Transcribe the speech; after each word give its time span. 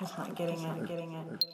Not 0.00 0.34
getting 0.34 0.58
it. 0.58 0.88
Getting 0.88 1.12
it. 1.12 1.44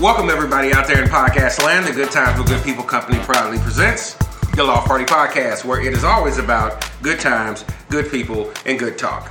Welcome 0.00 0.30
everybody 0.30 0.72
out 0.72 0.86
there 0.86 1.02
in 1.02 1.08
podcast 1.08 1.60
land. 1.64 1.86
The 1.86 1.92
Good 1.92 2.12
Times 2.12 2.38
with 2.38 2.46
Good 2.46 2.62
People 2.62 2.84
Company 2.84 3.18
proudly 3.24 3.58
presents 3.58 4.14
the 4.54 4.62
Loft 4.62 4.86
Party 4.86 5.04
Podcast, 5.04 5.64
where 5.64 5.80
it 5.80 5.92
is 5.92 6.04
always 6.04 6.38
about 6.38 6.88
good 7.02 7.18
times, 7.18 7.64
good 7.90 8.08
people, 8.08 8.52
and 8.64 8.78
good 8.78 8.96
talk. 8.96 9.28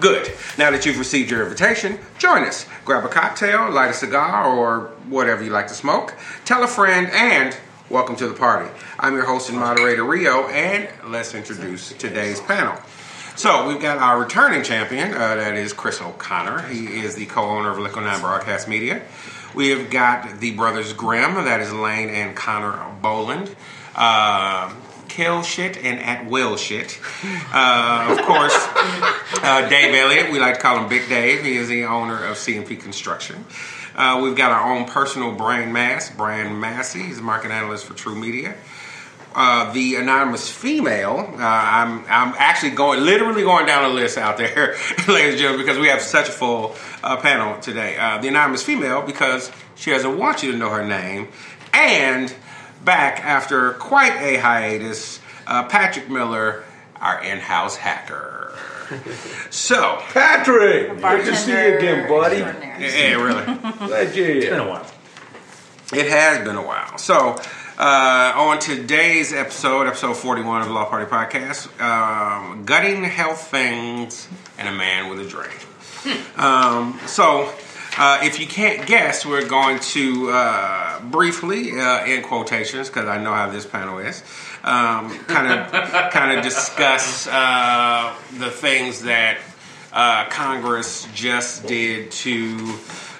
Good. 0.00 0.32
Now 0.58 0.72
that 0.72 0.84
you've 0.84 0.98
received 0.98 1.30
your 1.30 1.44
invitation, 1.44 1.96
join 2.18 2.42
us. 2.42 2.66
Grab 2.84 3.04
a 3.04 3.08
cocktail, 3.08 3.70
light 3.70 3.90
a 3.90 3.94
cigar, 3.94 4.48
or 4.48 4.88
whatever 5.08 5.44
you 5.44 5.50
like 5.50 5.68
to 5.68 5.74
smoke. 5.74 6.14
Tell 6.44 6.64
a 6.64 6.68
friend, 6.68 7.08
and 7.12 7.56
welcome 7.90 8.16
to 8.16 8.26
the 8.26 8.34
party. 8.34 8.68
I'm 8.98 9.14
your 9.14 9.26
host 9.26 9.50
and 9.50 9.58
moderator, 9.58 10.02
Rio, 10.02 10.48
and 10.48 10.88
let's 11.12 11.32
introduce 11.32 11.92
today's 11.92 12.40
panel. 12.40 12.76
So 13.36 13.68
we've 13.68 13.80
got 13.80 13.98
our 13.98 14.18
returning 14.18 14.62
champion, 14.62 15.12
uh, 15.12 15.34
that 15.34 15.56
is 15.56 15.74
Chris 15.74 16.00
O'Connor. 16.00 16.62
He 16.68 16.86
is 16.86 17.16
the 17.16 17.26
co-owner 17.26 17.70
of 17.70 17.78
Liquid 17.78 18.06
Nine 18.06 18.22
Broadcast 18.22 18.66
Media. 18.66 19.02
We 19.54 19.68
have 19.68 19.90
got 19.90 20.40
the 20.40 20.52
brothers 20.52 20.94
Grimm, 20.94 21.34
that 21.34 21.60
is 21.60 21.70
Lane 21.70 22.08
and 22.08 22.34
Connor 22.34 22.82
Boland. 23.02 23.54
Uh, 23.94 24.74
kill 25.08 25.42
shit 25.42 25.76
and 25.76 26.00
at 26.00 26.24
will 26.24 26.56
shit. 26.56 26.98
Uh, 27.52 28.16
of 28.18 28.24
course, 28.24 28.54
uh, 29.42 29.68
Dave 29.68 29.94
Elliott, 29.94 30.32
we 30.32 30.40
like 30.40 30.54
to 30.54 30.60
call 30.60 30.78
him 30.78 30.88
Big 30.88 31.06
Dave. 31.10 31.44
He 31.44 31.58
is 31.58 31.68
the 31.68 31.84
owner 31.84 32.24
of 32.24 32.38
CMP 32.38 32.80
Construction. 32.80 33.44
Uh, 33.94 34.20
we've 34.22 34.36
got 34.36 34.50
our 34.50 34.74
own 34.74 34.86
personal 34.86 35.32
Brain 35.32 35.72
Mass, 35.72 36.10
Brian 36.10 36.58
Massey. 36.58 37.02
He's 37.02 37.18
a 37.18 37.22
market 37.22 37.50
analyst 37.50 37.84
for 37.84 37.92
True 37.92 38.14
Media. 38.14 38.54
Uh, 39.38 39.70
the 39.74 39.96
anonymous 39.96 40.50
female. 40.50 41.18
Uh, 41.34 41.36
I'm 41.42 41.98
I'm 42.08 42.34
actually 42.38 42.70
going 42.70 43.04
literally 43.04 43.42
going 43.42 43.66
down 43.66 43.84
a 43.84 43.92
list 43.92 44.16
out 44.16 44.38
there, 44.38 44.76
ladies 45.08 45.32
and 45.34 45.38
gentlemen, 45.38 45.60
because 45.66 45.78
we 45.78 45.88
have 45.88 46.00
such 46.00 46.30
a 46.30 46.32
full 46.32 46.74
uh, 47.04 47.18
panel 47.18 47.60
today. 47.60 47.98
Uh, 47.98 48.16
the 48.16 48.28
anonymous 48.28 48.62
female 48.62 49.02
because 49.02 49.52
she 49.74 49.90
doesn't 49.90 50.16
want 50.16 50.42
you 50.42 50.52
to 50.52 50.56
know 50.56 50.70
her 50.70 50.86
name, 50.86 51.28
and 51.74 52.34
back 52.82 53.22
after 53.22 53.72
quite 53.74 54.16
a 54.22 54.38
hiatus, 54.38 55.20
uh, 55.46 55.64
Patrick 55.64 56.08
Miller, 56.08 56.64
our 56.98 57.22
in-house 57.22 57.76
hacker. 57.76 58.54
So, 59.50 59.98
Patrick, 60.12 61.00
good 61.00 61.24
to 61.26 61.34
see 61.36 61.50
you 61.50 61.76
again, 61.76 62.08
buddy. 62.08 62.36
yeah, 62.38 63.14
really. 63.14 63.44
Glad 63.44 64.14
you're 64.14 64.28
It's 64.28 64.46
been 64.46 64.60
a 64.60 64.68
while. 64.68 64.86
It 65.92 66.08
has 66.08 66.44
been 66.46 66.54
a 66.56 66.64
while. 66.64 66.96
So, 66.96 67.36
uh, 67.78 68.32
on 68.36 68.58
today's 68.58 69.32
episode, 69.32 69.86
episode 69.86 70.16
41 70.16 70.62
of 70.62 70.68
the 70.68 70.72
Loft 70.72 70.90
Party 70.90 71.06
Podcast, 71.06 71.68
um, 71.80 72.64
gutting 72.64 73.04
health 73.04 73.48
things 73.48 74.28
and 74.58 74.68
a 74.68 74.72
man 74.72 75.10
with 75.10 75.20
a 75.20 75.28
dream. 75.28 76.16
Um, 76.36 76.98
so, 77.06 77.52
uh, 77.98 78.20
if 78.22 78.40
you 78.40 78.46
can't 78.46 78.86
guess, 78.86 79.26
we're 79.26 79.46
going 79.46 79.80
to 79.80 80.30
uh, 80.30 81.00
briefly, 81.00 81.78
uh, 81.78 82.06
in 82.06 82.22
quotations, 82.22 82.88
because 82.88 83.08
I 83.08 83.22
know 83.22 83.32
how 83.32 83.50
this 83.50 83.66
panel 83.66 83.98
is, 83.98 84.22
um, 84.64 85.18
kind 85.24 85.52
of 85.52 85.70
kind 86.12 86.38
of 86.38 86.44
discuss 86.44 87.26
uh, 87.26 88.14
the 88.38 88.50
things 88.50 89.02
that 89.02 89.38
uh, 89.92 90.26
Congress 90.28 91.08
just 91.14 91.66
did 91.66 92.10
to 92.12 92.74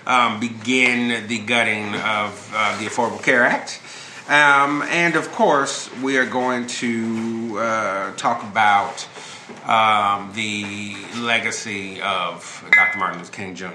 um, 0.07 0.41
begin 0.41 1.27
the 1.27 1.39
gutting 1.41 1.95
of 1.95 2.53
uh, 2.55 2.79
the 2.79 2.87
Affordable 2.87 3.23
Care 3.23 3.45
Act. 3.45 3.81
Um, 4.29 4.83
and 4.83 5.15
of 5.15 5.31
course, 5.33 5.89
we 6.03 6.19
are 6.19 6.27
going 6.27 6.67
to 6.67 7.59
uh, 7.59 8.13
talk 8.17 8.43
about 8.43 9.07
um, 9.65 10.33
the 10.35 10.97
legacy 11.21 12.01
of 12.01 12.65
Dr. 12.73 12.99
Martin 12.99 13.21
Luther 13.21 13.33
King 13.33 13.55
Jr. 13.55 13.69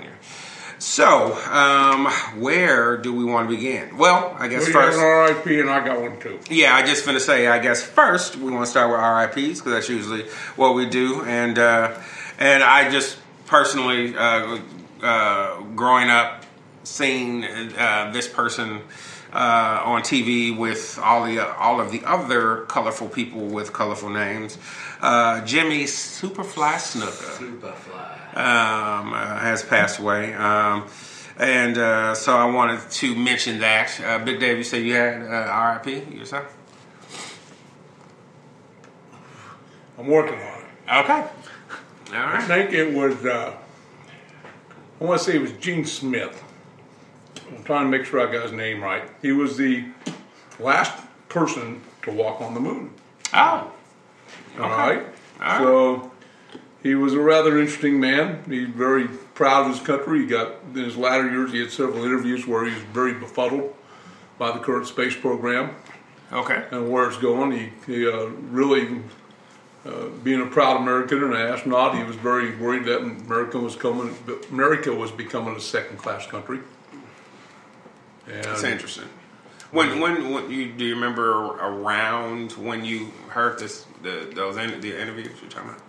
So, 0.78 1.36
um, 1.52 2.08
where 2.42 2.98
do 2.98 3.14
we 3.14 3.24
want 3.24 3.50
to 3.50 3.56
begin? 3.56 3.98
Well, 3.98 4.36
I 4.38 4.48
guess 4.50 4.66
We 4.68 4.74
got 4.74 4.94
first. 4.94 5.00
an 5.00 5.36
RIP 5.46 5.62
and 5.62 5.70
I 5.70 5.86
got 5.86 6.02
one 6.02 6.20
too. 6.20 6.40
Yeah, 6.50 6.76
I 6.76 6.84
just 6.86 7.06
finna 7.06 7.20
say. 7.20 7.48
I 7.48 7.60
guess 7.60 7.82
first 7.84 8.36
we 8.36 8.52
want 8.52 8.66
to 8.66 8.72
start 8.72 8.90
with 8.90 9.00
RIPS 9.00 9.60
because 9.60 9.74
that's 9.74 9.90
usually 9.90 10.24
what 10.56 10.74
we 10.74 10.88
do, 10.90 11.24
and 11.24 11.58
uh, 11.60 11.98
and 12.40 12.64
I 12.64 12.90
just 12.90 13.20
personally, 13.46 14.18
uh, 14.18 14.58
uh, 15.04 15.62
growing 15.76 16.10
up, 16.10 16.46
seeing 16.84 17.44
uh, 17.46 18.10
this 18.12 18.28
person 18.28 18.82
uh, 19.34 19.82
on 19.84 20.02
TV 20.02 20.56
with 20.56 21.00
all 21.02 21.26
the 21.26 21.40
all 21.58 21.80
of 21.80 21.92
the 21.92 22.04
other 22.06 22.66
colorful 22.66 23.08
people 23.08 23.48
with 23.48 23.74
colorful 23.74 24.10
names, 24.10 24.58
uh, 25.02 25.44
Jimmy 25.46 25.86
Superfly 25.86 26.76
Snuka 26.76 27.42
um, 28.36 29.14
uh, 29.14 29.40
has 29.40 29.64
passed 29.64 30.00
away. 30.00 30.34
Um, 30.34 30.88
and 31.38 31.78
uh, 31.78 32.14
so 32.14 32.38
I 32.38 32.46
wanted 32.46 32.90
to 32.90 33.16
mention 33.16 33.60
that. 33.60 34.00
Uh, 34.00 34.24
Big 34.24 34.40
Dave, 34.40 34.58
you 34.58 34.64
said 34.64 34.84
you 34.84 34.94
had 34.94 35.22
uh, 35.24 35.82
RIP 35.86 36.14
yourself? 36.14 36.56
I'm 39.98 40.08
working 40.08 40.36
on 40.36 40.62
it. 40.62 41.06
Okay. 41.06 41.14
All 41.14 41.28
I 42.14 42.42
think 42.42 42.74
it 42.74 42.94
was, 42.94 43.26
uh, 43.26 43.56
I 45.00 45.04
want 45.04 45.20
to 45.20 45.26
say 45.26 45.38
it 45.38 45.42
was 45.42 45.54
Gene 45.54 45.86
Smith. 45.86 46.44
I'm 47.56 47.64
trying 47.64 47.92
to 47.92 47.98
make 47.98 48.06
sure 48.06 48.26
I 48.28 48.32
got 48.32 48.44
his 48.44 48.52
name 48.52 48.82
right. 48.84 49.04
He 49.22 49.32
was 49.32 49.58
the 49.58 49.86
last 50.60 50.98
person 51.30 51.82
to 52.04 52.12
walk 52.12 52.42
on 52.42 52.54
the 52.54 52.60
moon. 52.60 52.92
Oh. 53.34 53.72
All 54.60 54.70
right. 54.70 55.06
right. 55.40 55.58
So 55.58 56.12
he 56.84 56.96
was 56.96 57.14
a 57.14 57.20
rather 57.20 57.60
interesting 57.60 58.00
man. 58.00 58.44
He's 58.48 58.68
very 58.70 59.08
proud 59.34 59.66
of 59.68 59.78
his 59.78 59.86
country. 59.86 60.22
He 60.22 60.26
got 60.26 60.54
in 60.74 60.84
his 60.84 60.98
latter 60.98 61.30
years. 61.30 61.52
He 61.52 61.60
had 61.60 61.72
several 61.72 62.04
interviews 62.04 62.48
where 62.48 62.66
he 62.66 62.74
was 62.74 62.84
very 62.84 63.14
befuddled 63.14 63.76
by 64.38 64.52
the 64.52 64.60
current 64.60 64.88
space 64.88 65.16
program 65.16 65.76
Okay. 66.32 66.66
and 66.72 66.92
where 66.92 67.08
it's 67.08 67.18
going. 67.18 67.52
He, 67.52 67.72
he 67.86 68.08
uh, 68.08 68.26
really, 68.50 69.02
uh, 69.86 70.08
being 70.24 70.42
a 70.42 70.46
proud 70.48 70.78
American 70.78 71.24
and 71.24 71.34
an 71.34 71.42
astronaut, 71.42 71.96
he 71.96 72.04
was 72.04 72.16
very 72.16 72.56
worried 72.58 72.86
that 72.86 73.02
America 73.02 73.60
was 73.60 73.76
coming. 73.76 74.16
America 74.50 74.94
was 74.94 75.12
becoming 75.12 75.56
a 75.56 75.62
second-class 75.62 76.28
country. 76.28 76.60
And 78.28 78.44
That's 78.44 78.64
interesting. 78.64 79.08
When, 79.72 80.00
when, 80.02 80.32
when 80.34 80.52
you 80.52 80.72
do 80.74 80.84
you 80.86 80.96
remember 80.96 81.32
around 81.58 82.52
when 82.54 82.84
you 82.84 83.12
heard 83.30 83.58
this 83.60 83.86
the 84.04 84.30
those 84.34 84.58
in, 84.58 84.82
the 84.82 85.00
interviews 85.00 85.30
you're 85.42 85.50
talking 85.50 85.70
about? 85.70 85.82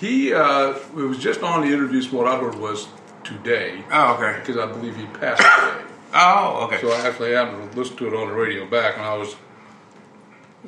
he, 0.00 0.32
uh, 0.32 0.70
it 0.70 0.94
was 0.94 1.18
just 1.18 1.42
on 1.42 1.60
the 1.60 1.66
interviews. 1.72 2.10
What 2.10 2.26
I 2.26 2.38
heard 2.38 2.54
was 2.54 2.88
today, 3.22 3.84
Oh, 3.92 4.14
okay. 4.14 4.38
because 4.40 4.56
I 4.56 4.64
believe 4.66 4.96
he 4.96 5.04
passed 5.06 5.42
today. 5.42 5.84
Oh, 6.14 6.64
okay. 6.64 6.80
So 6.80 6.90
I 6.90 7.06
actually 7.06 7.32
happened 7.32 7.70
to 7.72 7.78
listen 7.78 7.96
to 7.98 8.06
it 8.08 8.14
on 8.14 8.28
the 8.28 8.34
radio 8.34 8.66
back, 8.66 8.96
and 8.96 9.04
I 9.04 9.16
was, 9.16 9.36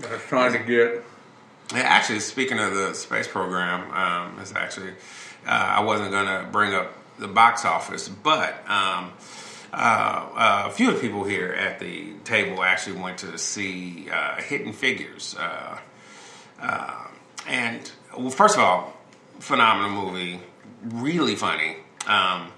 I 0.07 0.13
was 0.13 0.23
trying 0.29 0.53
to 0.53 0.59
get. 0.59 1.03
Yeah, 1.73 1.81
actually, 1.81 2.21
speaking 2.21 2.59
of 2.59 2.75
the 2.75 2.93
space 2.93 3.27
program, 3.27 3.91
um, 3.93 4.39
it's 4.39 4.55
actually 4.55 4.91
uh, 5.47 5.51
I 5.51 5.81
wasn't 5.81 6.11
going 6.11 6.27
to 6.27 6.47
bring 6.53 6.75
up 6.75 6.93
the 7.19 7.29
box 7.29 7.65
office, 7.65 8.09
but 8.11 8.63
um, 8.69 9.13
uh, 9.73 9.77
uh, 9.77 10.65
a 10.67 10.71
few 10.71 10.89
of 10.89 10.97
the 10.97 11.01
people 11.01 11.25
here 11.25 11.53
at 11.53 11.79
the 11.79 12.13
table 12.25 12.63
actually 12.63 13.01
went 13.01 13.19
to 13.19 13.39
see 13.39 14.09
uh, 14.11 14.41
Hidden 14.41 14.73
Figures, 14.75 15.35
uh, 15.39 15.79
and 17.49 17.91
well, 18.17 18.31
first 18.31 18.57
of 18.57 18.63
all, 18.63 18.97
phenomenal 19.39 19.91
movie, 19.91 20.41
really 20.85 21.37
funny. 21.37 21.77
Um, 22.07 22.53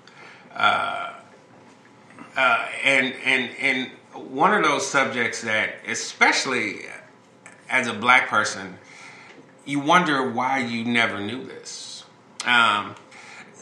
and 2.36 3.14
and 3.25 3.50
and 3.60 3.91
one 4.14 4.52
of 4.54 4.62
those 4.64 4.86
subjects 4.86 5.42
that, 5.42 5.75
especially 5.86 6.81
as 7.69 7.86
a 7.86 7.94
black 7.94 8.28
person, 8.28 8.78
you 9.64 9.81
wonder 9.81 10.31
why 10.31 10.58
you 10.58 10.84
never 10.84 11.20
knew 11.20 11.44
this. 11.44 12.05
Um, 12.44 12.94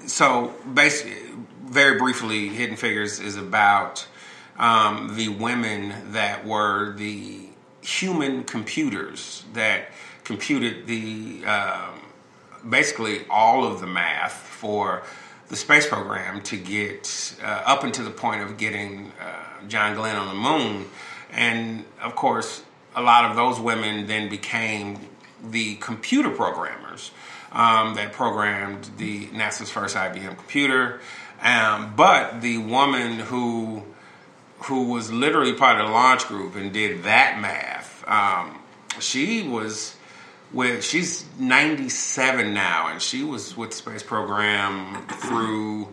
so 0.06 0.54
basically, 0.72 1.21
very 1.72 1.98
briefly, 1.98 2.48
Hidden 2.48 2.76
Figures 2.76 3.18
is 3.18 3.36
about 3.36 4.06
um, 4.58 5.16
the 5.16 5.30
women 5.30 6.12
that 6.12 6.44
were 6.46 6.92
the 6.96 7.48
human 7.80 8.44
computers 8.44 9.44
that 9.54 9.88
computed 10.22 10.86
the 10.86 11.42
um, 11.46 12.00
basically 12.68 13.24
all 13.30 13.64
of 13.64 13.80
the 13.80 13.86
math 13.86 14.34
for 14.34 15.02
the 15.48 15.56
space 15.56 15.86
program 15.86 16.42
to 16.42 16.58
get 16.58 17.34
uh, 17.42 17.62
up 17.64 17.84
until 17.84 18.04
the 18.04 18.10
point 18.10 18.42
of 18.42 18.58
getting 18.58 19.10
uh, 19.18 19.66
John 19.66 19.96
Glenn 19.96 20.16
on 20.16 20.28
the 20.28 20.34
moon. 20.34 20.84
And 21.32 21.86
of 22.02 22.14
course, 22.14 22.62
a 22.94 23.02
lot 23.02 23.30
of 23.30 23.36
those 23.36 23.58
women 23.58 24.06
then 24.06 24.28
became 24.28 25.00
the 25.42 25.76
computer 25.76 26.30
programmers 26.30 27.12
um, 27.52 27.94
that 27.94 28.12
programmed 28.12 28.90
the 28.96 29.26
NASA's 29.28 29.70
first 29.70 29.96
IBM 29.96 30.36
computer. 30.36 31.00
Um, 31.42 31.94
but 31.96 32.40
the 32.40 32.58
woman 32.58 33.18
who 33.18 33.82
who 34.66 34.84
was 34.92 35.12
literally 35.12 35.54
part 35.54 35.80
of 35.80 35.86
the 35.88 35.92
launch 35.92 36.26
group 36.28 36.54
and 36.54 36.72
did 36.72 37.02
that 37.02 37.40
math, 37.40 38.04
um, 38.08 38.60
she 39.00 39.42
was 39.48 39.96
with 40.52 40.84
she's 40.84 41.24
97 41.38 42.54
now, 42.54 42.88
and 42.88 43.02
she 43.02 43.24
was 43.24 43.56
with 43.56 43.70
the 43.70 43.76
space 43.76 44.02
program 44.02 45.04
through, 45.08 45.88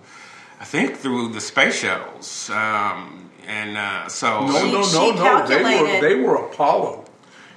I 0.60 0.66
think, 0.66 0.98
through 0.98 1.30
the 1.34 1.42
space 1.42 1.80
shuttles. 1.80 2.50
Um, 2.52 3.32
and 3.48 3.76
uh, 3.78 4.08
so 4.08 4.46
No, 4.46 4.60
She- 4.62 4.72
no, 4.72 5.12
no, 5.12 5.40
no. 5.40 5.48
They 5.48 5.64
were 5.64 6.02
they 6.02 6.16
were 6.16 6.36
Apollo. 6.36 7.06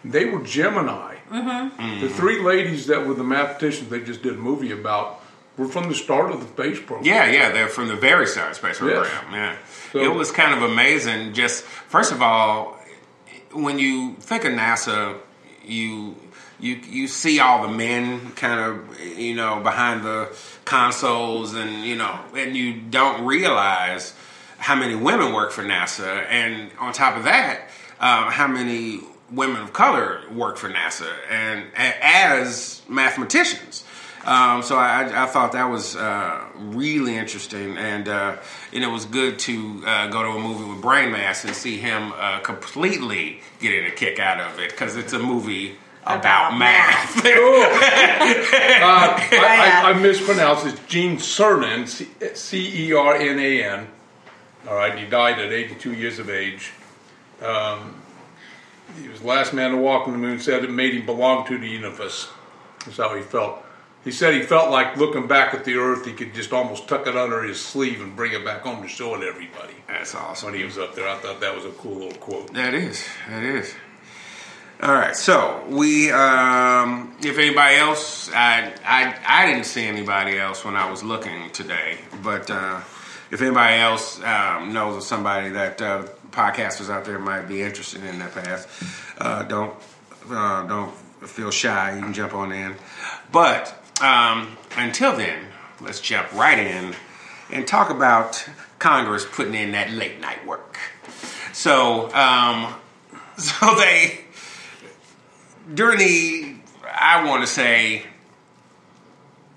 They 0.05 0.25
were 0.25 0.43
Gemini. 0.43 1.17
Mm-hmm. 1.31 2.01
The 2.01 2.09
three 2.09 2.41
ladies 2.43 2.87
that 2.87 3.07
were 3.07 3.15
the 3.15 3.25
mathematicians 3.25 3.89
they 3.91 4.01
just 4.01 4.23
did 4.23 4.35
a 4.35 4.39
movie 4.39 4.73
about 4.73 5.22
were 5.57 5.69
from 5.69 5.89
the 5.89 5.95
start 5.95 6.31
of 6.33 6.41
the 6.41 6.47
space 6.49 6.79
program. 6.81 7.05
Yeah, 7.07 7.27
yeah, 7.27 7.53
they're 7.53 7.69
from 7.69 7.89
the 7.89 7.97
very 7.97 8.27
start 8.27 8.51
of 8.51 8.57
space 8.57 8.79
program. 8.79 9.05
Yes. 9.05 9.33
Yeah, 9.33 9.57
So- 9.93 9.99
it 10.01 10.15
was 10.15 10.31
kind 10.33 10.55
of 10.55 10.63
amazing. 10.71 11.35
Just 11.35 11.65
first 11.65 12.13
of 12.13 12.23
all, 12.23 12.79
when 13.53 13.79
you 13.79 14.15
think 14.21 14.45
of 14.45 14.53
NASA, 14.53 15.19
you 15.65 16.17
you 16.59 16.77
you 16.89 17.07
see 17.09 17.39
all 17.41 17.63
the 17.63 17.69
men 17.75 18.31
kind 18.33 18.61
of 18.61 19.01
you 19.01 19.35
know 19.35 19.61
behind 19.61 20.05
the 20.05 20.35
consoles, 20.65 21.55
and 21.55 21.85
you 21.85 21.97
know, 21.97 22.19
and 22.35 22.57
you 22.57 22.73
don't 22.75 23.25
realize 23.27 24.15
how 24.59 24.75
many 24.77 24.95
women 24.95 25.33
work 25.35 25.51
for 25.53 25.63
NASA, 25.65 26.25
and 26.31 26.71
on 26.79 26.93
top 26.93 27.17
of 27.17 27.25
that, 27.25 27.69
uh, 28.01 28.31
how 28.31 28.47
many 28.47 29.01
women 29.31 29.61
of 29.61 29.73
color 29.73 30.21
work 30.33 30.57
for 30.57 30.69
NASA, 30.71 31.11
and 31.29 31.65
a- 31.77 32.05
as 32.07 32.81
mathematicians. 32.89 33.85
Um, 34.25 34.63
so 34.63 34.77
I, 34.77 35.25
I 35.25 35.27
thought 35.27 35.53
that 35.53 35.65
was 35.69 35.97
uh, 35.97 36.45
really 36.57 37.17
interesting, 37.17 37.77
and 37.77 38.09
uh, 38.09 38.37
and 38.73 38.85
it 38.85 38.87
was 38.87 39.05
good 39.05 39.39
to 39.41 39.83
uh, 39.85 40.07
go 40.09 40.23
to 40.23 40.29
a 40.29 40.41
movie 40.41 40.65
with 40.71 40.81
Brain 40.81 41.11
Mass 41.11 41.45
and 41.45 41.55
see 41.57 41.79
him 41.79 42.13
uh, 42.17 42.39
completely 42.41 43.41
getting 43.61 43.85
a 43.85 43.91
kick 43.91 44.21
out 44.21 44.39
of 44.39 44.61
it 44.61 44.71
because 44.71 44.97
it's 44.97 45.13
a 45.13 45.19
movie 45.19 45.77
about, 46.05 46.19
About 46.19 46.59
math. 46.59 47.23
Uh, 48.83 49.15
I, 49.31 49.83
I, 49.85 49.91
I 49.91 49.93
mispronounced 49.95 50.67
it. 50.67 50.81
Gene 50.89 51.17
Cernan, 51.17 51.87
C 52.37 52.87
E 52.89 52.93
R 52.93 53.15
N 53.15 53.39
A 53.39 53.65
N. 53.65 53.87
All 54.69 54.75
right, 54.75 54.99
he 54.99 55.07
died 55.07 55.39
at 55.39 55.53
82 55.53 55.95
years 55.95 56.19
of 56.19 56.29
age. 56.29 56.73
Um, 57.41 57.95
he 59.01 59.09
was 59.09 59.21
the 59.21 59.27
last 59.27 59.53
man 59.53 59.71
to 59.73 59.77
walk 59.77 60.07
on 60.07 60.13
the 60.13 60.19
moon. 60.19 60.39
Said 60.41 60.65
it 60.65 60.71
made 60.71 60.95
him 60.95 61.07
belong 61.07 61.47
to 61.47 61.59
the 61.59 61.69
universe. 61.69 62.29
That's 62.85 62.97
how 62.97 63.15
he 63.15 63.23
felt. 63.23 63.65
He 64.05 64.11
said 64.11 64.35
he 64.35 64.43
felt 64.43 64.71
like 64.71 64.97
looking 64.97 65.29
back 65.29 65.55
at 65.55 65.65
the 65.65 65.77
Earth, 65.77 66.05
he 66.05 66.13
could 66.13 66.35
just 66.35 66.53
almost 66.53 66.89
tuck 66.89 67.07
it 67.07 67.17
under 67.17 67.43
his 67.43 67.61
sleeve 67.61 68.01
and 68.01 68.17
bring 68.17 68.33
it 68.33 68.45
back 68.45 68.63
home 68.63 68.83
to 68.83 68.89
show 68.89 69.15
it 69.15 69.21
to 69.21 69.27
everybody. 69.27 69.75
That's 69.87 70.15
awesome. 70.15 70.51
When 70.51 70.59
he 70.59 70.65
was 70.65 70.77
up 70.77 70.95
there, 70.97 71.09
I 71.09 71.17
thought 71.19 71.41
that 71.41 71.55
was 71.55 71.65
a 71.65 71.71
cool 71.71 71.95
little 71.95 72.19
quote. 72.19 72.53
That 72.55 72.75
is. 72.75 73.05
That 73.29 73.45
is. 73.45 73.73
All 74.83 74.93
right. 74.93 75.15
So 75.15 75.65
we, 75.69 76.11
um, 76.11 77.17
if 77.23 77.39
anybody 77.39 77.77
else, 77.77 78.29
I, 78.33 78.73
I, 78.85 79.17
I 79.25 79.47
didn't 79.47 79.67
see 79.67 79.85
anybody 79.85 80.37
else 80.37 80.65
when 80.65 80.75
I 80.75 80.91
was 80.91 81.05
looking 81.05 81.51
today. 81.51 81.99
But 82.25 82.51
uh, 82.51 82.81
if 83.31 83.41
anybody 83.41 83.77
else 83.77 84.21
um, 84.25 84.73
knows 84.73 84.97
of 84.97 85.05
somebody 85.05 85.51
that 85.51 85.81
uh, 85.81 86.07
podcasters 86.33 86.91
out 86.91 87.05
there 87.05 87.21
might 87.21 87.43
be 87.43 87.63
interested 87.63 88.03
in 88.03 88.19
that 88.19 88.35
path, 88.35 89.15
uh, 89.19 89.45
don't 89.45 89.75
uh, 90.29 90.67
don't 90.67 90.93
feel 91.29 91.53
shy. 91.53 91.95
You 91.95 92.03
can 92.03 92.13
jump 92.13 92.35
on 92.35 92.51
in. 92.51 92.75
But 93.31 93.82
um, 94.03 94.57
until 94.77 95.17
then, 95.17 95.47
let's 95.81 96.01
jump 96.01 96.33
right 96.33 96.59
in 96.59 96.95
and 97.51 97.67
talk 97.67 97.91
about 97.91 98.47
Congress 98.79 99.25
putting 99.31 99.55
in 99.55 99.73
that 99.73 99.91
late 99.91 100.21
night 100.21 100.47
work. 100.47 100.79
So, 101.53 102.13
um, 102.15 102.75
so 103.37 103.75
they 103.77 104.25
during 105.73 105.99
the 105.99 106.57
I 106.93 107.27
want 107.27 107.43
to 107.43 107.47
say 107.47 108.05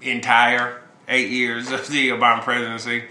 entire 0.01 0.81
eight 1.07 1.29
years 1.29 1.71
of 1.71 1.87
the 1.87 2.09
Obama 2.09 2.41
presidency. 2.41 3.03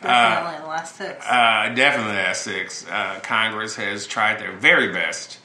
Definitely 0.00 0.60
the 0.60 0.68
last 0.68 0.96
six. 0.96 1.24
Uh, 1.26 1.72
definitely 1.74 2.16
at 2.16 2.36
six. 2.36 2.86
Uh, 2.88 3.20
Congress 3.22 3.76
has 3.76 4.06
tried 4.06 4.40
their 4.40 4.52
very 4.52 4.92
best 4.92 5.38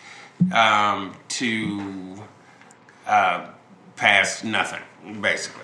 um, 0.53 1.15
to 1.29 2.23
uh, 3.05 3.47
pass 3.95 4.43
nothing, 4.43 4.81
basically. 5.21 5.63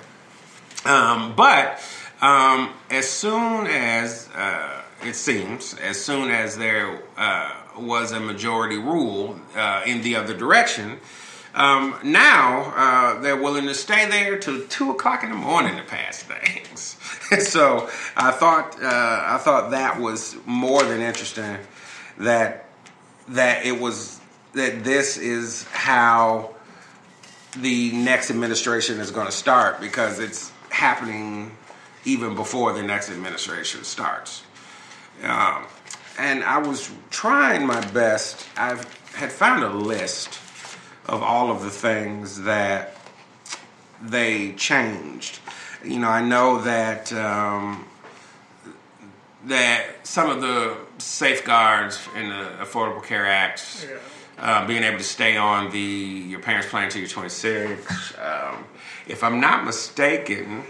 Um, 0.85 1.35
but 1.35 1.81
um, 2.21 2.73
as 2.89 3.09
soon 3.09 3.67
as 3.67 4.29
uh, 4.35 4.81
it 5.03 5.15
seems, 5.15 5.73
as 5.75 6.03
soon 6.03 6.29
as 6.29 6.57
there 6.57 7.01
uh, 7.17 7.51
was 7.77 8.11
a 8.11 8.19
majority 8.19 8.77
rule 8.77 9.39
uh, 9.55 9.83
in 9.85 10.01
the 10.01 10.15
other 10.15 10.35
direction, 10.35 10.99
um, 11.55 11.95
now 12.03 12.73
uh, 12.75 13.21
they're 13.21 13.41
willing 13.41 13.67
to 13.67 13.75
stay 13.75 14.09
there 14.09 14.39
till 14.39 14.65
two 14.67 14.91
o'clock 14.91 15.23
in 15.23 15.29
the 15.29 15.35
morning 15.35 15.77
to 15.77 15.83
pass 15.83 16.23
things. 16.23 16.97
so 17.47 17.89
I 18.17 18.31
thought 18.31 18.81
uh, 18.81 19.23
I 19.25 19.37
thought 19.37 19.71
that 19.71 19.99
was 19.99 20.35
more 20.45 20.83
than 20.83 21.01
interesting. 21.01 21.57
That 22.17 22.65
that 23.29 23.65
it 23.65 23.79
was 23.79 24.19
that 24.53 24.83
this 24.83 25.17
is 25.17 25.63
how 25.71 26.52
the 27.57 27.91
next 27.91 28.29
administration 28.31 28.99
is 28.99 29.11
going 29.11 29.27
to 29.27 29.31
start 29.31 29.79
because 29.79 30.19
it's 30.19 30.51
happening 30.69 31.55
even 32.05 32.35
before 32.35 32.73
the 32.73 32.83
next 32.83 33.09
administration 33.09 33.83
starts. 33.83 34.43
Um, 35.23 35.65
and 36.17 36.43
I 36.43 36.57
was 36.59 36.91
trying 37.09 37.65
my 37.65 37.81
best. 37.91 38.47
I 38.57 38.75
had 39.13 39.31
found 39.31 39.63
a 39.63 39.69
list 39.69 40.39
of 41.05 41.21
all 41.21 41.51
of 41.51 41.61
the 41.61 41.69
things 41.69 42.43
that 42.43 42.97
they 44.01 44.53
changed. 44.53 45.39
You 45.83 45.99
know, 45.99 46.09
I 46.09 46.21
know 46.21 46.61
that 46.61 47.11
um, 47.13 47.85
that 49.45 50.07
some 50.07 50.29
of 50.29 50.41
the 50.41 50.77
safeguards 50.97 51.99
in 52.15 52.29
the 52.29 52.51
Affordable 52.61 53.03
Care 53.03 53.25
Act, 53.25 53.87
uh, 54.37 54.65
being 54.67 54.83
able 54.83 54.97
to 54.97 55.03
stay 55.03 55.37
on 55.37 55.71
the 55.71 55.79
your 55.79 56.39
parents' 56.39 56.67
plan 56.69 56.85
until 56.85 57.01
you're 57.01 57.09
26. 57.09 58.13
Um, 58.19 58.65
if 59.07 59.23
I'm 59.23 59.39
not 59.39 59.65
mistaken, 59.65 60.63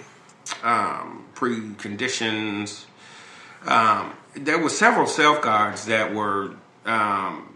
um, 0.64 1.26
preconditions. 1.36 2.86
Um, 3.66 4.14
there 4.36 4.58
were 4.58 4.70
several 4.70 5.08
safeguards 5.08 5.86
that 5.86 6.14
were 6.14 6.56
um, 6.86 7.54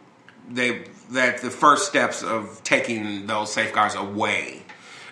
they 0.49 0.85
that 1.11 1.41
the 1.41 1.49
first 1.49 1.87
steps 1.87 2.23
of 2.23 2.61
taking 2.63 3.27
those 3.27 3.51
safeguards 3.51 3.95
away. 3.95 4.63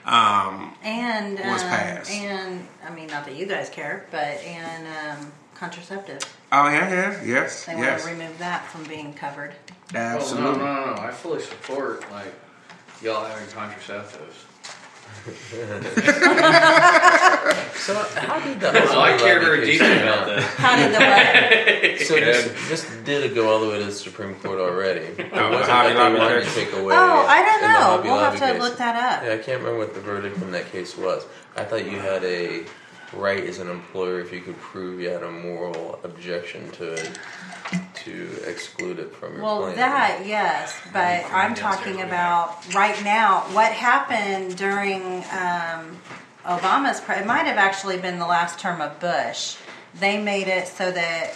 Um, 0.05 0.75
and 0.83 1.39
was 1.39 1.63
um, 1.63 1.69
passed. 1.69 2.11
and 2.11 2.67
I 2.87 2.93
mean, 2.93 3.07
not 3.07 3.25
that 3.25 3.35
you 3.35 3.47
guys 3.47 3.69
care, 3.69 4.05
but 4.11 4.19
and 4.19 5.19
um, 5.19 5.31
contraceptive. 5.55 6.21
Oh 6.51 6.67
yeah, 6.69 6.89
yeah, 6.89 7.23
yes, 7.23 7.65
They 7.65 7.73
yes, 7.77 8.03
want 8.05 8.15
to 8.17 8.23
remove 8.23 8.37
that 8.39 8.65
from 8.67 8.83
being 8.85 9.13
covered. 9.13 9.53
Oh, 9.93 9.97
absolutely. 9.97 10.51
no, 10.59 10.65
no, 10.65 10.85
no, 10.85 10.95
no. 10.95 11.01
I 11.01 11.11
fully 11.11 11.41
support 11.41 12.09
like 12.11 12.33
y'all 13.01 13.25
having 13.25 13.47
contraceptives. 13.47 14.45
So 17.75 17.93
how 17.95 18.39
did 18.43 18.59
the 18.59 18.71
So 18.87 18.99
I 18.99 19.17
care 19.17 19.39
very 19.39 19.65
deeply 19.65 19.87
about 19.93 20.19
out? 20.19 20.25
this. 20.27 20.45
How 20.57 20.75
did 20.75 20.91
the 20.93 20.99
what? 20.99 22.07
So 22.07 22.15
this, 22.15 22.69
this 22.69 22.95
did 23.05 23.33
go 23.35 23.51
all 23.51 23.59
the 23.61 23.69
way 23.69 23.79
to 23.79 23.85
the 23.85 23.91
Supreme 23.91 24.35
Court 24.35 24.59
already. 24.59 25.01
It 25.17 25.29
Oh, 25.33 25.51
wasn't 25.51 25.69
Hobby 25.69 25.93
that 25.93 25.93
they 25.93 25.99
Lobby 25.99 26.17
wanted 26.19 26.43
to 26.45 26.49
take 26.51 26.73
oh, 26.73 26.81
away. 26.81 26.95
oh, 26.95 27.25
I 27.27 27.45
don't 27.45 27.61
know. 27.61 28.11
We'll 28.11 28.19
have 28.23 28.33
to 28.33 28.39
case. 28.39 28.61
look 28.61 28.77
that 28.77 28.95
up. 28.95 29.23
Yeah, 29.27 29.33
I 29.33 29.37
can't 29.37 29.59
remember 29.59 29.77
what 29.79 29.93
the 29.93 30.01
verdict 30.01 30.41
in 30.41 30.51
that 30.51 30.71
case 30.71 30.97
was. 30.97 31.25
I 31.55 31.63
thought 31.63 31.85
you 31.85 31.99
had 31.99 32.23
a 32.23 32.65
right 33.13 33.43
as 33.43 33.59
an 33.59 33.69
employer 33.69 34.19
if 34.19 34.31
you 34.33 34.41
could 34.41 34.57
prove 34.59 34.99
you 34.99 35.09
had 35.09 35.23
a 35.23 35.31
moral 35.31 35.99
objection 36.03 36.69
to 36.71 36.93
it 36.93 37.19
to 37.95 38.29
exclude 38.45 38.99
it 38.99 39.15
from 39.15 39.33
your 39.35 39.43
Well, 39.43 39.61
plan. 39.63 39.75
that 39.77 40.21
yes, 40.25 40.77
but 40.93 41.23
I'm 41.31 41.55
talking 41.55 42.01
about 42.01 42.73
right 42.75 43.01
now. 43.03 43.41
What 43.53 43.71
happened 43.71 44.55
during 44.57 45.01
um, 45.31 45.97
Obama's? 46.45 46.99
Pre- 47.01 47.15
it 47.15 47.25
might 47.25 47.45
have 47.45 47.57
actually 47.57 47.97
been 47.97 48.19
the 48.19 48.27
last 48.27 48.59
term 48.59 48.81
of 48.81 48.99
Bush. 48.99 49.55
They 49.99 50.21
made 50.21 50.47
it 50.47 50.67
so 50.67 50.91
that 50.91 51.33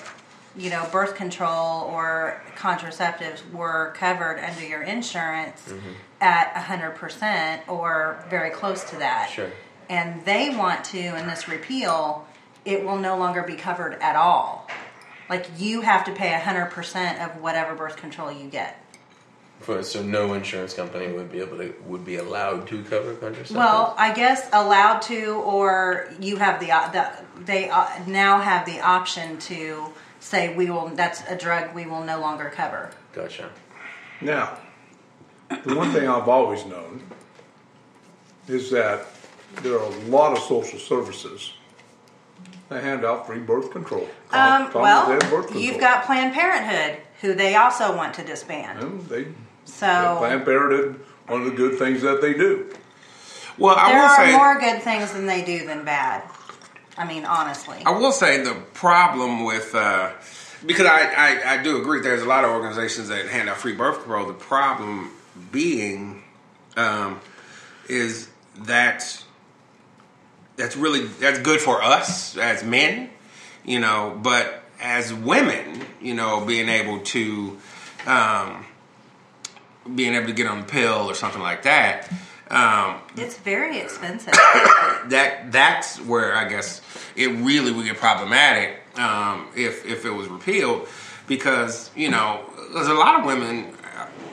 you 0.55 0.69
know 0.69 0.87
birth 0.91 1.15
control 1.15 1.81
or 1.83 2.41
contraceptives 2.55 3.39
were 3.51 3.93
covered 3.97 4.39
under 4.39 4.65
your 4.65 4.81
insurance 4.83 5.61
Mm-hmm. 5.67 5.91
at 6.21 6.49
hundred 6.57 6.91
percent 6.95 7.61
or 7.67 8.23
very 8.29 8.49
close 8.51 8.83
to 8.91 8.97
that. 8.97 9.29
Sure. 9.33 9.49
And 9.89 10.23
they 10.23 10.55
want 10.55 10.85
to, 10.85 10.99
in 10.99 11.27
this 11.27 11.47
repeal, 11.47 12.27
it 12.63 12.85
will 12.85 12.97
no 12.97 13.17
longer 13.17 13.41
be 13.41 13.55
covered 13.55 13.93
at 14.01 14.15
all. 14.15 14.67
Like 15.29 15.47
you 15.57 15.81
have 15.81 16.05
to 16.05 16.11
pay 16.11 16.31
hundred 16.33 16.67
percent 16.67 17.19
of 17.21 17.41
whatever 17.41 17.75
birth 17.75 17.97
control 17.97 18.31
you 18.31 18.47
get. 18.49 18.83
For, 19.59 19.83
so 19.83 20.01
no 20.01 20.33
insurance 20.33 20.73
company 20.73 21.11
would 21.11 21.31
be 21.31 21.39
able 21.41 21.57
to 21.57 21.73
would 21.85 22.05
be 22.05 22.15
allowed 22.15 22.67
to 22.67 22.81
cover 22.83 23.13
contraceptives. 23.15 23.51
Well, 23.51 23.93
I 23.97 24.13
guess 24.13 24.47
allowed 24.53 25.01
to, 25.03 25.33
or 25.33 26.09
you 26.19 26.37
have 26.37 26.59
the, 26.59 26.67
the 26.67 27.43
they 27.43 27.69
uh, 27.69 27.87
now 28.07 28.39
have 28.39 28.65
the 28.65 28.79
option 28.79 29.37
to 29.39 29.91
say 30.19 30.55
we 30.55 30.69
will. 30.69 30.87
That's 30.89 31.21
a 31.27 31.35
drug 31.35 31.75
we 31.75 31.85
will 31.85 32.03
no 32.03 32.19
longer 32.19 32.51
cover. 32.55 32.89
gotcha. 33.13 33.49
Now, 34.21 34.57
the 35.49 35.75
one 35.75 35.91
thing 35.91 36.07
I've 36.07 36.27
always 36.29 36.65
known 36.65 37.03
is 38.47 38.71
that 38.71 39.05
there 39.63 39.75
are 39.79 39.83
a 39.85 39.95
lot 40.09 40.33
of 40.37 40.39
social 40.43 40.79
services 40.79 41.53
that 42.69 42.83
hand 42.83 43.03
out 43.05 43.27
free 43.27 43.39
birth 43.39 43.71
control. 43.71 44.07
Tom- 44.31 44.63
Um, 44.67 44.71
well, 44.81 45.07
birth 45.07 45.29
control. 45.47 45.59
you've 45.63 45.79
got 45.79 46.05
Planned 46.05 46.33
Parenthood, 46.33 47.01
who 47.21 47.33
they 47.33 47.55
also 47.55 47.95
want 47.95 48.13
to 48.15 48.23
disband. 48.23 48.79
And 48.79 49.01
they, 49.09 49.27
So 49.65 50.15
Planned 50.19 50.45
Parenthood, 50.45 50.99
one 51.27 51.41
of 51.41 51.45
the 51.45 51.55
good 51.55 51.77
things 51.79 52.01
that 52.03 52.21
they 52.21 52.33
do. 52.33 52.71
Well, 53.57 53.75
I 53.77 53.89
there 53.91 53.99
will 53.99 54.05
are 54.05 54.15
say 54.15 54.31
more 54.31 54.59
good 54.59 54.81
things 54.83 55.11
than 55.11 55.25
they 55.25 55.43
do 55.43 55.65
than 55.65 55.83
bad. 55.83 56.23
I 56.97 57.05
mean, 57.05 57.25
honestly. 57.25 57.81
I 57.85 57.91
will 57.91 58.11
say 58.11 58.41
the 58.43 58.55
problem 58.73 59.43
with 59.45 59.73
uh, 59.75 60.11
because 60.65 60.85
I, 60.85 61.05
I, 61.15 61.53
I 61.59 61.63
do 61.63 61.81
agree 61.81 62.01
there's 62.01 62.21
a 62.21 62.25
lot 62.25 62.43
of 62.43 62.51
organizations 62.51 63.07
that 63.09 63.27
hand 63.27 63.49
out 63.49 63.57
free 63.57 63.73
birth 63.73 63.99
control. 63.99 64.27
The 64.27 64.33
problem 64.33 65.11
being 65.51 66.23
um, 66.77 67.19
is 67.87 68.29
that 68.65 69.23
that's 70.59 70.75
really 70.75 71.05
that's 71.05 71.39
good 71.39 71.61
for 71.61 71.81
us 71.81 72.37
as 72.37 72.63
men, 72.63 73.09
you 73.65 73.79
know, 73.79 74.19
but 74.21 74.61
as 74.81 75.13
women, 75.13 75.81
you 76.01 76.13
know, 76.13 76.45
being 76.45 76.67
able 76.67 76.99
to 76.99 77.57
um, 78.05 78.65
being 79.95 80.13
able 80.13 80.27
to 80.27 80.33
get 80.33 80.47
on 80.47 80.59
the 80.59 80.67
pill 80.67 81.09
or 81.09 81.15
something 81.15 81.41
like 81.41 81.63
that. 81.63 82.11
Um, 82.51 82.95
It's 83.15 83.37
very 83.37 83.79
expensive. 83.79 84.33
that 84.33 85.51
that's 85.51 85.97
where 86.01 86.35
I 86.35 86.47
guess 86.49 86.81
it 87.15 87.27
really 87.27 87.71
would 87.71 87.85
get 87.85 87.97
problematic 87.97 88.79
um, 88.99 89.47
if 89.55 89.85
if 89.85 90.05
it 90.05 90.11
was 90.11 90.27
repealed, 90.27 90.89
because 91.27 91.89
you 91.95 92.09
know 92.09 92.43
there's 92.73 92.87
a 92.87 92.93
lot 92.93 93.19
of 93.19 93.25
women 93.25 93.73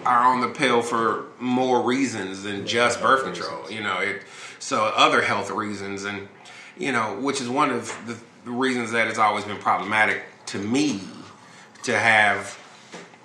are 0.04 0.24
on 0.32 0.40
the 0.40 0.48
pill 0.48 0.82
for 0.82 1.26
more 1.40 1.82
reasons 1.82 2.42
than 2.42 2.66
just 2.66 3.00
birth 3.00 3.24
control. 3.24 3.70
You 3.70 3.82
know, 3.82 3.98
it 3.98 4.22
so 4.66 4.82
other 4.96 5.22
health 5.22 5.52
reasons, 5.52 6.02
and 6.02 6.26
you 6.76 6.90
know, 6.90 7.20
which 7.20 7.40
is 7.40 7.48
one 7.48 7.70
of 7.70 7.96
the, 8.06 8.16
reasons 8.50 8.92
that 8.92 9.08
it's 9.08 9.18
always 9.18 9.44
been 9.44 9.58
problematic 9.58 10.22
to 10.46 10.58
me 10.58 11.00
to 11.82 11.98
have 11.98 12.56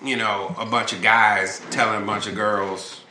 you 0.04 0.18
know 0.18 0.56
a 0.58 0.66
bunch 0.66 0.94
of 0.94 1.02
guys 1.04 1.62
telling 1.70 2.02
a 2.02 2.06
bunch 2.06 2.26
of 2.26 2.34
girls 2.34 3.02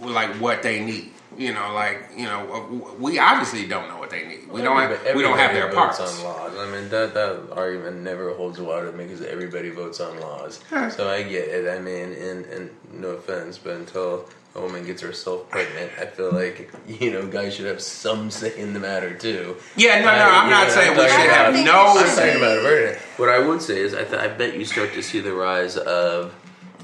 like 0.00 0.30
what 0.40 0.64
they 0.64 0.84
need. 0.84 1.12
You 1.38 1.54
know, 1.54 1.72
like 1.72 2.10
you 2.16 2.24
know, 2.24 2.40
uh, 2.52 2.94
we 2.98 3.20
obviously 3.20 3.68
don't 3.68 3.88
know 3.88 3.98
what 3.98 4.10
they 4.10 4.26
need. 4.26 4.48
We 4.48 4.62
don't. 4.62 4.76
Have, 4.76 5.14
we 5.14 5.22
don't 5.22 5.38
have 5.38 5.54
their 5.54 5.72
parts. 5.72 6.00
on 6.00 6.24
laws. 6.24 6.52
I 6.56 6.70
mean, 6.72 6.88
that 6.88 7.14
that 7.14 7.52
argument 7.52 7.98
never 7.98 8.34
holds 8.34 8.60
water 8.60 8.90
because 8.90 9.22
everybody 9.22 9.70
votes 9.70 10.00
on 10.00 10.18
laws. 10.20 10.60
So 10.90 11.08
I 11.08 11.22
get 11.22 11.48
it. 11.48 11.68
I 11.68 11.78
mean, 11.80 12.14
and 12.14 12.46
and 12.46 12.70
no 12.92 13.10
offense, 13.10 13.58
but 13.58 13.76
until 13.76 14.28
a 14.54 14.60
woman 14.60 14.84
gets 14.84 15.00
herself 15.02 15.48
pregnant, 15.48 15.92
I 16.00 16.06
feel 16.06 16.32
like 16.32 16.70
you 16.88 17.10
know 17.12 17.26
guys 17.26 17.54
should 17.54 17.66
have 17.66 17.80
some 17.80 18.30
say 18.30 18.58
in 18.58 18.72
the 18.74 18.80
matter 18.80 19.14
too. 19.14 19.56
Yeah, 19.76 20.00
no, 20.00 20.06
no. 20.06 20.10
I- 20.10 20.42
I'm 20.42 20.50
not 20.50 20.66
know, 20.68 20.74
saying 20.74 20.90
I'm 20.92 20.96
we 20.96 21.02
should 21.08 21.30
have 21.30 21.54
no. 21.54 21.60
it 21.60 21.66
I'm 22.00 22.06
should 22.08 22.14
talking 22.16 22.32
be- 22.34 22.38
about 22.38 22.58
averting 22.58 22.94
it. 22.94 22.98
What 23.16 23.28
I 23.28 23.38
would 23.38 23.62
say 23.62 23.80
is, 23.80 23.94
I, 23.94 24.04
th- 24.04 24.20
I 24.20 24.28
bet 24.28 24.56
you 24.56 24.64
start 24.64 24.92
to 24.94 25.02
see 25.02 25.20
the 25.20 25.32
rise 25.32 25.76
of 25.76 26.34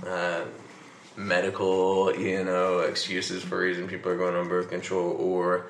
uh, 0.06 0.42
medical, 1.16 2.14
you 2.16 2.44
know, 2.44 2.80
excuses 2.80 3.42
for 3.42 3.58
reason 3.58 3.88
people 3.88 4.12
are 4.12 4.16
going 4.16 4.35
on 4.35 4.49
birth 4.49 4.68
control, 4.70 5.12
or 5.18 5.66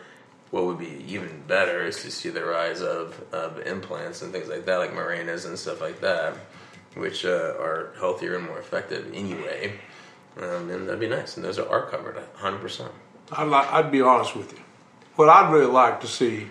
what 0.50 0.64
would 0.66 0.78
be 0.78 1.04
even 1.08 1.42
better 1.46 1.84
is 1.86 2.02
to 2.02 2.10
see 2.10 2.28
the 2.30 2.44
rise 2.44 2.80
of, 2.82 3.20
of 3.32 3.58
implants 3.66 4.22
and 4.22 4.32
things 4.32 4.48
like 4.48 4.64
that, 4.66 4.76
like 4.76 4.92
Mirenas 4.94 5.44
and 5.44 5.58
stuff 5.58 5.80
like 5.80 6.00
that, 6.00 6.34
which 6.94 7.24
uh, 7.24 7.54
are 7.60 7.92
healthier 7.98 8.36
and 8.36 8.46
more 8.46 8.58
effective 8.58 9.10
anyway. 9.14 9.78
Um, 10.36 10.70
and 10.70 10.86
that'd 10.86 11.00
be 11.00 11.08
nice. 11.08 11.36
And 11.36 11.44
those 11.44 11.58
are, 11.58 11.68
are 11.68 11.86
covered 11.86 12.16
100%. 12.38 12.88
I'd, 13.32 13.48
like, 13.48 13.72
I'd 13.72 13.90
be 13.90 14.00
honest 14.02 14.36
with 14.36 14.52
you. 14.52 14.58
What 15.16 15.28
I'd 15.28 15.50
really 15.52 15.66
like 15.70 16.00
to 16.02 16.06
see 16.06 16.48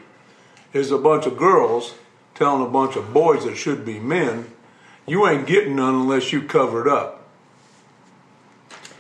is 0.74 0.92
a 0.92 0.98
bunch 0.98 1.26
of 1.26 1.38
girls 1.38 1.94
telling 2.34 2.66
a 2.66 2.70
bunch 2.70 2.96
of 2.96 3.14
boys 3.14 3.46
that 3.46 3.56
should 3.56 3.86
be 3.86 4.00
men, 4.00 4.50
you 5.06 5.28
ain't 5.28 5.46
getting 5.48 5.76
none 5.76 5.94
unless 5.94 6.34
you 6.34 6.42
cover 6.42 6.82
it 6.82 6.88
up. 6.92 7.24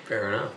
Fair 0.05 0.29
enough. 0.29 0.51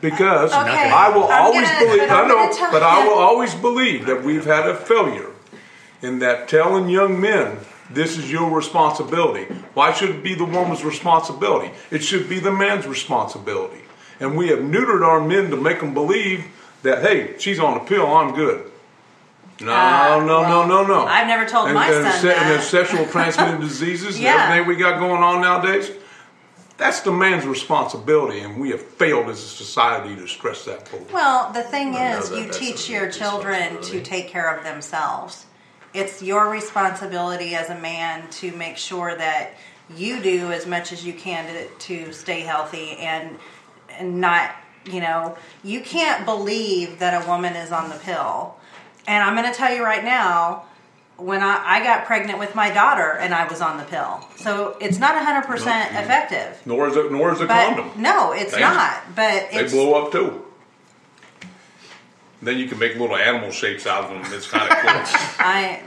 Because 0.00 0.52
Okay, 0.52 0.90
I 0.92 1.08
will 1.10 1.24
I'm 1.24 1.42
always 1.46 1.68
gonna- 1.68 1.86
believe, 1.86 2.02
I 2.10 2.28
know, 2.28 2.48
gonna 2.52 2.68
but 2.70 2.82
I 2.82 3.06
will 3.06 3.18
always 3.18 3.54
believe 3.54 4.06
that 4.06 4.22
we've 4.22 4.44
had 4.44 4.68
a 4.68 4.74
failure 4.76 5.30
in 6.02 6.20
that 6.20 6.48
telling 6.48 6.88
young 6.88 7.20
men 7.20 7.58
this 7.90 8.16
is 8.18 8.30
your 8.30 8.50
responsibility. 8.50 9.44
Why 9.74 9.92
should 9.92 10.10
it 10.10 10.22
be 10.22 10.34
the 10.34 10.44
woman's 10.44 10.84
responsibility? 10.84 11.70
It 11.90 12.02
should 12.02 12.28
be 12.28 12.38
the 12.40 12.52
man's 12.52 12.86
responsibility. 12.86 13.82
And 14.20 14.36
we 14.36 14.48
have 14.48 14.60
neutered 14.60 15.06
our 15.06 15.20
men 15.20 15.50
to 15.50 15.56
make 15.56 15.80
them 15.80 15.94
believe 15.94 16.44
that, 16.82 17.02
hey, 17.02 17.34
she's 17.38 17.58
on 17.60 17.74
the 17.74 17.80
pill, 17.80 18.06
I'm 18.06 18.34
good. 18.34 18.70
No, 19.60 19.72
Uh, 19.72 20.22
no, 20.26 20.40
well, 20.42 20.66
no, 20.66 20.82
no, 20.82 20.86
no. 20.86 21.06
I've 21.06 21.26
never 21.26 21.46
told 21.46 21.66
and, 21.66 21.74
my 21.74 21.86
and 21.90 22.04
son 22.04 22.20
se- 22.20 22.34
And 22.36 22.50
that. 22.50 22.56
the 22.58 22.62
sexual 22.62 23.06
transmitted 23.10 23.60
diseases 23.60 24.18
Yeah. 24.20 24.32
and 24.50 24.52
everything 24.60 24.68
we 24.68 24.76
got 24.76 24.98
going 24.98 25.22
on 25.22 25.40
nowadays, 25.40 25.90
that's 26.76 27.00
the 27.00 27.10
man's 27.12 27.46
responsibility, 27.46 28.40
and 28.40 28.60
we 28.60 28.68
have 28.70 28.82
failed 28.82 29.30
as 29.30 29.38
a 29.42 29.46
society 29.48 30.14
to 30.16 30.26
stress 30.28 30.66
that 30.66 30.84
point. 30.84 31.10
Well, 31.10 31.50
the 31.52 31.62
thing 31.62 31.96
I 31.96 32.18
is, 32.18 32.30
you 32.30 32.50
teach 32.52 32.90
your 32.90 33.10
children 33.10 33.80
to 33.80 34.02
take 34.02 34.28
care 34.28 34.54
of 34.54 34.62
themselves. 34.62 35.45
It's 35.96 36.22
your 36.22 36.50
responsibility 36.50 37.54
as 37.54 37.70
a 37.70 37.78
man 37.78 38.28
to 38.32 38.52
make 38.52 38.76
sure 38.76 39.16
that 39.16 39.54
you 39.96 40.20
do 40.20 40.52
as 40.52 40.66
much 40.66 40.92
as 40.92 41.04
you 41.06 41.12
can 41.12 41.46
to, 41.46 41.68
to 41.68 42.12
stay 42.12 42.40
healthy 42.40 42.96
and 42.98 43.38
and 43.98 44.20
not, 44.20 44.54
you 44.84 45.00
know, 45.00 45.38
you 45.64 45.80
can't 45.80 46.26
believe 46.26 46.98
that 46.98 47.22
a 47.22 47.26
woman 47.26 47.54
is 47.56 47.72
on 47.72 47.88
the 47.88 47.96
pill. 47.96 48.56
And 49.06 49.24
I'm 49.24 49.34
going 49.34 49.50
to 49.50 49.56
tell 49.56 49.74
you 49.74 49.82
right 49.82 50.04
now, 50.04 50.66
when 51.16 51.42
I, 51.42 51.62
I 51.64 51.82
got 51.82 52.04
pregnant 52.04 52.38
with 52.38 52.54
my 52.54 52.70
daughter 52.70 53.12
and 53.12 53.32
I 53.32 53.48
was 53.48 53.60
on 53.62 53.78
the 53.78 53.84
pill. 53.84 54.20
So 54.36 54.76
it's 54.80 54.98
not 54.98 55.14
100% 55.14 55.48
effective. 55.56 56.60
Nor 56.66 56.88
is 56.88 56.96
it, 56.96 57.10
nor 57.10 57.32
is 57.32 57.40
a 57.40 57.46
condom. 57.46 57.90
no, 58.02 58.32
it's 58.32 58.52
not. 58.58 59.02
But 59.14 59.50
They 59.50 59.66
blow 59.68 59.94
up 60.04 60.12
too. 60.12 60.44
Then 62.42 62.58
you 62.58 62.66
can 62.68 62.78
make 62.78 62.96
little 62.96 63.16
animal 63.16 63.50
shapes 63.50 63.86
out 63.86 64.04
of 64.04 64.10
them. 64.10 64.32
It's 64.34 64.46
kind 64.48 64.70
of 64.70 64.76
cool. 64.78 64.90
I, 65.38 65.80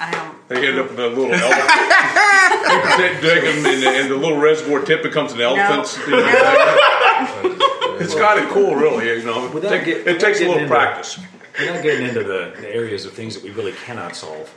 I 0.00 0.10
don't. 0.10 0.48
they 0.48 0.66
end 0.68 0.78
up 0.78 0.90
in 0.90 0.98
a 0.98 1.06
little 1.08 1.32
elephant. 1.32 1.70
you 1.70 2.80
can 2.80 2.98
take- 2.98 3.20
dig 3.20 3.42
them, 3.44 3.66
and 3.74 3.82
the, 3.82 3.88
and 3.88 4.10
the 4.10 4.16
little 4.16 4.38
reservoir 4.38 4.80
tip 4.82 5.02
becomes 5.02 5.32
an 5.32 5.40
elephant. 5.40 5.98
you 6.06 6.16
know. 6.16 7.58
It's 7.96 8.14
kind 8.14 8.40
of 8.44 8.50
cool, 8.50 8.74
really. 8.74 9.06
You 9.08 9.24
know, 9.24 9.48
Without 9.50 9.70
Take- 9.70 9.84
get- 9.84 10.06
it 10.06 10.18
takes 10.20 10.38
a 10.38 10.40
getting 10.40 10.48
little 10.48 10.62
into- 10.64 10.74
practice. 10.74 11.18
We're 11.58 11.72
not 11.72 11.82
getting 11.84 12.06
into 12.08 12.24
the, 12.24 12.52
the 12.60 12.68
areas 12.74 13.04
of 13.04 13.12
things 13.12 13.34
that 13.36 13.44
we 13.44 13.50
really 13.50 13.70
cannot 13.72 14.16
solve 14.16 14.52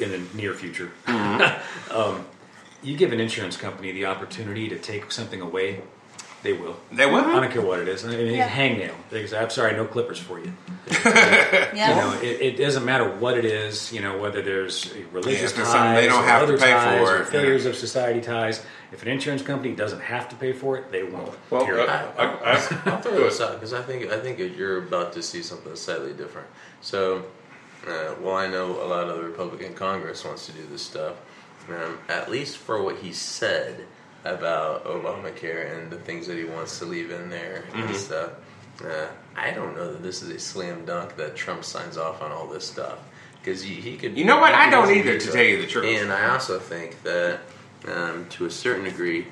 in 0.00 0.10
the 0.10 0.18
near 0.36 0.52
future. 0.54 0.90
um, 1.92 2.26
you 2.82 2.96
give 2.96 3.12
an 3.12 3.20
insurance 3.20 3.56
company 3.56 3.92
the 3.92 4.06
opportunity 4.06 4.68
to 4.68 4.76
take 4.78 5.12
something 5.12 5.40
away, 5.40 5.80
they 6.42 6.52
will. 6.52 6.76
They 6.90 7.06
will. 7.06 7.24
I 7.24 7.40
don't 7.40 7.52
care 7.52 7.62
what 7.62 7.78
it 7.78 7.88
is. 7.88 8.04
I 8.04 8.08
mean, 8.08 8.34
Yeah. 8.34 8.48
hangnail. 8.48 8.94
They 9.10 9.26
say, 9.26 9.38
"I'm 9.38 9.50
sorry, 9.50 9.74
no 9.74 9.84
clippers 9.84 10.18
for 10.18 10.38
you." 10.40 10.52
Yeah. 11.74 11.88
You 11.88 11.94
know, 11.96 12.20
it, 12.20 12.40
it 12.40 12.56
doesn't 12.58 12.84
matter 12.84 13.08
what 13.08 13.38
it 13.38 13.44
is. 13.44 13.92
You 13.92 14.00
know, 14.02 14.18
whether 14.18 14.42
there's 14.42 14.92
religious 15.12 15.52
if 15.52 15.60
it's 15.60 15.72
ties, 15.72 16.00
they 16.00 16.08
don't 16.08 16.22
or 16.22 16.26
have 16.26 16.40
to 16.40 16.44
other 16.54 16.58
pay 16.58 16.70
ties, 16.70 16.98
for 17.08 17.16
or 17.16 17.22
it, 17.22 17.28
failures 17.28 17.64
of 17.64 17.76
society 17.76 18.20
ties. 18.20 18.64
If 18.92 19.02
an 19.02 19.08
insurance 19.08 19.40
company 19.42 19.74
doesn't 19.74 20.00
have 20.00 20.28
to 20.30 20.36
pay 20.36 20.52
for 20.52 20.76
it, 20.76 20.92
they 20.92 21.02
won't. 21.02 21.32
Well, 21.48 21.64
Period. 21.64 21.88
I, 21.88 22.04
I, 22.18 22.26
I, 22.52 22.80
I'll 22.86 23.00
throw 23.00 23.12
this 23.24 23.40
out 23.40 23.54
because 23.54 23.72
I 23.72 23.80
think 23.82 24.10
I 24.12 24.18
think 24.20 24.38
you're 24.38 24.78
about 24.78 25.12
to 25.14 25.22
see 25.22 25.42
something 25.42 25.74
slightly 25.76 26.12
different. 26.12 26.48
So, 26.82 27.24
uh, 27.86 28.14
well, 28.20 28.36
I 28.36 28.48
know 28.48 28.82
a 28.82 28.86
lot 28.86 29.08
of 29.08 29.16
the 29.16 29.22
Republican 29.22 29.74
Congress 29.74 30.24
wants 30.24 30.46
to 30.46 30.52
do 30.52 30.66
this 30.70 30.82
stuff, 30.82 31.14
um, 31.70 31.98
at 32.08 32.30
least 32.30 32.58
for 32.58 32.82
what 32.82 32.96
he 32.98 33.12
said 33.12 33.86
about 34.24 34.84
Obamacare 34.84 35.76
and 35.76 35.90
the 35.90 35.98
things 35.98 36.26
that 36.26 36.36
he 36.36 36.44
wants 36.44 36.78
to 36.78 36.84
leave 36.84 37.10
in 37.10 37.28
there 37.28 37.64
and 37.74 37.94
stuff. 37.96 38.30
Uh, 38.82 39.06
I 39.36 39.50
don't 39.50 39.76
know 39.76 39.92
that 39.92 40.02
this 40.02 40.22
is 40.22 40.30
a 40.30 40.38
slam 40.38 40.84
dunk 40.84 41.16
that 41.16 41.36
Trump 41.36 41.64
signs 41.64 41.96
off 41.96 42.22
on 42.22 42.32
all 42.32 42.46
this 42.46 42.66
stuff 42.66 42.98
because 43.40 43.62
he, 43.62 43.74
he 43.74 43.96
could. 43.96 44.16
You 44.16 44.24
know 44.24 44.38
what? 44.38 44.54
I 44.54 44.70
don't 44.70 44.90
either, 44.96 45.18
to 45.18 45.32
tell 45.32 45.42
you 45.44 45.60
the 45.60 45.66
truth. 45.66 46.00
And 46.00 46.12
I 46.12 46.28
also 46.30 46.58
think 46.58 47.02
that, 47.02 47.40
um, 47.86 48.26
to 48.30 48.46
a 48.46 48.50
certain 48.50 48.84
degree, 48.84 49.26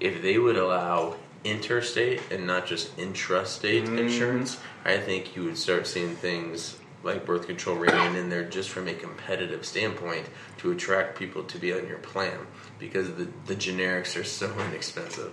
if 0.00 0.22
they 0.22 0.38
would 0.38 0.56
allow 0.56 1.16
interstate 1.44 2.20
and 2.30 2.46
not 2.46 2.66
just 2.66 2.96
intrastate 2.96 3.86
Mm. 3.86 3.98
insurance, 3.98 4.58
I 4.84 4.98
think 4.98 5.34
you 5.36 5.44
would 5.44 5.58
start 5.58 5.86
seeing 5.86 6.14
things 6.16 6.76
like 7.02 7.24
birth 7.24 7.46
control 7.46 7.76
remain 7.76 8.16
in 8.16 8.28
there 8.28 8.44
just 8.44 8.70
from 8.70 8.88
a 8.88 8.92
competitive 8.94 9.64
standpoint 9.64 10.26
to 10.58 10.72
attract 10.72 11.18
people 11.18 11.44
to 11.44 11.58
be 11.58 11.72
on 11.72 11.86
your 11.86 11.98
plan 11.98 12.38
because 12.78 13.08
the, 13.14 13.28
the 13.46 13.56
generics 13.56 14.18
are 14.18 14.24
so 14.24 14.52
inexpensive. 14.68 15.32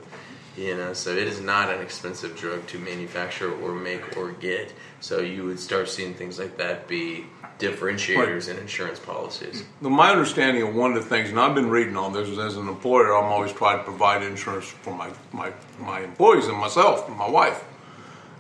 You 0.58 0.78
know, 0.78 0.94
so 0.94 1.12
it 1.12 1.28
is 1.28 1.42
not 1.42 1.70
an 1.70 1.82
expensive 1.82 2.38
drug 2.38 2.66
to 2.68 2.80
manufacture 2.80 3.54
or 3.62 3.74
make 3.74 4.16
or 4.16 4.32
get. 4.32 4.72
So 5.02 5.20
you 5.20 5.44
would 5.44 5.60
start 5.60 5.90
seeing 5.90 6.14
things 6.14 6.40
like 6.40 6.58
that 6.58 6.88
be 6.88 7.25
differentiators 7.60 8.50
in 8.50 8.58
insurance 8.58 9.00
policies. 9.00 9.66
My 9.82 10.12
understanding 10.12 10.64
of 10.64 10.74
one 10.74 10.94
of 10.94 11.04
the 11.04 11.10
things, 11.10 11.30
and 11.30 11.40
I've 11.40 11.56
been 11.56 11.70
reading 11.70 11.98
on 11.98 12.14
this, 12.14 12.30
is 12.30 12.40
as 12.40 12.56
an 12.56 12.70
employer, 12.70 13.18
I'm 13.18 13.25
always 13.25 13.52
trying 13.52 13.80
to 13.80 13.84
provide 13.84 14.24
insurance 14.24 14.66
for 14.66 14.94
my, 14.94 15.12
my, 15.34 15.52
my 15.80 16.02
employees 16.02 16.48
and 16.48 16.58
myself 16.58 17.08
and 17.08 17.18
my 17.18 17.30
wife. 17.30 17.64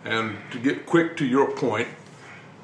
And 0.05 0.37
to 0.51 0.59
get 0.59 0.85
quick 0.85 1.17
to 1.17 1.25
your 1.25 1.51
point, 1.51 1.87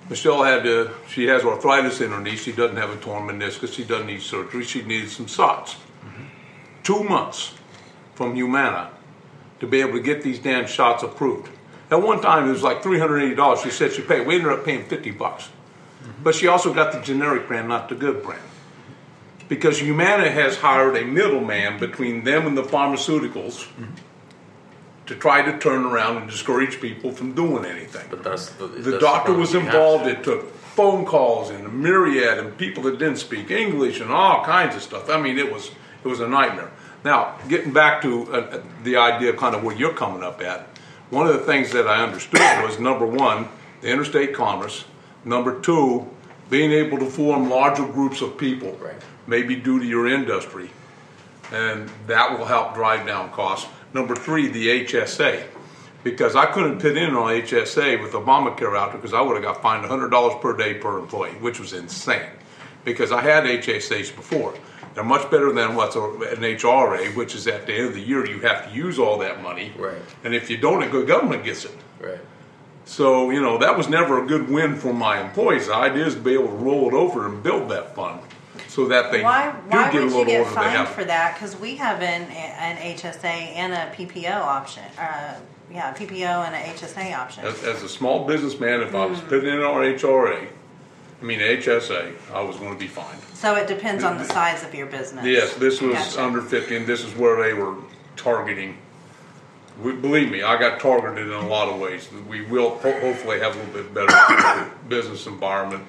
Michelle 0.09 0.43
had 0.43 0.63
to, 0.63 0.91
she 1.09 1.25
has 1.27 1.43
arthritis 1.43 2.01
in 2.01 2.11
her 2.11 2.19
knee. 2.19 2.35
She 2.35 2.51
doesn't 2.51 2.77
have 2.77 2.89
a 2.89 2.97
torn 2.97 3.27
meniscus. 3.27 3.73
She 3.73 3.83
doesn't 3.83 4.07
need 4.07 4.21
surgery. 4.21 4.63
She 4.63 4.81
needed 4.81 5.09
some 5.09 5.27
shots. 5.27 5.77
Two 6.91 7.05
months 7.05 7.53
from 8.15 8.35
Humana 8.35 8.89
to 9.61 9.65
be 9.65 9.79
able 9.79 9.93
to 9.93 10.01
get 10.01 10.23
these 10.23 10.39
damn 10.39 10.67
shots 10.67 11.03
approved. 11.03 11.49
At 11.89 12.01
one 12.01 12.19
time, 12.19 12.49
it 12.49 12.51
was 12.51 12.63
like 12.63 12.83
$380 12.83 13.63
she 13.63 13.69
said 13.69 13.93
she 13.93 14.01
paid. 14.01 14.27
We 14.27 14.35
ended 14.35 14.51
up 14.51 14.65
paying 14.65 14.83
50 14.83 15.11
bucks. 15.11 15.47
But 16.21 16.35
she 16.35 16.47
also 16.47 16.73
got 16.73 16.91
the 16.91 16.99
generic 16.99 17.47
brand, 17.47 17.69
not 17.69 17.87
the 17.87 17.95
good 17.95 18.21
brand. 18.21 18.43
Because 19.47 19.79
Humana 19.79 20.29
has 20.31 20.57
hired 20.57 20.97
a 20.97 21.05
middleman 21.05 21.79
between 21.79 22.25
them 22.25 22.45
and 22.45 22.57
the 22.57 22.63
pharmaceuticals 22.63 23.67
to 25.05 25.15
try 25.15 25.41
to 25.49 25.57
turn 25.59 25.85
around 25.85 26.17
and 26.17 26.29
discourage 26.29 26.81
people 26.81 27.13
from 27.13 27.31
doing 27.33 27.63
anything. 27.63 28.05
But 28.09 28.21
that's 28.21 28.49
the, 28.49 28.67
The 28.67 28.91
that's 28.91 29.01
doctor 29.01 29.27
problem. 29.27 29.39
was 29.39 29.55
involved. 29.55 30.07
It 30.07 30.25
took 30.25 30.53
phone 30.75 31.05
calls 31.05 31.51
and 31.51 31.65
a 31.65 31.69
myriad 31.69 32.37
and 32.37 32.57
people 32.57 32.83
that 32.83 32.99
didn't 32.99 33.19
speak 33.19 33.49
English 33.49 34.01
and 34.01 34.11
all 34.11 34.43
kinds 34.43 34.75
of 34.75 34.81
stuff. 34.81 35.09
I 35.09 35.21
mean, 35.21 35.37
it 35.37 35.53
was 35.53 35.71
it 36.03 36.07
was 36.07 36.19
a 36.19 36.27
nightmare. 36.27 36.71
Now, 37.03 37.37
getting 37.47 37.73
back 37.73 38.01
to 38.03 38.31
uh, 38.31 38.37
uh, 38.37 38.63
the 38.83 38.97
idea, 38.97 39.31
of 39.31 39.37
kind 39.37 39.55
of 39.55 39.63
where 39.63 39.75
you're 39.75 39.93
coming 39.93 40.23
up 40.23 40.41
at, 40.41 40.67
one 41.09 41.27
of 41.27 41.33
the 41.33 41.39
things 41.39 41.71
that 41.71 41.87
I 41.87 42.03
understood 42.03 42.39
was 42.63 42.79
number 42.79 43.05
one, 43.05 43.47
the 43.81 43.89
interstate 43.89 44.33
commerce. 44.33 44.85
Number 45.25 45.59
two, 45.61 46.07
being 46.49 46.71
able 46.71 46.99
to 46.99 47.05
form 47.05 47.49
larger 47.49 47.85
groups 47.85 48.21
of 48.21 48.37
people, 48.37 48.77
Right. 48.81 48.95
maybe 49.27 49.55
due 49.55 49.79
to 49.79 49.85
your 49.85 50.07
industry, 50.07 50.69
and 51.51 51.89
that 52.07 52.37
will 52.37 52.45
help 52.45 52.75
drive 52.75 53.05
down 53.07 53.31
costs. 53.31 53.69
Number 53.93 54.15
three, 54.15 54.47
the 54.47 54.69
HSA, 54.85 55.43
because 56.03 56.35
I 56.35 56.45
couldn't 56.45 56.79
put 56.79 56.97
in 56.97 57.15
on 57.15 57.31
HSA 57.31 58.01
with 58.01 58.13
Obamacare 58.13 58.77
out 58.77 58.91
there 58.91 59.01
because 59.01 59.13
I 59.13 59.21
would 59.21 59.35
have 59.35 59.43
got 59.43 59.61
fined 59.61 59.85
$100 59.85 60.41
per 60.41 60.55
day 60.55 60.75
per 60.75 60.97
employee, 60.99 61.31
which 61.41 61.59
was 61.59 61.73
insane. 61.73 62.29
Because 62.85 63.11
I 63.11 63.21
had 63.21 63.43
HSAs 63.43 64.15
before. 64.15 64.53
They're 64.93 65.03
much 65.03 65.29
better 65.31 65.51
than 65.53 65.75
what's 65.75 65.95
a- 65.95 66.01
an 66.01 66.43
HRA, 66.43 67.09
which 67.15 67.33
is 67.35 67.47
at 67.47 67.65
the 67.65 67.73
end 67.73 67.87
of 67.89 67.93
the 67.93 68.01
year 68.01 68.25
you 68.25 68.39
have 68.41 68.69
to 68.69 68.75
use 68.75 68.99
all 68.99 69.17
that 69.19 69.41
money. 69.41 69.73
Right. 69.77 69.95
And 70.23 70.35
if 70.35 70.49
you 70.49 70.57
don't, 70.57 70.91
the 70.91 71.01
government 71.03 71.43
gets 71.43 71.65
it. 71.65 71.77
Right. 71.99 72.19
So, 72.85 73.29
you 73.29 73.41
know, 73.41 73.57
that 73.59 73.77
was 73.77 73.87
never 73.87 74.21
a 74.23 74.27
good 74.27 74.49
win 74.49 74.75
for 74.75 74.93
my 74.93 75.21
employees. 75.21 75.67
The 75.67 75.75
idea 75.75 76.05
is 76.05 76.15
to 76.15 76.19
be 76.21 76.33
able 76.33 76.47
to 76.47 76.53
roll 76.55 76.87
it 76.89 76.93
over 76.93 77.25
and 77.25 77.41
build 77.41 77.69
that 77.69 77.95
fund 77.95 78.19
so 78.67 78.87
that 78.87 79.11
they 79.11 79.23
Why, 79.23 79.51
do 79.51 79.57
why 79.77 79.91
get 79.91 80.01
a 80.01 80.05
would 80.05 80.11
little 80.11 80.19
you 80.21 80.25
get 80.25 80.37
older. 80.39 80.49
They 80.49 80.55
fined 80.55 80.69
have 80.77 80.89
for 80.89 81.03
that? 81.05 81.35
Because 81.35 81.55
we 81.57 81.75
have 81.77 82.01
an, 82.01 82.23
an 82.31 82.77
HSA 82.95 83.25
and 83.55 83.71
a 83.73 83.93
PPO 83.95 84.35
option. 84.35 84.83
Uh, 84.99 85.35
yeah, 85.71 85.93
PPO 85.93 86.47
and 86.47 86.53
a 86.55 86.57
HSA 86.77 87.17
option. 87.17 87.45
As, 87.45 87.63
as 87.63 87.81
a 87.83 87.87
small 87.89 88.25
businessman, 88.25 88.81
if 88.81 88.93
I 88.93 89.05
Hmm. 89.05 89.11
was 89.11 89.21
putting 89.21 89.53
in 89.53 89.61
our 89.61 89.81
HRA, 89.83 90.47
I 91.21 91.23
mean 91.23 91.39
HSA, 91.39 92.13
I 92.33 92.41
was 92.41 92.57
going 92.57 92.73
to 92.73 92.79
be 92.79 92.87
fined. 92.87 93.21
So 93.33 93.55
it 93.55 93.67
depends 93.67 94.03
on 94.03 94.17
the 94.17 94.23
size 94.25 94.63
of 94.63 94.73
your 94.73 94.87
business. 94.87 95.23
Yes, 95.25 95.53
this 95.55 95.79
was 95.79 95.93
Gotcha. 95.93 96.23
under 96.23 96.41
50, 96.41 96.75
and 96.77 96.87
this 96.87 97.03
is 97.03 97.15
where 97.15 97.41
they 97.43 97.53
were 97.53 97.75
targeting. 98.15 98.77
We, 99.81 99.93
believe 99.93 100.31
me, 100.31 100.41
I 100.41 100.59
got 100.59 100.79
targeted 100.79 101.27
in 101.27 101.33
a 101.33 101.47
lot 101.47 101.69
of 101.69 101.79
ways. 101.79 102.09
We 102.27 102.41
will 102.41 102.71
ho- 102.79 102.99
hopefully 102.99 103.39
have 103.39 103.55
a 103.55 103.59
little 103.59 103.83
bit 103.83 103.93
better 103.93 104.71
business 104.89 105.27
environment 105.27 105.87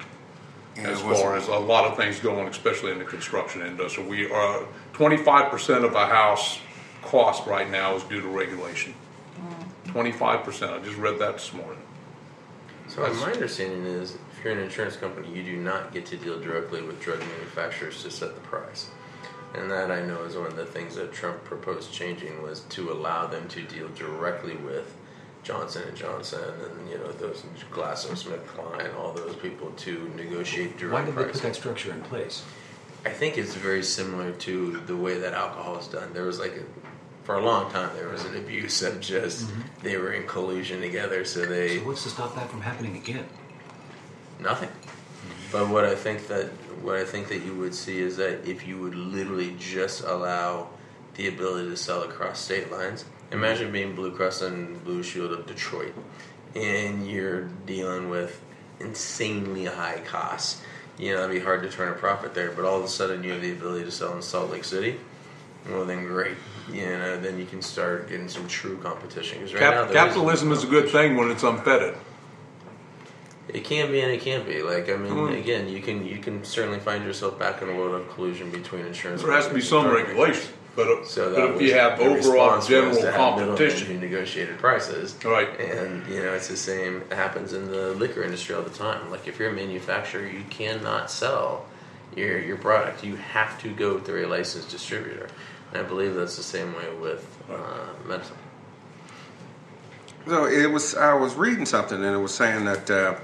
as 0.77 1.01
it 1.01 1.05
was- 1.05 1.19
far 1.19 1.35
as 1.35 1.47
a 1.47 1.55
lot 1.55 1.85
of 1.85 1.97
things 1.97 2.19
going, 2.19 2.47
especially 2.47 2.91
in 2.91 2.99
the 2.99 3.05
construction 3.05 3.61
industry. 3.63 4.03
We 4.03 4.31
uh, 4.31 4.35
are 4.35 4.65
25% 4.93 5.83
of 5.83 5.93
a 5.95 6.05
house 6.05 6.59
cost 7.01 7.45
right 7.47 7.69
now 7.69 7.95
is 7.95 8.03
due 8.03 8.21
to 8.21 8.27
regulation. 8.27 8.93
Mm. 9.87 9.93
25%. 9.93 10.69
I 10.73 10.83
just 10.83 10.97
read 10.97 11.17
that 11.19 11.33
this 11.33 11.51
morning. 11.53 11.79
So 12.87 13.01
my 13.01 13.31
understanding 13.31 13.85
is, 13.85 14.17
if 14.43 14.47
you're 14.47 14.57
an 14.57 14.63
insurance 14.65 14.97
company, 14.97 15.29
you 15.33 15.41
do 15.41 15.55
not 15.55 15.93
get 15.93 16.05
to 16.07 16.17
deal 16.17 16.37
directly 16.37 16.81
with 16.81 16.99
drug 16.99 17.17
manufacturers 17.17 18.03
to 18.03 18.11
set 18.11 18.35
the 18.35 18.41
price. 18.41 18.89
And 19.53 19.71
that 19.71 19.89
I 19.89 20.01
know 20.01 20.25
is 20.25 20.35
one 20.35 20.47
of 20.47 20.57
the 20.57 20.65
things 20.65 20.95
that 20.95 21.13
Trump 21.13 21.45
proposed 21.45 21.93
changing 21.93 22.41
was 22.41 22.59
to 22.71 22.91
allow 22.91 23.25
them 23.25 23.47
to 23.47 23.61
deal 23.61 23.87
directly 23.95 24.57
with 24.57 24.93
Johnson 25.43 25.83
and 25.87 25.95
Johnson 25.95 26.41
and 26.43 26.89
you 26.89 26.97
know 26.97 27.13
those 27.13 27.43
GlaxoSmithKline, 27.71 28.93
all 28.99 29.13
those 29.13 29.33
people 29.37 29.71
to 29.77 30.11
negotiate 30.17 30.77
direct 30.77 30.93
Why 30.93 31.05
did 31.05 31.15
they 31.15 31.31
put 31.31 31.41
that 31.41 31.55
structure 31.55 31.93
in 31.93 32.01
place? 32.01 32.43
I 33.05 33.11
think 33.11 33.37
it's 33.37 33.55
very 33.55 33.83
similar 33.83 34.33
to 34.33 34.81
the 34.85 34.97
way 34.97 35.19
that 35.19 35.33
alcohol 35.33 35.77
is 35.77 35.87
done. 35.87 36.11
There 36.11 36.25
was 36.25 36.39
like, 36.39 36.57
a, 36.57 36.63
for 37.23 37.35
a 37.35 37.45
long 37.45 37.71
time, 37.71 37.95
there 37.95 38.09
was 38.09 38.25
an 38.25 38.35
abuse 38.35 38.81
of 38.81 38.99
just 38.99 39.47
mm-hmm. 39.47 39.61
they 39.83 39.95
were 39.95 40.11
in 40.11 40.27
collusion 40.27 40.81
together, 40.81 41.23
so 41.23 41.45
they 41.45 41.77
So 41.77 41.85
what's 41.85 42.03
to 42.03 42.09
stop 42.09 42.35
that 42.35 42.49
from 42.49 42.59
happening 42.59 42.97
again? 42.97 43.25
Nothing. 44.39 44.69
But 45.51 45.69
what 45.69 45.85
I 45.85 45.95
think 45.95 46.27
that 46.27 46.47
what 46.81 46.95
I 46.95 47.05
think 47.05 47.29
that 47.29 47.43
you 47.43 47.55
would 47.55 47.73
see 47.75 47.99
is 47.99 48.17
that 48.17 48.47
if 48.47 48.67
you 48.67 48.79
would 48.81 48.95
literally 48.95 49.55
just 49.57 50.03
allow 50.03 50.69
the 51.15 51.27
ability 51.27 51.69
to 51.69 51.77
sell 51.77 52.03
across 52.03 52.39
state 52.39 52.71
lines, 52.71 53.05
imagine 53.31 53.71
being 53.71 53.95
Blue 53.95 54.11
Cross 54.11 54.41
and 54.41 54.83
Blue 54.83 55.03
Shield 55.03 55.31
of 55.31 55.45
Detroit, 55.45 55.93
and 56.55 57.07
you're 57.09 57.43
dealing 57.65 58.09
with 58.09 58.41
insanely 58.79 59.65
high 59.65 60.01
costs. 60.05 60.61
You 60.97 61.13
know, 61.13 61.23
it'd 61.23 61.31
be 61.31 61.39
hard 61.39 61.63
to 61.63 61.69
turn 61.69 61.89
a 61.89 61.95
profit 61.95 62.33
there. 62.33 62.51
But 62.51 62.65
all 62.65 62.77
of 62.77 62.83
a 62.83 62.89
sudden, 62.89 63.23
you 63.23 63.31
have 63.31 63.41
the 63.41 63.51
ability 63.51 63.85
to 63.85 63.91
sell 63.91 64.15
in 64.15 64.21
Salt 64.21 64.51
Lake 64.51 64.63
City. 64.63 64.99
Well, 65.69 65.85
then 65.85 66.05
great. 66.05 66.35
You 66.71 66.85
know, 66.85 67.19
then 67.19 67.39
you 67.39 67.45
can 67.45 67.61
start 67.61 68.09
getting 68.09 68.27
some 68.27 68.47
true 68.47 68.77
competition. 68.77 69.41
right 69.41 69.51
Cap- 69.55 69.87
now, 69.87 69.93
capitalism 69.93 70.51
is 70.51 70.63
a 70.63 70.67
good 70.67 70.89
thing 70.89 71.15
when 71.15 71.31
it's 71.31 71.43
unfettered. 71.43 71.97
It 73.49 73.65
can 73.65 73.91
be 73.91 73.99
and 73.99 74.11
it 74.11 74.21
can't 74.21 74.45
be. 74.47 74.61
Like 74.63 74.89
I 74.89 74.95
mean, 74.95 75.11
Mm. 75.13 75.37
again, 75.39 75.67
you 75.67 75.81
can 75.81 76.05
you 76.05 76.17
can 76.17 76.43
certainly 76.45 76.79
find 76.79 77.03
yourself 77.03 77.37
back 77.37 77.61
in 77.61 77.69
a 77.69 77.75
world 77.75 77.93
of 77.93 78.09
collusion 78.13 78.49
between 78.51 78.85
insurance. 78.85 79.21
There 79.21 79.31
has 79.33 79.47
to 79.47 79.53
be 79.53 79.61
some 79.61 79.87
regulation, 79.89 80.49
but, 80.75 80.87
uh, 80.87 81.03
So 81.05 81.35
but 81.35 81.55
if 81.55 81.61
you 81.61 81.73
have 81.73 81.99
the 81.99 82.05
overall 82.05 82.61
general 82.61 82.95
to 82.95 83.11
competition, 83.11 83.87
who 83.87 83.99
negotiated 83.99 84.57
prices, 84.59 85.15
Right. 85.25 85.49
And 85.59 86.07
you 86.07 86.23
know, 86.23 86.33
it's 86.33 86.47
the 86.47 86.55
same. 86.57 87.03
It 87.11 87.15
happens 87.15 87.51
in 87.53 87.69
the 87.69 87.91
liquor 87.91 88.23
industry 88.23 88.55
all 88.55 88.61
the 88.61 88.69
time. 88.69 89.11
Like 89.11 89.27
if 89.27 89.39
you're 89.39 89.49
a 89.49 89.53
manufacturer, 89.53 90.25
you 90.25 90.43
cannot 90.49 91.11
sell 91.11 91.65
your 92.15 92.39
your 92.39 92.57
product. 92.57 93.03
You 93.03 93.17
have 93.17 93.61
to 93.63 93.69
go 93.73 93.99
through 93.99 94.25
a 94.25 94.29
licensed 94.29 94.69
distributor. 94.69 95.27
And 95.73 95.81
I 95.85 95.87
believe 95.87 96.15
that's 96.15 96.37
the 96.37 96.43
same 96.43 96.73
way 96.75 96.85
with 97.01 97.27
uh, 97.51 98.07
medicine. 98.07 98.37
So 100.27 100.45
it 100.45 100.71
was. 100.71 100.95
I 100.95 101.13
was 101.13 101.35
reading 101.35 101.65
something, 101.65 101.97
and 101.97 102.15
it 102.15 102.19
was 102.19 102.33
saying 102.33 102.63
that, 102.65 102.89
uh, 102.89 103.15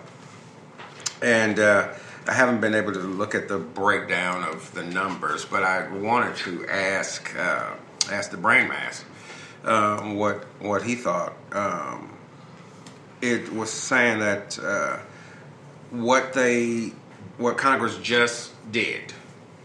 and 1.22 1.60
uh, 1.60 1.94
I 2.28 2.34
haven't 2.34 2.62
been 2.62 2.76
able 2.76 2.94
to 2.94 3.00
look 3.00 3.36
at 3.36 3.48
the 3.48 3.58
breakdown 3.58 4.44
of 4.44 4.74
the 4.74 4.84
numbers, 4.84 5.46
but 5.46 5.64
I 5.64 5.88
wanted 5.88 6.36
to 6.38 6.68
ask 6.68 7.36
uh, 7.38 7.74
ask 8.12 8.32
the 8.32 8.38
brain 8.38 8.68
mass 8.68 9.04
um, 9.64 10.16
what 10.16 10.46
what 10.60 10.84
he 10.84 10.96
thought. 10.96 11.34
Um, 11.52 12.18
it 13.22 13.52
was 13.52 13.72
saying 13.72 14.20
that 14.20 14.60
uh, 14.60 15.00
what 15.92 16.34
they 16.34 16.94
what 17.38 17.58
Congress 17.58 17.98
just 17.98 18.52
did, 18.72 19.12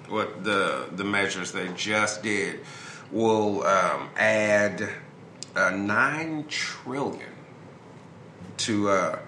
what 0.09 0.45
the 0.45 0.89
the 0.93 1.05
measures 1.05 1.53
they 1.53 1.69
just 1.75 2.23
did, 2.23 2.61
will 3.13 3.65
um, 3.65 4.09
add 4.17 4.89
uh, 5.55 5.71
nine 5.71 6.47
trillion 6.49 7.31
to 8.57 8.89
uh, 8.89 9.19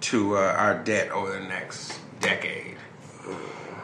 to 0.00 0.36
uh, 0.36 0.40
our 0.40 0.78
debt 0.82 1.10
over 1.10 1.32
the 1.32 1.40
next 1.40 1.98
decade. 2.20 2.76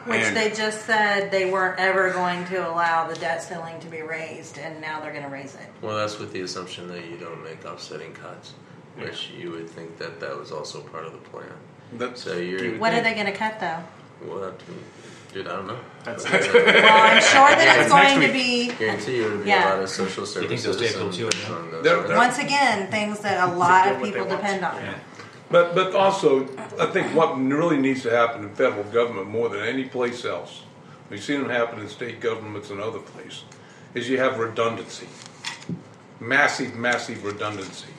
Which 0.05 0.21
And- 0.21 0.37
they 0.37 0.51
just 0.51 0.85
said 0.85 1.31
they 1.31 1.51
weren't 1.51 1.79
ever 1.79 2.11
going 2.11 2.45
to 2.45 2.67
allow 2.69 3.07
the 3.07 3.15
debt 3.15 3.43
ceiling 3.43 3.79
to 3.81 3.87
be 3.87 4.01
raised, 4.01 4.57
and 4.57 4.79
now 4.79 5.01
they're 5.01 5.11
going 5.11 5.23
to 5.25 5.29
raise 5.29 5.53
it. 5.55 5.67
Well, 5.81 5.97
that's 5.97 6.17
with 6.17 6.31
the 6.31 6.41
assumption 6.41 6.87
that 6.87 7.05
you 7.09 7.17
don't 7.17 7.43
make 7.43 7.65
offsetting 7.65 8.13
cuts, 8.13 8.53
which 8.97 9.31
you 9.37 9.51
would 9.51 9.69
think 9.69 9.97
that 9.97 10.19
that 10.21 10.37
was 10.37 10.51
also 10.51 10.79
part 10.81 11.03
of 11.05 11.11
the 11.11 11.17
plan. 11.19 11.49
that's, 11.93 12.23
So 12.23 12.37
you're 12.37 12.77
What 12.77 12.93
are 12.93 13.01
they 13.01 13.13
going 13.15 13.25
to 13.25 13.31
cut 13.33 13.59
though? 13.59 13.79
Well, 14.25 14.39
that, 14.39 14.53
dude, 15.33 15.45
I 15.47 15.57
don't 15.57 15.67
know. 15.67 15.79
That's- 16.05 16.23
But, 16.23 16.31
that's- 16.41 16.53
Well, 16.83 17.03
I'm 17.03 17.21
sure 17.21 17.55
that 17.55 17.79
it's 17.81 17.91
going 17.91 18.19
to 18.21 18.33
week. 18.33 18.69
be. 18.71 18.75
guarantee 18.85 19.17
you 19.17 19.25
it'll 19.25 19.37
be 19.39 19.49
Yeah. 19.49 19.67
a 19.67 19.75
lot 19.75 19.83
of 19.83 19.89
social 19.89 20.25
services. 20.25 20.41
You 20.41 20.47
think 20.47 20.61
services. 20.61 20.95
and- 21.01 21.13
to 21.13 21.27
it 21.27 21.49
now? 21.49 21.57
and 21.59 21.73
those 21.73 21.83
They're- 21.83 22.07
they're- 22.07 22.15
Once 22.17 22.39
again, 22.39 22.89
things 22.89 23.19
that 23.19 23.47
a 23.49 23.51
lot 23.53 23.89
of 23.89 23.97
what 23.97 24.03
they 24.05 24.11
people 24.13 24.27
want. 24.27 24.41
depend 24.41 24.63
on. 24.65 24.75
Yeah. 24.81 24.93
But 25.49 25.75
but 25.75 25.95
also, 25.95 26.45
I 26.79 26.87
think 26.87 27.15
what 27.15 27.37
really 27.37 27.77
needs 27.77 28.03
to 28.03 28.11
happen 28.11 28.43
in 28.43 28.55
federal 28.55 28.83
government 28.85 29.27
more 29.27 29.49
than 29.49 29.61
any 29.61 29.85
place 29.85 30.25
else, 30.25 30.63
we've 31.09 31.23
seen 31.23 31.41
it 31.41 31.49
happen 31.49 31.79
in 31.79 31.89
state 31.89 32.19
governments 32.19 32.69
and 32.69 32.79
other 32.79 32.99
places, 32.99 33.43
is 33.93 34.09
you 34.09 34.17
have 34.17 34.39
redundancy, 34.39 35.07
massive, 36.19 36.75
massive 36.75 37.23
redundancy, 37.23 37.93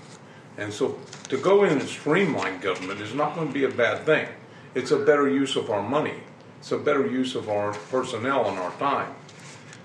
and 0.57 0.73
so 0.73 0.99
to 1.29 1.37
go 1.37 1.65
in 1.65 1.79
and 1.79 1.89
streamline 1.89 2.61
government 2.61 3.01
is 3.01 3.15
not 3.15 3.35
going 3.35 3.49
to 3.49 3.55
be 3.55 3.65
a 3.65 3.71
bad 3.71 4.05
thing. 4.05 4.29
It's 4.75 4.91
a 4.91 4.99
better 4.99 5.29
use 5.29 5.57
of 5.57 5.71
our 5.71 5.83
money. 5.83 6.15
It's 6.59 6.73
a 6.73 6.79
better 6.79 7.07
use 7.07 7.35
of 7.35 7.49
our 7.49 7.73
personnel 7.73 8.49
and 8.49 8.59
our 8.59 8.73
time. 8.73 9.15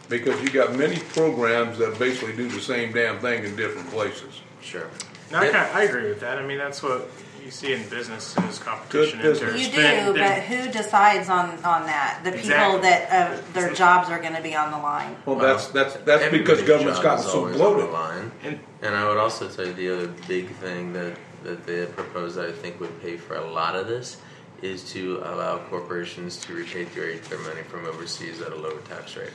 Because 0.10 0.42
you 0.42 0.50
got 0.50 0.76
many 0.76 0.98
programs 0.98 1.78
that 1.78 1.98
basically 1.98 2.36
do 2.36 2.48
the 2.50 2.60
same 2.60 2.92
damn 2.92 3.20
thing 3.20 3.44
in 3.44 3.56
different 3.56 3.90
places. 3.90 4.42
Sure. 4.62 4.90
No, 5.32 5.40
I, 5.40 5.46
kinda, 5.46 5.70
I 5.74 5.84
agree 5.84 6.10
with 6.10 6.20
that. 6.20 6.38
I 6.38 6.46
mean, 6.46 6.58
that's 6.58 6.84
what 6.84 7.10
You 7.44 7.52
see 7.52 7.74
in 7.74 7.82
business 7.90 8.34
businesses 8.34 8.60
competition. 8.60 9.20
Good 9.20 9.34
business. 9.40 9.68
You 9.68 9.72
there's 9.82 10.06
do, 10.08 10.14
been- 10.14 10.22
but 10.24 10.44
who 10.44 10.72
decides 10.72 11.30
on, 11.30 11.50
on 11.64 11.86
that? 11.88 12.22
The 12.24 12.32
people 12.32 12.50
Exactly. 12.52 12.82
that 12.82 13.12
uh, 13.40 13.42
their 13.54 13.74
jobs 13.74 14.10
are 14.10 14.20
going 14.22 14.36
to 14.36 14.42
be 14.42 14.56
on 14.56 14.72
the 14.72 14.78
line. 14.78 15.16
Well, 15.26 15.36
that's 15.38 15.68
that's 15.68 15.94
that's 15.98 16.24
because 16.32 16.60
Everybody's 16.62 16.68
government's 16.68 17.00
job 17.00 17.04
gotten 17.04 17.26
is 17.26 17.32
so 17.32 17.40
always 17.40 17.60
on 17.60 17.60
the 17.60 17.86
bloated. 17.86 17.92
line. 17.94 18.32
And- 18.44 18.60
And 18.82 18.96
I 18.96 19.08
would 19.08 19.18
also 19.18 19.48
tell 19.50 19.66
you 19.68 19.74
the 19.74 19.94
other 19.94 20.08
big 20.28 20.50
thing 20.56 20.92
that, 20.94 21.18
that 21.44 21.66
they 21.66 21.78
have 21.80 21.96
proposed 21.96 22.36
that 22.36 22.48
I 22.50 22.52
think 22.52 22.80
would 22.82 23.02
pay 23.02 23.16
for 23.18 23.36
a 23.36 23.50
lot 23.50 23.76
of 23.78 23.88
this 23.88 24.18
is 24.62 24.84
to 24.92 25.20
allow 25.24 25.58
corporations 25.70 26.36
to 26.46 26.54
repatriate 26.54 27.24
their 27.30 27.40
money 27.40 27.62
from 27.64 27.86
overseas 27.86 28.42
at 28.42 28.52
a 28.52 28.56
lower 28.56 28.80
tax 28.82 29.16
rate. 29.16 29.32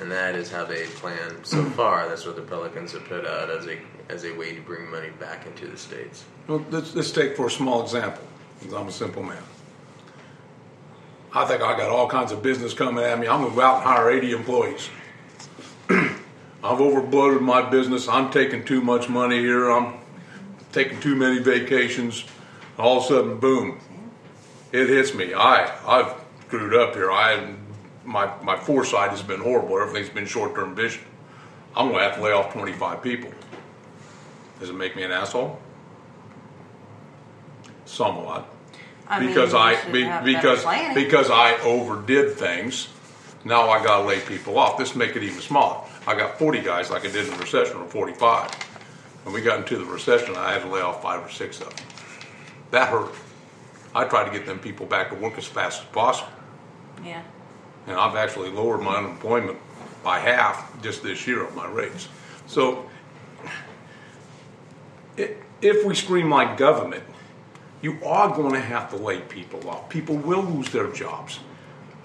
And 0.00 0.10
that 0.10 0.34
is 0.36 0.50
how 0.50 0.64
they 0.64 0.84
plan 0.86 1.44
so 1.44 1.62
far. 1.76 2.08
That's 2.08 2.24
what 2.24 2.36
the 2.36 2.42
Pelicans 2.42 2.92
have 2.92 3.04
put 3.04 3.26
out 3.26 3.50
as 3.50 3.66
a 3.66 3.76
as 4.12 4.24
a 4.24 4.32
way 4.32 4.54
to 4.54 4.60
bring 4.60 4.90
money 4.90 5.08
back 5.18 5.46
into 5.46 5.66
the 5.66 5.76
states. 5.76 6.24
Well, 6.46 6.64
let's, 6.70 6.94
let's 6.94 7.10
take 7.10 7.34
for 7.34 7.46
a 7.46 7.50
small 7.50 7.82
example. 7.82 8.22
I'm 8.76 8.88
a 8.88 8.92
simple 8.92 9.22
man. 9.22 9.42
I 11.32 11.46
think 11.46 11.62
I 11.62 11.76
got 11.76 11.88
all 11.88 12.08
kinds 12.08 12.30
of 12.30 12.42
business 12.42 12.74
coming 12.74 13.02
at 13.02 13.18
me. 13.18 13.26
I'm 13.26 13.42
gonna 13.42 13.54
go 13.54 13.62
out 13.62 13.76
and 13.76 13.84
hire 13.84 14.10
80 14.10 14.32
employees. 14.32 14.90
I've 15.88 16.78
overbloated 16.78 17.40
my 17.40 17.68
business. 17.68 18.06
I'm 18.06 18.30
taking 18.30 18.64
too 18.64 18.82
much 18.82 19.08
money 19.08 19.38
here. 19.38 19.70
I'm 19.70 19.94
taking 20.72 21.00
too 21.00 21.16
many 21.16 21.38
vacations. 21.38 22.24
All 22.78 22.98
of 22.98 23.04
a 23.04 23.06
sudden, 23.08 23.38
boom, 23.38 23.80
it 24.72 24.88
hits 24.88 25.14
me. 25.14 25.32
I 25.32 25.72
I've 25.86 26.14
screwed 26.46 26.74
up 26.74 26.94
here. 26.94 27.10
I 27.10 27.54
my 28.04 28.30
my 28.42 28.56
foresight 28.56 29.10
has 29.10 29.22
been 29.22 29.40
horrible. 29.40 29.80
Everything's 29.80 30.14
been 30.14 30.26
short 30.26 30.54
term 30.54 30.74
vision. 30.74 31.02
I'm 31.74 31.90
gonna 31.90 32.02
have 32.04 32.16
to 32.16 32.22
lay 32.22 32.32
off 32.32 32.52
25 32.52 33.02
people. 33.02 33.32
Does 34.62 34.70
it 34.70 34.74
make 34.74 34.94
me 34.94 35.02
an 35.02 35.10
asshole? 35.10 35.58
Somewhat 37.84 38.48
I 39.08 39.18
mean, 39.18 39.30
because 39.30 39.54
I 39.54 39.74
be, 39.90 40.04
because 40.24 40.64
because 40.94 41.30
I 41.30 41.58
overdid 41.62 42.36
things. 42.36 42.86
Now 43.44 43.70
I 43.70 43.82
got 43.82 44.02
to 44.02 44.06
lay 44.06 44.20
people 44.20 44.56
off. 44.60 44.78
This 44.78 44.94
make 44.94 45.16
it 45.16 45.24
even 45.24 45.40
smaller. 45.40 45.80
I 46.06 46.14
got 46.14 46.38
40 46.38 46.60
guys 46.60 46.90
like 46.90 47.04
I 47.04 47.10
did 47.10 47.26
in 47.26 47.32
the 47.32 47.38
recession, 47.38 47.76
or 47.76 47.88
45. 47.88 48.52
When 49.24 49.34
we 49.34 49.40
got 49.40 49.58
into 49.58 49.78
the 49.78 49.84
recession, 49.84 50.36
I 50.36 50.52
had 50.52 50.62
to 50.62 50.68
lay 50.68 50.80
off 50.80 51.02
five 51.02 51.26
or 51.26 51.28
six 51.28 51.60
of 51.60 51.74
them. 51.74 51.86
That 52.70 52.88
hurt. 52.88 53.12
I 53.96 54.04
tried 54.04 54.26
to 54.26 54.30
get 54.30 54.46
them 54.46 54.60
people 54.60 54.86
back 54.86 55.08
to 55.08 55.16
work 55.16 55.38
as 55.38 55.44
fast 55.44 55.82
as 55.82 55.88
possible, 55.88 56.30
yeah. 57.04 57.22
and 57.88 57.96
I've 57.96 58.14
actually 58.14 58.50
lowered 58.50 58.80
my 58.80 58.94
unemployment 58.94 59.58
by 60.04 60.20
half 60.20 60.80
just 60.82 61.02
this 61.02 61.26
year 61.26 61.44
on 61.44 61.56
my 61.56 61.66
rates. 61.66 62.06
So, 62.46 62.88
if 65.16 65.84
we 65.84 65.94
streamline 65.94 66.56
government, 66.56 67.04
you 67.80 67.98
are 68.04 68.34
going 68.34 68.52
to 68.52 68.60
have 68.60 68.90
to 68.90 68.96
lay 68.96 69.20
people 69.20 69.68
off. 69.68 69.88
People 69.88 70.16
will 70.16 70.42
lose 70.42 70.70
their 70.70 70.90
jobs. 70.92 71.40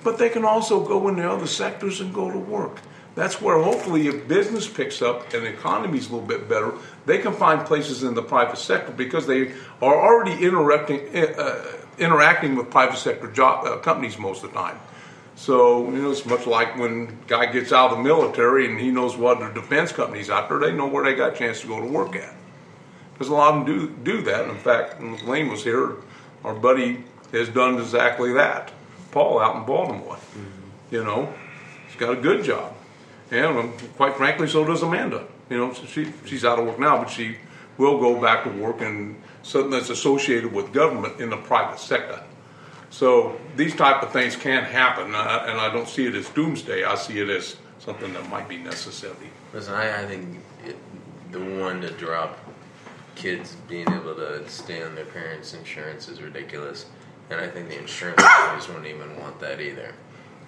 But 0.04 0.18
they 0.18 0.30
can 0.30 0.46
also 0.46 0.84
go 0.84 1.08
into 1.08 1.30
other 1.30 1.48
sectors 1.48 2.02
and 2.02 2.14
go 2.14 2.32
to 2.32 2.38
work. 2.38 2.80
That's 3.16 3.42
where 3.42 3.62
hopefully 3.62 4.08
if 4.08 4.28
business 4.28 4.68
picks 4.68 5.02
up 5.02 5.34
and 5.34 5.44
the 5.44 5.50
economy's 5.50 6.10
a 6.10 6.14
little 6.14 6.28
bit 6.28 6.48
better, 6.48 6.74
they 7.08 7.18
can 7.18 7.34
find 7.34 7.66
places 7.66 8.04
in 8.04 8.14
the 8.14 8.22
private 8.22 8.60
sector 8.60 8.92
because 8.92 9.26
they 9.26 9.54
are 9.82 9.96
already 9.96 10.44
interacting, 10.44 11.16
uh, 11.16 11.64
interacting 11.98 12.56
with 12.56 12.70
private 12.70 12.98
sector 12.98 13.32
job, 13.32 13.66
uh, 13.66 13.78
companies 13.78 14.20
most 14.20 14.44
of 14.44 14.52
the 14.52 14.60
time. 14.60 14.80
So, 15.36 15.86
you 15.92 16.02
know, 16.02 16.12
it's 16.12 16.26
much 16.26 16.46
like 16.46 16.78
when 16.78 17.18
guy 17.28 17.48
gets 17.48 17.72
out 17.72 17.92
of 17.92 17.98
the 17.98 18.04
military 18.04 18.70
and 18.70 18.80
he 18.80 18.92
knows 18.92 19.18
what 19.18 19.40
the 19.40 19.50
defense 19.50 19.92
companies 19.92 20.28
there, 20.28 20.60
they 20.60 20.72
know 20.72 20.88
where 20.88 21.04
they 21.04 21.16
got 21.16 21.34
a 21.34 21.36
chance 21.36 21.62
to 21.62 21.68
go 21.68 21.80
to 21.80 21.88
work 21.88 22.16
at. 22.16 22.34
Because 23.18 23.30
a 23.30 23.34
lot 23.34 23.56
of 23.56 23.66
them 23.66 23.80
do 23.80 23.90
do 24.04 24.22
that. 24.24 24.48
In 24.48 24.58
fact, 24.58 25.00
when 25.00 25.18
Lane 25.26 25.50
was 25.50 25.64
here, 25.64 25.96
our 26.44 26.54
buddy 26.54 27.04
has 27.32 27.50
done 27.50 27.80
exactly 27.80 28.32
that. 28.34 28.72
Paul 29.12 29.40
out 29.40 29.56
in 29.56 29.66
Baltimore. 29.66 30.18
You 30.92 31.04
know, 31.04 31.34
he's 31.88 31.96
got 31.98 32.14
a 32.14 32.22
good 32.22 32.44
job, 32.44 32.74
and 33.32 33.58
um, 33.58 33.74
quite 33.96 34.16
frankly, 34.16 34.48
so 34.48 34.64
does 34.66 34.84
Amanda. 34.84 35.26
You 35.50 35.58
know, 35.58 35.74
she 35.74 36.14
she's 36.26 36.46
out 36.46 36.60
of 36.60 36.66
work 36.66 36.80
now, 36.80 37.00
but 37.00 37.10
she 37.10 37.38
will 37.78 38.00
go 38.00 38.22
back 38.22 38.44
to 38.44 38.50
work 38.50 38.82
in 38.82 39.22
something 39.44 39.72
that's 39.72 39.90
associated 39.90 40.54
with 40.54 40.72
government 40.72 41.20
in 41.20 41.30
the 41.30 41.38
private 41.38 41.80
sector. 41.80 42.22
So 42.90 43.40
these 43.56 43.76
type 43.76 44.02
of 44.02 44.12
things 44.12 44.36
can 44.36 44.64
happen, 44.64 45.14
uh, 45.14 45.46
and 45.48 45.60
I 45.60 45.72
don't 45.74 45.88
see 45.88 46.06
it 46.06 46.16
as 46.16 46.30
doomsday. 46.30 46.84
I 46.84 46.96
see 46.96 47.20
it 47.20 47.30
as 47.30 47.58
something 47.80 48.14
that 48.14 48.30
might 48.30 48.48
be 48.48 48.58
necessary. 48.58 49.32
Listen, 49.54 49.74
I, 49.74 50.04
I 50.04 50.06
think 50.06 50.40
it, 50.66 50.78
the 51.32 51.40
one 51.40 51.82
to 51.82 51.92
drop 51.92 52.38
kids 53.18 53.56
being 53.68 53.88
able 53.92 54.16
to 54.16 54.48
stay 54.48 54.84
on 54.84 54.96
their 54.96 55.06
parents' 55.06 55.54
insurance 55.54 56.08
is 56.08 56.22
ridiculous, 56.22 56.86
and 57.30 57.42
I 57.42 57.48
think 57.48 57.68
the 57.70 57.78
insurance 57.78 58.22
companies 58.22 58.70
won't 58.70 58.86
even 58.86 59.20
want 59.20 59.40
that 59.40 59.60
either. 59.60 59.94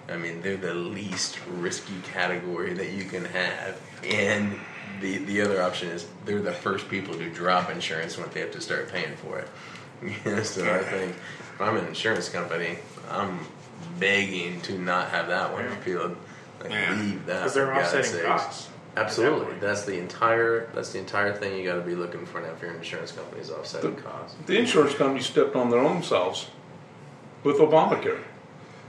I 0.08 0.16
mean, 0.16 0.40
they're 0.40 0.56
the 0.56 0.74
least 0.74 1.38
risky 1.48 2.00
category 2.12 2.72
that 2.74 2.92
you 2.92 3.04
can 3.04 3.24
have, 3.26 3.80
and 4.04 4.58
the 5.00 5.18
the 5.18 5.40
other 5.40 5.62
option 5.62 5.88
is 5.88 6.06
they're 6.24 6.40
the 6.40 6.52
first 6.52 6.88
people 6.88 7.14
to 7.14 7.28
drop 7.30 7.70
insurance 7.70 8.16
when 8.16 8.28
they 8.30 8.40
have 8.40 8.52
to 8.52 8.60
start 8.60 8.90
paying 8.90 9.14
for 9.16 9.38
it. 9.40 9.48
Yeah, 10.24 10.42
so 10.42 10.62
I 10.64 10.78
think 10.82 11.10
if 11.12 11.60
I'm 11.60 11.76
an 11.76 11.86
insurance 11.86 12.30
company, 12.30 12.78
I'm 13.10 13.38
begging 13.98 14.62
to 14.62 14.78
not 14.78 15.10
have 15.10 15.28
that 15.28 15.52
one 15.52 15.66
repealed. 15.66 16.16
Like, 16.62 16.70
Yeah. 16.70 16.94
leave 16.94 17.26
that. 17.26 17.40
Because 17.40 17.52
they're 17.54 17.74
offsetting 17.74 18.24
costs. 18.24 18.69
Absolutely, 18.96 19.46
point. 19.46 19.60
that's 19.60 19.84
the 19.84 19.98
entire 19.98 20.68
that's 20.74 20.92
the 20.92 20.98
entire 20.98 21.32
thing 21.32 21.56
you 21.56 21.64
got 21.64 21.76
to 21.76 21.80
be 21.80 21.94
looking 21.94 22.26
for 22.26 22.40
now 22.40 22.54
for 22.54 22.66
your 22.66 22.74
insurance 22.74 23.12
companies 23.12 23.50
offsetting 23.50 23.96
costs. 23.96 24.36
The 24.46 24.58
insurance 24.58 24.94
companies 24.94 25.26
stepped 25.26 25.54
on 25.54 25.70
their 25.70 25.80
own 25.80 26.02
selves 26.02 26.48
with 27.44 27.58
Obamacare. 27.58 28.22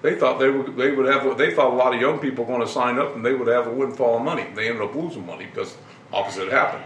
They 0.02 0.16
thought 0.16 0.40
they 0.40 0.50
would 0.50 0.76
they 0.76 0.92
would 0.92 1.06
have 1.06 1.38
they 1.38 1.54
thought 1.54 1.72
a 1.72 1.76
lot 1.76 1.94
of 1.94 2.02
young 2.02 2.20
people 2.20 2.46
were 2.46 2.56
going 2.56 2.66
to 2.66 2.72
sign 2.72 2.98
up 2.98 3.16
and 3.16 3.24
they 3.24 3.34
would 3.34 3.48
have 3.48 3.68
a 3.68 3.72
windfall 3.72 4.18
of 4.18 4.24
money. 4.24 4.48
They 4.56 4.68
ended 4.68 4.82
up 4.82 4.96
losing 4.96 5.26
money 5.26 5.46
because 5.46 5.78
opposite 6.12 6.52
happened. 6.52 6.84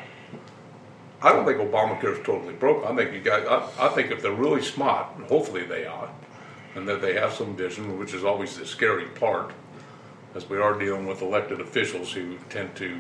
I 1.22 1.32
don't 1.32 1.46
think 1.46 1.58
Obamacare 1.58 2.20
is 2.20 2.26
totally 2.26 2.54
broke. 2.54 2.86
I 2.86 2.96
think 2.96 3.14
you 3.14 3.22
guys. 3.22 3.48
I, 3.48 3.88
I 3.88 3.90
think 3.90 4.12
if 4.12 4.22
they're 4.22 4.32
really 4.32 4.62
smart, 4.62 5.16
and 5.16 5.26
hopefully 5.26 5.64
they 5.64 5.86
are, 5.86 6.10
and 6.76 6.88
that 6.88 7.02
they 7.02 7.14
have 7.14 7.34
some 7.34 7.56
vision, 7.56 7.98
which 7.98 8.14
is 8.14 8.24
always 8.24 8.58
the 8.58 8.66
scary 8.66 9.06
part, 9.06 9.52
as 10.36 10.48
we 10.50 10.58
are 10.58 10.78
dealing 10.78 11.06
with 11.08 11.22
elected 11.22 11.62
officials 11.62 12.12
who 12.12 12.38
tend 12.50 12.76
to 12.76 13.00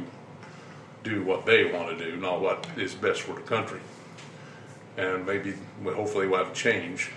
do 1.03 1.23
what 1.23 1.45
they 1.45 1.71
want 1.71 1.97
to 1.97 2.11
do, 2.11 2.17
not 2.17 2.41
what 2.41 2.65
is 2.77 2.95
best 2.95 3.21
for 3.21 3.33
the 3.35 3.41
country. 3.41 3.79
And 4.97 5.25
maybe, 5.25 5.53
well, 5.83 5.93
hopefully, 5.95 6.27
we'll 6.27 6.39
have 6.43 6.51
a 6.53 6.55
change. 6.55 7.11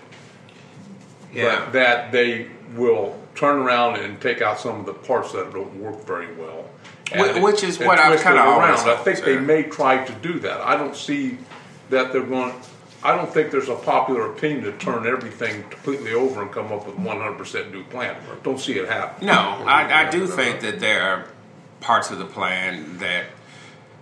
Yeah. 1.32 1.60
But 1.66 1.72
that 1.74 2.12
they 2.12 2.48
will 2.74 3.18
turn 3.34 3.58
around 3.58 3.96
and 4.00 4.20
take 4.20 4.42
out 4.42 4.58
some 4.58 4.80
of 4.80 4.86
the 4.86 4.94
parts 4.94 5.32
that 5.32 5.52
don't 5.52 5.74
work 5.76 6.04
very 6.04 6.34
well. 6.34 6.68
Wh- 7.10 7.20
and- 7.36 7.42
which 7.42 7.62
is 7.62 7.78
what 7.78 7.98
I've 7.98 8.20
kinda 8.20 8.42
always 8.42 8.80
around. 8.84 8.90
I 8.90 8.96
think 9.02 9.20
they 9.20 9.38
may 9.38 9.62
try 9.62 10.04
to 10.04 10.12
do 10.14 10.40
that. 10.40 10.60
I 10.60 10.76
don't 10.76 10.96
see 10.96 11.38
that 11.90 12.12
they're 12.12 12.22
going. 12.22 12.52
I 13.02 13.14
don't 13.14 13.32
think 13.32 13.52
there's 13.52 13.68
a 13.68 13.76
popular 13.76 14.32
opinion 14.32 14.64
to 14.64 14.72
turn 14.72 15.06
everything 15.06 15.62
completely 15.70 16.14
over 16.14 16.42
and 16.42 16.50
come 16.50 16.72
up 16.72 16.86
with 16.86 16.96
100% 16.96 17.72
new 17.72 17.84
plan. 17.84 18.16
Don't 18.42 18.58
see 18.58 18.72
it 18.72 18.88
happen. 18.88 19.26
No, 19.26 19.32
I, 19.32 20.06
I 20.06 20.10
do 20.10 20.26
think 20.26 20.60
that 20.62 20.80
there 20.80 21.02
are 21.02 21.26
parts 21.80 22.10
of 22.10 22.18
the 22.18 22.24
plan 22.24 22.98
that 22.98 23.26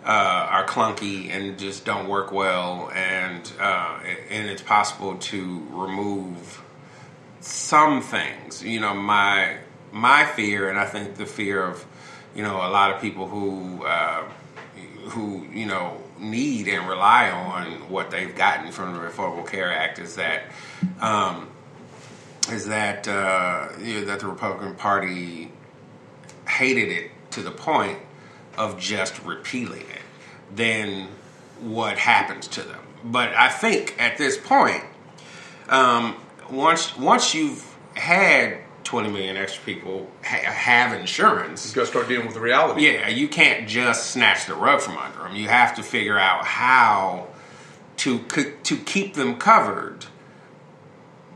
uh, 0.04 0.09
are 0.09 0.66
clunky 0.66 1.30
and 1.30 1.59
just 1.59 1.85
don't 1.85 2.09
work 2.09 2.30
well, 2.32 2.90
and 2.94 3.52
uh, 3.59 3.98
and 4.30 4.48
it's 4.48 4.62
possible 4.62 5.16
to 5.16 5.66
remove 5.70 6.62
some 7.40 8.00
things. 8.00 8.62
You 8.62 8.80
know, 8.80 8.94
my 8.94 9.59
my 9.92 10.24
fear, 10.24 10.70
and 10.70 10.78
I 10.78 10.87
think 10.87 11.16
the 11.16 11.26
fear 11.26 11.62
of 11.64 11.85
you 12.37 12.44
know 12.44 12.56
a 12.56 12.70
lot 12.70 12.94
of 12.94 13.00
people 13.00 13.26
who 13.26 13.85
uh, 13.85 14.24
who 15.09 15.44
you 15.52 15.66
know 15.66 16.00
need 16.18 16.68
and 16.68 16.88
rely 16.88 17.31
on 17.31 17.88
what 17.90 18.11
they've 18.11 18.35
gotten 18.35 18.72
from 18.72 18.94
the 18.94 19.00
Affordable 19.00 19.46
Care 19.46 19.72
Act 19.72 19.98
is 19.98 20.16
that. 20.16 20.44
Um, 21.00 21.48
is 22.50 22.66
that 22.66 23.09
uh, 23.09 23.68
you 23.81 24.00
know, 24.00 24.05
that 24.07 24.20
the 24.20 24.26
Republican 24.26 24.74
Party 24.74 25.50
hated 26.48 26.90
it 26.90 27.11
to 27.33 27.42
the 27.42 27.50
point 27.50 27.98
of 28.57 28.79
just 28.79 29.22
repealing 29.24 29.83
it, 29.83 30.02
then 30.55 31.09
what 31.61 31.98
happens 31.98 32.46
to 32.48 32.62
them? 32.62 32.81
But 33.05 33.35
I 33.35 33.48
think 33.48 33.96
at 33.98 34.16
this 34.16 34.37
point, 34.37 34.83
um, 35.68 36.16
once 36.50 36.96
once 36.96 37.35
you've 37.35 37.64
had 37.94 38.59
20 38.87 39.11
million 39.11 39.37
extra 39.37 39.62
people 39.64 40.11
ha- 40.25 40.51
have 40.51 40.99
insurance, 40.99 41.68
You 41.68 41.75
got 41.75 41.81
to 41.83 41.87
start 41.88 42.09
dealing 42.09 42.27
with 42.27 42.35
the 42.35 42.40
reality. 42.40 42.87
yeah, 42.87 43.09
you 43.09 43.29
can't 43.29 43.68
just 43.68 44.11
snatch 44.12 44.46
the 44.46 44.55
rug 44.55 44.81
from 44.81 44.96
under 44.96 45.18
them. 45.18 45.37
You 45.37 45.49
have 45.49 45.77
to 45.77 45.83
figure 45.83 46.18
out 46.18 46.44
how 46.46 47.27
to 47.99 48.20
to 48.62 48.77
keep 48.79 49.14
them 49.14 49.37
covered, 49.37 50.07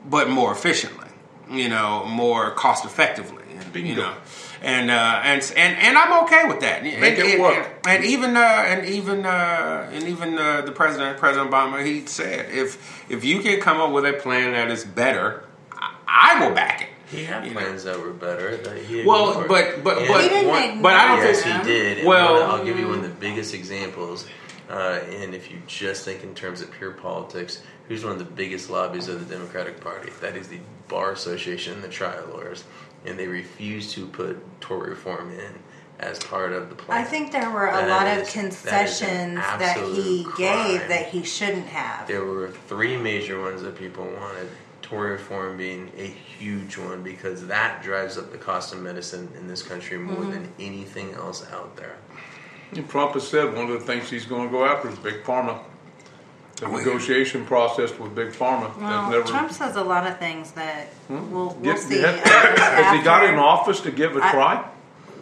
but 0.06 0.28
more 0.30 0.52
efficiently. 0.52 1.08
you 1.50 1.68
know, 1.68 2.04
more 2.06 2.52
cost 2.52 2.84
effectively. 2.84 3.42
And, 3.74 3.86
you 3.86 3.96
know, 3.96 4.14
and 4.62 4.90
uh, 4.90 5.20
and 5.24 5.42
and 5.56 5.76
and 5.78 5.98
I'm 5.98 6.24
okay 6.24 6.44
with 6.46 6.60
that. 6.60 6.82
Make 6.82 6.94
and, 6.94 7.04
it 7.18 7.34
and- 7.34 7.42
work. 7.42 7.68
And, 7.86 8.04
even 8.04 8.36
uh, 8.36 8.40
and 8.40 8.86
even 8.86 9.26
uh, 9.26 9.90
and 9.92 10.04
even 10.04 10.38
uh, 10.38 10.60
the 10.62 10.72
president, 10.72 11.18
President 11.18 11.50
Obama, 11.50 11.84
he 11.84 12.06
said 12.06 12.50
if 12.52 13.04
if 13.10 13.24
you 13.24 13.40
can 13.40 13.60
come 13.60 13.80
up 13.80 13.90
with 13.92 14.04
a 14.06 14.12
plan 14.14 14.52
that 14.52 14.70
is 14.70 14.84
better, 14.84 15.44
I, 15.72 15.94
I 16.06 16.46
will 16.46 16.54
back 16.54 16.82
it. 16.82 16.88
He 17.10 17.24
had 17.24 17.44
You 17.44 17.54
know. 17.54 17.60
plans 17.60 17.84
that 17.84 18.00
were 18.00 18.10
better. 18.12 18.56
That 18.56 18.76
he 18.78 19.04
Well, 19.04 19.30
ignored. 19.30 19.48
but- 19.48 19.84
but- 19.84 19.98
And 19.98 20.08
but- 20.08 20.20
didn't 20.22 20.48
one- 20.48 20.82
but 20.82 20.92
I 20.94 21.08
don't 21.08 21.18
yes, 21.26 21.42
them. 21.42 21.60
he 21.60 21.66
did. 21.66 22.04
Well- 22.04 22.34
one- 22.34 22.42
I'll 22.50 22.64
give 22.64 22.78
you 22.78 22.86
one 22.88 22.98
of 22.98 23.02
the 23.02 23.08
biggest 23.08 23.52
examples. 23.54 24.26
Uh, 24.70 25.00
and 25.10 25.34
if 25.34 25.50
you 25.50 25.58
just 25.66 26.04
think 26.04 26.22
in 26.22 26.34
terms 26.34 26.60
of 26.60 26.70
pure 26.70 26.92
politics, 26.92 27.58
who's 27.88 28.04
one 28.04 28.12
of 28.12 28.18
the 28.20 28.24
biggest 28.24 28.70
lobbies 28.70 29.08
of 29.08 29.26
the 29.28 29.34
Democratic 29.34 29.80
Party? 29.80 30.10
That 30.20 30.36
is 30.36 30.46
the 30.48 30.58
Bar 30.86 31.10
Association 31.12 31.74
and 31.74 31.82
the 31.82 31.88
trial 31.88 32.24
lawyers, 32.32 32.62
and 33.04 33.18
they 33.18 33.26
refuse 33.26 33.92
to 33.94 34.06
put 34.06 34.38
tort 34.60 34.88
reform 34.88 35.32
in 35.32 35.58
as 35.98 36.20
part 36.20 36.52
of 36.52 36.68
the 36.68 36.76
plan. 36.76 36.98
I 37.00 37.02
think 37.04 37.32
there 37.32 37.50
were 37.50 37.66
a 37.66 37.72
That 37.72 37.88
lot 37.88 38.06
is- 38.06 38.12
of 38.12 38.16
that 38.18 38.28
is 38.28 38.34
an 38.36 38.40
concessions 38.42 39.34
that, 39.36 39.76
he 39.76 39.80
absolute 40.22 40.36
gave 40.36 40.88
that 40.88 41.08
he 41.08 41.24
shouldn't 41.24 41.66
have. 41.66 42.06
There 42.06 42.24
were 42.24 42.50
three 42.68 42.96
major 42.96 43.40
ones 43.40 43.62
that 43.62 43.76
people 43.76 44.04
wanted. 44.04 44.48
Tort 44.90 45.10
reform 45.12 45.56
being 45.56 45.92
a 45.96 46.06
huge 46.06 46.76
one 46.76 47.02
because 47.04 47.46
that 47.46 47.80
drives 47.82 48.18
up 48.18 48.32
the 48.32 48.38
cost 48.38 48.72
of 48.74 48.82
medicine 48.82 49.28
in 49.38 49.46
this 49.46 49.62
country 49.62 49.96
more 49.96 50.16
Mm-hmm. 50.16 50.30
than 50.32 50.52
anything 50.58 51.12
else 51.14 51.46
out 51.52 51.76
there. 51.76 51.96
And 52.72 52.88
Trump 52.90 53.12
has 53.14 53.26
said 53.26 53.54
one 53.54 53.70
of 53.70 53.72
the 53.78 53.86
things 53.86 54.10
he's 54.10 54.26
going 54.26 54.48
to 54.48 54.50
go 54.52 54.64
after 54.64 54.88
is 54.90 54.98
big 54.98 55.22
pharma. 55.22 55.60
The 56.56 56.66
negotiation 56.68 57.46
process 57.46 57.96
with 57.98 58.14
big 58.16 58.30
pharma. 58.32 58.76
Well, 58.78 59.10
never- 59.10 59.26
Trump 59.28 59.52
says 59.52 59.76
a 59.76 59.84
lot 59.84 60.06
of 60.08 60.18
things 60.18 60.50
that 60.52 60.88
we'll, 61.08 61.20
we'll 61.30 61.54
Get- 61.62 61.78
see. 61.78 61.98
has, 62.00 62.20
after- 62.20 62.60
has 62.60 62.98
he 62.98 63.02
got 63.04 63.24
in 63.24 63.36
office 63.36 63.80
to 63.82 63.90
give 63.92 64.16
a 64.16 64.24
I- 64.24 64.30
try? 64.32 64.68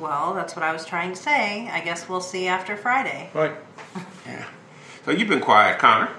Well, 0.00 0.32
that's 0.34 0.56
what 0.56 0.62
I 0.62 0.72
was 0.72 0.86
trying 0.86 1.10
to 1.10 1.16
say. 1.20 1.68
I 1.68 1.80
guess 1.80 2.08
we'll 2.08 2.20
see 2.22 2.46
after 2.48 2.74
Friday. 2.76 3.28
Right. 3.34 3.52
Yeah. 4.26 4.44
So 5.04 5.10
you've 5.12 5.28
been 5.28 5.40
quiet, 5.40 5.78
Connor. 5.78 6.10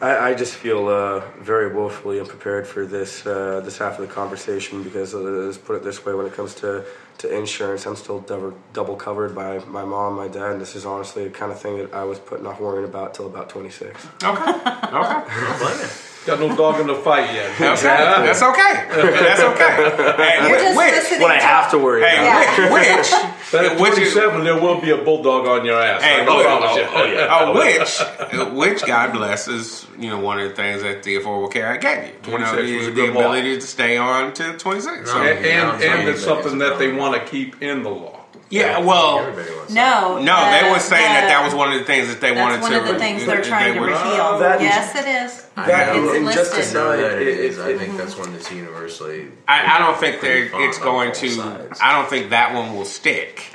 I, 0.00 0.30
I 0.30 0.34
just 0.34 0.54
feel 0.54 0.88
uh, 0.88 1.20
very 1.40 1.72
woefully 1.72 2.20
unprepared 2.20 2.66
for 2.66 2.84
this 2.84 3.26
uh, 3.26 3.60
this 3.64 3.78
half 3.78 3.98
of 3.98 4.06
the 4.06 4.12
conversation 4.12 4.82
because 4.82 5.14
uh, 5.14 5.18
let's 5.18 5.56
put 5.58 5.76
it 5.76 5.82
this 5.84 6.04
way: 6.04 6.12
when 6.14 6.26
it 6.26 6.34
comes 6.34 6.54
to, 6.56 6.84
to 7.18 7.34
insurance, 7.34 7.86
I'm 7.86 7.96
still 7.96 8.20
double, 8.20 8.52
double 8.74 8.96
covered 8.96 9.34
by 9.34 9.58
my 9.60 9.84
mom, 9.84 10.14
my 10.16 10.28
dad. 10.28 10.52
And 10.52 10.60
this 10.60 10.76
is 10.76 10.84
honestly 10.84 11.24
the 11.24 11.30
kind 11.30 11.50
of 11.50 11.58
thing 11.60 11.78
that 11.78 11.94
I 11.94 12.04
was 12.04 12.18
putting 12.18 12.46
off 12.46 12.60
worrying 12.60 12.84
about 12.88 13.14
till 13.14 13.26
about 13.26 13.48
26. 13.48 14.06
Okay. 14.22 14.50
Okay. 14.50 15.88
Got 16.26 16.40
no 16.40 16.54
dog 16.56 16.80
in 16.80 16.88
the 16.88 16.94
fight 16.96 17.32
yet. 17.32 17.56
That's, 17.56 17.82
that's 17.82 18.42
okay. 18.42 18.84
That's 18.90 19.40
okay. 19.40 20.16
Hey, 20.16 20.48
You're 20.48 20.58
whi- 20.58 20.64
just 20.64 20.76
which, 20.76 20.92
listening 20.92 21.20
What 21.20 21.30
I 21.30 21.38
have 21.40 21.70
to 21.70 21.78
worry 21.78 22.02
hey, 22.02 22.16
about. 22.16 22.58
Yeah. 22.58 22.72
which, 22.72 23.35
But 23.52 23.64
at 23.64 23.80
which, 23.80 23.92
which 23.92 23.98
is, 24.00 24.12
27, 24.12 24.44
there 24.44 24.60
will 24.60 24.80
be 24.80 24.90
a 24.90 24.96
bulldog 24.96 25.46
on 25.46 25.64
your 25.64 25.80
ass. 25.80 26.02
Hey, 26.02 26.22
I 26.22 26.24
look, 26.26 26.44
promise 26.44 26.76
you. 26.76 26.82
oh, 26.82 27.28
oh, 27.30 27.52
uh, 27.52 28.48
which, 28.50 28.72
which 28.72 28.84
God 28.86 29.12
bless 29.12 29.46
is 29.46 29.86
you 29.98 30.10
know 30.10 30.18
one 30.18 30.40
of 30.40 30.48
the 30.48 30.54
things 30.54 30.82
that 30.82 31.02
the 31.04 31.16
Affordable 31.16 31.50
Care 31.52 31.66
Act 31.66 31.82
gave 31.82 32.04
you. 32.04 32.32
You 32.32 32.38
know, 32.38 32.52
26 32.52 32.78
was 32.78 32.86
a 32.88 32.90
the, 32.90 32.96
the 32.96 33.06
good 33.06 33.14
law. 33.14 33.20
ability 33.20 33.54
to 33.56 33.60
stay 33.60 33.96
on 33.96 34.32
to 34.34 34.56
26. 34.58 35.10
So, 35.10 35.16
No. 35.16 35.22
And, 35.24 35.44
Yeah, 35.44 35.74
and, 35.74 35.82
and 35.82 36.08
it's 36.08 36.24
something 36.24 36.58
that 36.58 36.78
they 36.78 36.92
want 36.92 37.14
to 37.14 37.30
keep 37.30 37.62
in 37.62 37.82
the 37.82 37.90
law. 37.90 38.15
Yeah, 38.50 38.78
well, 38.78 39.18
Everybody 39.20 39.54
wants 39.56 39.72
No, 39.72 40.18
no, 40.22 40.50
they 40.50 40.70
were 40.70 40.78
saying 40.78 41.02
that 41.02 41.22
the- 41.22 41.28
that 41.28 41.44
was 41.44 41.54
one 41.54 41.72
of 41.72 41.78
the 41.78 41.84
things 41.84 42.08
that 42.08 42.20
they 42.20 42.32
wanted 42.32 42.56
That's 42.60 42.62
one 42.62 42.72
to. 42.72 42.78
of 42.80 42.86
the 42.88 42.98
things 42.98 43.20
they 43.20 43.26
they're 43.26 43.42
trying 43.42 43.74
to 43.74 43.80
would- 43.80 43.90
repeal. 43.90 44.38
that- 44.38 44.60
yes, 44.60 44.94
it 44.94 45.06
is. 45.08 45.42
I 45.56 45.66
That 45.66 45.96
know. 45.96 46.08
and, 46.10 46.26
and 46.26 46.34
just 46.34 46.56
It's 46.56 46.70
I 46.70 46.74
know 46.74 46.96
that 46.96 47.12
it 47.20 47.22
it, 47.22 47.38
is. 47.40 47.58
it, 47.58 47.62
I 47.62 47.68
it, 47.70 47.78
think 47.78 47.96
that's 47.96 48.16
one 48.16 48.32
that's 48.32 48.50
universally. 48.52 49.28
I, 49.48 49.76
I 49.76 49.78
don't 49.78 49.98
think 49.98 50.20
they're, 50.20 50.48
it's 50.68 50.78
going 50.78 51.12
to. 51.12 51.28
sides. 51.30 51.80
I 51.82 51.92
don't 51.94 52.08
think 52.10 52.30
that 52.30 52.54
one 52.54 52.74
will 52.76 52.84
stick. 52.84 53.52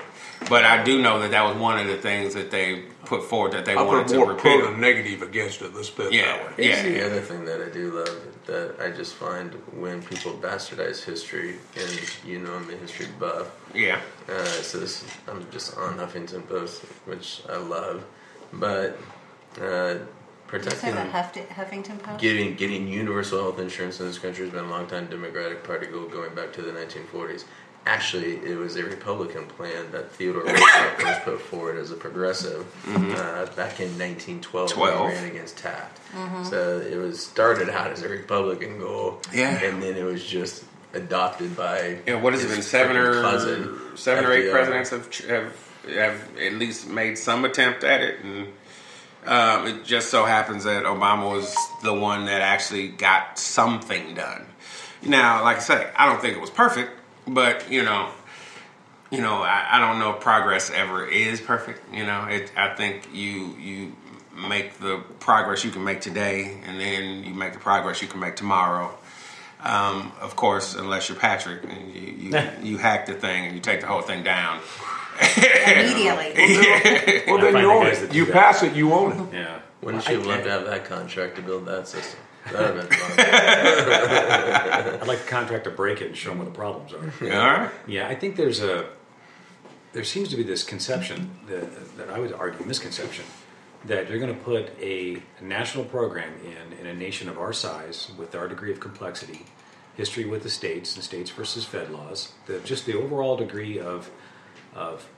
But 0.51 0.65
I 0.65 0.83
do 0.83 1.01
know 1.01 1.19
that 1.19 1.31
that 1.31 1.43
was 1.43 1.55
one 1.55 1.79
of 1.79 1.87
the 1.87 1.95
things 1.97 2.33
that 2.33 2.51
they 2.51 2.83
put 3.05 3.23
forward 3.23 3.53
that 3.53 3.63
they 3.65 3.73
I 3.73 3.81
wanted 3.81 4.07
put 4.07 4.11
to 4.11 4.17
more 4.17 4.33
pro 4.35 4.55
repeal. 4.57 4.71
than 4.71 4.81
negative 4.81 5.21
against 5.21 5.61
it. 5.61 5.73
Let's 5.73 5.89
put 5.89 6.07
it 6.07 6.13
Yeah, 6.13 6.25
that 6.37 6.57
way. 6.57 6.65
yeah, 6.67 6.75
Here's 6.75 6.83
the 6.83 6.99
yeah. 6.99 7.05
other 7.05 7.21
thing 7.21 7.45
that 7.45 7.61
I 7.61 7.69
do 7.69 7.91
love 7.91 8.17
that 8.47 8.75
I 8.85 8.89
just 8.91 9.13
find 9.15 9.53
when 9.83 10.03
people 10.03 10.33
bastardize 10.33 11.03
history, 11.05 11.55
and 11.79 11.91
you 12.25 12.39
know 12.39 12.53
I'm 12.53 12.69
a 12.69 12.75
history 12.75 13.07
buff. 13.17 13.47
yeah. 13.73 14.01
Uh, 14.27 14.43
so 14.43 14.79
this, 14.79 15.05
I'm 15.29 15.49
just 15.51 15.77
on 15.77 15.97
Huffington 15.97 16.45
Post, 16.49 16.81
which 17.05 17.41
I 17.49 17.55
love, 17.57 18.03
but 18.51 18.97
uh, 19.61 19.93
Did 19.93 19.99
you 19.99 19.99
say 20.01 20.47
protecting 20.47 20.95
the 20.95 21.01
Huffington, 21.01 21.47
Huffington 21.47 22.03
Post? 22.03 22.19
getting 22.19 22.55
getting 22.55 22.87
universal 22.89 23.39
health 23.41 23.59
insurance 23.59 24.01
in 24.01 24.07
this 24.07 24.19
country 24.19 24.43
has 24.45 24.53
been 24.53 24.65
a 24.65 24.69
long 24.69 24.85
time 24.87 25.05
Democratic 25.07 25.63
Party 25.63 25.87
goal 25.87 26.07
going 26.07 26.35
back 26.35 26.51
to 26.53 26.61
the 26.61 26.71
1940s. 26.73 27.45
Actually, 27.85 28.35
it 28.37 28.57
was 28.57 28.75
a 28.75 28.83
Republican 28.83 29.45
plan 29.47 29.91
that 29.91 30.11
Theodore 30.11 30.43
Roosevelt 30.43 31.01
first 31.01 31.21
put 31.23 31.41
forward 31.41 31.77
as 31.77 31.89
a 31.89 31.95
progressive 31.95 32.65
uh, 32.87 33.45
back 33.55 33.79
in 33.79 33.89
1912 33.97 34.77
when 34.77 34.91
12. 34.93 35.09
he 35.09 35.15
ran 35.15 35.25
against 35.31 35.57
Taft. 35.57 35.99
So 36.47 36.79
it 36.79 36.95
was 36.97 37.19
started 37.25 37.69
out 37.69 37.89
as 37.91 38.03
a 38.03 38.07
Republican 38.09 38.77
goal, 38.79 39.19
Yeah. 39.33 39.59
and 39.63 39.81
then 39.81 39.95
it 39.95 40.03
was 40.03 40.23
just 40.23 40.63
adopted 40.93 41.57
by 41.57 41.97
Yeah, 42.05 42.15
what 42.15 42.33
has 42.33 42.43
it 42.43 42.49
been? 42.49 42.61
Seven 42.61 42.97
or 42.97 43.19
cousin, 43.21 43.79
seven 43.95 44.25
or 44.25 44.31
eight 44.33 44.51
presidents 44.51 44.91
have, 44.91 45.13
have 45.27 45.67
have 45.89 46.37
at 46.37 46.53
least 46.53 46.87
made 46.87 47.17
some 47.17 47.43
attempt 47.45 47.83
at 47.83 48.01
it, 48.01 48.19
and 48.23 48.47
um, 49.25 49.65
it 49.67 49.83
just 49.83 50.11
so 50.11 50.25
happens 50.25 50.65
that 50.65 50.83
Obama 50.83 51.31
was 51.31 51.55
the 51.81 51.93
one 51.93 52.25
that 52.25 52.41
actually 52.41 52.89
got 52.89 53.39
something 53.39 54.13
done. 54.13 54.45
Now, 55.01 55.43
like 55.43 55.57
I 55.57 55.61
say, 55.61 55.89
I 55.95 56.05
don't 56.05 56.21
think 56.21 56.35
it 56.37 56.41
was 56.41 56.51
perfect, 56.51 56.91
but 57.27 57.71
you 57.71 57.83
know, 57.83 58.09
you 59.11 59.21
know, 59.21 59.41
I, 59.41 59.67
I 59.73 59.79
don't 59.79 59.99
know 59.99 60.11
if 60.13 60.21
progress 60.21 60.69
ever 60.71 61.05
is 61.05 61.41
perfect. 61.41 61.93
You 61.93 62.05
know, 62.05 62.25
it, 62.25 62.51
I 62.55 62.73
think 62.75 63.09
you 63.13 63.55
you 63.59 63.95
make 64.35 64.79
the 64.79 64.99
progress 65.19 65.63
you 65.63 65.71
can 65.71 65.83
make 65.83 66.01
today, 66.01 66.59
and 66.65 66.79
then 66.79 67.23
you 67.23 67.33
make 67.33 67.53
the 67.53 67.59
progress 67.59 68.01
you 68.01 68.07
can 68.07 68.19
make 68.19 68.35
tomorrow. 68.35 68.97
Um, 69.63 70.11
of 70.19 70.35
course, 70.35 70.73
unless 70.73 71.07
you're 71.07 71.17
Patrick 71.19 71.63
and 71.63 71.93
you, 71.93 72.31
you, 72.31 72.49
you 72.63 72.77
hack 72.77 73.05
the 73.05 73.13
thing 73.13 73.45
and 73.45 73.53
you 73.53 73.61
take 73.61 73.81
the 73.81 73.85
whole 73.87 74.01
thing 74.01 74.23
down. 74.23 74.59
Immediately. 75.37 76.33
Well, 77.27 77.37
I 77.37 77.41
then 77.43 77.53
find 77.53 77.63
you 77.63 77.71
own 77.71 77.85
it. 77.87 78.13
You 78.13 78.25
pass 78.25 78.63
it, 78.63 78.73
you 78.73 78.91
own 78.93 79.11
it. 79.11 79.33
Yeah. 79.35 79.59
Wouldn't 79.81 80.03
Well, 80.07 80.13
you 80.15 80.21
I 80.21 80.25
love 80.25 80.33
can't- 80.37 80.43
to 80.45 80.49
have 80.51 80.65
that 80.65 80.85
contract 80.85 81.35
to 81.35 81.41
build 81.43 81.65
that 81.67 81.87
system? 81.87 82.19
That 82.45 82.73
would 82.73 82.81
have 82.81 82.89
been 82.89 82.97
fun. 82.97 83.25
I'd 85.01 85.07
like 85.07 85.19
the 85.19 85.29
contract 85.29 85.65
to 85.65 85.69
break 85.69 86.01
it 86.01 86.07
and 86.07 86.17
show 86.17 86.29
them 86.29 86.39
what 86.39 86.45
the 86.45 86.51
problems 86.51 86.93
are. 86.93 87.13
All 87.23 87.29
right. 87.59 87.71
Yeah, 87.87 88.07
I 88.07 88.15
think 88.15 88.35
there's 88.35 88.61
a 88.61 88.87
there 89.93 90.03
seems 90.03 90.29
to 90.29 90.37
be 90.37 90.43
this 90.43 90.63
conception 90.63 91.31
that, 91.47 91.97
that 91.97 92.09
I 92.09 92.19
would 92.19 92.33
argue 92.33 92.65
misconception 92.65 93.25
that 93.85 94.09
you're 94.09 94.19
going 94.19 94.33
to 94.33 94.39
put 94.41 94.69
a 94.79 95.21
national 95.41 95.85
program 95.85 96.33
in 96.45 96.77
in 96.79 96.87
a 96.87 96.93
nation 96.93 97.29
of 97.29 97.37
our 97.37 97.53
size 97.53 98.11
with 98.17 98.35
our 98.35 98.47
degree 98.47 98.71
of 98.71 98.79
complexity, 98.79 99.45
history 99.95 100.25
with 100.25 100.43
the 100.43 100.49
states 100.49 100.95
and 100.95 101.03
states 101.03 101.29
versus 101.29 101.65
Fed 101.65 101.91
laws, 101.91 102.31
the, 102.45 102.59
just 102.59 102.85
the 102.85 102.95
overall 102.95 103.35
degree 103.35 103.79
of 103.79 104.09
of 104.73 105.09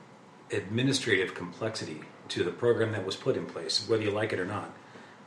administrative 0.50 1.34
complexity 1.34 2.00
to 2.28 2.42
the 2.42 2.50
program 2.50 2.92
that 2.92 3.04
was 3.04 3.16
put 3.16 3.36
in 3.36 3.46
place, 3.46 3.86
whether 3.88 4.02
you 4.02 4.10
like 4.10 4.32
it 4.32 4.40
or 4.40 4.46
not, 4.46 4.74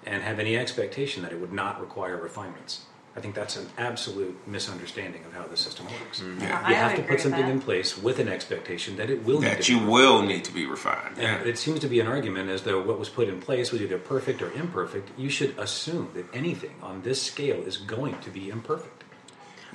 and 0.08 0.24
have 0.24 0.40
any 0.40 0.58
expectation 0.58 1.22
that 1.24 1.32
it 1.32 1.40
would 1.40 1.54
not 1.54 1.80
require 1.82 2.18
refinements. 2.18 2.86
I 3.16 3.20
think 3.20 3.34
that's 3.34 3.56
an 3.56 3.68
absolute 3.80 4.38
misunderstanding 4.48 5.24
of 5.26 5.34
how 5.34 5.48
the 5.48 5.58
system 5.58 5.88
works. 5.88 6.22
Mm-hmm. 6.22 6.44
I 6.66 6.70
You 6.70 6.76
have 6.76 6.96
to 6.98 7.02
put 7.02 7.20
something 7.20 7.48
in 7.48 7.60
place 7.60 7.98
with 7.98 8.20
an 8.20 8.28
expectation 8.28 8.96
that 8.98 9.10
it 9.10 9.26
will 9.26 9.42
need 9.42 9.50
That 9.54 9.62
to 9.64 9.74
you 9.74 9.80
be 9.80 9.86
will 9.86 10.22
need 10.22 10.44
to 10.44 10.54
be 10.54 10.68
refined. 10.68 11.16
and 11.18 11.24
Yeah. 11.24 11.40
it 11.52 11.58
seems 11.58 11.80
to 11.80 11.88
be 11.88 12.00
an 12.00 12.06
argument 12.06 12.52
as 12.52 12.62
though 12.62 12.80
what 12.80 13.00
was 13.00 13.10
put 13.10 13.28
in 13.28 13.42
place 13.42 13.72
was 13.72 13.82
either 13.82 13.98
perfect 13.98 14.44
or 14.44 14.52
imperfect. 14.52 15.10
You 15.18 15.30
should 15.30 15.58
assume 15.58 16.10
that 16.14 16.26
anything 16.32 16.76
on 16.84 17.02
this 17.02 17.20
scale 17.22 17.64
is 17.64 17.78
going 17.78 18.20
to 18.20 18.30
be 18.30 18.50
imperfect. 18.50 18.97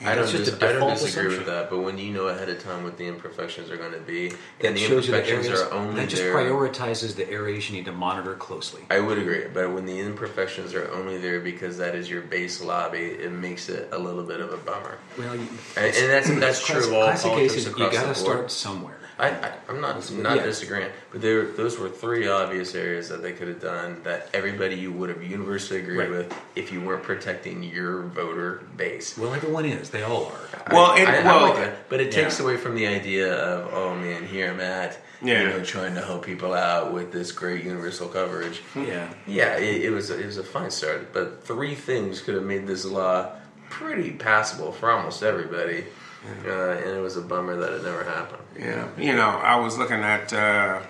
I 0.04 0.14
don't, 0.14 0.28
just 0.28 0.44
dis- 0.44 0.54
I 0.54 0.58
don't 0.58 0.72
default 0.74 0.98
disagree 0.98 1.36
with 1.38 1.46
that, 1.46 1.70
but 1.70 1.80
when 1.80 1.98
you 1.98 2.12
know 2.12 2.28
ahead 2.28 2.48
of 2.48 2.62
time 2.62 2.84
what 2.84 2.96
the 2.98 3.06
imperfections 3.06 3.70
are 3.70 3.76
going 3.76 3.92
to 3.92 4.00
be, 4.00 4.28
That 4.28 4.38
and 4.68 4.76
the 4.76 4.80
shows 4.80 5.06
you 5.06 5.12
the 5.12 5.18
imperfections 5.18 5.46
areas 5.46 5.60
are 5.62 5.72
only 5.72 6.00
that 6.00 6.08
just 6.08 6.22
there. 6.22 6.34
prioritizes 6.34 7.16
the 7.16 7.28
areas 7.30 7.68
you 7.70 7.76
need 7.76 7.84
to 7.86 7.92
monitor 7.92 8.34
closely. 8.34 8.82
I 8.90 9.00
would 9.00 9.18
agree, 9.18 9.46
but 9.52 9.72
when 9.72 9.86
the 9.86 9.98
imperfections 10.00 10.74
are 10.74 10.90
only 10.92 11.18
there 11.18 11.40
because 11.40 11.78
that 11.78 11.94
is 11.94 12.08
your 12.10 12.22
base 12.22 12.60
lobby, 12.62 12.98
it 12.98 13.32
makes 13.32 13.68
it 13.68 13.88
a 13.92 13.98
little 13.98 14.22
bit 14.24 14.40
of 14.40 14.52
a 14.52 14.56
bummer. 14.58 14.98
Well, 15.18 15.34
you, 15.36 15.48
And, 15.76 15.94
and 15.96 16.10
that's 16.10 16.30
that's 16.40 16.66
true 16.66 16.86
of 16.86 16.92
all 16.92 17.02
classic 17.04 17.30
politics 17.30 17.54
cases. 17.54 17.66
You 17.78 17.84
across 17.86 17.92
got 17.92 18.06
to 18.08 18.14
start 18.14 18.50
somewhere. 18.50 18.98
I, 19.22 19.28
I, 19.28 19.52
I'm 19.68 19.80
not 19.80 20.10
not 20.12 20.36
Yeah. 20.36 20.42
disagreeing, 20.42 20.90
but 21.12 21.22
there 21.22 21.44
those 21.46 21.78
were 21.78 21.88
three 21.88 22.26
obvious 22.28 22.74
areas 22.74 23.08
that 23.08 23.22
they 23.22 23.32
could 23.32 23.46
have 23.48 23.60
done 23.60 24.00
that 24.02 24.28
everybody 24.34 24.74
you 24.74 24.90
would 24.92 25.08
have 25.10 25.22
universally 25.22 25.78
agreed 25.80 25.96
Right. 25.98 26.10
with 26.10 26.34
if 26.56 26.72
you 26.72 26.80
weren't 26.80 27.04
protecting 27.04 27.62
your 27.62 28.02
voter 28.02 28.62
base. 28.76 29.16
Well, 29.16 29.32
everyone 29.32 29.64
is. 29.64 29.90
They 29.90 30.02
all 30.02 30.26
are. 30.26 30.64
Well, 30.72 30.90
I, 30.90 30.98
and- 30.98 31.08
I, 31.08 31.20
I 31.20 31.24
well, 31.24 31.48
like 31.50 31.56
that, 31.56 31.88
but 31.88 32.00
it 32.00 32.10
takes 32.12 32.38
yeah. 32.38 32.44
away 32.44 32.56
from 32.56 32.74
the 32.74 32.86
idea 32.88 33.32
of 33.32 33.72
oh 33.72 33.94
man, 33.94 34.26
here 34.26 34.50
I'm 34.50 34.60
at, 34.60 34.98
Yeah. 35.22 35.42
you 35.42 35.48
know, 35.50 35.62
trying 35.64 35.94
to 35.94 36.02
help 36.02 36.24
people 36.26 36.52
out 36.52 36.92
with 36.92 37.12
this 37.12 37.30
great 37.30 37.64
universal 37.64 38.08
coverage. 38.08 38.58
Hmm. 38.74 38.84
Yeah. 38.84 39.08
Yeah, 39.26 39.56
it, 39.56 39.82
it 39.84 39.90
was 39.90 40.10
it 40.10 40.26
was 40.26 40.36
a 40.38 40.44
fine 40.44 40.70
start, 40.72 41.12
but 41.12 41.44
three 41.44 41.76
things 41.76 42.20
could 42.20 42.34
have 42.34 42.44
made 42.44 42.66
this 42.66 42.84
law 42.84 43.30
pretty 43.70 44.10
passable 44.10 44.72
for 44.72 44.90
almost 44.90 45.22
everybody. 45.22 45.84
Uh, 46.24 46.50
and 46.50 46.96
it 46.96 47.00
was 47.00 47.16
a 47.16 47.20
bummer 47.20 47.56
that 47.56 47.72
it 47.72 47.82
never 47.82 48.04
happened. 48.04 48.42
Yeah, 48.58 48.88
you 48.96 49.14
know, 49.14 49.28
I 49.28 49.56
was 49.56 49.76
looking 49.76 50.00
at 50.00 50.32
uh, 50.32 50.80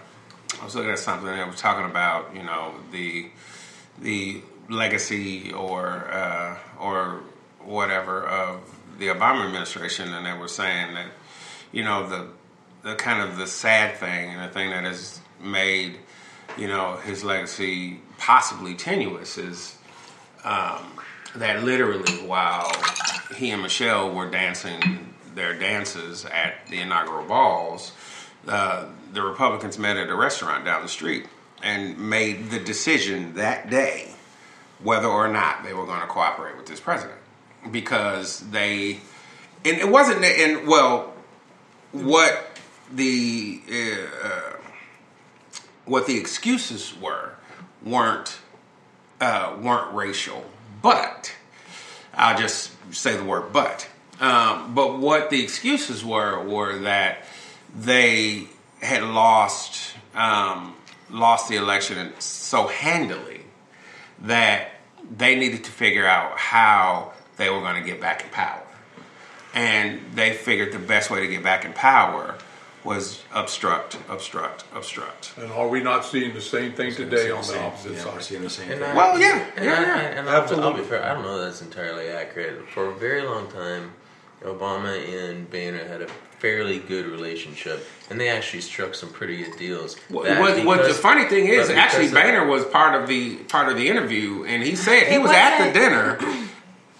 I 0.61 0.65
was 0.65 0.75
looking 0.75 0.91
at 0.91 0.99
something 0.99 1.27
that 1.27 1.47
was 1.47 1.59
talking 1.59 1.87
about 1.87 2.35
you 2.35 2.43
know 2.43 2.75
the 2.91 3.31
the 4.01 4.43
legacy 4.69 5.53
or 5.53 6.07
uh, 6.11 6.59
or 6.79 7.21
whatever 7.61 8.27
of 8.27 8.61
the 8.99 9.07
Obama 9.07 9.47
administration, 9.47 10.13
and 10.13 10.27
they 10.27 10.39
were 10.39 10.49
saying 10.49 10.95
that 10.95 11.09
you 11.73 11.83
know 11.83 12.09
the 12.09 12.29
the 12.83 12.95
kind 12.97 13.27
of 13.27 13.39
the 13.39 13.47
sad 13.47 13.97
thing 13.97 14.31
and 14.31 14.43
the 14.43 14.53
thing 14.53 14.71
that 14.71 14.85
has 14.85 15.21
made 15.43 15.97
you 16.59 16.67
know 16.67 16.97
his 17.05 17.25
legacy 17.25 18.01
possibly 18.19 18.75
tenuous 18.75 19.39
is 19.39 19.77
um, 20.45 20.93
that 21.37 21.65
literally 21.65 22.13
while 22.27 22.71
he 23.37 23.51
and 23.51 23.63
Michelle 23.63 24.13
were 24.13 24.31
dancing 24.31 25.12
their 25.35 25.55
dances 25.59 26.25
at 26.25 26.67
the 26.69 26.81
inaugural 26.81 27.27
balls, 27.27 27.93
uh, 28.47 28.87
the 29.13 29.23
Republicans 29.23 29.79
met 29.79 29.97
at 29.97 30.09
a 30.09 30.15
restaurant 30.15 30.65
down 30.65 30.83
the 30.83 30.89
street 30.89 31.27
and 31.63 31.99
made 31.99 32.51
the 32.51 32.59
decision 32.59 33.35
that 33.35 33.71
day 33.71 34.11
whether 34.83 35.07
or 35.07 35.29
not 35.29 35.63
they 35.63 35.73
were 35.73 35.87
going 35.87 36.01
to 36.01 36.07
cooperate 36.07 36.57
with 36.57 36.67
this 36.67 36.81
president 36.81 37.19
because 37.71 38.41
they 38.51 38.99
and 39.65 39.79
it 39.79 39.89
wasn't 39.89 40.25
and 40.25 40.67
well 40.67 41.13
what 41.93 42.59
the 42.93 43.61
uh, 43.71 44.27
uh, 44.27 44.57
what 45.85 46.07
the 46.07 46.19
excuses 46.19 46.95
were 47.01 47.35
weren't 47.85 48.39
uh, 49.21 49.57
weren't 49.61 49.95
racial, 49.95 50.45
but 50.83 51.33
I'll 52.15 52.39
just 52.39 52.73
say 52.93 53.17
the 53.17 53.25
word 53.25 53.53
but. 53.53 53.89
Um, 54.23 54.73
but 54.75 54.99
what 54.99 55.31
the 55.31 55.43
excuses 55.43 56.05
were 56.05 56.43
were 56.45 56.79
that 56.81 57.25
they 57.77 58.45
had 58.81 59.03
lost 59.03 59.95
um, 60.15 60.75
lost 61.11 61.49
the 61.49 61.57
election 61.57 62.13
so 62.21 62.69
handily 62.69 63.41
that 64.21 64.69
they 65.19 65.35
needed 65.35 65.65
to 65.65 65.71
figure 65.73 66.07
out 66.07 66.39
how 66.39 67.13
they 67.37 67.51
were 67.51 67.61
going 67.61 67.75
to 67.83 67.87
get 67.87 68.01
back 68.01 68.23
in 68.23 68.31
power, 68.31 68.63
and 69.55 70.01
they 70.15 70.33
figured 70.35 70.73
the 70.73 70.79
best 70.79 71.11
way 71.11 71.21
to 71.21 71.27
get 71.27 71.43
back 71.43 71.65
in 71.65 71.73
power 71.73 72.37
was 72.85 73.23
obstruct, 73.33 73.97
obstruct, 74.09 74.65
obstruct. 74.75 75.35
And 75.37 75.51
are 75.53 75.69
we 75.69 75.83
not 75.83 76.05
seeing 76.05 76.35
the 76.35 76.41
same 76.41 76.73
thing 76.73 76.93
today 76.95 77.31
on 77.31 77.45
the 77.47 77.61
opposite 77.61 77.93
Yeah, 77.93 78.05
we're 78.07 78.13
side? 78.15 78.23
seeing 78.23 78.43
the 78.43 78.51
same 78.51 78.71
And 78.73 78.81
thing. 78.81 78.91
I- 78.91 78.95
Well, 78.97 79.21
yeah, 79.21 79.47
and 79.57 79.65
yeah, 79.65 79.73
I, 79.73 79.81
yeah. 79.83 79.99
and 80.21 80.29
I'll, 80.29 80.61
I'll 80.65 80.73
be 80.77 80.83
fair. 80.83 81.03
I 81.05 81.15
don't 81.15 81.23
know 81.23 81.41
that's 81.45 81.63
entirely 81.63 82.09
accurate. 82.09 82.69
For 82.71 82.87
a 82.87 82.95
very 82.95 83.23
long 83.23 83.49
time, 83.53 83.93
Obama 84.45 84.97
and 85.29 85.49
Boehner 85.51 85.85
had 85.87 86.03
a 86.03 86.09
fairly 86.39 86.79
good 86.81 87.07
relationship, 87.07 87.87
and 88.11 88.21
they 88.21 88.29
actually 88.29 88.61
struck 88.61 88.95
some 88.95 89.11
pretty 89.11 89.45
good 89.45 89.57
deals. 89.59 89.97
What, 90.09 90.25
That 90.25 90.41
what, 90.41 90.65
what 90.65 90.83
the 90.89 90.95
funny 90.95 91.25
thing 91.27 91.47
is, 91.47 91.71
actually, 91.71 92.09
because 92.09 92.23
Boehner 92.23 92.47
was 92.47 92.65
part 92.67 93.01
of 93.01 93.09
the 93.09 93.37
part 93.45 93.69
of 93.69 93.77
the 93.77 93.89
interview, 93.89 94.45
and 94.45 94.63
he 94.63 94.75
said 94.77 95.07
he 95.07 95.15
It 95.15 95.23
was 95.23 95.31
at 95.31 95.67
the 95.67 95.73
dinner, 95.73 96.19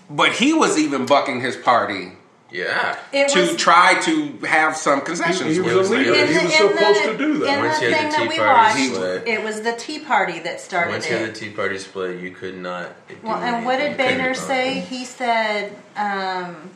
but 0.09 0.33
he 0.33 0.53
was 0.53 0.79
even 0.79 1.07
bucking 1.07 1.41
his 1.41 1.57
party 1.57 2.13
Yeah. 2.53 2.99
It 3.13 3.31
to 3.31 3.41
was 3.41 3.57
try 3.57 3.99
to 4.03 4.39
have 4.47 4.77
some 4.77 5.01
concessions. 5.01 5.57
He 5.57 5.61
with 5.63 5.75
was 5.75 5.91
a 5.91 5.95
him. 5.97 6.13
leader. 6.13 6.27
He 6.27 6.45
was 6.45 6.55
supposed 6.55 7.03
the- 7.05 7.13
to 7.13 7.19
do 7.19 7.39
that. 7.39 7.59
In 7.59 7.65
Once 7.65 7.79
the 7.81 7.87
you 7.87 7.93
had 7.95 7.99
thing 8.01 8.11
the 8.11 8.17
that 8.17 8.23
Tea 8.23 8.29
we 8.29 8.37
Party 8.39 8.81
watched, 8.91 8.95
split. 8.95 9.27
it 9.29 9.43
was 9.43 9.61
the 9.63 9.73
Tea 9.73 9.99
Party 10.01 10.39
that 10.41 10.61
started 10.61 10.91
Once 10.93 11.09
you 11.11 11.17
had 11.17 11.31
the. 11.35 11.41
Tea 11.41 11.49
Party 11.51 11.79
split, 11.79 12.21
you 12.21 12.31
could 12.31 12.59
not. 12.59 13.09
do 13.09 13.17
Well, 13.25 13.37
and 13.37 13.65
what 13.65 13.79
did 13.79 13.99
anything. 13.99 14.19
Boehner 14.19 14.35
say? 14.35 14.81
He 14.81 15.05
said, 15.07 15.75
um, 15.97 16.71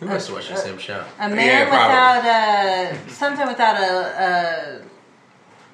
We 0.00 0.06
must 0.06 0.28
have 0.28 0.36
watched 0.36 0.50
the 0.50 0.56
same 0.56 0.78
show. 0.78 1.04
"A 1.18 1.28
man 1.28 1.38
Yeah, 1.38 1.64
without 1.64 2.96
a 3.06 3.10
something 3.10 3.46
without 3.46 3.80
a, 3.80 4.82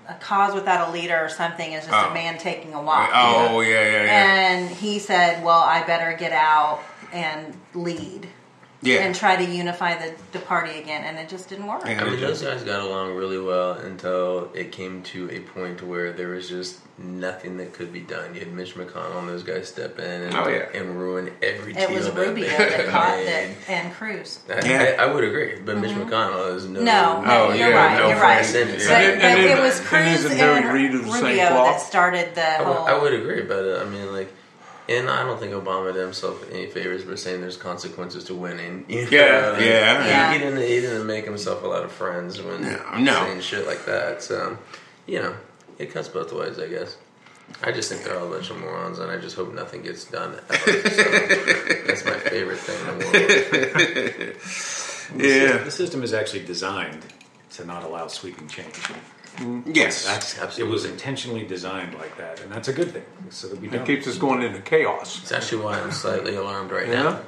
a 0.09 0.13
a 0.13 0.15
cause 0.15 0.55
without 0.55 0.89
a 0.89 0.93
leader 0.93 1.19
or 1.19 1.29
something 1.29 1.73
is 1.73 1.85
just 1.87 1.95
Oh. 1.97 2.11
a 2.11 2.15
man 2.15 2.39
taking 2.39 2.73
a 2.75 2.81
walk." 2.81 3.11
Oh 3.15 3.61
yeah, 3.61 3.71
yeah, 3.81 4.05
yeah, 4.05 4.39
And 4.41 4.71
he 4.71 4.99
said, 4.99 5.45
"Well, 5.45 5.61
I 5.61 5.83
better 5.83 6.15
get 6.17 6.33
out 6.33 6.81
and 7.13 7.59
lead 7.75 8.29
yeah. 8.85 9.01
and 9.05 9.15
try 9.15 9.37
to 9.37 9.45
unify 9.45 9.97
the, 9.99 10.15
the 10.33 10.39
party 10.39 10.79
again." 10.79 11.05
And 11.05 11.19
it 11.19 11.29
just 11.29 11.49
didn't 11.49 11.67
work. 11.67 11.85
Yeah. 11.87 12.01
I 12.03 12.11
mean, 12.11 12.21
those 12.21 12.43
guys 12.43 12.63
got 12.63 12.81
along 12.83 13.15
really 13.17 13.39
well 13.39 13.73
until 13.73 14.51
it 14.55 14.73
came 14.73 15.03
to 15.05 15.31
a 15.31 15.41
point 15.41 15.83
where 15.83 16.13
there 16.13 16.29
was 16.29 16.49
just 16.49 16.81
nothing 16.97 17.57
that 17.57 17.73
could 17.73 17.93
be 17.93 17.99
done. 18.01 18.35
You 18.35 18.41
had 18.41 18.53
Mitch 18.53 18.75
McConnell 18.77 19.19
and 19.19 19.29
those 19.29 19.43
guys 19.43 19.67
step 19.67 19.99
in 19.99 20.23
and, 20.23 20.35
Oh, 20.37 20.47
yeah. 20.49 20.69
and 20.75 20.97
ruin 20.97 21.33
every 21.43 21.73
It 21.73 21.79
deal 21.89 21.93
was 21.93 22.07
that 22.07 22.15
Rubio 22.17 22.47
that 22.47 22.87
caught 22.87 23.17
made. 23.17 23.27
it 23.27 23.57
and 23.69 23.93
Cruz. 23.95 24.39
I, 24.49 24.65
Yeah. 24.65 24.97
I, 25.01 25.03
I 25.05 25.13
would 25.13 25.25
agree, 25.25 25.59
but 25.65 25.77
Mitch 25.79 25.91
McConnell 25.91 26.55
is 26.55 26.67
no. 26.67 26.81
No, 26.85 27.21
no, 27.23 27.47
Oh, 27.47 27.49
you're 27.49 27.71
yeah, 27.71 27.75
right. 27.75 27.99
no 27.99 28.09
you're 28.11 28.21
right. 28.21 28.47
friend. 28.47 28.69
But, 28.71 28.79
but 28.79 28.91
And- 28.93 29.23
and 29.23 29.41
it 29.41 29.61
was 29.61 29.79
and 29.81 29.89
Cruz 29.89 30.07
isn't 30.25 30.31
and, 30.33 30.41
Harry 30.65 30.83
Reid 30.83 30.95
of 30.95 31.05
the 31.05 31.11
Rubio 31.13 31.35
that 31.65 31.81
started 31.81 32.35
the 32.37 32.47
I 32.49 32.59
would, 32.63 32.77
whole. 32.77 32.87
I 32.87 32.97
would 32.97 33.13
agree, 33.15 33.43
but 33.43 33.65
uh, 33.65 33.83
I 33.83 33.85
mean, 33.87 34.13
like, 34.13 34.33
and 34.89 35.09
I 35.11 35.23
don't 35.25 35.39
think 35.41 35.53
Obama 35.53 35.93
did 35.93 36.03
himself 36.03 36.45
any 36.51 36.67
favors 36.67 37.05
by 37.05 37.15
saying 37.15 37.41
there's 37.41 37.57
consequences 37.57 38.25
to 38.25 38.35
winning. 38.35 38.85
You 38.89 39.05
know? 39.05 39.09
Yeah, 39.11 39.51
Like, 39.53 39.61
yeah. 39.63 40.07
Yeah. 40.07 40.33
He, 40.33 40.39
didn't. 40.39 40.61
He 40.61 40.81
didn't 40.81 41.07
make 41.07 41.25
himself 41.25 41.63
a 41.63 41.67
lot 41.67 41.85
of 41.85 41.93
friends 41.93 42.41
when 42.41 42.63
No, 42.63 42.99
no. 42.99 43.13
saying 43.25 43.41
shit 43.41 43.67
like 43.67 43.85
that. 43.87 44.23
So, 44.23 44.59
you 45.07 45.21
know, 45.23 45.35
it 45.79 45.93
cuts 45.93 46.09
both 46.09 46.33
ways, 46.33 46.59
I 46.59 46.69
guess. 46.69 46.97
I 47.63 47.73
just 47.73 47.91
think 47.91 48.05
they're 48.05 48.19
all 48.19 48.27
a 48.27 48.31
bunch 48.37 48.51
of 48.51 48.59
morons, 48.59 48.99
and 48.99 49.11
I 49.11 49.19
just 49.19 49.37
hope 49.37 49.53
nothing 49.53 49.83
gets 49.83 50.05
done. 50.07 50.39
Ever. 50.49 50.91
So, 50.91 51.03
that's 51.87 52.05
my 52.05 52.19
favorite 52.19 52.59
thing 52.59 52.89
in 52.89 52.99
the 52.99 53.05
world. 53.05 54.35
yeah. 55.23 55.59
The 55.65 55.71
system 55.71 56.03
is 56.03 56.15
actually 56.15 56.45
designed 56.45 57.03
to 57.53 57.65
not 57.67 57.83
allow 57.85 58.07
sweeping 58.07 58.49
change. 58.49 58.75
Yes. 59.67 60.05
That's 60.07 60.59
it 60.59 60.67
was 60.67 60.85
intentionally 60.85 61.45
designed 61.45 61.95
like 61.95 62.17
that, 62.19 62.41
and 62.41 62.53
that's 62.53 62.69
a 62.69 62.73
good 62.73 62.93
thing, 62.93 63.05
so 63.31 63.49
that 63.49 63.61
we 63.61 63.69
It 63.69 63.73
don't. 63.73 63.85
keeps 63.87 64.07
us 64.07 64.17
going 64.17 64.43
into 64.43 64.61
chaos. 64.61 65.21
It's 65.23 65.33
actually 65.33 65.63
why 65.65 65.81
I'm 65.81 65.91
slightly 65.93 66.37
alarmed 66.37 66.71
right 66.71 66.87
Yeah. 66.89 67.03
now. 67.03 67.21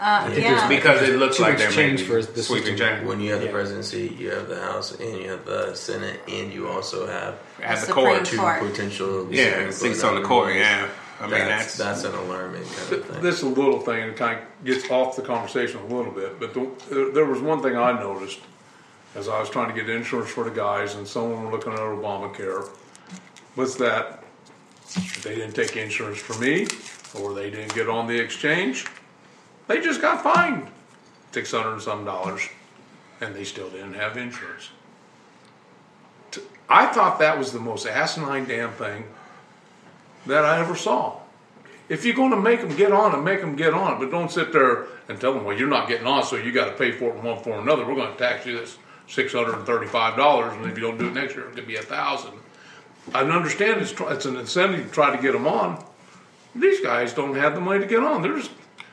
uh, 0.00 0.28
think 0.28 0.42
yeah. 0.42 0.68
because 0.68 1.02
it 1.08 1.18
looks 1.18 1.36
Too 1.36 1.42
like 1.44 1.52
much 1.52 1.58
they're 1.60 1.70
change 1.70 2.00
maybe 2.00 2.22
for 2.22 2.32
the 2.32 2.42
sweeping 2.42 2.76
system. 2.76 2.96
change. 2.96 3.06
When 3.06 3.20
you 3.20 3.30
have 3.32 3.40
the 3.40 3.46
Yeah. 3.46 3.52
presidency, 3.52 4.14
you 4.18 4.30
have 4.30 4.48
the 4.48 4.60
House, 4.60 4.92
and 4.98 5.16
you 5.18 5.30
have 5.30 5.44
the 5.44 5.74
Senate, 5.74 6.20
and 6.28 6.52
you 6.52 6.68
also 6.68 7.06
have 7.06 7.34
At 7.62 7.76
the 7.80 7.86
Supreme 7.86 8.06
court, 8.06 8.24
two 8.24 8.36
Court. 8.38 8.60
potential 8.60 9.28
yeah, 9.30 9.50
Supreme 9.50 9.72
seats 9.72 10.00
Court 10.02 10.14
on 10.16 10.22
the 10.22 10.26
court. 10.28 10.48
nominees. 10.48 10.66
Yeah, 10.66 10.88
I 11.20 11.22
mean 11.26 11.30
that's, 11.46 11.76
that's, 11.76 12.02
that's 12.02 12.04
an 12.04 12.20
alarming 12.20 12.64
kind 12.64 12.92
of 12.92 13.04
thing. 13.06 13.22
This 13.22 13.36
is 13.36 13.42
a 13.44 13.48
little 13.48 13.80
thing 13.80 14.08
that 14.08 14.16
kind 14.16 14.38
of 14.40 14.64
gets 14.64 14.90
off 14.90 15.14
the 15.16 15.22
conversation 15.22 15.78
a 15.88 15.94
little 15.94 16.12
bit, 16.12 16.40
but 16.40 16.54
the, 16.54 16.66
there- 16.90 17.10
there 17.12 17.24
was 17.24 17.40
one 17.40 17.62
thing 17.62 17.76
I 17.76 17.92
noticed 17.92 18.40
as 19.14 19.28
I 19.28 19.38
was 19.40 19.50
trying 19.50 19.68
to 19.68 19.74
get 19.74 19.88
insurance 19.88 20.30
for 20.30 20.44
the 20.44 20.50
guys, 20.50 20.94
and 20.94 21.06
someone 21.06 21.44
were 21.44 21.50
looking 21.50 21.72
at 21.72 21.78
Obamacare, 21.78 22.68
was 23.56 23.76
that 23.76 24.24
they 25.22 25.36
didn't 25.36 25.54
take 25.54 25.76
insurance 25.76 26.18
for 26.18 26.38
me, 26.40 26.66
or 27.14 27.32
they 27.32 27.50
didn't 27.50 27.74
get 27.74 27.88
on 27.88 28.06
the 28.06 28.18
exchange. 28.18 28.86
They 29.68 29.80
just 29.80 30.00
got 30.00 30.22
fined 30.22 30.68
six 31.32 31.52
hundred 31.52 31.74
and 31.74 31.82
some 31.82 32.04
dollars, 32.04 32.42
and 33.20 33.34
they 33.34 33.44
still 33.44 33.70
didn't 33.70 33.94
have 33.94 34.16
insurance. 34.16 34.70
I 36.68 36.86
thought 36.86 37.18
that 37.18 37.38
was 37.38 37.52
the 37.52 37.60
most 37.60 37.86
asinine 37.86 38.46
damn 38.46 38.72
thing 38.72 39.04
that 40.26 40.44
I 40.44 40.60
ever 40.60 40.74
saw. 40.74 41.20
If 41.88 42.04
you're 42.04 42.14
going 42.14 42.30
to 42.30 42.40
make 42.40 42.62
them 42.62 42.74
get 42.74 42.92
on 42.92 43.14
it, 43.14 43.22
make 43.22 43.42
them 43.42 43.56
get 43.56 43.74
on 43.74 43.94
it, 43.94 43.98
but 43.98 44.10
don't 44.10 44.30
sit 44.30 44.52
there 44.52 44.86
and 45.08 45.20
tell 45.20 45.34
them, 45.34 45.44
well, 45.44 45.56
you're 45.56 45.68
not 45.68 45.86
getting 45.86 46.06
on, 46.06 46.24
so 46.24 46.36
you 46.36 46.50
got 46.50 46.64
to 46.64 46.72
pay 46.72 46.92
for 46.92 47.10
it 47.10 47.16
in 47.16 47.22
one 47.22 47.42
form 47.42 47.58
or 47.58 47.60
another. 47.60 47.86
We're 47.86 47.94
going 47.94 48.12
to 48.12 48.18
tax 48.18 48.46
you 48.46 48.58
this 48.58 48.78
six 49.06 49.32
hundred 49.32 49.54
and 49.54 49.66
thirty-five 49.66 50.16
dollars, 50.16 50.54
and 50.54 50.66
if 50.66 50.76
you 50.76 50.82
don't 50.82 50.98
do 50.98 51.08
it 51.08 51.14
next 51.14 51.34
year, 51.34 51.48
it 51.48 51.54
could 51.54 51.66
be 51.66 51.76
a 51.76 51.82
thousand. 51.82 52.32
I 53.14 53.20
understand 53.20 53.82
it's, 53.82 53.92
it's 53.98 54.24
an 54.24 54.36
incentive 54.36 54.86
to 54.86 54.92
try 54.92 55.14
to 55.14 55.20
get 55.20 55.32
them 55.32 55.46
on. 55.46 55.84
These 56.54 56.80
guys 56.80 57.12
don't 57.12 57.34
have 57.34 57.54
the 57.54 57.60
money 57.60 57.80
to 57.80 57.86
get 57.86 58.02
on. 58.02 58.22
They're 58.22 58.36
just, 58.36 58.52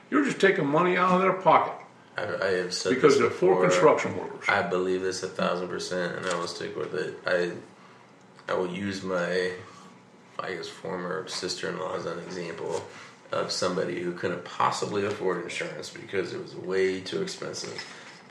you're 0.09 0.25
just 0.25 0.41
taking 0.41 0.65
money 0.65 0.97
out 0.97 1.11
of 1.13 1.21
their 1.21 1.33
pocket 1.33 1.73
I, 2.17 2.23
I 2.23 2.51
have 2.57 2.73
said 2.73 2.95
because 2.95 3.17
this 3.17 3.21
they're 3.21 3.29
poor 3.29 3.61
construction 3.61 4.17
workers. 4.17 4.47
I 4.47 4.63
believe 4.63 5.01
this 5.01 5.23
a 5.23 5.27
thousand 5.27 5.69
percent, 5.69 6.17
and 6.17 6.25
I 6.25 6.35
will 6.35 6.47
stick 6.47 6.75
with 6.75 6.93
it. 6.93 7.17
I 7.25 7.51
I 8.51 8.55
will 8.55 8.69
use 8.69 9.03
my 9.03 9.51
I 10.39 10.55
guess 10.55 10.67
former 10.67 11.27
sister-in-law 11.27 11.95
as 11.95 12.05
an 12.05 12.19
example 12.19 12.83
of 13.31 13.51
somebody 13.51 14.01
who 14.01 14.11
couldn't 14.13 14.43
possibly 14.43 15.05
afford 15.05 15.43
insurance 15.43 15.89
because 15.89 16.33
it 16.33 16.41
was 16.41 16.55
way 16.55 16.99
too 16.99 17.21
expensive. 17.21 17.81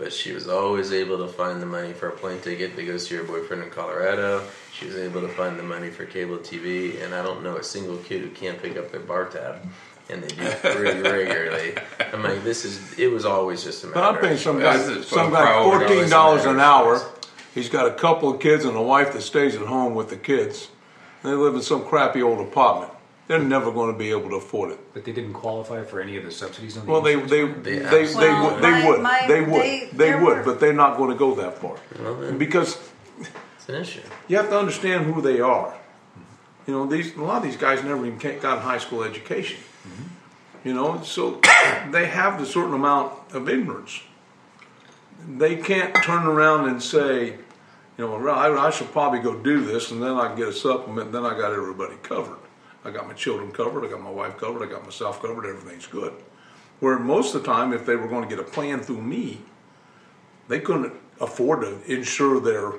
But 0.00 0.14
she 0.14 0.32
was 0.32 0.48
always 0.48 0.92
able 0.92 1.18
to 1.18 1.30
find 1.30 1.60
the 1.60 1.66
money 1.66 1.92
for 1.92 2.08
a 2.08 2.12
plane 2.12 2.40
ticket 2.40 2.74
to 2.74 2.86
go 2.86 2.96
see 2.96 3.16
her 3.16 3.22
boyfriend 3.22 3.62
in 3.62 3.68
Colorado. 3.68 4.42
She 4.72 4.86
was 4.86 4.96
able 4.96 5.20
to 5.20 5.28
find 5.28 5.58
the 5.58 5.62
money 5.62 5.90
for 5.90 6.06
cable 6.06 6.38
TV, 6.38 7.04
and 7.04 7.14
I 7.14 7.22
don't 7.22 7.42
know 7.42 7.56
a 7.56 7.62
single 7.62 7.98
kid 7.98 8.22
who 8.22 8.30
can't 8.30 8.60
pick 8.62 8.78
up 8.78 8.90
their 8.90 9.00
bar 9.00 9.26
tab, 9.26 9.60
and 10.08 10.22
they 10.24 10.28
do 10.28 10.50
pretty 10.62 11.00
regularly. 11.08 11.74
I'm 12.14 12.22
like, 12.22 12.42
this 12.44 12.64
is. 12.64 12.98
It 12.98 13.08
was 13.08 13.26
always 13.26 13.62
just 13.62 13.84
a 13.84 13.88
matter. 13.88 14.00
But 14.00 14.14
I'm 14.14 14.20
paying 14.22 14.38
some 14.38 14.58
guy, 14.58 14.78
This 14.78 14.88
is 14.88 15.06
for 15.06 15.16
some 15.16 15.32
guy 15.32 15.62
fourteen 15.62 16.08
dollars 16.08 16.46
an 16.46 16.60
hour. 16.60 17.02
He's 17.54 17.68
got 17.68 17.86
a 17.86 17.92
couple 17.92 18.32
of 18.32 18.40
kids 18.40 18.64
and 18.64 18.76
a 18.76 18.82
wife 18.82 19.12
that 19.12 19.20
stays 19.20 19.54
at 19.54 19.66
home 19.66 19.94
with 19.94 20.08
the 20.08 20.16
kids. 20.16 20.68
They 21.22 21.30
live 21.32 21.54
in 21.54 21.62
some 21.62 21.84
crappy 21.84 22.22
old 22.22 22.40
apartment. 22.40 22.92
They're 23.30 23.38
never 23.38 23.70
going 23.70 23.92
to 23.92 23.96
be 23.96 24.10
able 24.10 24.28
to 24.30 24.34
afford 24.34 24.72
it. 24.72 24.80
But 24.92 25.04
they 25.04 25.12
didn't 25.12 25.34
qualify 25.34 25.84
for 25.84 26.00
any 26.00 26.16
of 26.16 26.24
the 26.24 26.32
subsidies 26.32 26.76
on 26.76 26.84
the 26.84 26.90
Well, 26.90 27.00
they 27.00 27.12
insurance? 27.12 27.62
they 27.64 27.72
They 27.74 27.78
they, 27.78 27.88
they, 27.88 28.00
absolutely- 28.00 28.28
would 28.50 28.62
they 28.64 28.70
Well, 28.72 28.86
would 28.88 29.00
my- 29.02 29.24
they 29.28 29.40
would 29.40 29.52
they- 29.62 29.88
they, 29.92 29.96
there 29.96 30.18
would, 30.24 30.38
were- 30.38 30.42
but 30.42 30.58
they're 30.58 30.72
not 30.72 30.96
going 30.98 31.10
to 31.10 31.16
go 31.16 31.36
that 31.36 31.56
far 31.58 31.76
Well, 32.02 32.16
then- 32.16 32.38
because 32.38 32.76
It's 33.20 33.68
an 33.68 33.76
issue. 33.76 34.00
you 34.26 34.36
have 34.36 34.48
to 34.48 34.58
understand 34.58 35.04
who 35.14 35.22
they 35.22 35.40
are. 35.40 35.72
You 36.66 36.74
know, 36.74 36.86
these 36.86 37.14
a 37.16 37.20
lot 37.22 37.36
of 37.36 37.42
these 37.44 37.56
guys 37.56 37.84
never 37.84 38.04
even 38.04 38.18
ca- 38.18 38.40
got 38.40 38.58
a 38.58 38.60
high 38.62 38.78
school 38.78 39.04
education. 39.04 39.60
Mm-hmm. 39.86 40.68
You 40.68 40.74
know, 40.74 41.00
so 41.04 41.40
they 41.92 42.06
have 42.06 42.42
a 42.42 42.46
certain 42.46 42.74
amount 42.74 43.12
of 43.32 43.48
ignorance. 43.48 44.00
They 45.28 45.54
can't 45.54 45.94
turn 46.02 46.26
around 46.26 46.68
and 46.68 46.82
say, 46.82 47.26
you 47.96 48.06
know, 48.06 48.18
well, 48.18 48.34
I, 48.34 48.66
I 48.66 48.70
should 48.70 48.90
probably 48.90 49.20
go 49.20 49.36
do 49.36 49.64
this, 49.64 49.90
and 49.92 50.02
then 50.02 50.14
I 50.16 50.28
can 50.28 50.36
get 50.36 50.48
a 50.48 50.52
supplement. 50.52 51.06
And 51.06 51.14
then 51.14 51.24
I 51.24 51.38
got 51.38 51.52
everybody 51.52 51.94
covered. 52.02 52.38
I 52.84 52.90
got 52.90 53.06
my 53.06 53.14
children 53.14 53.52
covered. 53.52 53.84
I 53.84 53.90
got 53.90 54.00
my 54.00 54.10
wife 54.10 54.38
covered. 54.38 54.66
I 54.66 54.70
got 54.70 54.84
myself 54.84 55.20
covered. 55.20 55.46
Everything's 55.46 55.86
good. 55.86 56.12
Where 56.80 56.98
most 56.98 57.34
of 57.34 57.42
the 57.42 57.52
time, 57.52 57.72
if 57.72 57.84
they 57.84 57.96
were 57.96 58.08
going 58.08 58.26
to 58.26 58.28
get 58.28 58.38
a 58.38 58.48
plan 58.48 58.80
through 58.80 59.02
me, 59.02 59.42
they 60.48 60.60
couldn't 60.60 60.94
afford 61.20 61.60
to 61.60 61.82
insure 61.92 62.40
their 62.40 62.72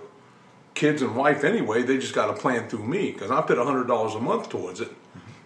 kids 0.74 1.02
and 1.02 1.16
wife 1.16 1.44
anyway. 1.44 1.84
They 1.84 1.98
just 1.98 2.16
got 2.16 2.30
a 2.30 2.34
plan 2.34 2.68
through 2.68 2.86
me 2.86 3.12
because 3.12 3.30
I 3.30 3.42
put 3.42 3.58
hundred 3.58 3.88
dollars 3.88 4.16
a 4.16 4.20
month 4.20 4.50
towards 4.50 4.82
it. 4.82 4.92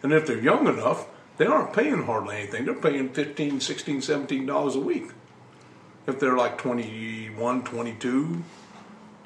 And 0.02 0.14
if 0.14 0.26
they're 0.26 0.40
young 0.40 0.68
enough, 0.68 1.08
they 1.38 1.46
aren't 1.46 1.74
paying 1.74 2.04
hardly 2.04 2.38
anything. 2.38 2.66
They're 2.66 2.74
paying 2.76 3.10
$15, 3.10 3.56
$16, 3.56 4.04
17 4.04 4.46
dollars 4.46 4.76
a 4.76 4.80
week. 4.80 5.10
If 6.08 6.20
they're 6.20 6.38
like 6.38 6.58
21, 6.58 7.64
22, 7.64 8.44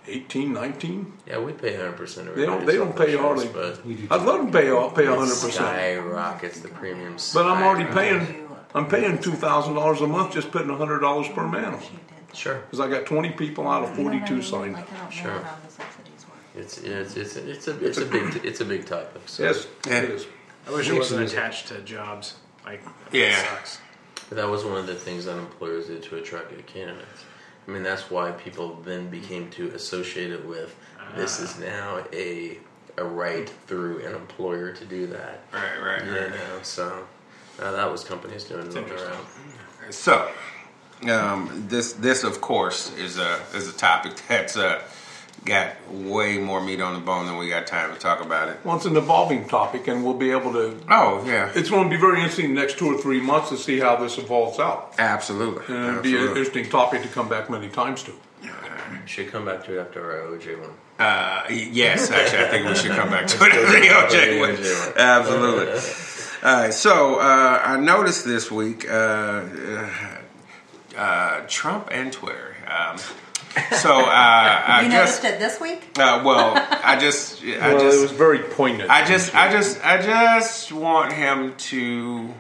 18, 0.08 0.54
19, 0.54 1.14
Yeah, 1.28 1.40
we 1.40 1.54
pay 1.54 1.74
100% 1.74 2.28
of 2.28 2.36
they 2.36 2.46
don't 2.46 2.66
they 2.66 2.76
don't 2.78 2.96
pay 2.96 3.14
insurance, 3.14 3.44
hardly. 3.44 3.96
But 4.08 4.20
I'd 4.20 4.26
love 4.26 4.46
to 4.48 4.52
pay 4.52 4.70
all- 4.70 4.92
pay 4.92 5.06
hundred 5.06 5.28
percent, 5.30 5.54
skyrockets 5.54 6.60
the 6.62 6.70
premiums. 6.70 7.34
but 7.34 7.46
I'm 7.46 7.62
already 7.64 7.92
paying. 7.94 8.48
I'm 8.74 8.88
paying 8.88 9.18
two 9.20 9.32
thousand 9.34 9.74
dollars 9.76 10.02
a 10.02 10.08
month 10.08 10.34
just 10.34 10.52
putting 10.52 10.70
hundred 10.70 11.00
dollars 11.00 11.28
per 11.30 11.48
man 11.48 11.74
on. 11.76 11.82
Sure. 12.34 12.56
Because 12.60 12.80
I 12.80 12.88
got 12.88 13.08
20 13.08 13.32
people 13.32 13.68
out 13.68 13.84
of 13.84 13.96
42 13.96 14.44
signed. 14.44 14.74
Like, 14.74 14.86
I 14.94 14.96
don't 14.98 15.04
know 15.06 15.10
Sure. 15.10 15.32
how 15.32 15.56
the 15.66 15.72
subsidies 15.72 16.26
work. 16.28 16.38
It's 16.56 16.78
it's 16.78 17.18
it's 17.18 17.36
it's 17.36 17.68
a 17.68 17.84
it's 17.86 17.98
a 17.98 18.06
big 18.06 18.46
it's 18.46 18.62
a 18.62 18.66
big 18.66 18.86
topic. 18.86 19.22
So. 19.26 19.44
Yes, 19.44 19.68
Yeah. 19.88 20.02
it 20.04 20.10
is. 20.12 20.28
I 20.68 20.72
wish 20.72 20.88
it 20.90 20.94
wasn't 20.94 21.24
easy. 21.24 21.36
attached 21.36 21.68
to 21.70 21.80
jobs. 21.82 22.36
Like, 22.66 22.84
Yeah. 23.12 23.30
it 23.32 23.46
sucks. 23.48 23.80
But 24.30 24.36
that 24.36 24.48
was 24.48 24.64
one 24.64 24.78
of 24.78 24.86
the 24.86 24.94
things 24.94 25.26
that 25.26 25.38
employers 25.38 25.88
did 25.88 26.04
to 26.04 26.18
attract 26.18 26.50
good 26.52 26.68
candidates. 26.68 27.24
I 27.70 27.72
mean, 27.72 27.84
that's 27.84 28.10
why 28.10 28.32
people 28.32 28.80
then 28.84 29.10
became 29.10 29.52
too 29.52 29.72
associated 29.76 30.48
with 30.48 30.76
this 31.16 31.40
is 31.40 31.60
now 31.60 32.04
a 32.12 32.58
a 32.98 33.04
right 33.04 33.50
through 33.68 34.06
an 34.06 34.16
employer 34.16 34.74
to 34.74 34.86
do 34.86 35.08
that. 35.08 35.42
Right, 35.54 35.80
right, 35.82 36.06
You 36.06 36.12
right. 36.12 36.30
know, 36.32 36.60
so 36.64 37.06
uh, 37.62 37.72
that 37.72 37.90
was 37.90 38.04
companies 38.04 38.44
doing 38.44 38.68
it 38.68 38.76
on 38.76 38.90
their 38.90 39.92
So, 39.92 40.32
um, 41.10 41.66
this 41.70 41.94
this 41.94 42.24
of 42.24 42.42
course 42.42 42.92
is 42.98 43.20
a 43.20 43.40
is 43.54 43.68
a 43.70 43.74
topic 43.74 44.20
that's 44.28 44.58
uh, 44.58 44.82
got 45.46 45.74
way 45.92 46.38
more 46.38 46.62
meat 46.62 46.82
on 46.82 46.94
the 46.94 47.00
bone 47.00 47.26
than 47.26 47.38
we 47.38 47.50
got 47.50 47.66
time 47.68 47.94
to 47.94 48.00
talk 48.00 48.22
about 48.24 48.50
it. 48.50 48.58
Well, 48.64 48.76
it's 48.76 48.86
an 48.86 48.98
evolving 48.98 49.48
topic, 49.48 49.88
and 49.88 50.04
we'll 50.04 50.14
be 50.14 50.32
able 50.32 50.52
to. 50.54 50.78
Oh 50.90 51.24
yeah, 51.26 51.52
It's 51.56 51.70
going 51.70 51.90
to 51.90 51.96
be 51.96 52.00
very 52.00 52.18
interesting 52.18 52.54
the 52.54 52.60
next 52.62 52.78
two 52.78 52.88
or 52.94 52.98
three 52.98 53.20
months 53.22 53.50
to 53.50 53.58
see 53.58 53.80
how 53.80 53.96
this 53.96 54.18
evolves 54.18 54.60
out. 54.60 54.94
absolutely. 55.00 55.64
And 55.76 55.90
it'll 55.90 56.04
be 56.04 56.16
an 56.18 56.28
interesting 56.30 56.70
topic 56.70 57.02
to 57.04 57.08
come 57.08 57.28
back 57.30 57.50
many 57.50 57.70
times 57.70 58.04
to. 58.04 58.14
Should 59.06 59.32
come 59.32 59.46
back 59.46 59.64
to 59.66 59.78
it 59.78 59.82
after 59.82 60.04
our 60.12 60.38
OJ 60.38 60.60
one. 60.60 60.72
Uh, 61.00 61.44
yes, 61.50 62.12
actually, 62.12 62.44
I 62.44 62.48
think 62.50 62.68
we 62.68 62.76
should 62.76 62.92
come 62.92 63.10
back 63.10 63.26
to 63.28 63.38
it. 63.44 63.50
The 63.52 63.88
OJ 63.88 64.40
one. 64.40 64.56
OJ 64.56 64.88
one. 64.88 64.98
Absolutely. 64.98 66.50
All 66.50 66.62
right, 66.62 66.74
so 66.74 67.16
uh, 67.20 67.62
I 67.64 67.78
noticed 67.80 68.26
this 68.26 68.52
week 68.52 68.90
uh, 68.90 68.94
uh, 68.94 69.90
uh, 70.98 71.42
Trump 71.48 71.90
and 71.92 72.12
Twitter. 72.14 72.56
Um, 72.68 72.98
so 73.78 74.00
uh, 74.00 74.04
I 74.08 74.82
You 74.84 74.92
just, 74.92 75.24
noticed 75.24 75.26
it 75.26 75.40
this 75.40 75.60
week? 75.60 75.98
uh, 75.98 76.22
well, 76.26 76.54
I 76.84 76.98
just, 77.00 77.44
I 77.44 77.74
well, 77.74 77.80
just, 77.80 77.98
it 77.98 78.02
was 78.02 78.12
very 78.12 78.40
poignant. 78.40 78.90
I 78.90 79.06
just, 79.06 79.34
I 79.36 79.52
just, 79.52 79.84
I 79.84 80.02
just 80.02 80.72
want 80.72 81.14
him 81.14 81.56
to 81.56 82.34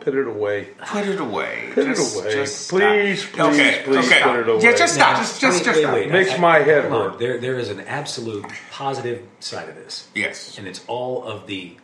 put 0.00 0.14
it 0.14 0.26
away. 0.26 0.70
put 0.86 1.06
it 1.06 1.20
away. 1.20 1.70
Put 1.74 1.86
it 1.88 1.98
away. 1.98 2.32
just 2.32 2.66
stop. 2.66 2.78
Please, 2.78 3.26
please, 3.26 3.40
okay, 3.40 3.82
please 3.84 4.06
okay. 4.06 4.22
put 4.22 4.36
it 4.40 4.48
away. 4.48 4.62
Yeah, 4.62 4.74
just 4.74 4.94
stop. 4.94 5.12
Now, 5.14 5.18
Just, 5.20 5.40
just, 5.40 5.58
wait, 5.58 5.64
just 5.64 5.76
wait, 5.76 5.82
stop. 5.82 5.94
wait. 5.94 6.10
Makes 6.10 6.32
I- 6.32 6.38
my 6.38 6.58
head 6.60 6.84
hurt. 6.84 7.18
There, 7.18 7.38
there 7.38 7.58
is 7.58 7.68
an 7.68 7.80
absolute 7.80 8.46
positive 8.70 9.26
side 9.40 9.68
of 9.68 9.74
this. 9.76 10.08
Yes. 10.14 10.58
And 10.58 10.66
it's 10.66 10.82
all 10.86 11.22
of 11.24 11.46
the 11.46 11.76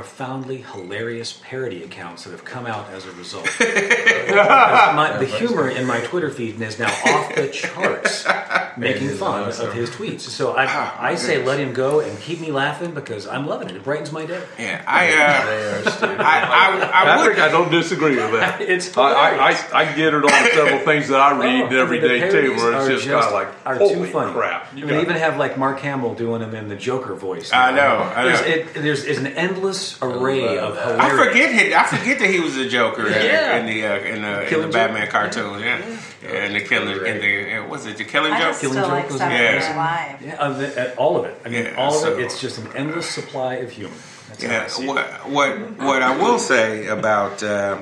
profoundly 0.00 0.58
hilarious 0.58 1.40
parody 1.42 1.82
accounts 1.82 2.24
that 2.24 2.30
have 2.30 2.44
come 2.44 2.66
out 2.66 2.86
as 2.90 3.06
a 3.06 3.12
result. 3.12 3.46
my, 3.60 5.16
the 5.18 5.24
humor 5.24 5.70
in 5.70 5.86
my 5.86 6.00
Twitter 6.00 6.28
feed 6.30 6.60
is 6.60 6.78
now 6.78 6.90
off 7.06 7.34
the 7.34 7.48
charts, 7.48 8.26
making 8.76 9.08
fun 9.08 9.44
of 9.48 9.72
his 9.72 9.88
tweets. 9.88 10.20
So 10.20 10.52
I, 10.52 10.66
I 11.12 11.14
say 11.14 11.42
let 11.42 11.58
him 11.58 11.72
go 11.72 12.00
and 12.00 12.18
keep 12.20 12.40
me 12.40 12.52
laughing 12.52 12.92
because 12.92 13.26
I'm 13.26 13.46
loving 13.46 13.70
it. 13.70 13.76
It 13.76 13.84
brightens 13.84 14.12
my 14.12 14.26
day. 14.26 14.42
Yeah, 14.58 14.84
I, 14.86 15.06
uh, 15.08 15.90
They. 16.06 16.06
I, 16.22 16.40
I, 16.42 17.04
I 17.14 17.26
would. 17.26 17.38
I 17.38 17.48
don't 17.50 17.70
disagree 17.70 18.16
with 18.16 18.32
that. 18.32 18.60
It's 18.66 18.94
I, 18.98 19.02
I. 19.12 19.50
I, 19.50 19.56
I 19.72 19.96
get 19.96 20.12
it 20.12 20.24
on 20.24 20.28
several 20.52 20.80
things 20.80 21.08
that 21.08 21.20
I 21.20 21.38
read 21.38 21.72
Oh, 21.72 21.80
every 21.80 22.00
the 22.00 22.08
day 22.08 22.30
too, 22.30 22.50
where 22.56 22.72
it's 22.74 22.86
are 22.86 22.88
just, 22.90 23.06
kind 23.06 23.24
of 23.24 23.32
like, 23.32 23.48
are 23.64 23.76
holy 23.76 23.94
too 23.94 24.06
funny. 24.12 24.32
crap. 24.32 24.74
I 24.74 24.76
You 24.76 24.84
mean, 24.86 24.94
got- 24.96 25.02
even 25.04 25.16
have 25.16 25.38
like 25.38 25.56
Mark 25.56 25.80
Hamill 25.80 26.14
doing 26.14 26.40
them 26.42 26.54
in 26.54 26.68
the 26.68 26.76
Joker 26.76 27.14
voice. 27.14 27.50
I 27.52 27.70
know, 27.70 27.96
I 27.96 28.24
know. 28.24 28.28
There's, 28.28 28.40
it, 28.46 28.74
there's, 28.74 29.04
there's 29.04 29.18
an 29.18 29.28
endless 29.28 29.85
array 30.02 30.58
of 30.58 30.74
that. 30.74 31.00
I 31.00 31.10
forget. 31.10 31.52
He, 31.52 31.74
I 31.74 31.84
forget 31.84 32.18
that 32.18 32.30
he 32.30 32.40
was 32.40 32.56
a 32.56 32.68
Joker 32.68 33.06
in- 33.06 33.12
Yeah. 33.12 33.56
in 33.58 33.66
the 33.66 33.86
uh, 33.86 33.96
in 33.98 34.22
the, 34.22 34.54
in 34.54 34.60
the 34.62 34.68
Batman 34.68 35.02
Joke. 35.02 35.10
cartoon. 35.12 35.60
Yeah, 35.60 35.98
yeah, 36.22 36.28
and 36.30 36.54
the 36.54 36.60
killing 36.60 37.06
in 37.06 37.20
the 37.20 37.56
uh, 37.58 37.66
was 37.68 37.86
it 37.86 37.96
the 37.98 38.04
Killing 38.04 38.32
I 38.32 38.40
Joke? 38.40 38.58
Killing 38.60 38.76
Joke 38.76 38.88
like 38.88 39.08
was 39.08 39.18
Saturday 39.18 39.56
amazing. 39.56 40.28
Yeah, 40.28 40.36
uh, 40.38 40.52
the, 40.58 40.92
uh, 40.92 40.94
all 40.96 41.16
of 41.18 41.24
it. 41.26 41.40
I 41.44 41.48
mean, 41.48 41.64
Yeah, 41.64 41.74
all 41.76 42.04
of 42.06 42.18
it. 42.18 42.22
It's 42.24 42.40
just 42.40 42.58
an 42.58 42.68
endless 42.74 43.08
supply 43.08 43.54
of 43.56 43.70
humor. 43.70 43.94
That's 44.38 44.78
Yeah, 44.80 44.86
what 44.86 45.06
what 45.30 45.78
what 45.78 46.02
I 46.02 46.16
will 46.16 46.38
say 46.38 46.86
about 46.88 47.42
uh, 47.42 47.78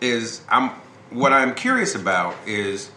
is 0.00 0.42
I'm 0.48 0.70
what 1.10 1.32
I'm 1.32 1.54
curious 1.54 1.94
about 1.94 2.34
is 2.46 2.90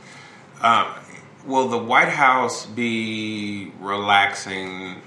uh, 0.62 0.98
will 1.46 1.70
the 1.70 1.78
White 1.78 2.10
House 2.10 2.66
be 2.66 3.72
relaxing 3.80 5.02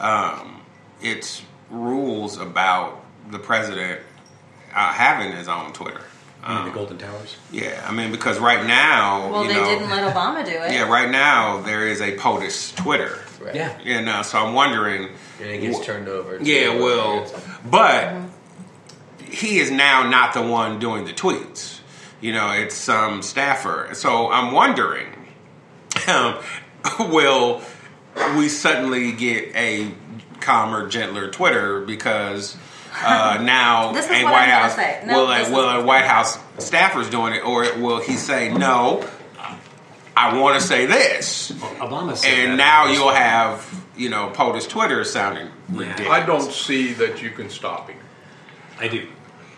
um, 0.00 0.62
its 1.02 1.42
rules 1.70 2.38
about 2.38 3.04
the 3.30 3.38
president 3.38 4.00
uh, 4.74 4.92
having 4.92 5.32
his 5.32 5.48
own 5.48 5.72
Twitter? 5.72 6.00
You 6.42 6.48
mean 6.50 6.58
Um, 6.58 6.64
the 6.66 6.70
Golden 6.72 6.98
Towers. 6.98 7.36
yeah, 7.50 7.84
I 7.86 7.92
mean 7.92 8.10
because 8.12 8.38
right 8.38 8.64
now, 8.64 9.30
Well, 9.30 9.42
you 9.42 9.48
they 9.48 9.54
know, 9.54 9.64
didn't 9.64 9.90
let 9.90 10.04
Obama 10.14 10.44
do 10.44 10.52
it. 10.52 10.72
yeah, 10.72 10.88
right 10.88 11.10
now 11.10 11.60
there 11.62 11.86
is 11.86 12.00
a 12.00 12.16
POTUS 12.16 12.74
Twitter. 12.76 13.18
Right. 13.40 13.54
Yeah. 13.54 13.78
You 13.82 14.02
know, 14.02 14.22
so 14.22 14.38
I'm 14.44 14.54
wondering. 14.54 15.08
And 15.40 15.50
it 15.50 15.60
gets 15.60 15.84
turned 15.84 16.08
over. 16.08 16.38
to 16.38 16.44
Yeah, 16.44 16.76
well, 16.76 17.20
gets 17.20 17.32
it. 17.32 17.44
but 17.70 18.14
he 19.24 19.58
is 19.58 19.70
now 19.70 20.08
not 20.08 20.32
the 20.32 20.42
one 20.42 20.78
doing 20.78 21.04
the 21.04 21.12
tweets. 21.12 21.80
You 22.20 22.32
know, 22.32 22.50
it's 22.52 22.74
some 22.74 23.22
staffer. 23.22 23.90
So 23.94 24.30
I'm 24.30 24.52
wondering, 24.52 25.08
um, 26.08 26.36
will 27.00 27.60
we 28.36 28.48
suddenly 28.48 29.12
get 29.12 29.54
a 29.54 29.92
calmer, 30.40 30.88
gentler 30.88 31.30
Twitter 31.30 31.80
because 31.80 32.56
uh, 33.04 33.38
now 33.42 33.92
This 33.92 34.06
a 34.06 34.24
White 34.24 34.48
House 34.48 34.74
say. 34.76 35.02
No, 35.06 35.20
will 35.20 35.26
this 35.28 35.48
a, 35.48 35.52
will 35.52 35.68
a 35.68 35.84
White 35.84 36.04
House 36.04 36.38
staffer's 36.58 37.08
doing 37.10 37.34
it, 37.34 37.44
or 37.44 37.62
will 37.78 38.00
he 38.00 38.14
say 38.14 38.52
no? 38.52 39.08
I 40.16 40.36
want 40.36 40.60
to 40.60 40.66
say 40.66 40.84
this, 40.86 41.52
Obama 41.52 42.16
said 42.16 42.32
and 42.32 42.50
in 42.52 42.56
now 42.56 42.88
his- 42.88 42.98
you'll 42.98 43.12
have 43.12 43.84
you 43.96 44.08
know 44.08 44.30
POTUS 44.34 44.68
Twitter 44.68 45.04
sounding 45.04 45.48
ridiculous. 45.68 46.10
I 46.10 46.26
don't 46.26 46.50
see 46.52 46.92
that 46.94 47.22
you 47.22 47.30
can 47.30 47.48
stop 47.50 47.88
him. 47.88 48.00
I 48.80 48.88
do. 48.88 49.06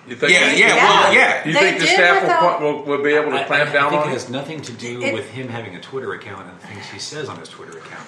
You 0.06 0.16
think? 0.16 0.32
Yeah, 0.32 0.50
yeah, 0.52 0.56
Yeah. 0.56 0.74
well, 0.76 1.14
yeah. 1.14 1.46
You 1.46 1.52
They 1.54 1.60
think 1.60 1.80
the 1.80 1.86
staff 1.86 2.22
without- 2.22 2.60
will, 2.60 2.72
will, 2.78 2.84
will 2.84 3.02
be 3.04 3.12
able 3.14 3.30
to 3.30 3.38
I, 3.38 3.42
I 3.42 3.44
clamp 3.44 3.72
down 3.72 3.90
think 3.90 4.02
on 4.02 4.08
it 4.08 4.10
it? 4.10 4.14
has 4.14 4.28
nothing 4.28 4.60
to 4.62 4.72
do 4.72 5.00
It- 5.02 5.14
with 5.14 5.30
him 5.30 5.48
having 5.48 5.76
a 5.76 5.80
Twitter 5.80 6.12
account 6.12 6.46
and 6.48 6.60
the 6.60 6.66
things 6.66 6.84
he 6.90 6.98
says 6.98 7.28
on 7.30 7.38
his 7.38 7.48
Twitter 7.48 7.78
account. 7.78 8.06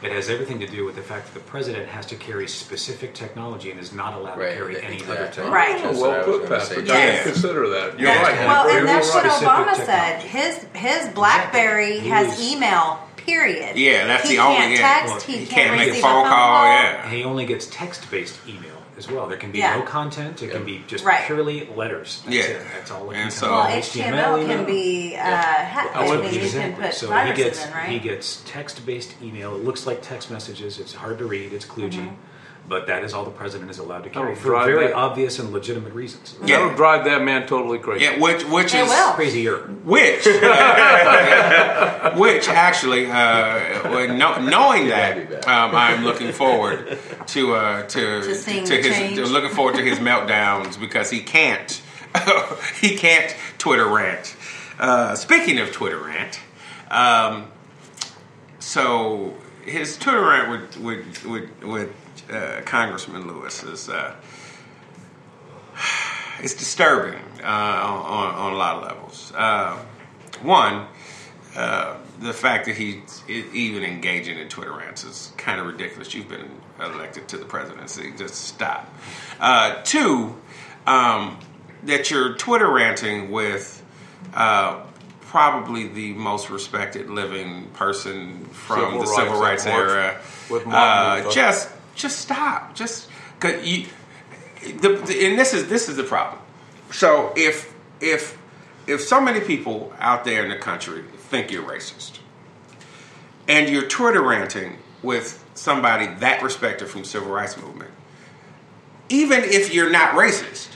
It 0.00 0.12
has 0.12 0.30
everything 0.30 0.60
to 0.60 0.66
do 0.68 0.84
with 0.84 0.94
the 0.94 1.02
fact 1.02 1.26
that 1.26 1.34
the 1.34 1.44
president 1.44 1.88
has 1.88 2.06
to 2.06 2.14
carry 2.16 2.46
specific 2.46 3.14
technology 3.14 3.72
and 3.72 3.80
is 3.80 3.92
not 3.92 4.14
allowed 4.14 4.38
Right, 4.38 4.50
to 4.50 4.54
carry 4.54 4.80
any 4.82 5.02
other 5.02 5.26
technology. 5.26 5.50
Right. 5.52 5.82
That's 5.82 5.98
what 5.98 6.10
I 6.10 6.18
well 6.18 6.26
was 6.28 6.40
put, 6.40 6.48
gonna 6.48 6.60
say. 6.64 6.68
Patrick. 6.76 6.86
Yes. 6.88 6.96
I 6.96 7.24
didn't 7.24 7.32
consider 7.32 7.68
that. 7.70 7.98
You're 7.98 8.08
Yeah. 8.10 8.22
right. 8.22 8.38
Well, 8.46 8.64
Very 8.66 8.78
and 8.78 8.88
that's 8.88 9.12
what 9.12 9.24
specific 9.24 9.48
Obama 9.48 9.74
said. 9.74 10.20
technology. 10.20 10.28
His 10.28 10.66
his 10.74 11.08
BlackBerry 11.14 11.84
Exactly. 11.98 12.04
He 12.04 12.08
has 12.10 12.26
was- 12.28 12.52
email. 12.52 13.00
Period. 13.16 13.76
Yeah, 13.76 14.06
that's 14.06 14.26
he 14.30 14.36
the 14.36 14.42
only- 14.42 14.56
Can't 14.56 14.70
yeah. 14.72 14.78
text. 14.78 15.12
Well, 15.12 15.20
he, 15.20 15.32
He 15.32 15.38
can't, 15.46 15.50
can't 15.50 15.76
make 15.76 15.88
receive 15.88 16.02
a 16.04 16.06
phone 16.06 16.26
call. 16.28 16.64
Yeah. 16.64 17.10
He 17.10 17.24
only 17.24 17.44
gets 17.44 17.66
text-based 17.66 18.38
email 18.48 18.77
as 18.98 19.08
well. 19.10 19.26
There 19.28 19.38
can 19.38 19.52
be 19.52 19.60
Yeah. 19.60 19.76
no 19.76 19.82
content. 19.82 20.42
It 20.42 20.50
can 20.50 20.64
be 20.64 20.84
just 20.86 21.04
Right. 21.04 21.24
purely 21.24 21.66
letters. 21.74 22.20
That's 22.24 22.36
Yeah. 22.36 22.42
it. 22.42 22.66
That's 22.74 22.90
all. 22.90 23.10
it 23.10 23.16
And 23.16 23.32
so- 23.32 23.50
Well, 23.50 23.66
HTML 23.66 24.36
HTML 24.36 24.46
can 24.46 24.64
be. 24.66 25.16
Uh, 25.16 25.20
ha- 25.24 25.90
I 25.94 26.06
Oh, 26.06 26.20
can 26.20 26.34
exactly. 26.34 26.84
put 26.84 26.94
so 26.94 27.12
he 27.16 27.32
gets 27.32 27.64
in, 27.64 27.72
right? 27.72 27.88
he 27.88 27.98
gets 28.00 28.42
text-based 28.44 29.14
email. 29.22 29.54
It 29.54 29.64
looks 29.64 29.86
like 29.86 30.02
text 30.02 30.30
messages. 30.30 30.78
It's 30.78 30.92
hard 30.94 31.18
to 31.18 31.24
read. 31.24 31.52
It's 31.52 31.64
kludgy, 31.64 31.92
Mm-hmm. 31.92 32.14
But 32.68 32.86
that 32.88 33.02
is 33.04 33.14
all 33.14 33.24
the 33.24 33.30
president 33.30 33.70
is 33.70 33.78
allowed 33.78 34.04
to 34.04 34.10
carry 34.10 34.34
for 34.34 34.48
drive 34.50 34.66
very 34.66 34.86
that- 34.88 34.94
obvious 34.94 35.38
and 35.38 35.50
legitimate 35.52 35.92
reasons. 35.94 36.36
Yeah. 36.44 36.58
That 36.58 36.66
would 36.66 36.76
drive 36.76 37.04
that 37.06 37.22
man 37.22 37.46
totally 37.46 37.78
crazy. 37.78 38.04
Yeah, 38.04 38.18
which 38.18 38.44
which 38.44 38.74
It 38.74 38.80
is 38.82 38.88
will. 38.88 39.12
Crazier. 39.12 39.56
which 39.84 40.24
which 42.16 42.48
actually, 42.48 43.06
uh, 43.06 43.12
well, 43.90 44.08
no, 44.14 44.38
knowing 44.40 44.88
that, 44.88 45.46
um, 45.48 45.74
I'm 45.74 46.04
looking 46.04 46.32
forward 46.32 46.98
to 47.28 47.54
uh, 47.54 47.82
to 47.88 48.22
To 48.22 48.34
seeing 48.34 48.64
to 48.64 48.76
the 48.76 48.82
his 48.82 48.96
change. 48.96 49.16
to 49.16 49.26
looking 49.26 49.50
forward 49.50 49.76
to 49.76 49.82
his 49.82 49.98
meltdowns 49.98 50.78
because 50.78 51.10
he 51.10 51.20
can't 51.20 51.80
he 52.80 52.96
can't 52.96 53.34
Twitter 53.58 53.86
rant. 53.88 54.34
Uh, 54.78 55.14
speaking 55.14 55.58
of 55.58 55.72
Twitter 55.72 55.98
rant, 55.98 56.38
um, 56.90 57.48
so 58.58 59.34
his 59.64 59.96
Twitter 59.96 60.22
rant 60.22 60.48
would 60.50 60.84
with 60.84 61.24
with, 61.24 61.62
with 61.62 61.90
uh, 62.30 62.62
Congressman 62.64 63.26
Lewis 63.26 63.62
is. 63.62 63.88
Uh, 63.88 64.14
it's 66.40 66.54
disturbing 66.54 67.20
uh, 67.42 67.46
on, 67.46 68.34
on, 68.34 68.52
a 68.52 68.56
lot 68.56 68.76
of 68.76 68.82
levels. 68.84 69.32
Uh, 69.34 69.76
one, 70.42 70.86
uh, 71.56 71.96
the 72.20 72.32
fact 72.32 72.66
that 72.66 72.76
he's 72.76 73.22
even 73.28 73.82
engaging 73.82 74.38
in 74.38 74.48
Twitter 74.48 74.72
rants 74.72 75.04
is 75.04 75.32
kind 75.36 75.60
of 75.60 75.66
ridiculous. 75.66 76.14
You've 76.14 76.28
been 76.28 76.50
elected 76.80 77.28
to 77.28 77.38
the 77.38 77.44
presidency. 77.44 78.12
Just 78.16 78.36
stop. 78.36 78.92
Uh, 79.40 79.82
two, 79.82 80.36
um, 80.86 81.38
that 81.84 82.10
you're 82.10 82.34
Twitter 82.34 82.70
ranting 82.70 83.30
with 83.30 83.84
uh, 84.34 84.82
probably 85.22 85.88
the 85.88 86.12
most 86.14 86.50
respected 86.50 87.10
living 87.10 87.66
person 87.74 88.44
from 88.46 88.80
Civil 88.80 89.00
the 89.00 89.06
civil 89.06 89.40
rights 89.40 89.66
rights 89.66 89.66
era. 89.66 90.20
Uh, 90.50 91.30
just, 91.30 91.70
just 91.98 92.20
stop. 92.20 92.74
Just, 92.74 93.08
cause 93.40 93.66
you, 93.66 93.86
the, 94.80 94.88
the, 95.06 95.26
and 95.26 95.38
this 95.38 95.52
is 95.52 95.68
this 95.68 95.88
is 95.88 95.96
the 95.96 96.04
problem. 96.04 96.40
So 96.90 97.32
if 97.36 97.74
if 98.00 98.38
if 98.86 99.02
so 99.02 99.20
many 99.20 99.40
people 99.40 99.92
out 99.98 100.24
there 100.24 100.42
in 100.42 100.48
the 100.48 100.56
country 100.56 101.04
think 101.30 101.50
you're 101.50 101.62
racist, 101.62 102.18
and 103.46 103.68
you're 103.68 103.86
Twitter 103.86 104.22
ranting 104.22 104.78
with 105.02 105.44
somebody 105.54 106.06
that 106.20 106.42
respected 106.42 106.88
from 106.88 107.04
civil 107.04 107.30
rights 107.30 107.56
movement, 107.60 107.90
even 109.08 109.40
if 109.44 109.72
you're 109.74 109.90
not 109.90 110.14
racist, 110.14 110.68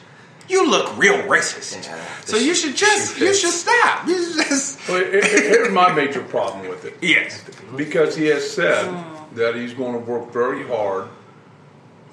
you 0.48 0.68
look 0.68 0.96
real 0.98 1.18
racist. 1.22 1.88
so 2.26 2.36
you 2.36 2.54
should 2.54 2.76
just 2.76 3.18
you 3.18 3.32
should 3.34 3.52
stop. 3.52 4.06
You 4.08 4.22
should 4.24 4.46
just 4.48 4.88
Well, 4.88 4.98
here- 5.04 5.24
here- 5.24 5.48
here's 5.48 5.70
my 5.72 5.92
major 5.92 6.22
problem 6.22 6.68
with 6.68 6.84
it. 6.84 6.96
yes. 7.00 7.42
Because 7.76 8.14
he 8.16 8.26
has 8.26 8.48
said 8.50 8.86
hmm. 8.86 9.11
That 9.34 9.54
he's 9.54 9.74
going 9.74 9.92
to 9.92 9.98
work 9.98 10.32
very 10.32 10.66
hard 10.66 11.08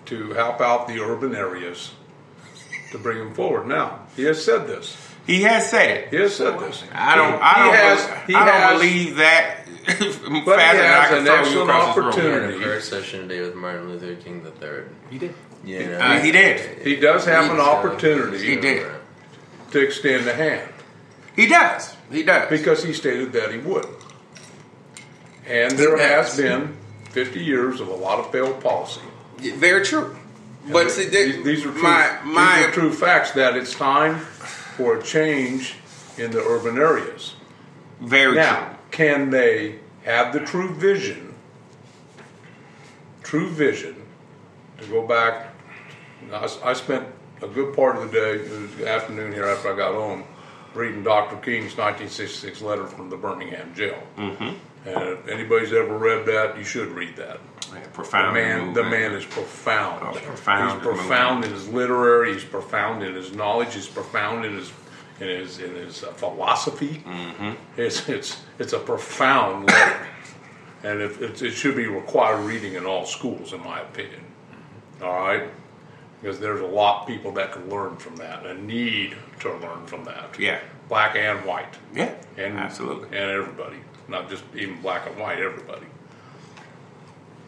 to 0.06 0.32
help 0.32 0.62
out 0.62 0.88
the 0.88 1.00
urban 1.00 1.36
areas 1.36 1.92
to 2.92 2.98
bring 2.98 3.20
them 3.20 3.34
forward. 3.34 3.68
Now, 3.68 4.08
he 4.16 4.24
has 4.24 4.44
said 4.44 4.68
this. 4.68 4.98
He 5.28 5.44
has 5.44 5.70
said 5.70 5.92
it. 5.92 6.10
He 6.10 6.16
has 6.18 6.36
said 6.36 6.60
this. 6.60 6.84
I 6.92 7.16
don't. 7.16 7.34
He- 7.34 7.40
I 7.40 7.54
don't. 7.66 7.76
has- 7.76 8.04
believe, 8.08 8.26
he 8.28 8.34
I 8.36 8.46
don't 8.46 8.56
has- 8.56 8.80
believe 8.80 9.16
that. 9.18 9.56
But 9.86 9.96
he 9.98 10.06
faster 10.46 10.78
than 10.78 10.86
I 10.86 11.00
has 11.00 11.10
can 11.10 11.18
an 11.20 11.26
throw 11.26 11.36
excellent 11.36 11.70
across 11.70 11.96
this 11.96 11.98
room. 11.98 12.08
opportunity. 12.08 12.64
In 12.64 12.70
a 12.70 12.82
session 12.82 13.28
today 13.28 13.42
with 13.42 13.56
Martin 13.56 13.90
Luther 13.90 14.16
King 14.16 14.44
the 14.44 14.52
third. 14.52 14.90
You 15.12 15.20
did. 15.20 15.34
You 15.66 15.88
know, 15.88 15.98
Uh, 16.00 16.20
he 16.20 16.32
did. 16.32 16.82
He 16.86 16.96
does 16.96 17.26
have 17.26 17.52
an 17.52 17.60
uh, 17.60 17.64
opportunity 17.64 18.44
He 18.46 18.56
did. 18.56 18.86
to 19.72 19.80
extend 19.80 20.28
a 20.28 20.34
hand 20.34 20.70
He 21.36 21.48
does. 21.48 21.96
He 22.12 22.24
does. 22.24 22.50
because 22.50 22.84
he 22.84 22.94
stated 22.94 23.34
that 23.34 23.52
he 23.52 23.58
would. 23.60 23.86
And 25.48 25.72
there 25.78 25.98
has 25.98 26.38
been 26.38 26.78
50 27.10 27.40
years 27.40 27.80
of 27.80 27.88
a 27.88 27.94
lot 27.94 28.20
of 28.20 28.32
failed 28.32 28.62
policy. 28.62 29.02
Very 29.38 29.84
true. 29.86 30.16
But 30.72 30.92
see, 30.92 31.06
these, 31.08 31.44
these 31.44 31.66
are 31.66 31.72
true, 31.72 31.82
my 31.82 32.20
my 32.24 32.58
these 32.58 32.68
are 32.68 32.72
true 32.72 32.94
facts 32.94 33.32
that 33.32 33.56
it's 33.56 33.74
time 33.74 34.20
for 34.20 34.98
a 34.98 35.04
change 35.04 35.76
in 36.18 36.32
the 36.32 36.42
urban 36.44 36.78
areas. 36.78 37.36
very 38.00 38.36
Now, 38.36 38.78
can 38.92 39.30
they 39.30 39.80
have 40.04 40.34
the 40.34 40.42
true 40.42 40.74
vision, 40.74 41.34
true 43.24 43.50
vision, 43.50 43.96
to 44.80 44.88
go 44.88 45.08
back? 45.08 45.54
I 46.32 46.74
spent 46.74 47.08
a 47.42 47.48
good 47.48 47.76
part 47.76 47.96
of 47.96 48.12
the 48.12 48.20
day, 48.20 48.38
the 48.78 48.90
afternoon 48.90 49.32
here 49.32 49.46
after 49.46 49.74
I 49.74 49.78
got 49.78 49.94
home, 49.94 50.26
reading 50.74 51.04
Dr. 51.04 51.38
King's 51.38 51.78
1966 51.78 52.62
letter 52.62 52.86
from 52.86 53.10
the 53.10 53.18
Birmingham 53.18 53.74
jail. 53.74 54.02
Mm-hmm. 54.18 54.56
And 54.86 55.10
if 55.10 55.28
anybody's 55.28 55.74
ever 55.74 55.98
read 55.98 56.26
that, 56.28 56.58
you 56.58 56.64
should 56.64 56.90
read 56.90 57.16
that. 57.18 57.40
The 57.72 57.80
profound. 57.90 58.34
man, 58.34 58.74
the 58.74 58.84
man 58.84 59.12
is 59.14 59.26
profound. 59.26 60.04
Oh, 60.04 60.20
profound 60.20 60.82
He's 60.82 60.82
profound 60.82 61.46
in 61.46 61.52
his 61.52 61.68
literary. 61.68 62.34
He's 62.34 62.44
profound 62.44 63.04
in 63.04 63.14
his 63.14 63.34
knowledge. 63.34 63.76
He's 63.76 63.88
profound 63.88 64.46
in 64.46 64.54
his 64.56 64.72
in 65.20 65.28
his 65.28 65.60
in 65.60 65.76
his 65.76 66.04
uh, 66.04 66.12
philosophy. 66.14 67.04
Mm-hmm. 67.06 67.52
It's 67.78 68.08
it's 68.10 68.42
it's 68.58 68.74
a 68.74 68.80
profound 68.80 69.68
letter, 69.68 70.08
and 70.84 71.02
it, 71.02 71.22
it, 71.22 71.42
it 71.42 71.52
should 71.52 71.76
be 71.76 71.88
required 71.88 72.44
reading 72.46 72.74
in 72.74 72.86
all 72.86 73.06
schools, 73.06 73.54
in 73.54 73.64
my 73.64 73.82
opinion. 73.82 74.22
All 75.02 75.14
right, 75.14 75.44
because 76.22 76.40
there's 76.40 76.62
a 76.62 76.66
lot 76.66 77.02
of 77.02 77.08
people 77.08 77.32
that 77.34 77.52
can 77.52 77.70
learn 77.70 77.98
from 77.98 78.16
that 78.16 78.46
and 78.46 78.66
need 78.66 79.16
to 79.42 79.54
learn 79.58 79.86
from 79.86 80.06
that. 80.06 80.40
Yeah. 80.40 80.60
black 80.88 81.16
and 81.16 81.46
white. 81.46 81.76
Yeah, 81.94 82.14
and 82.38 82.58
absolutely. 82.58 83.08
and 83.18 83.30
everybody, 83.30 83.78
not 84.10 84.30
just 84.30 84.44
even 84.56 84.82
black 84.82 85.08
and 85.08 85.18
white, 85.20 85.40
everybody. 85.40 85.86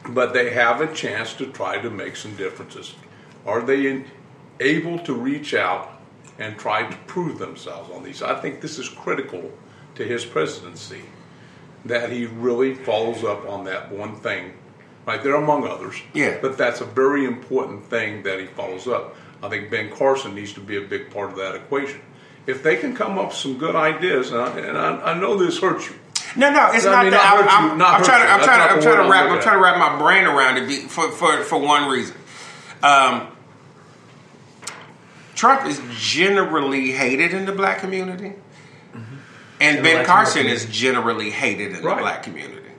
But 0.10 0.34
they 0.34 0.52
have 0.52 0.82
a 0.82 0.94
chance 0.94 1.34
to 1.36 1.48
try 1.48 1.80
to 1.80 1.90
make 1.90 2.16
some 2.16 2.36
differences. 2.36 2.96
Are 3.46 3.62
they 3.62 3.88
in, 3.88 4.06
able 4.60 5.00
to 5.00 5.14
reach 5.14 5.54
out 5.54 6.00
and 6.40 6.58
try 6.58 6.90
to 6.90 6.98
prove 7.08 7.40
themselves 7.40 7.92
on 7.92 8.04
these? 8.04 8.22
I 8.22 8.40
think 8.40 8.62
this 8.62 8.80
is 8.80 8.90
critical 8.90 9.52
to 9.96 10.04
his 10.04 10.26
presidency 10.26 11.04
that 11.86 12.12
he 12.12 12.26
really 12.26 12.76
follows 12.76 13.24
up 13.24 13.48
on 13.48 13.66
that 13.66 13.92
one 13.92 14.16
thing, 14.16 14.54
right 15.06 15.24
there 15.24 15.36
among 15.36 15.68
others. 15.68 15.96
Yeah. 16.14 16.38
But 16.42 16.58
that's 16.58 16.82
a 16.82 16.86
very 16.86 17.26
important 17.26 17.86
thing 17.86 18.24
that 18.24 18.40
he 18.40 18.46
follows 18.48 18.88
up. 18.88 19.16
I 19.44 19.50
think 19.50 19.72
Ben 19.72 19.90
Carson 19.90 20.36
needs 20.36 20.54
to 20.54 20.60
be 20.60 20.78
a 20.78 20.82
big 20.82 21.12
part 21.12 21.32
of 21.32 21.38
that 21.38 21.56
equation. 21.56 22.02
If 22.46 22.64
they 22.64 22.76
can 22.76 22.96
come 22.96 23.18
up 23.18 23.30
with 23.30 23.38
some 23.38 23.58
good 23.58 23.76
ideas, 23.76 24.32
and 24.32 24.42
I, 24.42 24.60
and 24.60 24.78
I, 24.78 25.12
I 25.12 25.20
know 25.20 25.38
this 25.38 25.60
hurts 25.60 25.90
you, 25.90 25.96
No, 26.36 26.50
no, 26.52 26.72
it's 26.72 26.86
not 26.86 27.04
mean, 27.04 27.12
that. 27.12 27.18
not 27.18 27.26
I'm, 27.26 27.44
hurt 27.44 27.52
you, 27.66 27.72
I'm, 27.72 27.78
not 27.78 27.94
I'm 28.00 28.04
trying 28.06 28.22
to. 28.26 28.32
I'm 28.32 28.40
That's 28.40 28.46
trying 28.46 28.68
to. 28.70 28.76
I'm 28.76 28.82
trying 28.82 29.04
to 29.06 29.10
wrap. 29.12 29.30
I'm 29.30 29.42
trying 29.42 29.58
to 29.58 29.62
wrap 29.64 29.78
my 29.78 30.00
brain 30.00 30.26
around 30.26 30.58
it 30.58 30.68
be- 30.68 30.88
for 30.88 31.10
for 31.12 31.44
for 31.44 31.58
one 31.60 31.90
reason. 31.90 32.16
Um, 32.84 33.28
Trump 35.36 35.66
is 35.66 35.82
generally 35.98 36.92
hated 36.92 37.34
in 37.34 37.46
the 37.46 37.52
black 37.52 37.80
community, 37.80 38.34
and 39.60 39.78
the 39.80 39.82
Ben 39.82 40.06
Carson 40.06 40.42
community. 40.44 40.66
is 40.66 40.72
generally 40.76 41.30
hated 41.32 41.76
in 41.76 41.84
Right. 41.84 41.96
the 41.98 42.02
black 42.02 42.24
community. 42.24 42.70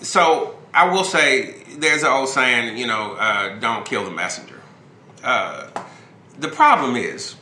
So 0.00 0.56
I 0.74 0.88
will 0.90 1.04
say, 1.04 1.62
there's 1.76 2.02
an 2.02 2.08
old 2.10 2.28
saying, 2.28 2.76
you 2.76 2.86
know, 2.86 3.12
uh, 3.12 3.58
"Don't 3.60 3.84
kill 3.84 4.04
the 4.04 4.10
messenger." 4.10 4.60
Uh, 5.22 5.66
the 6.38 6.48
problem 6.48 6.96
is, 6.96 7.34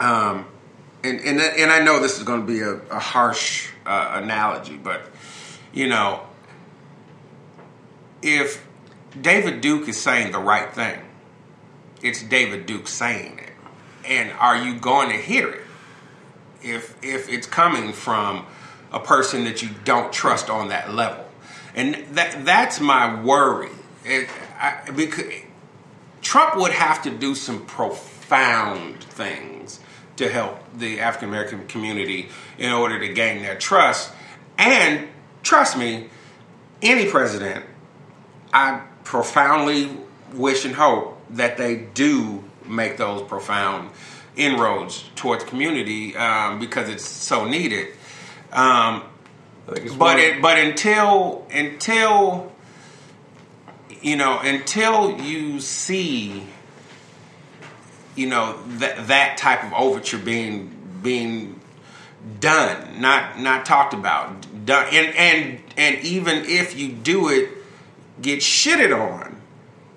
um, 0.00 0.44
and 1.04 1.20
and 1.20 1.40
and 1.40 1.70
I 1.70 1.80
know 1.80 2.00
this 2.00 2.18
is 2.18 2.24
going 2.24 2.40
to 2.40 2.46
be 2.46 2.60
a, 2.60 2.74
a 2.94 2.98
harsh 2.98 3.70
uh, 3.84 4.20
analogy, 4.22 4.76
but 4.76 5.10
you 5.72 5.88
know, 5.88 6.22
if 8.22 8.64
David 9.20 9.60
Duke 9.60 9.88
is 9.88 10.00
saying 10.00 10.32
the 10.32 10.38
right 10.38 10.72
thing, 10.72 11.00
it's 12.02 12.22
David 12.22 12.66
Duke 12.66 12.88
saying 12.88 13.38
it, 13.38 13.52
and 14.08 14.32
are 14.38 14.56
you 14.56 14.78
going 14.78 15.10
to 15.10 15.16
hear 15.16 15.50
it? 15.50 15.62
If 16.62 16.96
if 17.02 17.28
it's 17.28 17.46
coming 17.46 17.92
from 17.92 18.46
a 18.92 19.00
person 19.00 19.44
that 19.44 19.62
you 19.62 19.70
don't 19.84 20.12
trust 20.12 20.50
on 20.50 20.68
that 20.68 20.94
level, 20.94 21.24
and 21.74 21.94
that 22.12 22.44
that's 22.44 22.80
my 22.80 23.20
worry. 23.22 23.70
It, 24.04 24.28
I, 24.60 24.90
because 24.94 25.26
Trump 26.20 26.56
would 26.56 26.72
have 26.72 27.02
to 27.02 27.10
do 27.10 27.34
some 27.34 27.64
profound 27.66 29.02
things 29.02 29.51
to 30.22 30.28
help 30.28 30.58
the 30.76 31.00
African 31.00 31.28
American 31.28 31.66
community 31.66 32.28
in 32.58 32.72
order 32.72 32.98
to 32.98 33.12
gain 33.12 33.42
their 33.42 33.56
trust. 33.56 34.12
And 34.58 35.08
trust 35.42 35.76
me, 35.76 36.08
any 36.80 37.10
president, 37.10 37.64
I 38.52 38.82
profoundly 39.04 39.90
wish 40.32 40.64
and 40.64 40.74
hope 40.74 41.20
that 41.30 41.56
they 41.56 41.76
do 41.76 42.44
make 42.66 42.96
those 42.96 43.22
profound 43.22 43.90
inroads 44.36 45.04
towards 45.14 45.44
community 45.44 46.16
um, 46.16 46.58
because 46.58 46.88
it's 46.88 47.04
so 47.04 47.44
needed. 47.44 47.88
Um, 48.52 49.02
I 49.68 49.74
think 49.74 49.86
it's 49.86 49.94
but 49.94 50.18
it, 50.18 50.42
but 50.42 50.58
until 50.58 51.46
until 51.50 52.52
you 54.00 54.16
know 54.16 54.38
until 54.40 55.20
you 55.20 55.60
see 55.60 56.42
you 58.14 58.26
know 58.26 58.58
that 58.78 59.08
that 59.08 59.36
type 59.36 59.64
of 59.64 59.72
overture 59.72 60.18
being 60.18 60.74
being 61.02 61.60
done 62.40 63.00
not 63.00 63.38
not 63.40 63.66
talked 63.66 63.94
about 63.94 64.46
done 64.64 64.86
and 64.92 65.14
and 65.16 65.60
and 65.76 65.98
even 66.04 66.44
if 66.44 66.78
you 66.78 66.88
do 66.92 67.28
it 67.28 67.48
get 68.20 68.40
shitted 68.40 68.96
on 68.96 69.36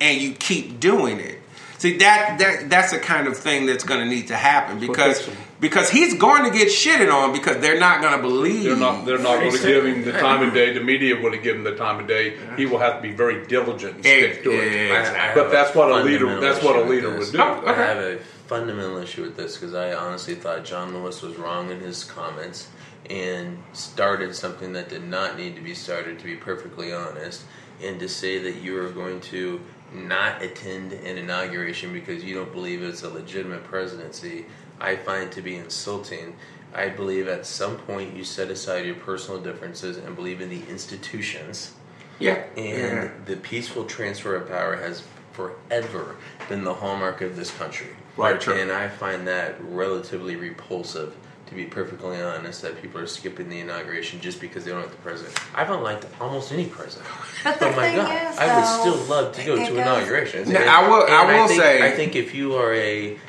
and 0.02 0.22
you 0.22 0.34
keep 0.34 0.80
doing 0.80 1.20
it. 1.20 1.42
See 1.78 1.98
that 1.98 2.40
that 2.40 2.70
that's 2.70 2.92
the 2.92 3.00
kind 3.00 3.28
of 3.28 3.38
thing 3.38 3.66
that's 3.66 3.84
going 3.84 4.02
to 4.02 4.06
need 4.06 4.28
to 4.28 4.36
happen 4.36 4.80
because. 4.80 5.30
Because 5.60 5.90
he's 5.90 6.14
going 6.16 6.44
to 6.44 6.58
get 6.58 6.68
shitted 6.68 7.14
on 7.14 7.32
because 7.32 7.58
they're 7.62 7.80
not 7.80 8.02
going 8.02 8.16
to 8.16 8.22
believe. 8.22 8.64
They're 8.64 8.76
not. 8.76 9.06
They're 9.06 9.18
not 9.18 9.40
going 9.40 9.52
to 9.52 9.58
give 9.58 9.86
him 9.86 10.04
the 10.04 10.12
time 10.12 10.48
of 10.48 10.54
day. 10.54 10.74
The 10.74 10.82
media 10.82 11.16
will 11.20 11.32
give 11.32 11.56
him 11.56 11.64
the 11.64 11.76
time 11.76 12.00
of 12.00 12.08
day. 12.08 12.38
He 12.58 12.66
will 12.66 12.80
have 12.80 12.98
to 12.98 13.02
be 13.02 13.14
very 13.14 13.46
diligent 13.48 13.96
and 13.96 14.06
stick 14.06 14.44
to 14.44 14.52
it. 14.52 14.90
Yeah. 14.90 15.34
But 15.34 15.52
that's 15.52 15.76
what 15.76 15.90
a 15.90 16.04
leader. 16.04 16.40
That's 16.40 16.64
what 16.64 16.76
a 16.76 16.82
leader 16.82 17.18
would 17.18 17.32
do. 17.32 17.40
Oh, 17.40 17.64
I 17.66 17.74
have 17.74 17.98
a 17.98 18.20
fundamental 18.48 18.98
issue 18.98 19.24
with 19.24 19.38
this 19.38 19.58
because 19.58 19.74
I 19.74 19.94
honestly 19.94 20.36
thought 20.36 20.66
John 20.66 20.94
Lewis 20.94 21.22
was 21.22 21.36
wrong 21.36 21.72
in 21.72 21.80
his 21.80 22.04
comments 22.04 22.70
and 23.10 23.64
started 23.74 24.36
something 24.36 24.74
that 24.74 24.90
did 24.90 25.04
not 25.04 25.38
need 25.38 25.56
to 25.56 25.62
be 25.62 25.74
started, 25.74 26.20
to 26.20 26.26
be 26.26 26.36
perfectly 26.36 26.94
honest. 26.94 27.44
And 27.84 28.00
to 28.00 28.08
say 28.08 28.40
that 28.40 28.62
you 28.62 28.80
are 28.80 28.90
going 28.90 29.20
to 29.22 29.60
not 29.94 30.42
attend 30.42 30.94
an 30.94 31.18
inauguration 31.18 31.92
because 31.92 32.24
you 32.24 32.34
don't 32.34 32.52
believe 32.52 32.82
it's 32.82 33.04
a 33.04 33.10
legitimate 33.10 33.66
presidency, 33.66 34.46
I 34.80 34.96
find 34.96 35.32
to 35.34 35.42
be 35.42 35.56
insulting. 35.56 36.36
I 36.74 36.90
believe 36.90 37.28
at 37.28 37.46
some 37.46 37.78
point 37.78 38.16
you 38.16 38.24
set 38.24 38.50
aside 38.50 38.86
your 38.86 38.96
personal 38.96 39.40
differences 39.42 39.98
and 39.98 40.16
believe 40.16 40.42
in 40.42 40.50
the 40.50 40.62
institutions. 40.70 41.74
Yeah. 42.20 42.44
And 42.58 43.04
yeah. 43.04 43.12
the 43.26 43.38
peaceful 43.38 43.86
transfer 43.86 44.36
of 44.36 44.50
power 44.50 44.76
has 44.76 45.04
forever 45.32 46.16
been 46.50 46.64
the 46.64 46.74
hallmark 46.74 47.22
of 47.22 47.36
this 47.36 47.52
country. 47.52 47.88
Right, 48.18 48.40
true. 48.40 48.54
And 48.54 48.72
I 48.72 48.88
find 48.88 49.28
that 49.28 49.56
relatively 49.62 50.36
repulsive, 50.38 51.14
to 51.48 51.56
be 51.56 51.66
perfectly 51.66 52.22
honest, 52.22 52.62
that 52.62 52.82
people 52.82 53.02
are 53.02 53.08
skipping 53.08 53.50
the 53.50 53.60
inauguration 53.60 54.22
just 54.22 54.40
because 54.40 54.64
they 54.64 54.72
don't 54.72 54.82
like 54.82 54.92
the 54.92 54.98
president. 54.98 55.38
I 55.54 55.66
don't 55.66 55.84
like 55.84 56.04
almost 56.22 56.52
any 56.54 56.66
president. 56.66 57.10
But 57.44 57.60
the 57.60 57.68
oh 57.68 57.76
my 57.76 57.88
thing 57.90 57.96
god, 57.98 58.32
is, 58.34 58.38
I 58.40 58.58
would 58.58 58.82
still 58.82 59.06
love 59.06 59.36
to 59.36 59.46
go 59.46 59.56
to 59.56 59.62
goes- 59.62 59.70
inaugurations. 59.78 60.50
Now, 60.50 60.82
I 60.84 60.88
will- 60.90 61.06
I 61.08 61.38
will 61.40 61.48
think, 61.48 61.62
say- 61.62 61.86
I 61.86 61.92
think 61.92 62.16
if 62.16 62.34
you 62.34 62.56
are 62.56 62.74
a, 62.74 63.20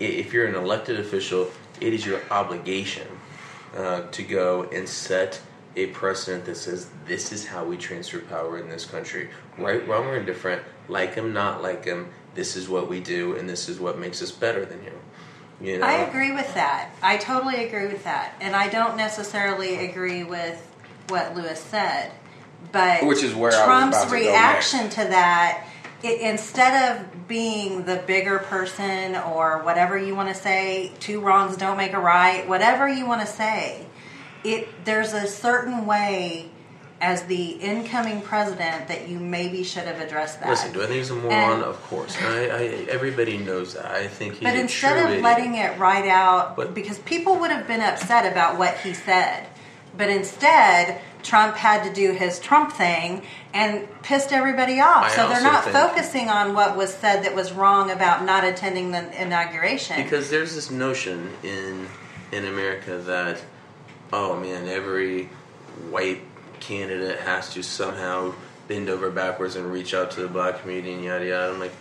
if 0.00 0.32
you're 0.32 0.46
an 0.46 0.54
elected 0.54 0.98
official, 0.98 1.50
it 1.80 1.92
is 1.92 2.04
your 2.04 2.20
obligation 2.30 3.06
uh, 3.76 4.02
to 4.02 4.22
go 4.22 4.64
and 4.72 4.88
set 4.88 5.40
a 5.76 5.86
precedent 5.88 6.44
that 6.44 6.56
says 6.56 6.88
this 7.06 7.32
is 7.32 7.46
how 7.46 7.64
we 7.64 7.76
transfer 7.76 8.20
power 8.20 8.58
in 8.58 8.68
this 8.68 8.84
country. 8.84 9.30
Right, 9.58 9.86
wrong, 9.88 10.06
or 10.06 10.16
indifferent, 10.16 10.62
like 10.88 11.14
him, 11.14 11.32
not 11.32 11.62
like 11.62 11.84
him. 11.84 12.10
This 12.34 12.56
is 12.56 12.68
what 12.68 12.88
we 12.88 13.00
do, 13.00 13.36
and 13.36 13.48
this 13.48 13.68
is 13.68 13.80
what 13.80 13.98
makes 13.98 14.22
us 14.22 14.30
better 14.30 14.64
than 14.64 14.80
him. 14.80 14.94
You 15.60 15.78
know, 15.78 15.86
I 15.86 15.94
agree 15.94 16.32
with 16.32 16.52
that. 16.54 16.90
I 17.02 17.16
totally 17.16 17.64
agree 17.64 17.86
with 17.86 18.04
that. 18.04 18.34
And 18.40 18.56
I 18.56 18.68
don't 18.68 18.96
necessarily 18.96 19.88
agree 19.88 20.24
with 20.24 20.60
what 21.08 21.34
Lewis 21.34 21.60
said. 21.60 22.10
But 22.72 23.06
Which 23.06 23.22
is 23.22 23.34
where 23.34 23.52
I 23.52 23.56
was 23.56 23.64
Trump's 23.64 23.96
about 23.96 24.04
to 24.04 24.24
go 24.24 24.30
reaction 24.30 24.90
to 24.90 24.96
that, 24.96 25.66
it, 26.04 26.20
instead 26.20 26.96
of 26.96 27.26
being 27.26 27.84
the 27.84 27.96
bigger 28.06 28.38
person 28.38 29.16
or 29.16 29.62
whatever 29.62 29.98
you 29.98 30.14
want 30.14 30.28
to 30.28 30.34
say, 30.34 30.92
two 31.00 31.20
wrongs 31.20 31.56
don't 31.56 31.76
make 31.76 31.92
a 31.92 31.98
right, 31.98 32.46
whatever 32.48 32.88
you 32.88 33.06
want 33.06 33.22
to 33.22 33.26
say, 33.26 33.86
it 34.44 34.68
there's 34.84 35.14
a 35.14 35.26
certain 35.26 35.86
way 35.86 36.50
as 37.00 37.24
the 37.24 37.52
incoming 37.52 38.22
president 38.22 38.88
that 38.88 39.08
you 39.08 39.18
maybe 39.18 39.62
should 39.62 39.84
have 39.84 40.00
addressed 40.00 40.40
that. 40.40 40.48
Listen, 40.48 40.72
do 40.72 40.82
I 40.82 40.86
think 40.86 40.98
he's 40.98 41.10
a 41.10 41.14
moron? 41.14 41.32
And- 41.32 41.62
of 41.62 41.82
course. 41.84 42.16
I, 42.20 42.46
I, 42.46 42.60
everybody 42.88 43.36
knows 43.36 43.74
that. 43.74 43.86
I 43.86 44.06
think 44.06 44.34
he's 44.34 44.42
But 44.42 44.54
instead 44.54 45.12
of 45.12 45.20
letting 45.20 45.54
it 45.54 45.78
ride 45.78 46.06
out, 46.06 46.56
But- 46.56 46.74
because 46.74 46.98
people 47.00 47.36
would 47.40 47.50
have 47.50 47.66
been 47.66 47.80
upset 47.80 48.30
about 48.30 48.58
what 48.58 48.78
he 48.78 48.94
said, 48.94 49.46
but 49.96 50.10
instead 50.10 51.00
Trump 51.22 51.56
had 51.56 51.82
to 51.84 51.92
do 51.92 52.12
his 52.12 52.38
Trump 52.38 52.72
thing 52.72 53.22
and 53.52 53.88
pissed 54.02 54.32
everybody 54.32 54.80
off. 54.80 55.04
I 55.04 55.08
so 55.08 55.28
they're 55.28 55.42
not 55.42 55.64
focusing 55.64 56.28
on 56.28 56.54
what 56.54 56.76
was 56.76 56.92
said 56.92 57.24
that 57.24 57.34
was 57.34 57.52
wrong 57.52 57.90
about 57.90 58.24
not 58.24 58.44
attending 58.44 58.90
the 58.90 59.22
inauguration. 59.22 60.02
Because 60.02 60.30
there's 60.30 60.54
this 60.54 60.70
notion 60.70 61.30
in 61.42 61.86
in 62.30 62.44
America 62.44 62.98
that 62.98 63.42
oh 64.12 64.38
man, 64.38 64.68
every 64.68 65.30
white 65.90 66.20
candidate 66.60 67.20
has 67.20 67.52
to 67.54 67.62
somehow 67.62 68.34
bend 68.68 68.88
over 68.88 69.10
backwards 69.10 69.56
and 69.56 69.70
reach 69.70 69.92
out 69.94 70.10
to 70.12 70.20
the 70.20 70.28
black 70.28 70.60
community 70.60 70.92
and 70.92 71.04
yada 71.04 71.26
yada. 71.26 71.52
I'm 71.52 71.60
like, 71.60 71.72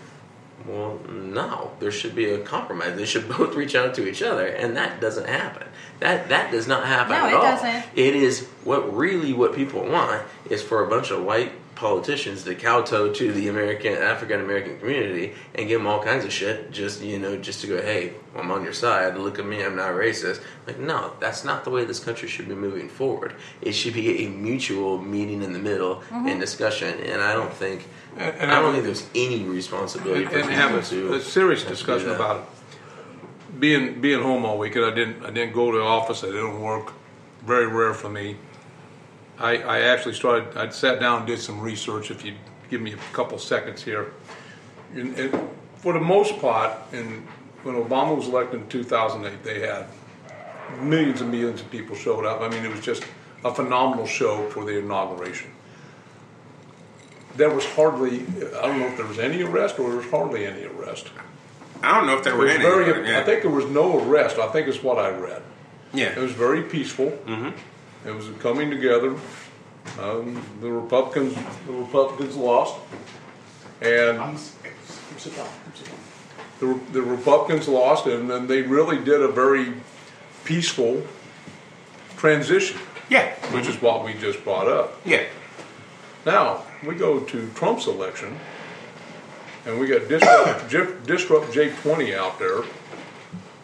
well, 0.66 1.00
no. 1.10 1.72
There 1.80 1.92
should 1.92 2.16
be 2.16 2.32
a 2.32 2.40
compromise. 2.40 2.96
They 2.96 3.06
should 3.06 3.28
both 3.38 3.56
reach 3.56 3.76
out 3.76 3.94
to 3.96 4.08
each 4.08 4.22
other, 4.22 4.48
and 4.48 4.76
that 4.78 5.02
doesn't 5.02 5.28
happen. 5.28 5.68
That 6.04 6.28
that 6.30 6.52
does 6.52 6.68
not 6.68 6.86
happen 6.86 7.14
No, 7.14 7.26
at 7.26 7.30
it 7.32 7.36
all. 7.36 7.42
doesn't. 7.42 7.84
It 7.96 8.16
is 8.16 8.46
what 8.66 8.94
really 8.96 9.32
what 9.32 9.56
people 9.56 9.84
want 9.86 10.22
is 10.50 10.62
for 10.62 10.84
a 10.86 10.90
bunch 10.90 11.12
of 11.12 11.24
white 11.24 11.54
politicians 11.76 12.44
to 12.44 12.54
kowtow 12.56 13.12
to 13.14 13.32
the 13.34 13.48
American 13.48 13.94
African 13.94 14.40
American 14.42 14.78
community 14.80 15.34
and 15.56 15.68
give 15.68 15.80
them 15.80 15.88
all 15.88 16.04
kinds 16.04 16.24
of 16.24 16.32
shit 16.32 16.72
just 16.72 17.02
you 17.02 17.18
know 17.18 17.36
just 17.38 17.62
to 17.62 17.68
go 17.68 17.82
hey 17.82 18.14
I'm 18.36 18.52
on 18.52 18.64
your 18.64 18.74
side 18.74 19.18
look 19.18 19.40
at 19.40 19.46
me 19.46 19.64
I'm 19.64 19.76
not 19.76 19.92
racist 19.94 20.42
like 20.68 20.78
no 20.78 21.14
that's 21.20 21.44
not 21.44 21.64
the 21.64 21.72
way 21.72 21.84
this 21.84 22.00
country 22.00 22.28
should 22.30 22.48
be 22.48 22.54
moving 22.54 22.88
forward 22.90 23.34
it 23.62 23.72
should 23.74 23.96
be 23.96 24.24
a 24.26 24.30
mutual 24.30 25.00
meeting 25.02 25.42
in 25.42 25.52
the 25.54 25.60
middle 25.60 25.96
Mm-hmm. 25.96 26.28
and 26.28 26.40
discussion 26.40 27.00
and 27.00 27.22
I 27.22 27.34
don't 27.34 27.52
think 27.54 27.88
And- 28.18 28.36
and 28.36 28.52
I 28.52 28.62
don't 28.62 28.76
have 28.76 28.84
think 28.84 28.86
there's 28.86 29.08
any 29.16 29.44
responsibility 29.44 30.24
and, 30.26 30.32
for 30.32 30.38
and 30.40 30.50
people 30.50 30.62
have 30.78 30.90
to 30.90 31.14
a, 31.14 31.16
a 31.16 31.20
serious 31.22 31.62
to 31.64 31.70
do 31.70 31.74
discussion 31.74 32.10
that. 32.10 32.16
about 32.16 32.36
it. 32.42 32.44
Being 33.60 34.02
being 34.02 34.22
home 34.22 34.46
all 34.46 34.58
weekend, 34.58 34.86
I 34.86 34.92
didn't 34.92 35.24
I 35.24 35.30
didn't 35.30 35.54
go 35.54 35.72
to 35.72 35.78
the 35.78 35.84
office. 35.84 36.24
I 36.24 36.28
didn't 36.28 36.62
work. 36.62 36.94
Very 37.46 37.68
rare 37.68 37.94
for 37.94 38.10
me. 38.10 38.38
I, 39.38 39.58
I 39.58 39.80
actually 39.82 40.14
started. 40.14 40.58
I 40.58 40.70
sat 40.70 41.00
down 41.00 41.20
and 41.20 41.28
did 41.28 41.40
some 41.40 41.60
research. 41.60 42.12
If 42.12 42.24
you 42.24 42.36
give 42.70 42.82
me 42.82 42.94
a 42.94 42.98
couple 43.14 43.38
seconds 43.38 43.84
here, 43.84 44.14
and, 44.96 45.18
and 45.18 45.50
for 45.76 45.94
the 45.94 46.00
most 46.00 46.40
part, 46.40 46.72
and 46.94 47.28
when 47.64 47.76
Obama 47.76 48.16
was 48.16 48.28
elected 48.28 48.62
in 48.62 48.68
2008, 48.70 49.44
they 49.44 49.62
had 49.62 49.88
millions 50.82 51.22
and 51.22 51.32
millions 51.32 51.62
of 51.62 51.70
people 51.72 51.96
showed 51.96 52.26
up. 52.26 52.42
I 52.42 52.50
mean, 52.50 52.64
it 52.64 52.72
was 52.72 52.82
just 52.82 53.04
a 53.44 53.54
phenomenal 53.54 54.06
show 54.06 54.50
for 54.50 54.66
the 54.66 54.80
inauguration. 54.80 55.52
There 57.36 57.50
was 57.50 57.66
hardly, 57.66 58.22
I 58.22 58.68
don't 58.68 58.80
know 58.80 58.88
if 58.88 58.98
there 58.98 59.06
was 59.06 59.20
any 59.20 59.42
arrest 59.42 59.80
or 59.80 59.90
there 59.90 59.98
was 59.98 60.10
hardly 60.10 60.46
any 60.46 60.66
arrest. 60.66 61.10
I 61.84 61.96
don't 61.98 62.08
know 62.08 62.18
if 62.18 62.24
there 62.24 62.36
were 62.36 62.46
was 62.46 62.54
any. 62.56 62.64
very, 62.64 62.92
but 62.94 63.06
yeah. 63.06 63.20
I 63.20 63.24
think 63.24 63.42
there 63.42 63.52
was 63.52 63.66
no 63.66 64.00
arrest. 64.04 64.38
I 64.40 64.48
think 64.48 64.68
is 64.68 64.82
what 64.82 64.98
I 64.98 65.10
read. 65.10 65.42
Yeah, 65.94 66.10
it 66.10 66.18
was 66.18 66.32
very 66.32 66.64
peaceful. 66.64 67.12
Mm-hmm. 67.26 68.08
It 68.08 68.12
was 68.16 68.28
a 68.30 68.34
coming 68.34 68.70
together. 68.72 69.16
Um, 70.00 70.42
the 70.62 70.72
Republicans, 70.72 71.36
the 71.68 71.74
Republicans 71.74 72.36
lost, 72.38 72.76
and 73.82 74.40
the, 76.60 76.80
the 76.92 77.02
Republicans 77.02 77.68
lost, 77.68 78.06
and 78.08 78.30
then 78.30 78.48
they 78.48 78.62
really 78.62 78.98
did 79.04 79.22
a 79.22 79.28
very 79.28 79.74
peaceful 80.46 81.04
transition, 82.18 82.80
Yeah. 83.10 83.34
which 83.54 83.68
is 83.68 83.82
what 83.82 84.04
we 84.06 84.14
just 84.14 84.44
brought 84.44 84.68
up. 84.68 85.00
Yeah. 85.06 85.24
Now 86.26 86.64
we 86.86 86.96
go 86.96 87.20
to 87.20 87.50
Trump's 87.56 87.88
election, 87.88 88.40
and 89.66 89.80
we 89.80 89.88
got 89.88 90.08
Disrupt, 90.08 90.70
J- 90.70 90.94
Disrupt 91.06 91.52
J20 91.54 92.16
out 92.16 92.40
there, 92.40 92.64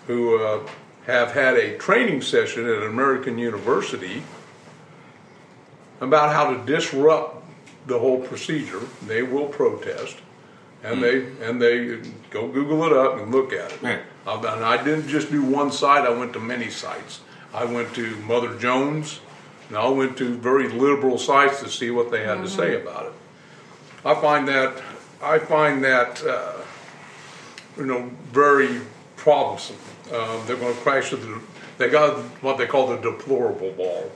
who 0.08 0.42
uh, 0.44 0.68
have 1.06 1.32
had 1.32 1.56
a 1.58 1.78
training 1.78 2.22
session 2.22 2.66
at 2.66 2.84
American 2.84 3.38
University 3.38 4.24
about 6.02 6.34
how 6.34 6.54
to 6.54 6.66
disrupt 6.66 7.44
the 7.88 8.00
whole 8.00 8.20
procedure. 8.20 8.82
They 9.06 9.24
will 9.24 9.48
protest, 9.48 10.18
and 10.84 11.04
they 11.04 11.26
and 11.42 11.62
they 11.62 11.98
go 12.30 12.48
Google 12.48 12.84
it 12.86 12.94
up 12.94 13.20
and 13.20 13.32
look 13.32 13.52
at 13.54 13.72
it. 13.72 13.80
Yeah. 13.82 14.00
Uh, 14.26 14.38
And 14.38 14.64
I 14.64 14.82
didn't 14.84 15.08
just 15.08 15.32
do 15.32 15.42
one 15.44 15.72
site; 15.72 16.06
I 16.06 16.10
went 16.12 16.34
to 16.34 16.40
many 16.40 16.70
sites. 16.70 17.22
I 17.54 17.66
went 17.66 17.94
to 17.96 18.16
Mother 18.18 18.56
Jones, 18.60 19.20
and 19.68 19.78
I 19.78 19.90
went 19.90 20.18
to 20.18 20.36
very 20.38 20.70
liberal 20.70 21.18
sites 21.18 21.62
to 21.64 21.70
see 21.70 21.90
what 21.90 22.12
they 22.12 22.24
had 22.24 22.42
to 22.44 22.50
say 22.50 22.80
about 22.80 23.08
it. 23.08 23.14
I 24.06 24.14
find 24.16 24.48
that 24.48 24.82
I 25.22 25.40
find 25.40 25.84
that 25.84 26.24
uh, 26.26 26.54
you 27.78 27.86
know 27.86 28.10
very 28.32 28.82
troublesome. 29.18 29.76
Uh, 30.12 30.44
they're 30.46 30.56
going 30.56 30.74
to 30.74 30.82
crash 30.82 31.10
to 31.10 31.18
the. 31.18 31.42
They 31.78 31.90
got 31.90 32.18
what 32.42 32.58
they 32.58 32.66
call 32.66 32.88
the 32.88 32.98
deplorable 32.98 33.72
ball, 33.72 34.12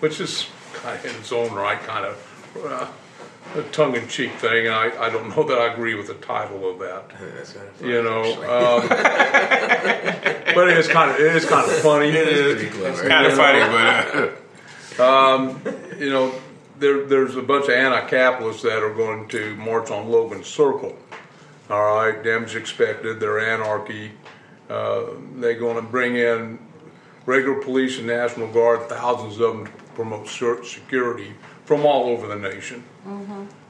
which 0.00 0.20
is 0.20 0.46
kind 0.74 0.98
of 0.98 1.04
in 1.04 1.14
its 1.16 1.32
own 1.32 1.52
right, 1.52 1.78
kind 1.80 2.06
of 2.06 2.56
uh, 2.64 2.86
a 3.58 3.62
tongue-in-cheek 3.64 4.32
thing. 4.32 4.66
And 4.66 4.74
I, 4.74 5.06
I 5.06 5.10
don't 5.10 5.28
know 5.36 5.42
that 5.42 5.58
I 5.58 5.72
agree 5.72 5.94
with 5.94 6.06
the 6.06 6.14
title 6.14 6.68
of 6.70 6.78
that. 6.78 7.10
That's 7.36 7.52
kind 7.52 7.68
of 7.68 7.76
funny, 7.76 7.92
You 7.92 8.02
know, 8.02 8.22
um, 8.22 8.88
but 10.54 10.68
it 10.68 10.78
is 10.78 10.88
kind 10.88 11.10
of 11.10 11.18
it 11.18 11.36
is 11.36 11.44
kind 11.44 11.70
of 11.70 11.76
funny. 11.78 12.08
It 12.08 12.28
is 12.28 12.62
pretty 12.62 12.78
clever. 12.78 13.08
kind 13.08 13.26
of 13.26 13.32
funny, 13.34 14.38
but 14.96 15.00
uh, 15.00 15.54
you 15.98 16.10
know, 16.10 16.32
there, 16.82 17.06
there's 17.06 17.36
a 17.36 17.42
bunch 17.42 17.64
of 17.64 17.70
anti-capitalists 17.70 18.62
that 18.62 18.82
are 18.82 18.92
going 18.92 19.28
to 19.28 19.54
march 19.56 19.90
on 19.90 20.10
Logan 20.10 20.44
Circle. 20.44 20.96
All 21.70 21.96
right, 21.96 22.22
damage 22.22 22.56
expected. 22.56 23.20
They're 23.20 23.38
anarchy. 23.38 24.12
Uh, 24.68 25.04
they're 25.36 25.58
going 25.58 25.76
to 25.76 25.82
bring 25.82 26.16
in 26.16 26.58
regular 27.24 27.62
police 27.62 27.98
and 27.98 28.06
National 28.06 28.48
Guard, 28.48 28.88
thousands 28.88 29.38
of 29.38 29.56
them 29.56 29.66
to 29.66 29.72
promote 29.94 30.28
security 30.28 31.34
from 31.64 31.86
all 31.86 32.08
over 32.08 32.26
the 32.26 32.36
nation. 32.36 32.82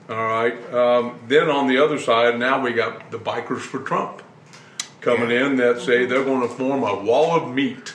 All 0.08 0.26
right. 0.26 0.72
Um, 0.72 1.20
then 1.28 1.48
on 1.50 1.68
the 1.68 1.78
other 1.78 1.98
side, 1.98 2.38
now 2.38 2.62
we 2.62 2.72
got 2.72 3.10
the 3.10 3.18
bikers 3.18 3.60
for 3.60 3.80
Trump 3.80 4.22
coming 5.00 5.30
in 5.30 5.56
that 5.56 5.80
say 5.80 6.06
they're 6.06 6.24
going 6.24 6.48
to 6.48 6.54
form 6.54 6.82
a 6.82 6.94
wall 6.94 7.36
of 7.36 7.54
meat, 7.54 7.94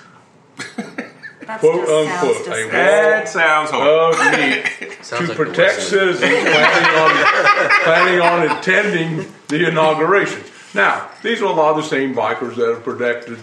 That 1.48 1.60
quote 1.60 1.88
just 1.88 1.89
sounds 1.89 2.12
unquote, 2.12 2.36
a 2.36 2.39
disgusting. 2.39 2.72
That 2.72 3.30
sounds 3.30 3.70
horrible. 3.72 4.22
of 4.22 4.32
meat 4.34 4.98
to 5.04 5.16
like 5.28 5.36
protect 5.38 5.58
West 5.78 5.89
citizens 5.89 6.32
planning 6.32 6.89
on 7.00 7.84
planning 7.84 8.20
on 8.22 8.58
attending 8.58 9.34
the 9.48 9.68
inauguration. 9.68 10.43
Now, 10.74 11.10
these 11.24 11.41
are 11.41 11.45
a 11.45 11.52
lot 11.52 11.72
of 11.72 11.78
the 11.78 11.84
same 11.89 12.14
bikers 12.14 12.56
that 12.56 12.68
have 12.68 12.84
protected 12.84 13.39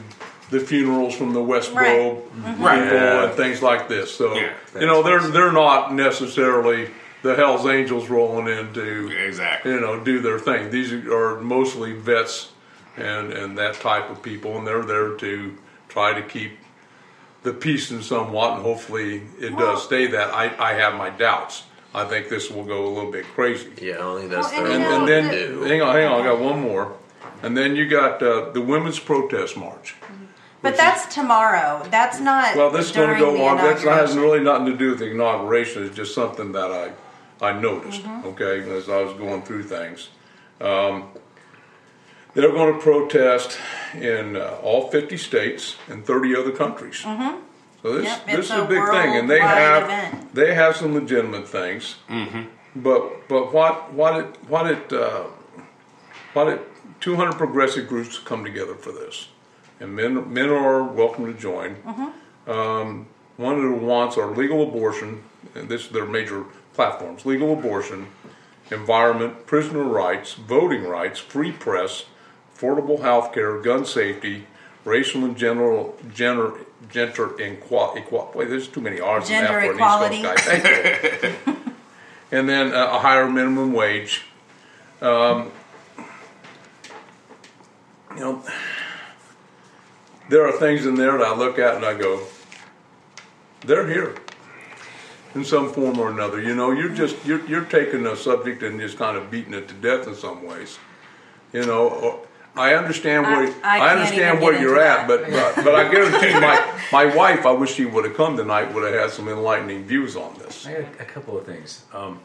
the 0.51 0.61
funerals 0.61 1.15
from 1.17 1.33
the 1.33 1.43
West 1.43 1.73
Right. 1.73 1.85
Grove 1.97 2.19
mm-hmm. 2.37 2.63
Right. 2.63 2.83
people 2.83 2.97
Yeah. 2.99 3.25
and 3.25 3.33
things 3.35 3.63
like 3.63 3.89
this. 3.89 4.15
So, 4.15 4.35
Yeah. 4.35 4.53
you 4.79 4.87
know, 4.87 5.03
they're 5.03 5.21
they're 5.27 5.53
not 5.53 5.95
necessarily 5.95 6.91
the 7.23 7.35
Hell's 7.35 7.67
Angels 7.67 8.11
rolling 8.11 8.49
in 8.49 8.73
to 8.75 9.09
Exactly. 9.27 9.73
you 9.73 9.81
know 9.81 9.99
do 9.99 10.21
their 10.21 10.39
thing. 10.39 10.71
These 10.71 10.93
are 11.07 11.41
mostly 11.41 11.95
vets 11.95 12.51
and 12.99 13.33
and 13.33 13.57
that 13.59 13.75
type 13.81 14.11
of 14.11 14.23
people, 14.23 14.59
and 14.59 14.67
they're 14.67 14.85
there 14.85 15.15
to 15.17 15.57
try 15.89 16.13
to 16.13 16.23
keep 16.23 16.59
the 17.45 17.53
peace 17.53 17.91
and 17.93 18.03
somewhat, 18.03 18.55
and 18.55 18.63
hopefully 18.63 19.23
it 19.41 19.55
Well- 19.55 19.75
does 19.75 19.85
stay 19.85 20.09
that. 20.09 20.35
I, 20.35 20.51
I 20.59 20.73
have 20.75 20.95
my 20.97 21.11
doubts. 21.11 21.63
I 21.95 22.05
think 22.05 22.29
this 22.29 22.51
will 22.51 22.65
go 22.65 22.87
a 22.87 22.91
little 22.93 23.13
bit 23.13 23.25
crazy. 23.37 23.69
Yeah, 23.81 23.95
I 23.95 23.97
don't 23.99 24.19
think 24.19 24.31
that's 24.33 24.51
Well, 24.51 24.65
the 24.65 24.73
and 24.73 24.83
And, 24.83 24.83
you 24.83 24.89
right 24.89 25.07
know, 25.07 25.17
and 25.17 25.27
then, 25.27 25.31
do. 25.31 25.63
hang 25.63 25.83
on, 25.83 25.95
hang 25.95 26.09
on, 26.09 26.21
I 26.23 26.25
got 26.25 26.41
one 26.41 26.61
more. 26.61 26.97
And 27.43 27.57
then 27.57 27.77
you 27.77 27.87
got 27.87 28.21
uh, 28.21 28.51
the 28.51 28.61
women's 28.61 28.99
protest 28.99 29.57
march. 29.57 29.95
But 30.63 30.79
that's 30.79 31.15
tomorrow. 31.15 31.87
That's 31.91 32.19
not. 32.21 32.57
Well, 32.57 32.71
this 32.71 32.87
is 32.87 32.93
going 32.93 33.11
to 33.11 33.17
during 33.17 33.37
go 33.37 33.45
on. 33.47 33.59
That 33.59 33.79
has 33.81 34.17
really 34.17 34.41
nothing 34.41 34.65
to 34.67 34.77
do 34.77 34.91
with 34.91 35.01
the 35.01 35.11
inauguration. 35.11 35.85
It's 35.85 35.95
just 35.95 36.15
something 36.15 36.53
that 36.53 36.73
I, 36.73 36.93
I 37.47 37.53
noticed. 37.53 38.03
Mm-hmm. 38.03 38.29
Okay, 38.29 38.61
as 38.75 38.89
I 38.89 39.03
was 39.03 39.13
going 39.19 39.43
through 39.43 39.65
things, 39.65 40.09
um, 40.63 41.11
they're 42.35 42.53
going 42.53 42.75
to 42.75 42.81
protest 42.81 43.59
in 43.95 44.37
uh, 44.37 44.59
all 44.63 44.89
50 44.91 45.17
states 45.17 45.77
and 45.89 46.05
30 46.05 46.37
other 46.37 46.53
countries. 46.53 47.03
Mm-hmm. 47.03 47.41
So 47.83 47.95
this 47.95 48.05
Yep, 48.05 48.27
this 48.27 48.47
is 48.47 48.51
a 48.51 48.63
a 48.63 48.67
big 48.67 48.85
thing, 48.89 49.17
and 49.17 49.29
they 49.29 49.41
have 49.41 49.85
event. 49.85 50.35
they 50.35 50.55
have 50.55 50.75
some 50.75 50.95
legitimate 50.95 51.47
things. 51.47 51.97
Mm-hmm. 52.09 52.45
But 52.77 53.29
but 53.29 53.53
what 53.53 53.93
what 53.93 54.17
it 54.17 54.27
what 54.49 54.71
it 54.71 54.93
uh, 54.93 55.25
what 56.33 56.49
it 56.49 56.61
200 57.01 57.35
progressive 57.35 57.87
groups 57.87 58.19
come 58.19 58.43
together 58.43 58.75
for 58.75 58.91
this, 58.91 59.29
and 59.81 59.95
men 59.95 60.33
men 60.33 60.49
are 60.49 60.83
welcome 60.83 61.27
to 61.27 61.39
join. 61.39 61.77
Um, 62.47 63.07
one 63.37 63.57
of 63.57 63.63
the 63.63 63.71
wants 63.71 64.17
are 64.17 64.35
legal 64.35 64.63
abortion. 64.67 65.23
And 65.55 65.69
this 65.69 65.85
is 65.85 65.91
their 65.91 66.07
major 66.07 66.47
platforms: 66.73 67.27
legal 67.27 67.53
abortion, 67.53 68.09
environment, 68.71 69.47
prisoner 69.47 69.85
rights, 69.85 70.33
voting 70.33 70.85
rights, 70.85 71.19
free 71.19 71.53
press, 71.53 72.07
affordable 72.55 73.01
health 73.01 73.33
care, 73.33 73.61
gun 73.61 73.85
safety, 73.85 74.47
racial 74.85 75.25
and 75.25 75.37
general 75.37 75.97
gender 76.13 76.53
gender 76.91 77.35
equality. 77.41 78.49
There's 78.49 78.69
too 78.69 78.81
many 78.81 79.01
R's 79.01 79.31
in 79.31 79.43
that 79.45 79.51
for 79.51 79.59
an. 79.61 80.13
East 80.15 80.25
Coast 80.25 80.47
guy. 80.47 80.59
Thank 80.59 81.47
you. 81.47 81.57
and 82.31 82.49
then 82.49 82.75
uh, 82.75 82.91
a 82.93 82.99
higher 82.99 83.29
minimum 83.29 83.73
wage. 83.73 84.23
Um, 85.01 85.51
you 88.15 88.21
know, 88.21 88.45
there 90.29 90.47
are 90.47 90.53
things 90.53 90.87
in 90.87 90.95
there 90.95 91.19
that 91.19 91.27
I 91.27 91.37
look 91.37 91.59
at 91.59 91.77
and 91.77 91.85
I 91.85 91.95
go, 91.95 92.25
they're 93.63 93.89
here 93.89 94.15
in 95.35 95.45
some 95.45 95.73
form 95.73 95.99
or 95.99 96.11
another. 96.11 96.41
You 96.41 96.55
know, 96.55 96.71
you're 96.71 96.95
just 96.95 97.17
you're 97.27 97.45
you're 97.47 97.65
taking 97.65 98.07
a 98.07 98.17
subject 98.17 98.63
and 98.63 98.79
just 98.79 98.99
kind 98.99 99.17
of 99.17 99.31
beating 99.31 99.55
it 99.55 99.69
to 99.69 99.75
death 99.75 100.07
in 100.07 100.15
some 100.15 100.47
ways. 100.47 100.79
You 101.53 101.67
know, 101.67 101.89
or- 101.89 102.27
I 102.57 102.75
understand 102.75 103.27
I- 103.27 103.31
where 103.33 103.55
I 103.65 103.77
I, 103.77 103.79
can't 103.79 103.99
understand 103.99 104.37
even 104.37 104.45
where 104.45 104.61
you're 104.61 104.81
into 104.81 104.87
at, 104.87 105.09
but, 105.09 105.31
but 105.31 105.55
but 105.65 105.75
I 105.75 105.91
guarantee 105.91 106.39
my 106.39 106.81
my 106.93 107.15
wife, 107.15 107.47
I 107.47 107.53
wish 107.53 107.75
she 107.75 107.85
would 107.85 108.05
have 108.05 108.17
come 108.17 108.37
tonight, 108.37 108.73
would 108.73 108.85
have 108.85 108.95
had 108.95 109.11
some 109.11 109.29
enlightening 109.29 109.85
views 109.85 110.17
on 110.17 110.35
this. 110.39 110.67
I 110.67 110.83
got 110.83 111.01
a 111.01 111.05
couple 111.05 111.37
of 111.37 111.45
things. 111.45 111.85
Um, 111.93 112.21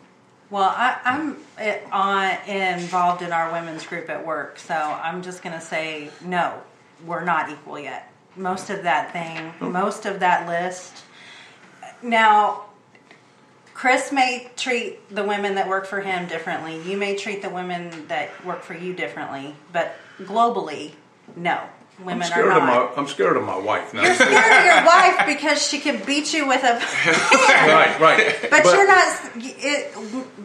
Well, 0.50 0.70
I, 0.76 0.98
I'm 1.06 1.38
eh, 1.58 2.74
involved 2.78 3.22
in 3.22 3.32
our 3.32 3.52
women's 3.52 3.86
group 3.86 4.10
at 4.10 4.26
work, 4.26 4.60
so 4.60 4.76
I'm 4.76 5.22
just 5.22 5.42
going 5.44 5.56
to 5.56 5.62
say 5.62 6.10
no, 6.24 6.62
we're 7.06 7.24
not 7.24 7.50
equal 7.50 7.80
yet. 7.80 8.12
Most 8.36 8.70
of 8.70 8.84
that 8.84 9.12
thing, 9.12 9.54
most 9.72 10.06
of 10.06 10.20
that 10.20 10.48
list. 10.48 11.04
Now, 12.02 12.66
Chris 13.74 14.12
may 14.12 14.52
treat 14.56 15.14
the 15.14 15.24
women 15.24 15.56
that 15.56 15.68
work 15.68 15.86
for 15.86 16.02
him 16.02 16.28
differently. 16.28 16.82
You 16.82 16.98
may 16.98 17.16
treat 17.16 17.42
the 17.42 17.50
women 17.50 18.08
that 18.08 18.46
work 18.46 18.62
for 18.62 18.74
you 18.74 18.94
differently, 18.94 19.56
but 19.72 19.96
globally, 20.20 20.94
no, 21.36 21.62
I'm 22.00 22.06
women 22.06 22.28
scared 22.28 22.46
are 22.48 22.52
of 22.52 22.64
not. 22.64 22.96
my 22.96 23.02
I'm 23.02 23.08
scared 23.08 23.38
of 23.38 23.44
my 23.44 23.58
wife 23.58 23.94
now. 23.94 24.04
You're 24.04 24.16
scared 24.16 24.32
of 24.32 24.66
your 24.66 24.86
wife 24.86 25.26
because 25.26 25.66
she 25.66 25.80
can 25.80 26.04
beat 26.06 26.34
you 26.34 26.48
with 26.48 26.64
a 26.64 26.74
right, 27.68 28.00
right. 28.00 28.38
but, 28.50 28.64
you're 28.66 28.88
not. 28.88 29.32
It, 29.36 29.96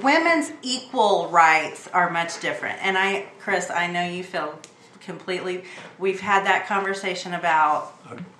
women's 0.02 0.52
equal 0.62 1.28
rights 1.28 1.88
are 1.88 2.10
much 2.10 2.40
different. 2.40 2.78
And 2.82 2.98
I, 2.98 3.26
Chris, 3.40 3.70
I 3.70 3.86
know 3.86 4.04
you 4.04 4.24
feel 4.24 4.58
completely. 5.00 5.64
We've 5.98 6.20
had 6.20 6.46
that 6.46 6.66
conversation 6.66 7.34
about 7.34 7.94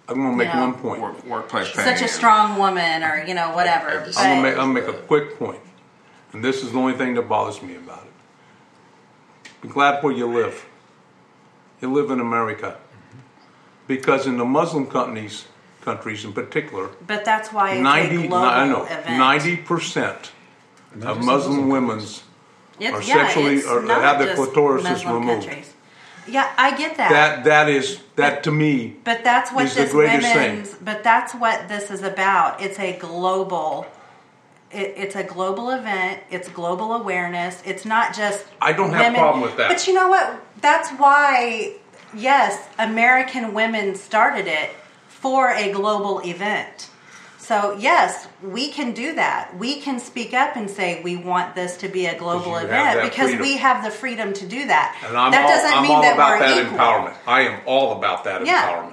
I'm 0.09 0.17
going 0.17 0.31
to 0.33 0.37
make 0.37 0.49
You 0.49 0.55
know, 0.55 0.61
one 0.69 0.75
point. 0.75 1.03
Work, 1.03 1.25
workplace 1.25 1.71
pain. 1.73 1.85
such 1.85 2.03
a 2.03 2.09
strong 2.09 2.59
woman, 2.59 3.03
or 3.03 3.25
you 3.25 3.35
know, 3.35 3.55
whatever. 3.55 4.05
I'm 4.05 4.13
gonna, 4.13 4.43
make, 4.43 4.53
I'm 4.53 4.73
gonna 4.73 4.75
make 4.75 4.89
a 4.89 4.93
quick 4.93 5.39
point, 5.39 5.61
and 6.33 6.45
this 6.45 6.63
is 6.63 6.73
the 6.73 6.79
only 6.79 6.95
thing 6.95 7.15
that 7.15 7.29
bothers 7.29 7.63
me 7.63 7.77
about 7.77 8.05
it. 8.05 9.51
Be 9.63 9.69
glad 9.69 10.03
where 10.03 10.13
you 10.13 10.27
live. 10.27 10.67
You 11.85 11.93
live 11.93 12.11
in 12.11 12.19
America, 12.19 12.79
because 13.87 14.27
in 14.27 14.39
the 14.39 14.45
Muslim 14.47 14.87
countries, 14.87 15.45
countries 15.83 16.25
in 16.25 16.33
particular, 16.33 16.89
but 17.07 17.27
that's 17.27 17.53
why 17.53 17.73
it's 17.73 17.81
a 17.81 17.83
ninety, 17.83 18.27
global 18.27 18.37
I 18.39 18.67
know, 18.67 18.85
event. 18.85 19.19
ninety 19.19 19.59
percent 19.59 20.33
of 20.95 21.19
Muslim 21.19 21.27
Muslim 21.27 21.69
women's 21.69 22.23
It's, 22.81 22.91
are 22.97 23.03
yeah, 23.03 23.27
sexually- 23.27 23.57
it's 23.57 23.67
or 23.67 23.83
have 23.83 24.19
their 24.19 24.35
just 24.35 24.51
clitorises 24.51 25.05
removed. 25.05 25.47
countries. 25.47 25.75
Yeah, 26.27 26.51
I 26.57 26.75
get 26.75 26.97
that. 26.97 27.11
that 27.11 27.45
that 27.45 27.69
is 27.69 28.01
that 28.17 28.43
to 28.45 28.51
me 28.51 28.97
But 29.05 29.23
that's 29.23 29.53
what 29.53 29.67
is 29.67 29.75
the 29.75 29.83
this 29.83 29.93
greatest 29.93 30.35
women's. 30.35 30.75
But 30.77 31.05
that's 31.05 31.35
what 31.35 31.69
this 31.69 31.91
is 31.91 32.03
about. 32.03 32.63
It's 32.63 32.79
a 32.79 32.97
global. 32.97 33.87
It, 34.75 34.95
it's 34.97 35.17
a 35.17 35.23
global 35.23 35.71
event. 35.71 36.21
It's 36.31 36.49
global 36.49 36.95
awareness. 36.95 37.63
It's 37.65 37.85
not 37.85 38.15
just. 38.15 38.45
I 38.61 38.73
don't 38.73 38.93
have 38.93 39.15
a 39.15 39.17
problem 39.19 39.43
with 39.43 39.57
that. 39.57 39.69
But 39.69 39.87
you 39.87 39.95
know 39.95 40.09
what? 40.09 40.41
That's 40.61 40.91
why, 40.93 41.75
yes, 42.15 42.67
American 42.79 43.55
women 43.55 43.95
started 43.95 44.47
it 44.47 44.71
for 45.09 45.51
a 45.51 45.73
global 45.73 46.21
event. 46.21 46.91
So 47.39 47.77
yes, 47.79 48.27
we 48.43 48.71
can 48.71 48.93
do 48.95 49.15
that. 49.17 49.55
We 49.59 49.79
can 49.81 50.01
speak 50.01 50.33
up 50.33 50.57
and 50.57 50.71
say 50.71 51.03
we 51.03 51.17
want 51.17 51.55
this 51.55 51.77
to 51.79 51.89
be 51.89 52.07
a 52.07 52.19
global 52.19 52.57
event 52.57 53.03
because 53.03 53.29
freedom. 53.29 53.43
we 53.43 53.59
have 53.59 53.85
the 53.85 53.91
freedom 53.91 54.33
to 54.33 54.47
do 54.47 54.67
that. 54.67 54.99
And 55.07 55.15
I'm 55.15 55.31
that 55.33 55.43
all, 55.45 55.49
doesn't 55.51 55.77
I'm 55.77 55.83
mean 55.83 55.93
all 55.93 56.03
that 56.03 56.15
about 56.15 56.41
we're 56.41 56.49
that 56.49 56.65
equal. 56.65 56.79
empowerment. 56.79 57.17
I 57.27 57.41
am 57.43 57.61
all 57.67 57.99
about 57.99 58.25
that 58.25 58.47
Yeah. 58.47 58.71
empowerment. 58.71 58.93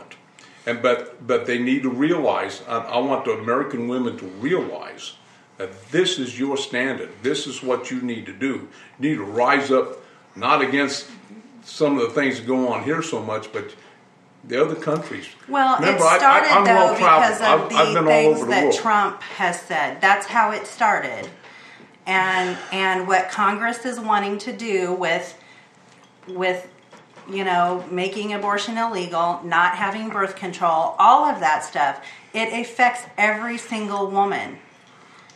And 0.65 0.81
but 0.81 1.25
but 1.25 1.45
they 1.45 1.59
need 1.59 1.83
to 1.83 1.89
realize. 1.89 2.61
I, 2.67 2.79
I 2.79 2.97
want 2.99 3.23
the 3.23 3.31
American 3.31 3.87
women 3.87 4.17
to 4.17 4.25
realize 4.25 5.13
that 5.61 5.91
this 5.91 6.17
is 6.17 6.39
your 6.39 6.57
standard. 6.57 7.09
This 7.21 7.45
is 7.45 7.61
what 7.61 7.91
you 7.91 8.01
need 8.01 8.25
to 8.25 8.33
do. 8.33 8.67
You 8.99 9.09
need 9.11 9.15
to 9.17 9.23
rise 9.23 9.69
up, 9.71 9.97
not 10.35 10.61
against 10.61 11.07
some 11.63 11.97
of 11.99 12.03
the 12.03 12.09
things 12.09 12.39
that 12.39 12.47
go 12.47 12.69
on 12.69 12.83
here 12.83 13.03
so 13.03 13.21
much, 13.21 13.53
but 13.53 13.75
the 14.43 14.59
other 14.59 14.73
countries. 14.73 15.27
Well, 15.47 15.77
Remember, 15.79 16.03
it 16.03 16.07
I- 16.07 16.15
I- 16.15 16.17
started 16.17 16.49
I'm 16.49 16.63
well 16.63 16.87
though 16.93 16.97
traveled. 16.99 17.37
because 17.37 17.41
of 17.41 17.47
I've- 17.47 17.75
the 17.93 17.99
I've 17.99 18.05
things 18.07 18.39
the 18.39 18.45
that. 18.47 18.73
Trump 18.73 19.21
has 19.37 19.61
said. 19.61 20.01
That's 20.01 20.25
how 20.25 20.49
it 20.51 20.65
started, 20.65 21.29
and 22.07 22.57
and 22.71 23.07
what 23.07 23.29
Congress 23.29 23.85
is 23.85 23.99
wanting 23.99 24.39
to 24.39 24.51
do 24.51 24.93
with 24.93 25.35
with 26.27 26.67
you 27.29 27.43
know 27.43 27.83
making 27.91 28.33
abortion 28.33 28.79
illegal, 28.79 29.41
not 29.43 29.75
having 29.75 30.09
birth 30.09 30.35
control, 30.35 30.95
all 30.97 31.25
of 31.25 31.39
that 31.39 31.63
stuff. 31.63 32.01
It 32.33 32.51
affects 32.51 33.03
every 33.19 33.59
single 33.59 34.07
woman. 34.09 34.57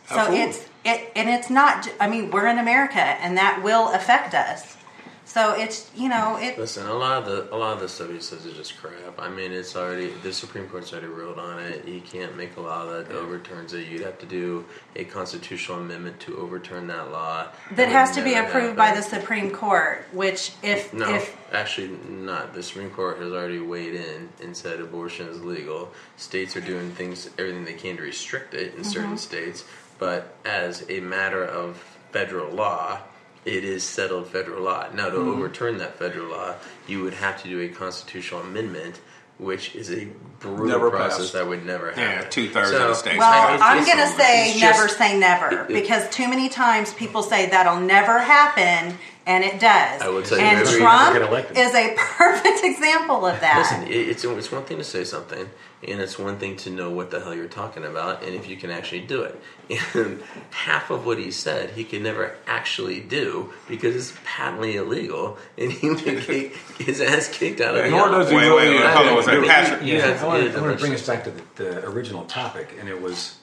So 0.08 0.16
Absolutely. 0.18 0.44
it's 0.44 0.68
it, 0.84 1.12
and 1.16 1.28
it's 1.28 1.50
not. 1.50 1.88
I 2.00 2.08
mean, 2.08 2.30
we're 2.30 2.46
in 2.46 2.58
America, 2.58 3.00
and 3.00 3.36
that 3.36 3.62
will 3.62 3.90
affect 3.92 4.34
us. 4.34 4.76
So 5.24 5.54
it's 5.54 5.90
you 5.96 6.08
know 6.08 6.38
it. 6.40 6.56
Listen, 6.56 6.86
a 6.86 6.94
lot 6.94 7.18
of 7.18 7.26
the 7.26 7.52
a 7.52 7.56
lot 7.58 7.72
of 7.74 7.80
the 7.80 7.88
stuff 7.88 8.10
he 8.12 8.20
says 8.20 8.46
is 8.46 8.56
just 8.56 8.76
crap. 8.80 9.18
I 9.18 9.28
mean, 9.28 9.50
it's 9.50 9.74
already 9.74 10.12
the 10.22 10.32
Supreme 10.32 10.68
Court's 10.68 10.92
already 10.92 11.08
ruled 11.08 11.40
on 11.40 11.58
it. 11.58 11.86
You 11.86 12.00
can't 12.00 12.36
make 12.36 12.56
a 12.56 12.60
law 12.60 12.86
that 12.86 13.10
overturns 13.10 13.74
it. 13.74 13.88
You'd 13.88 14.02
have 14.02 14.20
to 14.20 14.26
do 14.26 14.64
a 14.94 15.02
constitutional 15.04 15.80
amendment 15.80 16.20
to 16.20 16.36
overturn 16.38 16.86
that 16.86 17.10
law. 17.10 17.48
That 17.72 17.88
would 17.88 17.88
has 17.88 18.12
to 18.14 18.22
be 18.22 18.34
approved 18.34 18.76
by 18.76 18.94
the. 18.94 19.02
Supreme 19.02 19.50
Court, 19.50 20.06
which 20.12 20.52
if 20.62 20.94
No, 20.94 21.12
if 21.12 21.36
actually 21.52 21.88
not. 22.08 22.54
The 22.54 22.62
Supreme 22.62 22.90
Court 22.90 23.18
has 23.18 23.32
already 23.32 23.58
weighed 23.58 23.94
in 23.94 24.28
and 24.40 24.56
said 24.56 24.78
abortion 24.80 25.26
is 25.28 25.42
legal. 25.42 25.92
States 26.16 26.56
are 26.56 26.60
doing 26.60 26.92
things, 26.92 27.28
everything 27.36 27.64
they 27.64 27.74
can 27.74 27.96
to 27.96 28.02
restrict 28.04 28.54
it 28.54 28.74
in 28.74 28.80
Mm-hmm. 28.82 28.90
certain 28.90 29.18
states, 29.18 29.64
but 29.98 30.36
as 30.44 30.84
a 30.88 31.00
matter 31.00 31.44
of 31.44 31.76
federal 32.12 32.52
law, 32.54 33.00
it 33.44 33.64
is 33.64 33.84
settled 33.84 34.26
federal 34.28 34.62
law. 34.64 34.88
Now, 34.92 35.08
to 35.08 35.16
hmm. 35.22 35.28
overturn 35.28 35.78
that 35.78 35.98
federal 35.98 36.30
law, 36.30 36.54
you 36.86 37.02
would 37.02 37.14
have 37.14 37.42
to 37.42 37.48
do 37.48 37.60
a 37.60 37.68
constitutional 37.68 38.40
amendment, 38.40 39.00
which 39.38 39.74
is 39.76 39.90
a 39.92 40.08
brutal 40.40 40.66
Never 40.66 40.90
process 40.90 41.18
passed. 41.18 41.32
that 41.34 41.46
would 41.46 41.64
never 41.64 41.92
Yeah, 41.96 42.10
happen. 42.10 42.30
two 42.30 42.48
thirds 42.48 42.70
So- 42.70 42.82
of 42.82 42.88
the 42.88 42.94
states. 42.94 43.18
Well, 43.18 43.30
have. 43.30 43.60
I'm 43.62 43.84
going 43.84 43.98
to 43.98 44.08
say 44.08 44.50
it's 44.50 44.60
never 44.60 44.86
just- 44.86 44.98
say 44.98 45.18
never 45.18 45.62
it- 45.62 45.68
because 45.68 46.08
too 46.10 46.28
many 46.28 46.48
times 46.48 46.92
people 46.94 47.22
say 47.22 47.48
that'll 47.50 47.80
never 47.80 48.18
happen, 48.18 48.98
and 49.26 49.44
it 49.44 49.60
does. 49.60 50.02
I 50.02 50.08
would 50.08 50.26
say 50.26 50.40
and 50.40 50.66
Trump 50.66 51.14
Never 51.14 51.20
get 51.20 51.28
elected. 51.28 51.58
is 51.58 51.74
a 51.74 51.94
perfect 51.96 52.64
example 52.64 53.26
of 53.26 53.38
that. 53.40 53.58
Listen, 53.58 53.86
it's 53.88 54.24
it's 54.24 54.50
one 54.52 54.64
thing 54.64 54.78
to 54.78 54.84
say 54.84 55.04
something, 55.04 55.48
and 55.86 56.00
it's 56.00 56.18
one 56.18 56.38
thing 56.38 56.56
to 56.56 56.70
know 56.70 56.90
what 56.90 57.10
the 57.10 57.20
hell 57.20 57.34
you're 57.34 57.48
talking 57.48 57.84
about, 57.84 58.22
and 58.22 58.34
if 58.34 58.48
you 58.48 58.56
can 58.56 58.70
actually 58.70 59.00
do 59.00 59.22
it. 59.22 59.40
And 59.94 60.22
half 60.50 60.90
of 60.90 61.06
what 61.06 61.18
he 61.18 61.32
said, 61.32 61.70
he 61.70 61.82
could 61.82 62.02
never 62.02 62.36
actually 62.46 63.00
do 63.00 63.52
because 63.68 63.96
it's 63.96 64.18
patently 64.24 64.76
illegal, 64.76 65.38
and 65.58 65.72
he 65.72 65.88
would 65.88 66.04
get 66.04 66.22
his 66.78 67.00
ass 67.00 67.28
kicked 67.28 67.60
out 67.60 67.76
of. 67.76 67.90
Nor 67.90 68.08
the 68.08 68.18
does 68.18 68.30
he 68.30 68.36
Wait, 68.36 68.48
really 68.48 68.68
wait, 68.68 68.80
wait, 68.80 68.90
hold 68.90 69.08
on 69.08 69.24
to 69.24 69.30
do 69.30 69.42
it. 69.42 69.48
Patrick, 69.48 69.82
You 69.82 69.96
Yeah, 69.96 70.18
I 70.20 70.24
want 70.24 70.52
to 70.52 70.76
bring 70.78 70.94
us 70.94 71.06
back 71.06 71.24
to 71.24 71.30
the, 71.30 71.42
the 71.56 71.86
original 71.86 72.24
topic, 72.26 72.74
and 72.78 72.88
it 72.88 73.00
was 73.00 73.38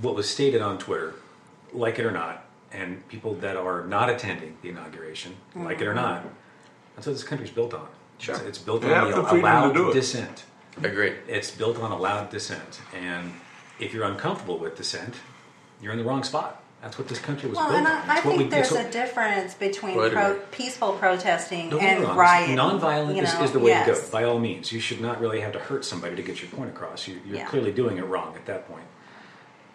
what 0.00 0.14
was 0.14 0.28
stated 0.28 0.60
on 0.60 0.78
Twitter, 0.78 1.14
like 1.72 1.98
it 1.98 2.04
or 2.04 2.10
not, 2.10 2.44
and 2.72 3.06
people 3.08 3.34
that 3.34 3.56
are 3.56 3.86
not 3.86 4.10
attending 4.10 4.56
the 4.62 4.70
inauguration, 4.70 5.36
like 5.54 5.80
it 5.80 5.86
or 5.86 5.94
mm-hmm. 5.94 6.02
not, 6.02 6.24
that's 6.96 7.06
what 7.06 7.12
this 7.12 7.24
country's 7.24 7.50
built 7.50 7.74
on. 7.74 7.86
Sure. 8.18 8.34
It's, 8.36 8.44
it's 8.44 8.58
built 8.58 8.82
They 8.82 8.94
on 8.94 9.10
the 9.10 9.22
the 9.22 9.34
allowed 9.34 9.72
do 9.74 9.90
it. 9.90 9.94
dissent. 9.94 10.44
Agreed. 10.82 11.16
It's 11.28 11.50
built 11.50 11.78
on 11.78 11.92
allowed 11.92 12.30
dissent, 12.30 12.80
and 12.94 13.32
if 13.78 13.92
you're 13.92 14.04
uncomfortable 14.04 14.58
with 14.58 14.76
dissent, 14.76 15.14
you're 15.82 15.92
in 15.92 15.98
the 15.98 16.04
wrong 16.04 16.22
spot. 16.24 16.62
That's 16.80 16.98
what 16.98 17.06
this 17.06 17.20
country 17.20 17.48
was 17.48 17.56
Well, 17.58 17.68
built 17.68 17.78
and 17.78 17.86
on. 17.86 18.10
I, 18.10 18.16
I 18.16 18.20
think 18.22 18.38
we- 18.38 18.48
there's 18.48 18.72
a 18.72 18.90
difference 18.90 19.54
between 19.54 19.94
pro- 19.94 20.40
peaceful 20.50 20.94
protesting 20.94 21.70
me 21.70 21.78
and 21.78 22.02
rioting. 22.16 22.56
Nonviolent 22.56 23.14
you 23.16 23.22
is, 23.22 23.32
know? 23.34 23.44
is 23.44 23.52
the 23.52 23.60
way 23.60 23.70
yes. 23.70 23.86
to 23.86 24.04
go. 24.06 24.10
By 24.10 24.24
all 24.24 24.40
means, 24.40 24.72
you 24.72 24.80
should 24.80 25.00
not 25.00 25.20
really 25.20 25.40
have 25.40 25.52
to 25.52 25.60
hurt 25.60 25.84
somebody 25.84 26.16
to 26.16 26.22
get 26.22 26.42
your 26.42 26.50
point 26.50 26.70
across. 26.70 27.06
You, 27.06 27.20
you're 27.24 27.36
Yeah. 27.36 27.46
clearly 27.46 27.70
doing 27.70 27.98
it 27.98 28.04
wrong 28.04 28.34
at 28.34 28.46
that 28.46 28.66
point. 28.66 28.84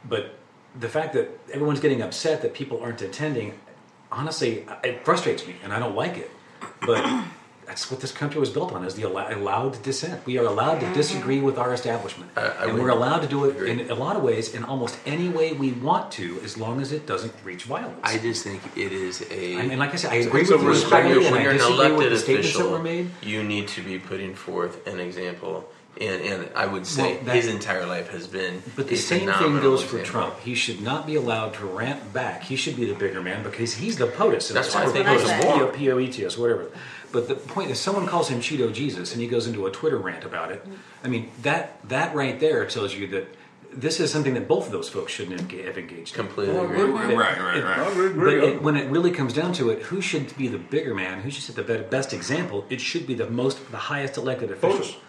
But 0.03 0.35
the 0.77 0.89
fact 0.89 1.13
that 1.13 1.29
everyone's 1.53 1.79
getting 1.79 2.01
upset 2.01 2.41
that 2.41 2.53
people 2.53 2.81
aren't 2.81 3.01
attending, 3.01 3.57
honestly, 4.11 4.65
it 4.83 5.05
frustrates 5.05 5.47
me, 5.47 5.55
and 5.63 5.71
I 5.71 5.79
don't 5.79 5.95
like 5.95 6.17
it. 6.17 6.31
But 6.81 7.05
that's 7.67 7.91
what 7.91 7.99
this 7.99 8.11
country 8.11 8.39
was 8.39 8.49
built 8.49 8.71
on: 8.73 8.83
is 8.85 8.95
the 8.95 9.03
allow- 9.03 9.29
allowed 9.29 9.81
dissent. 9.83 10.25
We 10.25 10.37
are 10.39 10.45
allowed 10.45 10.79
to 10.79 10.85
mm-hmm. 10.85 10.93
disagree 10.93 11.41
with 11.41 11.57
our 11.57 11.73
establishment, 11.73 12.31
I- 12.35 12.41
I 12.41 12.65
and 12.65 12.79
we're 12.79 12.89
allowed 12.89 13.19
to 13.19 13.27
do 13.27 13.45
it 13.45 13.55
agree. 13.55 13.71
in 13.71 13.91
a 13.91 13.95
lot 13.95 14.15
of 14.15 14.23
ways, 14.23 14.53
in 14.55 14.63
almost 14.63 14.97
any 15.05 15.29
way 15.29 15.53
we 15.53 15.73
want 15.73 16.11
to, 16.13 16.39
as 16.43 16.57
long 16.57 16.81
as 16.81 16.91
it 16.91 17.05
doesn't 17.05 17.33
reach 17.43 17.63
violence. 17.65 17.99
I 18.03 18.17
just 18.17 18.43
think 18.43 18.61
it 18.75 18.91
is 18.91 19.21
a. 19.29 19.57
I 19.59 19.67
mean, 19.67 19.79
like 19.79 19.93
I 19.93 19.97
said, 19.97 20.11
I 20.11 20.15
agree 20.15 20.41
with 20.41 20.61
you 20.61 20.67
respect- 20.67 21.05
entirely, 21.05 21.31
when 21.31 21.41
you're 21.41 21.51
an 21.51 21.57
disagree 21.57 21.77
with 21.77 21.89
elected 21.91 22.11
the 22.13 22.17
statements 22.17 22.53
that 22.53 22.59
official, 22.59 22.71
were 22.71 22.83
made. 22.83 23.09
you 23.21 23.43
need 23.43 23.67
to 23.69 23.81
be 23.81 23.99
putting 23.99 24.33
forth 24.33 24.87
an 24.87 24.99
example. 24.99 25.69
And, 25.99 26.21
and 26.21 26.49
I 26.55 26.65
would 26.67 26.85
say 26.85 27.15
Well, 27.15 27.23
that- 27.25 27.35
his 27.35 27.47
entire 27.47 27.85
life 27.85 28.09
has 28.11 28.27
been. 28.27 28.61
But 28.75 28.87
the 28.87 28.93
a 28.95 28.97
same 28.97 29.19
thing 29.21 29.27
phenomenal 29.29 29.61
goes 29.61 29.83
for 29.83 29.97
example. 29.99 30.21
Trump. 30.29 30.39
He 30.41 30.53
should 30.55 30.81
not 30.81 31.07
be 31.07 31.15
allowed 31.15 31.55
to 31.55 31.65
rant 31.65 32.13
back. 32.13 32.43
He 32.43 32.55
should 32.55 32.75
be 32.75 32.85
the 32.85 32.93
bigger 32.93 33.21
man 33.21 33.43
because 33.43 33.73
he's 33.73 33.97
the 33.97 34.07
POTUS. 34.07 34.49
That's 34.53 34.73
why 34.75 34.83
I 34.83 34.87
think 34.87 35.07
it 35.07 35.13
was 35.13 35.23
P-O- 35.31 35.67
P-O-E-T-S, 35.73 36.37
whatever. 36.37 36.69
But 37.11 37.27
the 37.27 37.35
point 37.35 37.71
is, 37.71 37.79
someone 37.79 38.05
calls 38.05 38.29
him 38.29 38.41
Cheeto 38.41 38.71
Jesus 38.71 39.13
and 39.13 39.21
he 39.21 39.27
goes 39.27 39.47
into 39.47 39.65
a 39.65 39.71
Twitter 39.71 39.97
rant 39.97 40.23
about 40.25 40.51
it. 40.51 40.63
I 41.03 41.07
mean, 41.07 41.31
that 41.41 41.79
that 41.89 42.13
right 42.13 42.39
there 42.39 42.65
tells 42.65 42.93
you 42.93 43.07
that 43.07 43.27
this 43.73 43.99
is 43.99 44.11
something 44.11 44.33
that 44.33 44.47
both 44.47 44.65
of 44.67 44.71
those 44.71 44.89
folks 44.89 45.11
shouldn't 45.13 45.39
have 45.51 45.77
engaged 45.77 46.15
in. 46.15 46.25
Completely 46.25 46.53
Well, 46.55 46.65
agree. 46.65 46.77
good. 46.77 47.17
Right, 47.17 47.39
right, 47.39 47.63
right. 47.63 47.79
I 47.79 47.93
would 47.97 48.15
But 48.17 48.33
it, 48.33 48.61
when 48.61 48.75
it 48.75 48.89
really 48.89 49.11
comes 49.11 49.33
down 49.33 49.53
to 49.53 49.69
it, 49.69 49.83
who 49.83 50.01
should 50.01 50.35
be 50.37 50.47
the 50.47 50.57
bigger 50.57 50.93
man? 50.95 51.21
Who 51.21 51.29
should 51.31 51.43
set 51.43 51.55
the 51.55 51.63
best 51.83 52.11
example? 52.13 52.65
It 52.69 52.81
should 52.81 53.05
be 53.07 53.13
the 53.13 53.29
most, 53.29 53.71
the 53.71 53.77
highest 53.77 54.17
elected 54.17 54.51
official. 54.51 54.99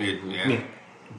POTUS. 0.00 0.34
Yeah, 0.34 0.48
yeah. 0.48 0.60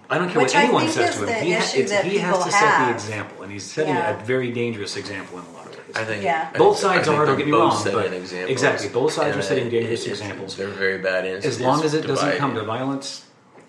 I 0.10 0.18
don't 0.18 0.30
care 0.30 0.42
Which 0.42 0.54
what 0.54 0.56
I 0.58 0.64
anyone 0.64 0.90
says 0.90 1.18
to 1.18 1.26
him. 1.26 1.46
He, 1.46 1.52
ha- 1.54 1.60
issue 1.60 1.80
it's- 1.80 1.90
that 1.92 2.06
he 2.06 2.18
has 2.18 2.32
people 2.36 2.46
to 2.46 2.52
set 2.52 2.86
the 2.88 2.92
example, 2.94 3.44
and 3.44 3.52
he's 3.52 3.64
setting 3.64 3.96
Yeah. 3.96 4.20
a 4.22 4.24
very 4.26 4.52
dangerous 4.52 4.96
example 4.98 5.40
in 5.40 5.46
a 5.46 5.52
lot 5.52 5.66
of 5.68 5.72
ways. 5.78 5.96
I 5.96 6.04
think 6.06 6.24
Yeah. 6.24 6.50
Both 6.58 6.78
sides 6.80 7.08
think 7.08 7.20
are, 7.20 7.26
don't 7.26 7.38
get 7.38 7.46
me 7.48 7.54
wrong, 7.54 7.80
but- 7.84 8.14
examples, 8.14 8.52
exactly, 8.52 8.90
both 8.90 9.14
sides 9.14 9.36
are 9.36 9.40
and 9.40 9.44
setting 9.44 9.68
it- 9.68 9.72
dangerous 9.72 10.02
it's- 10.06 10.20
examples. 10.20 10.56
They're 10.58 10.68
very 10.68 10.98
bad. 11.00 11.26
As 11.26 11.60
long 11.62 11.84
as 11.84 11.94
it 11.94 12.06
doesn't 12.08 12.38
come 12.38 12.54
to 12.56 12.62
dividing. 12.62 12.86
violence, 12.86 13.24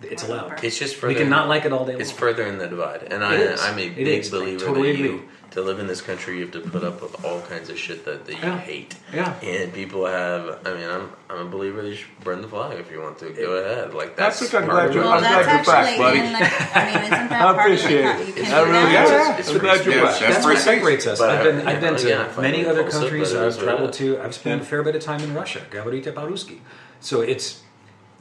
it's 0.05 0.23
allowed. 0.25 0.63
It's 0.65 0.79
just 0.79 0.95
we 0.97 1.01
further 1.01 1.15
can 1.21 1.31
not 1.31 1.49
like 1.49 1.65
it 1.65 1.73
all 1.73 1.85
day 1.85 1.93
long. 1.93 2.01
It's 2.01 2.11
further 2.11 2.45
in 2.47 2.59
the 2.59 2.67
divide, 2.69 3.03
and 3.13 3.25
I, 3.25 3.35
It 3.35 3.41
is. 3.41 3.61
I'm 3.63 3.79
a 3.79 3.83
It 3.83 3.95
big 3.97 4.07
is. 4.21 4.31
Believer 4.31 4.65
totally 4.67 4.93
that 4.93 4.99
you, 4.99 5.15
agree. 5.17 5.29
to 5.53 5.61
live 5.63 5.79
in 5.79 5.87
this 5.87 6.01
country, 6.01 6.37
you 6.39 6.43
have 6.43 6.53
to 6.53 6.61
put 6.61 6.83
up 6.85 7.03
with 7.03 7.25
all 7.25 7.41
kinds 7.43 7.69
of 7.71 7.79
shit 7.79 8.05
that, 8.07 8.25
that 8.27 8.33
you 8.33 8.39
Yeah. 8.43 8.59
hate. 8.59 8.95
Yeah. 9.13 9.39
And 9.43 9.73
people 9.73 10.07
have. 10.07 10.67
I 10.67 10.75
mean, 10.75 10.89
I'm 10.89 11.11
I'm 11.31 11.47
a 11.47 11.51
believer 11.51 11.83
that 11.83 11.89
you 11.89 11.95
should 11.97 12.21
burn 12.25 12.41
the 12.43 12.49
flag 12.49 12.79
if 12.79 12.91
you 12.91 13.01
want 13.01 13.19
to. 13.19 13.31
Go 13.31 13.53
ahead. 13.53 13.95
Like 13.95 14.17
that's. 14.17 14.41
Patrick, 14.41 14.63
I'm 14.63 14.69
glad 14.69 14.95
you're- 14.95 15.05
Well, 15.07 15.15
I'm 15.15 15.23
that's 15.23 15.45
glad 15.47 15.55
you're 15.57 15.65
back, 15.65 15.87
actually 15.87 15.99
buddy. 15.99 16.19
in 16.21 16.33
the. 16.33 16.39
I 16.39 16.85
mean, 16.85 17.03
isn't 17.05 17.29
that 17.29 17.33
I 17.33 17.53
part 17.55 17.71
of 17.73 17.79
the? 17.79 17.85
appreciate 17.85 18.03
con- 18.03 18.21
it. 18.21 18.37
You 18.49 18.55
I 18.55 18.61
really 18.63 18.73
that. 18.93 19.07
do. 19.09 19.15
It's- 19.15 19.49
it's 19.51 19.59
glad 19.59 19.85
you're 19.87 19.95
back. 19.95 20.19
That's 20.21 20.35
That's 20.35 20.45
what 20.45 20.59
separates 20.59 21.07
us. 21.07 21.21
I've 21.21 21.45
been, 21.45 21.67
I've 21.67 21.81
been 21.81 21.97
to 21.97 22.07
again, 22.07 22.21
I 22.21 22.29
find 22.29 22.43
many 22.43 22.67
other 22.67 22.89
countries. 22.89 23.35
I've 23.35 23.47
is 23.49 23.57
what 23.57 23.63
it 23.65 23.67
traveled 23.67 23.93
to. 23.95 24.21
I've 24.21 24.35
spent 24.35 24.63
a 24.63 24.65
fair 24.65 24.83
bit 24.83 24.95
of 24.97 25.03
time 25.03 25.21
in 25.23 25.33
Russia, 25.35 25.63
Gabarita 25.71 26.13
Paruski. 26.13 26.59
So 27.01 27.21
it's 27.21 27.62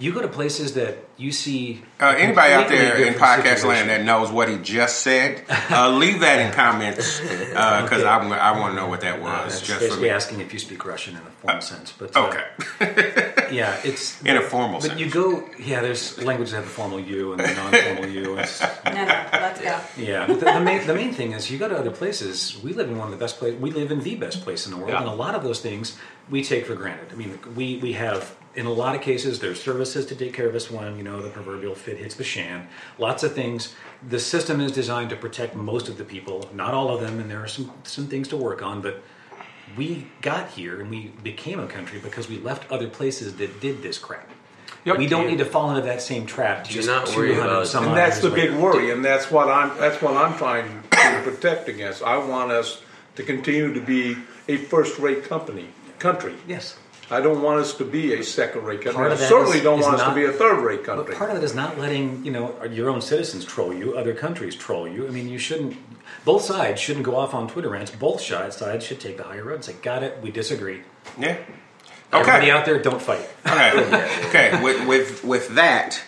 you 0.01 0.11
go 0.13 0.21
to 0.21 0.27
places 0.27 0.73
that 0.73 0.97
you 1.17 1.31
see. 1.31 1.81
Uh, 1.99 2.15
anybody 2.17 2.51
out 2.53 2.67
there 2.67 2.95
in 3.07 3.13
podcast 3.13 3.57
situation. 3.59 3.67
land 3.69 3.89
that 3.91 4.03
knows 4.03 4.31
what 4.31 4.49
he 4.49 4.57
just 4.57 5.01
said, 5.01 5.45
uh, 5.69 5.89
leave 6.03 6.19
that 6.21 6.39
in 6.39 6.51
comments 6.53 7.19
because 7.19 8.01
Okay. 8.01 8.07
I'm, 8.07 8.31
I 8.33 8.59
want 8.59 8.73
to 8.73 8.75
know 8.81 8.87
what 8.87 9.01
that 9.01 9.21
was. 9.21 9.53
That's 9.53 9.59
just 9.61 9.73
for 9.73 9.79
basically 9.85 10.03
me. 10.03 10.09
asking 10.09 10.39
if 10.41 10.51
you 10.53 10.59
speak 10.59 10.83
Russian 10.85 11.13
in 11.15 11.21
a 11.21 11.31
formal 11.41 11.61
sense. 11.61 11.93
But 11.97 12.17
uh, 12.17 12.27
Okay. 12.27 12.45
yeah, 13.55 13.79
it's 13.83 14.21
In 14.25 14.37
a 14.37 14.41
formal 14.41 14.79
But 14.79 14.87
sense. 14.89 14.99
you 14.99 15.09
go, 15.09 15.47
yeah. 15.59 15.81
There's 15.81 16.17
languages 16.23 16.51
that 16.53 16.57
have 16.57 16.65
the 16.65 16.71
formal 16.71 16.99
U 16.99 17.33
and 17.33 17.39
the 17.39 17.53
non-formal 17.53 18.07
U. 18.09 18.37
It's, 18.39 18.61
No, 18.85 18.91
no, 18.91 19.25
let's 19.33 19.61
go. 19.61 19.79
yeah, 19.97 20.25
but 20.27 20.39
the, 20.39 20.45
the 20.45 20.59
main 20.59 20.87
the 20.87 20.95
main 20.95 21.13
thing 21.13 21.33
is 21.33 21.51
you 21.51 21.57
go 21.59 21.67
to 21.67 21.77
other 21.77 21.91
places. 21.91 22.57
We 22.63 22.73
live 22.73 22.89
in 22.89 22.97
one 22.97 23.07
of 23.07 23.11
the 23.11 23.23
best 23.23 23.37
places. 23.37 23.59
We 23.61 23.71
live 23.71 23.91
in 23.91 24.01
the 24.01 24.15
best 24.15 24.41
place 24.41 24.65
in 24.65 24.71
the 24.71 24.77
world, 24.77 24.89
Yeah. 24.91 24.99
and 25.01 25.07
a 25.07 25.13
lot 25.13 25.35
of 25.35 25.43
those 25.43 25.59
things 25.61 25.97
we 26.29 26.43
take 26.43 26.65
for 26.65 26.75
granted. 26.75 27.07
I 27.11 27.15
mean, 27.15 27.37
we 27.55 27.77
we 27.77 27.93
have 27.93 28.35
in 28.55 28.65
a 28.65 28.71
lot 28.71 28.95
of 28.95 29.01
cases 29.01 29.39
there's 29.39 29.61
services 29.61 30.05
to 30.07 30.15
take 30.15 30.33
care 30.33 30.47
of 30.47 30.53
this 30.53 30.69
when 30.69 30.97
you 30.97 31.03
know 31.03 31.21
the 31.21 31.29
proverbial 31.29 31.75
fit 31.75 31.97
hits 31.97 32.15
the 32.15 32.23
shan. 32.23 32.67
Lots 32.97 33.23
of 33.23 33.33
things. 33.33 33.73
The 34.07 34.19
system 34.19 34.59
is 34.61 34.71
designed 34.71 35.09
to 35.11 35.15
protect 35.15 35.55
most 35.55 35.87
of 35.89 35.97
the 35.97 36.03
people, 36.03 36.49
not 36.53 36.73
all 36.73 36.89
of 36.93 37.01
them, 37.01 37.19
and 37.19 37.29
there 37.29 37.39
are 37.43 37.47
some 37.47 37.71
some 37.83 38.07
things 38.07 38.27
to 38.29 38.37
work 38.37 38.61
on, 38.61 38.81
but. 38.81 39.01
We 39.77 40.07
got 40.21 40.49
here 40.49 40.81
and 40.81 40.89
we 40.89 41.13
became 41.23 41.57
a 41.57 41.65
country 41.65 41.97
because 41.99 42.27
we 42.27 42.39
left 42.39 42.69
other 42.69 42.89
places 42.89 43.37
that 43.37 43.61
did 43.61 43.81
this 43.81 43.97
crap. 43.97 44.29
Yep. 44.83 44.97
We 44.97 45.07
don't 45.07 45.27
need 45.27 45.37
to 45.37 45.45
fall 45.45 45.69
into 45.69 45.83
that 45.83 46.01
same 46.01 46.25
trap. 46.25 46.67
Do 46.67 46.73
just 46.73 46.89
not 46.89 47.07
worry 47.15 47.29
200 47.29 47.49
about- 47.49 47.67
some 47.67 47.85
And 47.85 47.95
that's 47.95 48.17
years 48.21 48.23
the 48.23 48.35
big 48.35 48.49
later. 48.49 48.59
worry, 48.61 48.91
and 48.91 49.05
that's 49.05 49.31
what 49.31 49.47
I'm, 49.47 49.69
that's 49.79 50.01
what 50.01 50.17
I'm 50.17 50.37
trying 50.37 50.83
to 50.91 51.21
protect 51.23 51.69
against. 51.69 52.03
I 52.03 52.17
want 52.17 52.51
us 52.51 52.81
to 53.15 53.23
continue 53.23 53.73
to 53.73 53.79
be 53.79 54.17
a 54.49 54.57
first-rate 54.57 55.23
company, 55.23 55.67
country. 55.99 56.33
Yes. 56.49 56.77
I 57.11 57.19
don't 57.19 57.41
want 57.41 57.59
us 57.59 57.73
to 57.75 57.83
be 57.85 58.13
a 58.13 58.23
second-rate 58.23 58.81
country. 58.81 58.93
Part 58.93 59.09
I 59.09 59.13
of 59.13 59.19
that 59.19 59.27
certainly 59.29 59.57
is- 59.57 59.63
don't 59.63 59.79
is 59.79 59.85
want 59.85 59.99
us 59.99 60.07
to 60.07 60.15
be 60.15 60.23
a 60.23 60.31
third-rate 60.31 60.83
country. 60.85 61.03
But 61.03 61.11
country. 61.11 61.15
part 61.15 61.31
of 61.31 61.37
it 61.37 61.43
is 61.43 61.53
not 61.53 61.77
letting 61.77 62.23
you 62.23 62.31
know 62.31 62.55
your 62.71 62.89
own 62.89 63.01
citizens 63.01 63.43
troll 63.45 63.73
you, 63.73 63.97
other 63.97 64.13
countries 64.13 64.55
troll 64.55 64.87
you. 64.87 65.05
I 65.07 65.11
mean, 65.11 65.27
you 65.27 65.37
shouldn't. 65.37 65.77
Both 66.23 66.43
sides 66.43 66.79
shouldn't 66.79 67.05
go 67.05 67.15
off 67.15 67.33
on 67.33 67.47
Twitter 67.47 67.69
rants. 67.69 67.91
Both 67.91 68.21
sides 68.21 68.55
sides 68.57 68.85
should 68.85 68.99
take 69.01 69.17
the 69.17 69.23
higher 69.23 69.43
road 69.43 69.55
and 69.55 69.65
say, 69.65 69.73
"Got 69.81 70.03
it, 70.03 70.19
we 70.21 70.31
disagree." 70.31 70.81
Yeah. 71.19 71.37
Okay. 72.13 72.19
Everybody 72.19 72.51
out 72.51 72.65
there, 72.65 72.79
don't 72.81 73.01
fight. 73.01 73.27
Okay. 73.45 74.19
okay. 74.27 74.61
With 74.63 74.85
with 74.87 75.23
with 75.23 75.55
that, 75.55 76.01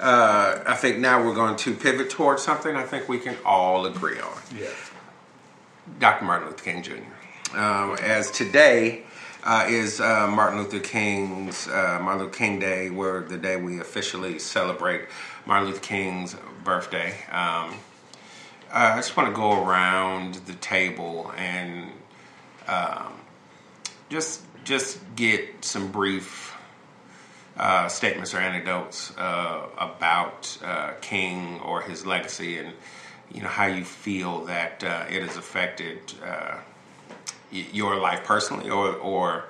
uh, 0.00 0.60
I 0.66 0.74
think 0.74 0.98
now 0.98 1.22
we're 1.24 1.34
going 1.34 1.56
to 1.56 1.74
pivot 1.74 2.10
towards 2.10 2.42
something 2.42 2.74
I 2.76 2.82
think 2.84 3.08
we 3.08 3.18
can 3.18 3.36
all 3.44 3.86
agree 3.86 4.20
on. 4.20 4.38
Yeah. 4.58 4.68
Dr. 5.98 6.24
Martin 6.24 6.48
Luther 6.48 6.64
King 6.64 6.82
Jr. 6.82 7.58
Um, 7.58 7.96
as 8.02 8.30
today 8.30 9.04
uh, 9.46 9.64
is 9.68 10.00
uh, 10.00 10.26
Martin 10.26 10.58
Luther 10.58 10.80
King's 10.80 11.68
uh, 11.68 12.00
Martin 12.02 12.24
Luther 12.24 12.36
King 12.36 12.58
Day, 12.58 12.90
where 12.90 13.20
the 13.20 13.38
day 13.38 13.56
we 13.56 13.80
officially 13.80 14.40
celebrate 14.40 15.02
Martin 15.46 15.68
Luther 15.68 15.80
King's 15.80 16.34
birthday. 16.64 17.12
Um, 17.30 17.76
uh, 18.72 18.92
I 18.92 18.96
just 18.96 19.16
want 19.16 19.28
to 19.28 19.34
go 19.34 19.64
around 19.64 20.34
the 20.46 20.54
table 20.54 21.32
and 21.36 21.92
um, 22.66 23.20
just 24.10 24.42
just 24.64 24.98
get 25.14 25.64
some 25.64 25.92
brief 25.92 26.56
uh, 27.56 27.86
statements 27.86 28.34
or 28.34 28.38
anecdotes 28.38 29.16
uh, 29.16 29.68
about 29.78 30.58
King 31.02 31.60
or 31.60 31.82
his 31.82 32.04
legacy, 32.04 32.58
and 32.58 32.72
you 33.32 33.42
know 33.42 33.48
how 33.48 33.66
you 33.66 33.84
feel 33.84 34.44
that 34.46 34.82
it 34.82 35.22
has 35.22 35.36
affected 35.36 36.00
your 37.50 37.96
life 37.96 38.24
personally, 38.24 38.68
or 38.70 38.94
or 38.96 39.44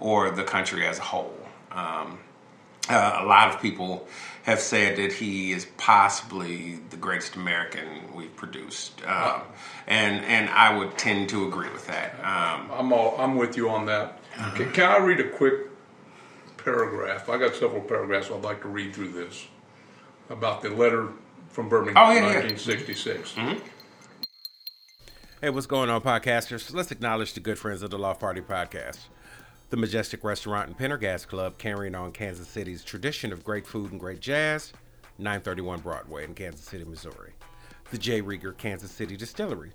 or 0.00 0.30
the 0.30 0.44
country 0.44 0.86
as 0.86 0.98
a 0.98 1.02
whole. 1.02 1.36
Um, 1.72 2.18
Uh, 2.90 3.18
a 3.20 3.26
lot 3.26 3.52
of 3.54 3.60
people 3.60 4.06
have 4.44 4.58
said 4.60 4.96
that 4.96 5.12
he 5.12 5.52
is 5.52 5.66
possibly 5.76 6.80
the 6.88 6.96
greatest 6.96 7.36
American 7.36 7.84
we've 8.14 8.34
produced, 8.34 9.02
um, 9.06 9.42
and 9.86 10.24
and 10.24 10.48
I 10.48 10.74
would 10.76 10.96
tend 10.96 11.28
to 11.30 11.46
agree 11.46 11.68
with 11.70 11.86
that. 11.88 12.14
Um, 12.24 12.70
I'm 12.72 12.92
all, 12.94 13.14
I'm 13.18 13.36
with 13.36 13.58
you 13.58 13.68
on 13.68 13.84
that. 13.86 14.20
Can, 14.54 14.72
can 14.72 14.90
I 14.90 14.98
read 15.04 15.20
a 15.20 15.28
quick 15.28 15.54
paragraph? 16.56 17.28
I 17.28 17.36
got 17.38 17.54
several 17.54 17.82
paragraphs 17.82 18.30
I'd 18.30 18.42
like 18.42 18.62
to 18.62 18.68
read 18.68 18.94
through 18.94 19.12
this 19.12 19.46
about 20.30 20.62
the 20.62 20.70
letter 20.70 21.08
from 21.50 21.68
Birmingham, 21.68 22.02
Oh, 22.06 22.10
yeah, 22.12 22.20
yeah. 22.20 22.40
1966. 22.40 23.34
Hey, 25.40 25.50
what's 25.50 25.66
going 25.66 25.88
on, 25.88 26.00
podcasters? 26.00 26.74
Let's 26.74 26.90
acknowledge 26.90 27.32
the 27.32 27.38
good 27.38 27.60
friends 27.60 27.82
of 27.82 27.90
the 27.90 27.98
Loft 27.98 28.18
Party 28.18 28.40
Podcast. 28.40 28.98
The 29.70 29.76
Majestic 29.76 30.24
Restaurant 30.24 30.66
and 30.66 30.76
Pendergast 30.76 31.28
Club, 31.28 31.58
carrying 31.58 31.94
on 31.94 32.10
Kansas 32.10 32.48
City's 32.48 32.82
tradition 32.82 33.32
of 33.32 33.44
great 33.44 33.64
food 33.64 33.92
and 33.92 34.00
great 34.00 34.18
jazz, 34.18 34.72
931 35.18 35.78
Broadway 35.78 36.24
in 36.24 36.34
Kansas 36.34 36.64
City, 36.64 36.82
Missouri. 36.82 37.34
The 37.92 37.98
J. 37.98 38.20
Rieger 38.20 38.56
Kansas 38.56 38.90
City 38.90 39.16
Distillery, 39.16 39.70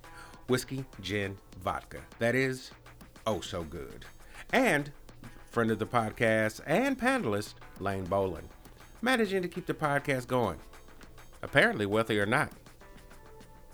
whiskey, 0.50 0.84
gin, 1.00 1.38
vodka. 1.64 2.02
That 2.20 2.36
is, 2.36 2.72
oh 3.26 3.40
so 3.40 3.64
good. 3.64 4.04
And 4.52 4.92
friend 5.50 5.72
of 5.72 5.80
the 5.80 5.86
podcast 5.86 6.60
and 6.68 7.00
panelist, 7.00 7.54
Lane 7.80 8.04
Boland, 8.04 8.50
managing 9.02 9.42
to 9.44 9.48
keep 9.48 9.68
the 9.68 9.74
podcast 9.74 10.28
going. 10.28 10.58
Apparently, 11.42 11.86
wealthy 11.86 12.20
or 12.20 12.26
not. 12.26 12.52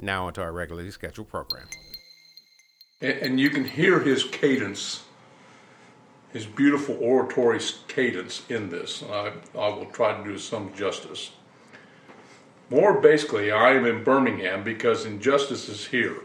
Now 0.02 0.28
onto 0.28 0.42
our 0.42 0.54
regularly 0.54 0.92
scheduled 0.92 1.28
program. 1.28 1.68
And, 3.02 3.40
you 3.40 3.50
can 3.50 3.64
hear 3.64 4.02
his 4.02 4.26
cadence, 4.26 5.06
his 6.34 6.46
beautiful 6.46 6.98
oratory 7.00 7.62
cadence 7.88 8.44
in 8.50 8.70
this. 8.70 9.04
I, 9.10 9.32
I 9.58 9.70
will 9.70 9.86
try 9.86 10.18
to 10.18 10.24
do 10.24 10.38
some 10.38 10.74
justice. 10.74 11.32
More 12.70 13.00
basically, 13.00 13.52
I 13.52 13.72
am 13.72 13.86
in 13.86 14.04
Birmingham 14.04 14.64
because 14.64 15.06
injustice 15.06 15.70
is 15.70 15.88
here. 15.88 16.18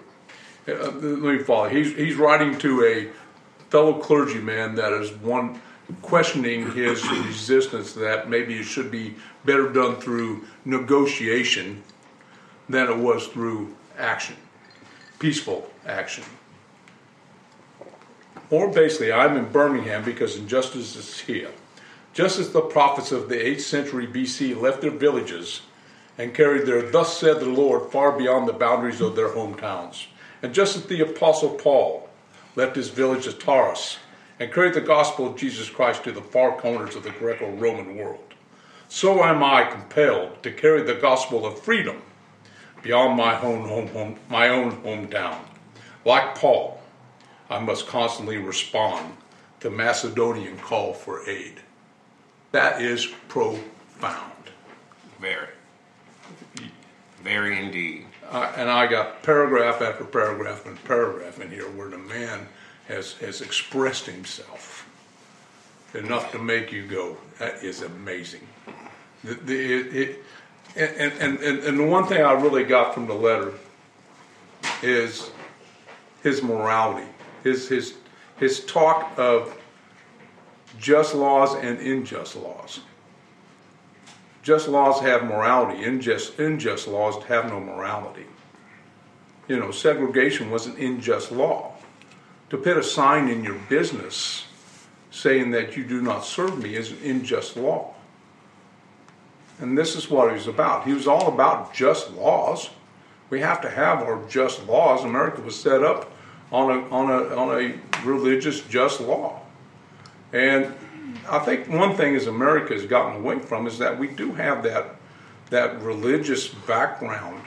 Uh, 0.67 0.91
let 0.91 1.03
me 1.03 1.39
follow. 1.39 1.69
He's, 1.69 1.95
he's 1.95 2.17
writing 2.17 2.59
to 2.59 2.85
a 2.85 3.09
fellow 3.71 4.01
clergyman 4.01 4.75
that 4.75 4.93
is 4.93 5.13
one 5.13 5.61
questioning 6.03 6.73
his 6.73 7.09
resistance 7.09 7.93
that 7.93 8.29
maybe 8.29 8.59
it 8.59 8.65
should 8.65 8.91
be 8.91 9.15
better 9.45 9.73
done 9.73 9.97
through 9.97 10.45
negotiation 10.65 11.85
than 12.69 12.89
it 12.91 12.97
was 12.97 13.29
through 13.29 13.77
action, 13.97 14.37
peaceful 15.21 15.71
action. 15.87 16.25
More 18.51 18.71
basically, 18.71 19.13
I'm 19.13 19.37
in 19.37 19.51
Birmingham 19.51 20.05
because 20.05 20.37
injustice 20.37 20.97
is 20.97 21.21
here. 21.21 21.51
Just 22.13 22.39
as 22.39 22.53
the 22.53 22.61
prophets 22.61 23.11
of 23.11 23.29
the 23.29 23.37
8th 23.37 23.63
century 23.63 24.07
BC 24.07 24.61
left 24.61 24.83
their 24.83 24.91
villages 24.91 25.63
and 26.17 26.35
carried 26.35 26.67
their 26.67 26.83
thus 26.83 27.19
said 27.19 27.41
the 27.41 27.47
Lord 27.47 27.91
far 27.91 28.17
beyond 28.17 28.47
the 28.47 28.53
boundaries 28.53 29.01
of 29.01 29.17
their 29.17 29.31
hometowns. 29.31 30.07
And 30.43 30.55
just 30.55 30.77
as 30.77 30.87
the 30.87 31.01
apostle 31.01 31.51
Paul 31.51 32.09
left 32.55 32.77
his 32.77 32.91
village 32.91 33.27
of 33.27 33.39
Tarsus 33.39 33.99
and 34.39 34.53
carried 34.53 34.75
the 34.75 34.81
gospel 34.81 35.27
of 35.27 35.37
Jesus 35.37 35.69
Christ 35.71 36.05
to 36.05 36.13
the 36.13 36.21
far 36.21 36.57
corners 36.57 36.95
of 36.95 37.03
the 37.03 37.11
Greco-Roman 37.11 37.97
world, 37.97 38.35
so 38.89 39.25
am 39.25 39.43
I 39.43 39.65
compelled 39.65 40.43
to 40.43 40.53
carry 40.53 40.83
the 40.83 40.95
gospel 40.95 41.47
of 41.47 41.59
freedom 41.59 42.03
beyond 42.83 43.17
my 43.17 43.41
own 43.41 43.67
home, 43.67 43.89
home 43.89 44.17
my 44.29 44.49
own 44.49 44.73
hometown. 44.83 45.39
Like 46.05 46.37
Paul, 46.37 46.81
I 47.55 47.61
must 47.61 47.87
constantly 47.87 48.37
respond 48.37 49.17
to 49.61 49.71
Macedonian 49.71 50.59
call 50.59 50.93
for 50.93 51.29
aid. 51.29 51.61
That 52.51 52.83
is 52.83 53.07
profound. 53.29 54.33
Very. 55.21 55.49
Very 57.23 57.65
indeed. 57.65 58.07
Uh, 58.29 58.53
and 58.57 58.69
I 58.69 58.89
got 58.89 59.23
paragraph 59.23 59.81
after 59.81 60.05
paragraph 60.05 60.67
and 60.67 60.83
paragraph 60.85 61.41
in 61.41 61.51
here 61.51 61.71
where 61.71 61.89
the 61.89 61.99
man 61.99 62.49
has, 62.89 63.13
has 63.15 63.41
expressed 63.41 64.07
himself 64.07 64.91
enough 65.95 66.33
to 66.33 66.39
make 66.41 66.73
you 66.73 66.85
go, 66.87 67.17
that 67.39 67.63
is 67.63 67.83
amazing. 67.83 68.47
The, 69.23 69.35
the, 69.35 69.73
it, 69.75 69.95
it, 69.95 70.25
and, 70.75 71.13
and, 71.21 71.39
and, 71.39 71.59
and 71.61 71.79
the 71.79 71.87
one 71.87 72.07
thing 72.07 72.21
I 72.21 72.33
really 72.33 72.65
got 72.65 72.95
from 72.95 73.07
the 73.07 73.15
letter 73.15 73.53
is 74.83 75.31
his 76.25 76.43
morality, 76.43 77.09
his, 77.45 77.69
his, 77.69 77.95
his 78.37 78.65
talk 78.65 79.13
of 79.17 79.57
just 80.81 81.15
laws 81.15 81.55
and 81.55 81.79
unjust 81.79 82.35
laws. 82.35 82.81
Just 84.43 84.69
laws 84.69 85.01
have 85.01 85.25
morality, 85.25 85.85
unjust, 85.85 86.39
unjust 86.39 86.89
laws 86.89 87.23
have 87.25 87.47
no 87.47 87.61
morality. 87.61 88.27
You 89.47 89.59
know, 89.59 89.71
segregation 89.71 90.51
was 90.51 90.67
an 90.67 90.77
unjust 90.77 91.31
law. 91.31 91.75
To 92.51 92.57
put 92.57 92.77
a 92.77 92.83
sign 92.83 93.29
in 93.29 93.45
your 93.45 93.59
business 93.69 94.47
saying 95.11 95.51
that 95.53 95.77
you 95.77 95.85
do 95.85 96.03
not 96.03 96.25
serve 96.25 96.63
me 96.63 96.75
is 96.75 96.91
an 96.91 96.99
unjust 97.05 97.57
law. 97.57 97.95
And 99.61 99.79
this 99.79 99.95
is 99.95 100.11
what 100.11 100.29
he 100.29 100.35
was 100.35 100.47
about. 100.47 100.85
He 100.85 100.93
was 100.93 101.07
all 101.07 101.29
about 101.29 101.73
just 101.73 102.11
laws. 102.13 102.71
We 103.31 103.41
have 103.41 103.61
to 103.63 103.71
have 103.71 104.03
our 104.03 104.27
just 104.29 104.67
laws. 104.67 105.05
America 105.05 105.41
was 105.41 105.59
set 105.59 105.83
up 105.83 106.14
on 106.55 106.71
a, 106.71 106.89
on 106.91 107.11
a, 107.11 107.37
on 107.37 107.61
a 107.61 108.07
religious 108.07 108.61
just 108.61 109.01
law. 109.01 109.41
And 110.33 110.73
I 111.29 111.41
think 111.41 111.69
one 111.69 111.97
thing 111.97 112.15
as 112.15 112.29
America 112.29 112.75
has 112.75 112.87
gotten 112.87 113.17
away 113.17 113.41
from 113.41 113.67
is 113.67 113.79
that 113.79 113.99
we 113.99 114.07
do 114.07 114.33
have 114.35 114.63
that, 114.63 114.95
that 115.51 115.83
religious 115.83 116.47
background 116.47 117.43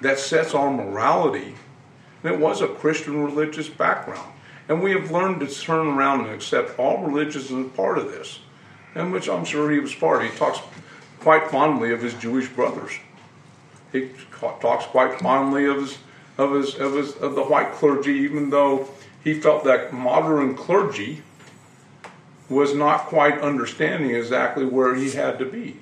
that 0.00 0.20
sets 0.20 0.54
our 0.54 0.70
morality. 0.70 1.56
And 2.22 2.32
it 2.32 2.38
was 2.38 2.60
a 2.60 2.68
Christian 2.68 3.24
religious 3.24 3.68
background. 3.68 4.32
And 4.68 4.80
we 4.80 4.92
have 4.92 5.10
learned 5.10 5.40
to 5.40 5.48
turn 5.48 5.88
around 5.88 6.20
and 6.20 6.30
accept 6.30 6.78
all 6.78 7.04
religions 7.04 7.50
as 7.50 7.66
part 7.72 7.98
of 7.98 8.12
this, 8.12 8.38
and 8.94 9.12
which 9.12 9.28
I'm 9.28 9.44
sure 9.44 9.72
he 9.72 9.80
was 9.80 9.94
part 9.94 10.22
of. 10.22 10.30
He 10.30 10.38
talks 10.38 10.60
quite 11.18 11.50
fondly 11.50 11.92
of 11.92 12.00
his 12.00 12.14
Jewish 12.14 12.48
brothers. 12.48 12.92
He 13.90 14.10
talks 14.40 14.86
quite 14.86 15.18
fondly 15.18 15.64
of 15.64 15.78
his, 15.78 15.98
of 16.38 16.52
his, 16.52 16.76
of 16.76 16.94
his, 16.94 17.14
of 17.16 17.34
the 17.34 17.42
white 17.42 17.72
clergy, 17.72 18.12
even 18.12 18.50
though 18.50 18.88
he 19.22 19.34
felt 19.34 19.64
that 19.64 19.92
modern 19.92 20.54
clergy 20.54 21.22
was 22.48 22.74
not 22.74 23.06
quite 23.06 23.38
understanding 23.40 24.14
exactly 24.14 24.64
where 24.64 24.94
he 24.94 25.10
had 25.10 25.38
to 25.38 25.44
be. 25.44 25.76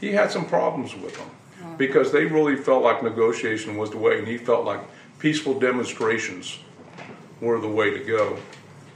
He 0.00 0.12
had 0.12 0.32
some 0.32 0.46
problems 0.46 0.96
with 0.96 1.16
them 1.16 1.76
because 1.76 2.10
they 2.10 2.24
really 2.24 2.56
felt 2.56 2.82
like 2.82 3.02
negotiation 3.02 3.76
was 3.76 3.90
the 3.90 3.98
way, 3.98 4.18
and 4.18 4.26
he 4.26 4.36
felt 4.36 4.64
like 4.64 4.80
peaceful 5.20 5.60
demonstrations 5.60 6.58
were 7.40 7.60
the 7.60 7.68
way 7.68 7.90
to 7.90 8.04
go. 8.04 8.38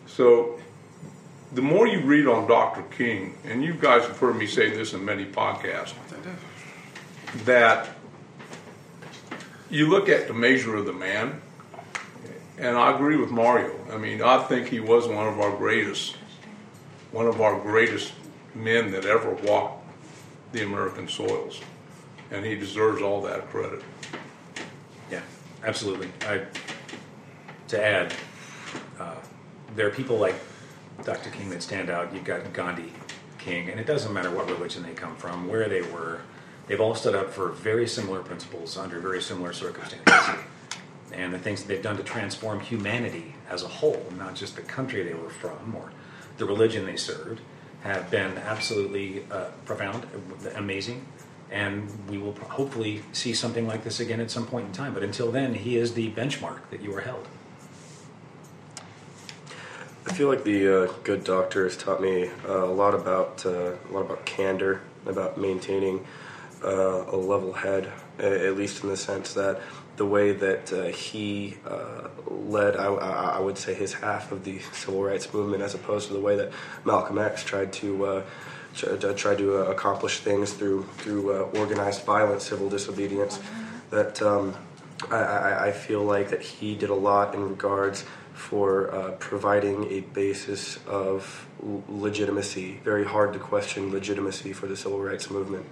So, 0.06 0.58
the 1.52 1.62
more 1.62 1.86
you 1.86 2.00
read 2.00 2.26
on 2.26 2.48
Dr. 2.48 2.82
King, 2.96 3.36
and 3.44 3.62
you 3.62 3.74
guys 3.74 4.04
have 4.06 4.18
heard 4.18 4.36
me 4.36 4.46
say 4.46 4.70
this 4.70 4.92
in 4.94 5.04
many 5.04 5.24
podcasts, 5.24 5.94
that 7.44 7.88
you 9.70 9.88
look 9.88 10.08
at 10.08 10.28
the 10.28 10.34
measure 10.34 10.76
of 10.76 10.86
the 10.86 10.92
man, 10.92 11.40
and 12.58 12.76
I 12.76 12.94
agree 12.94 13.16
with 13.16 13.30
Mario. 13.30 13.74
I 13.92 13.98
mean, 13.98 14.22
I 14.22 14.42
think 14.44 14.68
he 14.68 14.80
was 14.80 15.06
one 15.06 15.26
of 15.26 15.40
our 15.40 15.56
greatest, 15.56 16.16
one 17.12 17.26
of 17.26 17.40
our 17.40 17.60
greatest 17.60 18.12
men 18.54 18.90
that 18.92 19.04
ever 19.04 19.34
walked 19.34 19.84
the 20.52 20.64
American 20.64 21.08
soils, 21.08 21.60
and 22.30 22.44
he 22.44 22.54
deserves 22.54 23.02
all 23.02 23.20
that 23.22 23.48
credit. 23.50 23.82
Yeah, 25.10 25.22
absolutely. 25.64 26.08
I, 26.22 26.42
to 27.68 27.84
add, 27.84 28.14
uh, 28.98 29.16
there 29.74 29.86
are 29.86 29.90
people 29.90 30.16
like 30.18 30.36
Dr. 31.04 31.30
King 31.30 31.50
that 31.50 31.62
stand 31.62 31.90
out. 31.90 32.14
You've 32.14 32.24
got 32.24 32.52
Gandhi, 32.52 32.92
King, 33.38 33.68
and 33.68 33.78
it 33.78 33.86
doesn't 33.86 34.12
matter 34.12 34.30
what 34.30 34.48
religion 34.48 34.82
they 34.82 34.92
come 34.92 35.16
from, 35.16 35.48
where 35.48 35.68
they 35.68 35.82
were. 35.82 36.20
They've 36.66 36.80
all 36.80 36.94
stood 36.94 37.14
up 37.14 37.30
for 37.30 37.50
very 37.50 37.86
similar 37.86 38.20
principles 38.20 38.76
under 38.76 38.98
very 38.98 39.22
similar 39.22 39.52
circumstances. 39.52 40.44
and 41.12 41.32
the 41.32 41.38
things 41.38 41.62
that 41.62 41.68
they've 41.68 41.82
done 41.82 41.96
to 41.96 42.02
transform 42.02 42.60
humanity 42.60 43.34
as 43.48 43.62
a 43.62 43.68
whole, 43.68 44.04
not 44.18 44.34
just 44.34 44.56
the 44.56 44.62
country 44.62 45.02
they 45.02 45.14
were 45.14 45.30
from 45.30 45.74
or 45.74 45.92
the 46.38 46.44
religion 46.44 46.84
they 46.84 46.96
served, 46.96 47.40
have 47.82 48.10
been 48.10 48.36
absolutely 48.38 49.24
uh, 49.30 49.46
profound, 49.64 50.06
amazing, 50.56 51.06
and 51.50 51.88
we 52.10 52.18
will 52.18 52.32
hopefully 52.32 53.02
see 53.12 53.32
something 53.32 53.66
like 53.66 53.84
this 53.84 54.00
again 54.00 54.20
at 54.20 54.30
some 54.30 54.46
point 54.46 54.66
in 54.66 54.72
time. 54.72 54.92
But 54.92 55.04
until 55.04 55.30
then, 55.30 55.54
he 55.54 55.76
is 55.76 55.94
the 55.94 56.10
benchmark 56.10 56.68
that 56.70 56.82
you 56.82 56.94
are 56.96 57.02
held. 57.02 57.28
I 60.08 60.12
feel 60.12 60.28
like 60.28 60.44
the 60.44 60.84
uh, 60.84 60.92
good 61.04 61.24
doctor 61.24 61.64
has 61.64 61.76
taught 61.76 62.00
me 62.00 62.30
uh, 62.48 62.64
a 62.64 62.72
lot 62.72 62.94
about 62.94 63.44
uh, 63.44 63.72
a 63.88 63.92
lot 63.92 64.02
about 64.02 64.24
candor, 64.24 64.82
about 65.04 65.38
maintaining 65.38 66.04
uh, 66.64 67.04
a 67.10 67.16
level 67.16 67.52
head, 67.52 67.92
at 68.18 68.56
least 68.56 68.82
in 68.82 68.88
the 68.88 68.96
sense 68.96 69.34
that 69.34 69.60
the 69.96 70.06
way 70.06 70.32
that 70.32 70.72
uh, 70.72 70.84
he 70.84 71.56
uh, 71.66 72.08
led, 72.26 72.76
I, 72.76 72.86
I, 72.86 73.40
would 73.40 73.56
say, 73.56 73.72
his 73.72 73.94
half 73.94 74.30
of 74.30 74.44
the 74.44 74.58
civil 74.72 75.02
rights 75.02 75.32
movement, 75.32 75.62
as 75.62 75.74
opposed 75.74 76.08
to 76.08 76.14
the 76.14 76.20
way 76.20 76.36
that 76.36 76.52
Malcolm 76.84 77.18
X 77.18 77.42
tried 77.42 77.72
to 77.74 78.22
tr- 78.76 78.96
to 78.96 79.14
try 79.14 79.34
to 79.34 79.58
uh, 79.58 79.70
accomplish 79.70 80.20
things 80.20 80.52
through 80.52 80.84
through 80.98 81.32
uh, 81.32 81.58
organized 81.58 82.04
violence, 82.04 82.44
civil 82.44 82.68
disobedience. 82.68 83.40
That 83.90 84.20
um, 84.22 84.54
I, 85.10 85.68
I, 85.68 85.72
feel 85.72 86.02
like 86.02 86.30
that 86.30 86.42
he 86.42 86.74
did 86.74 86.90
a 86.90 86.94
lot 86.94 87.34
in 87.34 87.48
regards 87.48 88.04
for 88.34 88.92
uh, 88.92 89.10
providing 89.12 89.90
a 89.92 90.00
basis 90.00 90.78
of 90.86 91.46
legitimacy, 91.88 92.80
very 92.84 93.04
hard 93.04 93.32
to 93.32 93.38
question 93.38 93.92
legitimacy 93.92 94.52
for 94.52 94.66
the 94.66 94.76
civil 94.76 95.00
rights 95.00 95.30
movement, 95.30 95.64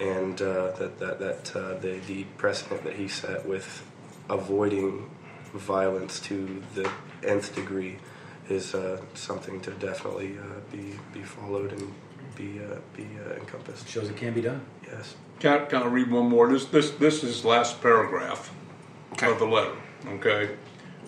and 0.00 0.40
uh, 0.42 0.70
that 0.72 0.98
that, 0.98 1.18
that 1.18 1.56
uh, 1.56 1.74
the 1.78 1.98
the 2.06 2.24
precedent 2.36 2.84
that 2.84 2.94
he 2.94 3.08
set 3.08 3.46
with 3.46 3.84
avoiding 4.30 5.08
violence 5.54 6.20
to 6.20 6.62
the 6.74 6.90
nth 7.22 7.54
degree 7.54 7.96
is 8.48 8.74
uh, 8.74 9.00
something 9.14 9.60
to 9.60 9.70
definitely 9.72 10.36
uh, 10.38 10.42
be 10.70 10.92
be 11.12 11.22
followed 11.22 11.72
and 11.72 11.92
be 12.36 12.60
uh, 12.60 12.76
be 12.96 13.06
uh, 13.26 13.34
encompassed. 13.34 13.88
Shows 13.88 14.08
it 14.08 14.16
can 14.16 14.32
be 14.34 14.42
done. 14.42 14.60
Yes. 14.86 15.16
Can, 15.40 15.52
I- 15.62 15.64
can 15.66 15.82
I 15.82 15.86
read 15.86 16.10
one 16.10 16.28
more? 16.28 16.48
This, 16.48 16.64
this, 16.66 16.90
this 16.92 17.22
is 17.22 17.44
last 17.44 17.80
paragraph 17.80 18.52
Okay. 19.12 19.30
of 19.30 19.38
the 19.38 19.46
letter, 19.46 19.74
okay? 20.06 20.50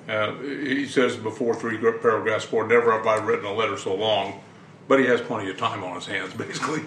Uh, 0.09 0.35
he 0.39 0.87
says 0.87 1.17
before 1.17 1.55
three 1.55 1.79
paragraphs, 1.79 2.45
for 2.45 2.67
never 2.67 2.93
have 2.93 3.07
I 3.07 3.17
written 3.25 3.45
a 3.47 3.53
letter 3.53 3.77
so 3.77 3.95
long, 3.95 4.41
but 4.89 4.99
he 5.01 5.07
has 5.07 5.21
plenty 5.21 5.51
of 5.51 5.57
time 5.59 5.83
on 5.85 5.95
his 5.97 6.07
hands, 6.07 6.33
basically. 6.47 6.83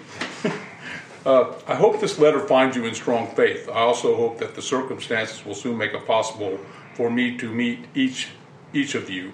Uh, 1.26 1.54
I 1.66 1.74
hope 1.74 2.00
this 2.00 2.18
letter 2.18 2.40
finds 2.40 2.76
you 2.76 2.84
in 2.84 2.94
strong 2.94 3.28
faith. 3.34 3.68
I 3.68 3.80
also 3.80 4.14
hope 4.14 4.38
that 4.38 4.54
the 4.54 4.62
circumstances 4.62 5.44
will 5.44 5.54
soon 5.54 5.78
make 5.78 5.94
it 5.94 6.06
possible 6.06 6.58
for 6.94 7.10
me 7.10 7.36
to 7.38 7.50
meet 7.50 7.86
each, 7.94 8.28
each 8.74 8.94
of 8.94 9.08
you, 9.08 9.32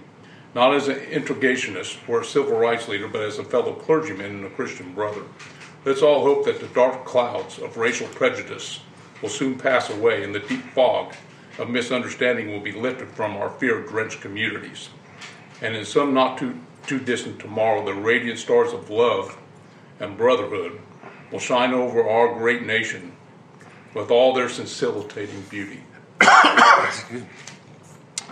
not 0.55 0.75
as 0.75 0.87
an 0.87 0.97
integrationist 0.97 1.99
or 2.09 2.21
a 2.21 2.25
civil 2.25 2.57
rights 2.57 2.87
leader, 2.87 3.09
but 3.09 3.23
as 3.23 3.39
a 3.39 3.45
fellow 3.45 3.73
clergyman 3.73 4.31
and 4.31 4.45
a 4.45 4.51
Christian 4.51 4.95
brother. 4.95 5.23
Let's 5.85 6.03
all 6.03 6.23
hope 6.23 6.45
that 6.45 6.61
the 6.61 6.69
dark 6.69 7.05
clouds 7.05 7.59
of 7.59 7.77
racial 7.77 8.07
prejudice 8.09 8.81
will 9.21 9.29
soon 9.29 9.59
pass 9.59 9.91
away 9.91 10.23
and 10.23 10.35
the 10.35 10.41
deep 10.41 10.65
fog 10.73 11.15
of 11.59 11.69
misunderstanding 11.69 12.51
will 12.51 12.61
be 12.61 12.73
lifted 12.73 13.09
from 13.09 13.37
our 13.37 13.51
fear 13.51 13.83
drenched 13.83 14.21
communities. 14.21 14.91
And 15.61 15.75
in 15.75 15.85
some 15.85 16.15
not 16.15 16.39
too, 16.39 16.59
too 16.87 17.01
distant 17.01 17.41
tomorrow, 17.41 17.85
the 17.85 17.95
radiant 17.95 18.39
stars 18.39 18.73
of 18.73 18.91
love 18.91 19.37
and 19.99 20.17
brotherhood 20.17 20.81
will 21.31 21.39
shine 21.39 21.73
over 21.73 22.09
our 22.09 22.35
great 22.35 22.67
nation 22.67 23.13
with 23.95 24.11
all 24.11 24.33
their 24.35 24.49
scintillating 24.49 25.43
beauty. 25.51 25.83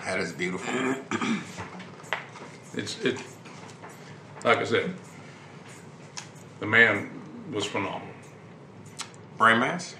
That 0.04 0.20
is 0.20 0.32
beautiful. 0.32 0.94
It's, 2.74 2.98
it, 3.04 3.20
like 4.44 4.58
I 4.58 4.64
said, 4.64 4.94
the 6.60 6.66
man 6.66 7.10
was 7.52 7.64
phenomenal. 7.64 8.08
Brain 9.36 9.60
mass? 9.60 9.94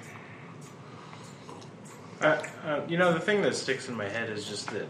Uh, 2.21 2.43
uh, 2.65 2.81
you 2.89 2.97
know, 2.97 3.13
the 3.13 3.21
thing 3.21 3.43
that 3.43 3.55
sticks 3.55 3.89
in 3.89 3.97
my 3.97 4.09
head 4.09 4.31
is 4.31 4.49
just 4.49 4.71
that 4.71 4.87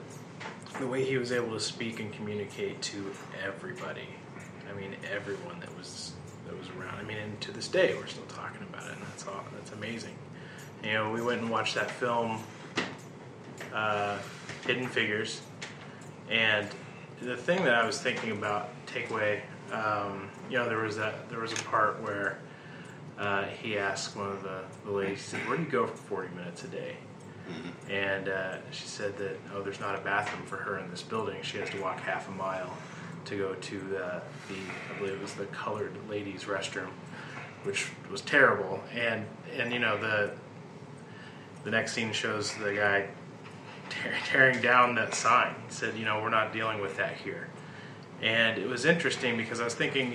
the 0.78 0.86
way 0.86 1.04
he 1.04 1.18
was 1.18 1.32
able 1.32 1.50
to 1.50 1.60
speak 1.60 2.00
and 2.00 2.12
communicate 2.12 2.80
to 2.80 3.12
everybody. 3.44 4.08
I 4.70 4.80
mean, 4.80 4.96
everyone 5.12 5.60
that 5.60 5.76
was 5.76 6.12
that 6.46 6.56
was 6.58 6.68
around. 6.70 6.94
I 6.94 6.97
mean, 7.08 7.18
and 7.18 7.40
to 7.40 7.52
this 7.52 7.68
day, 7.68 7.94
we're 7.94 8.06
still 8.06 8.24
talking 8.24 8.62
about 8.68 8.86
it, 8.86 8.92
and 8.92 9.02
that's 9.02 9.26
all. 9.26 9.42
That's 9.54 9.72
amazing. 9.72 10.14
You 10.84 10.92
know, 10.92 11.10
we 11.10 11.22
went 11.22 11.40
and 11.40 11.50
watched 11.50 11.74
that 11.74 11.90
film, 11.90 12.40
uh, 13.74 14.18
Hidden 14.66 14.88
Figures, 14.88 15.40
and 16.30 16.68
the 17.20 17.36
thing 17.36 17.64
that 17.64 17.74
I 17.74 17.84
was 17.84 18.00
thinking 18.00 18.32
about 18.32 18.68
takeaway. 18.86 19.40
Um, 19.72 20.30
you 20.50 20.56
know, 20.56 20.68
there 20.68 20.78
was 20.78 20.96
that 20.96 21.28
there 21.28 21.40
was 21.40 21.52
a 21.52 21.62
part 21.64 22.00
where 22.02 22.38
uh, 23.18 23.44
he 23.44 23.78
asked 23.78 24.16
one 24.16 24.28
of 24.28 24.42
the, 24.42 24.62
the 24.84 24.92
ladies, 24.92 25.18
he 25.18 25.36
said, 25.36 25.48
"Where 25.48 25.56
do 25.56 25.62
you 25.62 25.70
go 25.70 25.86
for 25.86 25.96
forty 25.96 26.34
minutes 26.34 26.64
a 26.64 26.68
day?" 26.68 26.96
And 27.88 28.28
uh, 28.28 28.56
she 28.70 28.86
said 28.86 29.16
that 29.16 29.38
oh, 29.54 29.62
there's 29.62 29.80
not 29.80 29.94
a 29.94 30.02
bathroom 30.02 30.44
for 30.46 30.56
her 30.56 30.78
in 30.78 30.90
this 30.90 31.02
building. 31.02 31.38
She 31.42 31.56
has 31.58 31.70
to 31.70 31.80
walk 31.80 32.00
half 32.00 32.28
a 32.28 32.32
mile 32.32 32.70
to 33.28 33.36
go 33.36 33.54
to 33.54 33.78
the, 33.78 34.22
the 34.48 34.60
I 34.94 34.98
believe 34.98 35.14
it 35.14 35.22
was 35.22 35.34
the 35.34 35.46
colored 35.46 35.94
ladies' 36.08 36.44
restroom, 36.44 36.88
which 37.64 37.88
was 38.10 38.20
terrible. 38.20 38.82
And 38.94 39.26
and 39.56 39.72
you 39.72 39.78
know 39.78 39.98
the 39.98 40.32
the 41.64 41.70
next 41.70 41.92
scene 41.92 42.12
shows 42.12 42.54
the 42.56 42.74
guy 42.74 43.08
tear, 43.90 44.14
tearing 44.26 44.60
down 44.60 44.94
that 44.96 45.14
sign. 45.14 45.54
He 45.66 45.74
said, 45.74 45.96
you 45.96 46.04
know, 46.04 46.20
we're 46.22 46.30
not 46.30 46.52
dealing 46.52 46.80
with 46.80 46.96
that 46.96 47.16
here. 47.16 47.48
And 48.22 48.58
it 48.58 48.68
was 48.68 48.84
interesting 48.84 49.36
because 49.36 49.60
I 49.60 49.64
was 49.64 49.74
thinking, 49.74 50.14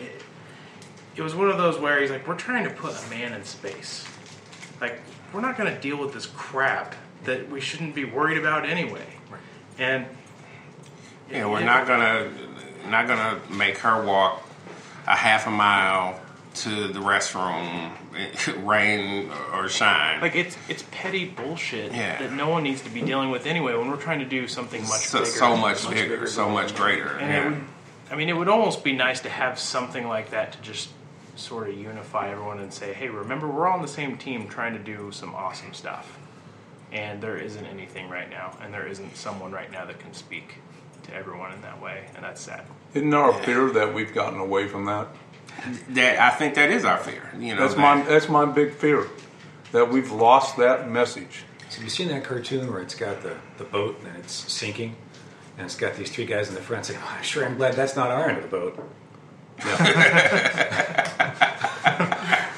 it 1.15 1.21
was 1.21 1.35
one 1.35 1.49
of 1.49 1.57
those 1.57 1.79
where 1.79 2.01
he's 2.01 2.11
like, 2.11 2.27
we're 2.27 2.35
trying 2.35 2.63
to 2.65 2.69
put 2.69 2.91
a 2.91 3.09
man 3.09 3.33
in 3.33 3.43
space. 3.45 4.05
Like, 4.81 4.99
we're 5.31 5.41
not 5.41 5.57
going 5.57 5.73
to 5.73 5.79
deal 5.79 5.97
with 5.97 6.13
this 6.13 6.25
crap 6.25 6.95
that 7.23 7.49
we 7.49 7.61
shouldn't 7.61 7.95
be 7.95 8.03
worried 8.03 8.37
about 8.37 8.65
anyway. 8.65 9.05
And 9.77 10.05
Yeah, 11.31 11.45
we're 11.45 11.63
not 11.63 11.87
not 12.87 13.07
gonna 13.07 13.39
make 13.49 13.77
her 13.79 14.03
walk 14.05 14.47
a 15.07 15.15
half 15.15 15.47
a 15.47 15.51
mile 15.51 16.19
to 16.55 16.87
the 16.87 16.99
restroom, 16.99 17.91
rain 18.65 19.31
or 19.53 19.67
shine. 19.67 20.21
Like 20.21 20.35
it's 20.35 20.55
it's 20.69 20.83
petty 20.91 21.25
bullshit 21.25 21.91
Yeah. 21.91 22.19
that 22.19 22.31
no 22.33 22.49
one 22.49 22.63
needs 22.63 22.81
to 22.81 22.89
be 22.89 23.01
dealing 23.01 23.31
with 23.31 23.45
anyway. 23.47 23.73
When 23.75 23.89
we're 23.89 23.97
trying 23.97 24.19
to 24.19 24.25
do 24.25 24.47
something 24.47 24.81
much 24.83 25.07
so, 25.07 25.19
bigger, 25.19 25.31
so 25.31 25.57
much, 25.57 25.89
bigger, 25.89 26.09
bigger 26.15 26.27
so 26.27 26.49
much 26.49 26.75
greater. 26.75 27.17
And 27.17 27.31
it 27.31 27.49
would, 27.57 27.63
I 28.11 28.15
mean, 28.15 28.29
it 28.29 28.33
would 28.37 28.47
almost 28.49 28.83
be 28.83 28.93
nice 28.93 29.21
to 29.21 29.29
have 29.29 29.57
something 29.57 30.07
like 30.07 30.29
that 30.29 30.51
to 30.53 30.61
just 30.61 30.89
sort 31.35 31.67
of 31.67 31.75
unify 31.75 32.29
everyone 32.29 32.59
and 32.59 32.71
say, 32.71 32.93
hey, 32.93 33.09
remember, 33.09 33.47
we're 33.47 33.67
all 33.67 33.73
on 33.77 33.81
the 33.81 33.87
same 33.87 34.17
team 34.17 34.47
trying 34.47 34.73
to 34.73 34.79
do 34.79 35.11
some 35.11 35.33
awesome 35.33 35.73
stuff. 35.73 36.19
And 36.91 37.21
there 37.21 37.37
isn't 37.37 37.65
anything 37.65 38.07
right 38.07 38.29
now, 38.29 38.55
and 38.61 38.71
there 38.71 38.85
isn't 38.85 39.17
someone 39.17 39.51
right 39.51 39.71
now 39.71 39.85
that 39.85 39.99
can 39.99 40.13
speak 40.13 40.57
to 41.03 41.13
everyone 41.15 41.51
in 41.53 41.61
that 41.61 41.81
way, 41.81 42.05
and 42.15 42.23
that's 42.23 42.41
sad. 42.41 42.63
Isn't 42.93 43.09
there 43.09 43.29
a 43.29 43.33
fear 43.43 43.69
that 43.71 43.93
we've 43.93 44.13
gotten 44.13 44.39
away 44.39 44.67
from 44.67 44.85
that? 44.85 45.07
That 45.89 46.19
I 46.19 46.29
think 46.31 46.55
that 46.55 46.69
is 46.71 46.83
our 46.85 46.97
fear. 46.97 47.31
You 47.39 47.55
know, 47.55 47.61
That's 47.61 47.75
that- 47.75 47.79
my 47.79 48.01
that's 48.01 48.27
my 48.29 48.45
big 48.45 48.73
fear, 48.73 49.07
that 49.71 49.89
we've 49.89 50.11
lost 50.11 50.57
that 50.57 50.89
message. 50.89 51.43
So 51.69 51.81
you 51.81 51.89
seen 51.89 52.07
that 52.09 52.23
cartoon 52.23 52.71
where 52.71 52.81
it's 52.81 52.93
got 52.95 53.21
the, 53.23 53.35
the 53.57 53.63
boat 53.63 53.99
and 54.05 54.15
it's 54.17 54.33
sinking, 54.51 54.95
and 55.57 55.65
it's 55.65 55.75
got 55.75 55.95
these 55.95 56.11
three 56.11 56.25
guys 56.25 56.49
in 56.49 56.55
the 56.55 56.61
front 56.61 56.85
saying, 56.85 56.99
oh, 57.03 57.17
"Sure, 57.23 57.45
I'm 57.45 57.57
glad 57.57 57.73
that's 57.73 57.95
not 57.95 58.11
our 58.11 58.29
end 58.29 58.37
of 58.37 58.43
the 58.43 58.49
boat." 58.49 58.77
Yeah, 59.65 59.79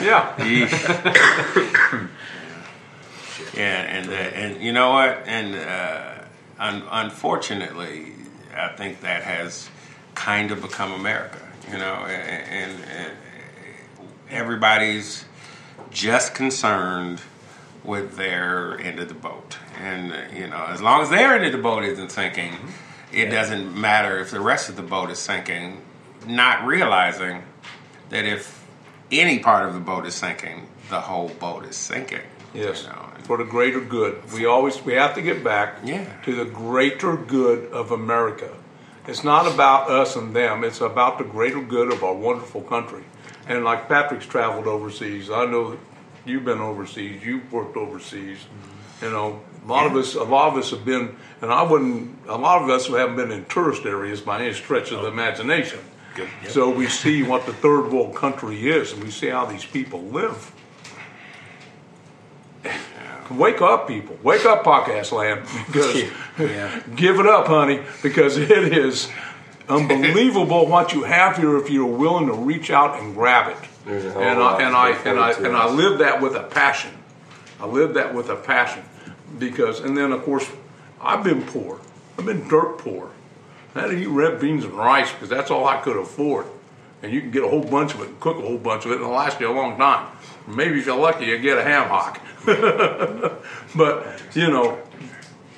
Yeah, 0.00 0.34
and 3.56 4.08
uh, 4.10 4.12
and 4.12 4.62
you 4.62 4.72
know 4.72 4.90
what? 4.90 5.22
And 5.26 5.54
uh, 5.54 6.24
un- 6.58 6.84
unfortunately, 6.90 8.12
I 8.56 8.68
think 8.68 9.00
that 9.02 9.22
has 9.22 9.68
kind 10.14 10.50
of 10.50 10.60
become 10.62 10.92
America. 10.92 11.38
You 11.70 11.76
know, 11.78 11.94
and, 12.06 12.72
and, 12.72 12.84
and 12.96 13.12
everybody's 14.30 15.24
just 15.90 16.34
concerned 16.34 17.20
with 17.84 18.16
their 18.16 18.78
end 18.80 18.98
of 19.00 19.08
the 19.08 19.14
boat, 19.14 19.56
and 19.80 20.12
uh, 20.12 20.16
you 20.34 20.46
know, 20.46 20.64
as 20.68 20.80
long 20.82 21.02
as 21.02 21.10
their 21.10 21.34
end 21.34 21.44
of 21.44 21.52
the 21.52 21.58
boat 21.58 21.84
isn't 21.84 22.10
sinking, 22.10 22.54
it 23.12 23.26
doesn't 23.26 23.78
matter 23.78 24.18
if 24.18 24.30
the 24.30 24.40
rest 24.40 24.68
of 24.68 24.76
the 24.76 24.82
boat 24.82 25.10
is 25.10 25.18
sinking. 25.18 25.82
Not 26.26 26.66
realizing 26.66 27.42
that 28.10 28.24
if 28.24 28.66
any 29.10 29.38
part 29.38 29.66
of 29.66 29.72
the 29.74 29.80
boat 29.80 30.04
is 30.06 30.14
sinking, 30.14 30.66
the 30.90 31.00
whole 31.00 31.28
boat 31.28 31.64
is 31.64 31.76
sinking. 31.76 32.20
yes, 32.52 32.82
You 32.82 32.88
know, 32.88 33.07
for 33.28 33.36
the 33.36 33.44
greater 33.44 33.78
good. 33.78 34.32
We 34.32 34.46
always 34.46 34.82
we 34.82 34.94
have 34.94 35.14
to 35.16 35.22
get 35.22 35.44
back 35.44 35.80
Yeah. 35.84 36.06
to 36.24 36.34
the 36.34 36.46
greater 36.46 37.14
good 37.14 37.70
of 37.72 37.92
America. 37.92 38.48
It's 39.06 39.22
not 39.22 39.46
about 39.46 39.90
us 39.90 40.16
and 40.16 40.34
them. 40.34 40.64
It's 40.64 40.80
about 40.80 41.18
the 41.18 41.24
greater 41.24 41.60
good 41.60 41.92
of 41.92 42.02
our 42.02 42.14
wonderful 42.14 42.62
country. 42.62 43.04
And 43.46 43.64
like 43.64 43.86
Patrick's 43.86 44.24
traveled 44.24 44.66
overseas, 44.66 45.30
I 45.30 45.44
know 45.44 45.76
you've 46.24 46.46
been 46.46 46.60
overseas. 46.60 47.22
You've 47.22 47.52
worked 47.52 47.76
overseas. 47.76 48.38
Mm-hmm. 48.38 49.04
You 49.04 49.10
know, 49.10 49.40
a 49.62 49.68
lot 49.68 49.86
of 49.86 49.94
us, 49.94 50.14
a 50.14 50.24
lot 50.24 50.48
of 50.52 50.58
us 50.58 50.70
have 50.70 50.86
been, 50.86 51.14
and 51.42 51.52
I 51.52 51.62
wouldn't. 51.62 52.18
A 52.28 52.38
lot 52.38 52.62
of 52.62 52.70
us 52.70 52.88
haven't 52.88 53.16
been 53.16 53.30
in 53.30 53.44
tourist 53.44 53.84
areas 53.84 54.22
by 54.22 54.40
any 54.40 54.54
stretch 54.54 54.90
of 54.90 55.02
the 55.02 55.08
oh. 55.08 55.12
imagination. 55.12 55.80
So 56.48 56.68
we 56.68 56.88
see 56.88 57.22
what 57.22 57.46
the 57.46 57.52
third 57.52 57.92
world 57.92 58.16
country 58.16 58.68
is, 58.68 58.92
and 58.92 59.04
we 59.04 59.10
see 59.10 59.28
how 59.28 59.44
these 59.44 59.64
people 59.64 60.02
live. 60.02 60.50
Wake 63.30 63.60
up, 63.60 63.86
people! 63.88 64.18
Wake 64.22 64.44
up, 64.46 64.64
podcast 64.64 65.12
land! 65.12 65.42
Because 65.66 66.02
Yeah. 66.38 66.80
give 66.96 67.18
it 67.20 67.26
up, 67.26 67.46
honey, 67.46 67.82
because 68.02 68.36
it 68.38 68.50
is 68.50 69.08
unbelievable 69.68 70.66
what 70.66 70.92
you 70.92 71.02
have 71.02 71.36
here 71.36 71.56
if 71.58 71.68
you're 71.70 71.84
willing 71.86 72.26
to 72.26 72.32
reach 72.32 72.70
out 72.70 72.98
and 73.00 73.14
grab 73.14 73.50
it. 73.50 73.68
And 73.86 73.96
of 74.06 74.16
a 74.16 74.40
lot 74.40 74.60
I 74.60 74.66
and 74.66 74.76
I 74.76 74.90
and 74.90 75.18
I 75.20 75.32
and 75.32 75.56
I 75.56 75.68
live 75.70 75.98
that 75.98 76.20
with 76.20 76.34
a 76.36 76.42
passion. 76.44 76.92
I 77.60 77.66
live 77.66 77.94
that 77.94 78.14
with 78.14 78.28
a 78.30 78.36
passion 78.36 78.82
because, 79.38 79.80
and 79.80 79.96
then 79.96 80.12
of 80.12 80.22
course, 80.22 80.48
I've 81.00 81.24
been 81.24 81.42
poor. 81.42 81.80
I've 82.18 82.26
been 82.26 82.46
dirt 82.48 82.78
poor. 82.78 83.10
I 83.74 83.80
had 83.82 83.90
to 83.90 83.96
eat 83.96 84.06
red 84.06 84.40
beans 84.40 84.64
and 84.64 84.72
rice 84.74 85.12
because 85.12 85.28
that's 85.28 85.50
all 85.50 85.66
I 85.66 85.76
could 85.78 85.96
afford. 85.96 86.46
and 87.02 87.12
you 87.12 87.20
can 87.20 87.30
get 87.30 87.44
a 87.44 87.48
whole 87.48 87.62
bunch 87.62 87.94
of 87.94 88.00
it 88.00 88.08
and 88.08 88.20
cook 88.20 88.38
a 88.38 88.40
whole 88.42 88.58
bunch 88.58 88.84
of 88.84 88.90
it, 88.90 88.94
and 88.94 89.02
it'll 89.04 89.14
last 89.14 89.38
you 89.40 89.48
a 89.48 89.52
long 89.52 89.76
time. 89.78 90.06
Maybe 90.48 90.78
if 90.80 90.86
you're 90.86 90.96
lucky, 90.96 91.26
you 91.26 91.38
get 91.38 91.58
a 91.58 91.62
ham 91.62 91.88
hock. 91.88 92.20
but 93.76 94.22
you 94.34 94.48
know, 94.48 94.78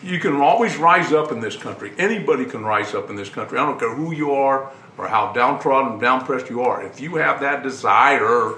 you 0.03 0.19
can 0.19 0.37
always 0.37 0.77
rise 0.77 1.13
up 1.13 1.31
in 1.31 1.41
this 1.41 1.57
country. 1.57 1.93
Anybody 1.99 2.45
can 2.45 2.65
rise 2.65 2.95
up 2.95 3.11
in 3.11 3.17
this 3.17 3.29
country. 3.29 3.59
I 3.59 3.67
don't 3.67 3.79
care 3.79 3.95
who 3.95 4.13
you 4.13 4.33
are 4.33 4.73
or 4.99 5.09
how 5.09 5.33
downtrodden 5.33 5.93
and 5.93 6.03
downpressed 6.03 6.51
you 6.51 6.63
are. 6.63 6.85
If 6.85 7.01
you 7.01 7.17
have 7.17 7.41
that 7.41 7.63
desire, 7.63 8.55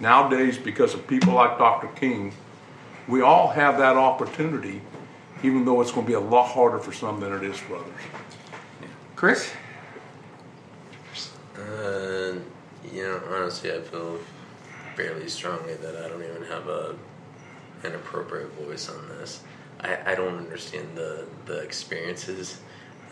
nowadays, 0.00 0.58
because 0.58 0.94
of 0.94 1.06
people 1.06 1.32
like 1.32 1.56
Dr. 1.58 1.88
King, 1.98 2.32
we 3.08 3.22
all 3.22 3.48
have 3.48 3.78
that 3.78 3.96
opportunity, 3.96 4.82
even 5.42 5.64
though 5.64 5.80
it's 5.80 5.92
going 5.92 6.06
to 6.06 6.10
be 6.10 6.14
a 6.14 6.20
lot 6.20 6.48
harder 6.48 6.78
for 6.78 6.92
some 6.92 7.20
than 7.20 7.32
it 7.32 7.42
is 7.42 7.56
for 7.56 7.76
others. 7.76 8.02
Chris? 9.16 9.52
Uh, 11.56 12.34
you 12.92 13.02
know, 13.02 13.22
honestly, 13.30 13.72
I 13.72 13.80
feel 13.80 14.18
fairly 14.94 15.28
strongly 15.28 15.74
that 15.74 15.96
I 15.96 16.08
don't 16.08 16.22
even 16.22 16.44
have 16.44 16.68
a 16.68 16.94
an 17.84 17.94
appropriate 17.94 18.52
voice 18.52 18.88
on 18.88 19.08
this. 19.08 19.42
I, 19.80 20.12
I 20.12 20.14
don't 20.14 20.38
understand 20.38 20.88
the 20.94 21.26
the 21.46 21.58
experiences 21.58 22.58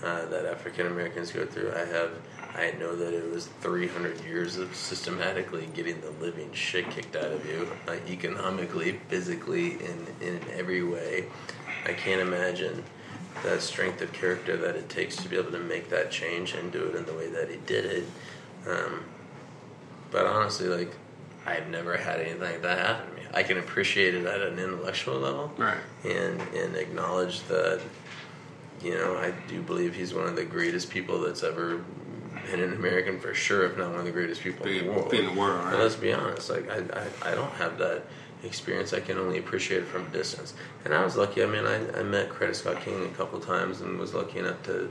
uh, 0.03 0.27
that 0.27 0.47
African 0.47 0.87
Americans 0.87 1.33
go 1.33 1.45
through. 1.47 1.73
I 1.75 1.85
have 1.87 2.11
I 2.55 2.73
know 2.73 2.97
that 2.97 3.15
it 3.15 3.31
was 3.33 3.47
300 3.61 4.25
years 4.25 4.57
of 4.57 4.75
systematically 4.75 5.69
getting 5.73 6.01
the 6.01 6.11
living 6.11 6.53
shit 6.53 6.91
kicked 6.91 7.15
out 7.15 7.33
of 7.33 7.47
you, 7.47 7.71
uh, 7.87 7.97
economically, 8.09 9.01
physically, 9.09 9.73
in 9.73 10.07
in 10.21 10.41
every 10.53 10.83
way. 10.83 11.27
I 11.87 11.93
can't 11.93 12.21
imagine 12.21 12.85
that 13.43 13.63
strength 13.63 14.03
of 14.03 14.13
character 14.13 14.57
that 14.57 14.77
it 14.77 14.89
takes 14.89 15.17
to 15.17 15.29
be 15.29 15.37
able 15.37 15.53
to 15.53 15.59
make 15.59 15.89
that 15.91 16.11
change 16.11 16.53
and 16.53 16.71
do 16.71 16.87
it 16.87 16.95
in 16.95 17.07
the 17.07 17.15
way 17.15 17.29
that 17.29 17.49
he 17.49 17.57
did 17.67 17.85
it. 17.85 18.05
Um, 18.67 19.05
but 20.11 20.27
honestly, 20.27 20.69
like 20.69 20.95
I've 21.51 21.69
never 21.69 21.97
had 21.97 22.21
anything 22.21 22.41
like 22.41 22.63
that 22.63 22.79
happen 22.79 23.11
to 23.11 23.17
me. 23.17 23.23
I 23.35 23.43
can 23.43 23.59
appreciate 23.59 24.15
it 24.15 24.25
at 24.27 24.41
an 24.41 24.59
intellectual 24.59 25.19
level, 25.19 25.53
Right. 25.57 25.79
and 26.05 26.41
and 26.55 26.77
acknowledge 26.77 27.43
that 27.45 27.81
you 28.83 28.95
know 28.95 29.17
I 29.17 29.33
do 29.49 29.61
believe 29.63 29.95
he's 29.95 30.15
one 30.15 30.27
of 30.27 30.37
the 30.37 30.45
greatest 30.45 30.91
people 30.91 31.21
that's 31.21 31.43
ever 31.43 31.85
been 32.47 32.61
an 32.61 32.73
American 32.75 33.19
for 33.21 33.35
sure, 33.35 33.67
if 33.67 33.77
not 33.77 33.91
one 33.91 34.01
of 34.01 34.05
the 34.07 34.13
greatest 34.13 34.41
people 34.43 34.67
in 34.67 34.87
the 34.87 34.93
world. 34.93 35.13
in 35.13 35.27
the 35.27 35.33
world, 35.33 35.65
right. 35.65 35.79
let's 35.79 35.97
be 35.97 36.13
honest, 36.13 36.51
like 36.51 36.71
I, 36.71 36.79
I 37.23 37.33
I 37.33 37.35
don't 37.35 37.53
have 37.55 37.79
that 37.79 38.05
experience. 38.43 38.93
I 38.95 39.01
can 39.01 39.19
only 39.19 39.39
appreciate 39.39 39.83
it 39.83 39.87
from 39.87 40.07
a 40.07 40.09
distance. 40.11 40.55
And 40.85 40.95
I 40.95 41.05
was 41.05 41.15
lucky. 41.17 41.43
I 41.43 41.47
mean, 41.47 41.67
I, 41.67 42.01
I 42.01 42.03
met 42.03 42.31
Coretta 42.31 42.55
Scott 42.55 42.81
King 42.81 43.05
a 43.05 43.09
couple 43.11 43.39
times 43.39 43.83
and 43.83 43.99
was 43.99 44.15
lucky 44.15 44.39
enough 44.39 44.63
to 44.63 44.91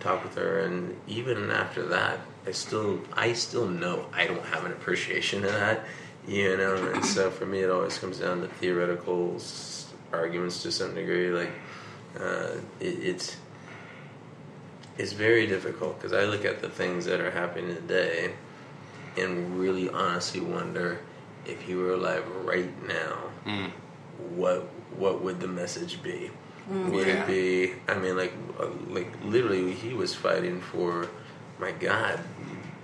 talk 0.00 0.22
with 0.22 0.34
her. 0.34 0.60
And 0.60 0.94
even 1.06 1.50
after 1.50 1.82
that, 1.86 2.20
I 2.46 2.50
still 2.52 3.00
I 3.14 3.32
still 3.32 3.66
know 3.66 4.06
I 4.12 4.26
don't 4.26 4.44
have 4.46 4.64
an 4.66 4.72
appreciation 4.72 5.44
of 5.44 5.52
that. 5.52 5.84
You 6.28 6.56
know, 6.56 6.74
and 6.92 7.04
so 7.04 7.30
for 7.30 7.46
me, 7.46 7.60
it 7.60 7.70
always 7.70 7.98
comes 7.98 8.18
down 8.18 8.42
to 8.42 8.46
theoretical 8.48 9.40
arguments 10.12 10.62
to 10.62 10.70
some 10.72 10.94
degree. 10.94 11.30
Like 11.30 11.50
uh, 12.18 12.56
it, 12.78 12.98
it's 13.02 13.36
it's 14.98 15.12
very 15.12 15.46
difficult 15.46 15.98
because 15.98 16.12
I 16.12 16.24
look 16.24 16.44
at 16.44 16.60
the 16.60 16.68
things 16.68 17.06
that 17.06 17.20
are 17.20 17.30
happening 17.30 17.74
today 17.74 18.34
and 19.16 19.58
really 19.58 19.88
honestly 19.88 20.40
wonder 20.40 21.00
if 21.46 21.62
he 21.62 21.74
were 21.74 21.92
alive 21.94 22.24
right 22.44 22.70
now, 22.86 23.16
what 24.36 24.68
what 24.96 25.22
would 25.22 25.40
the 25.40 25.48
message 25.48 26.02
be? 26.02 26.30
Would 26.86 27.06
Yeah. 27.08 27.14
it 27.14 27.26
be? 27.26 27.72
I 27.88 27.94
mean, 27.98 28.16
like 28.16 28.34
uh, 28.60 28.68
like 28.88 29.10
literally, 29.24 29.72
he 29.72 29.94
was 29.94 30.14
fighting 30.14 30.60
for, 30.60 31.08
my 31.58 31.72
God, 31.72 32.20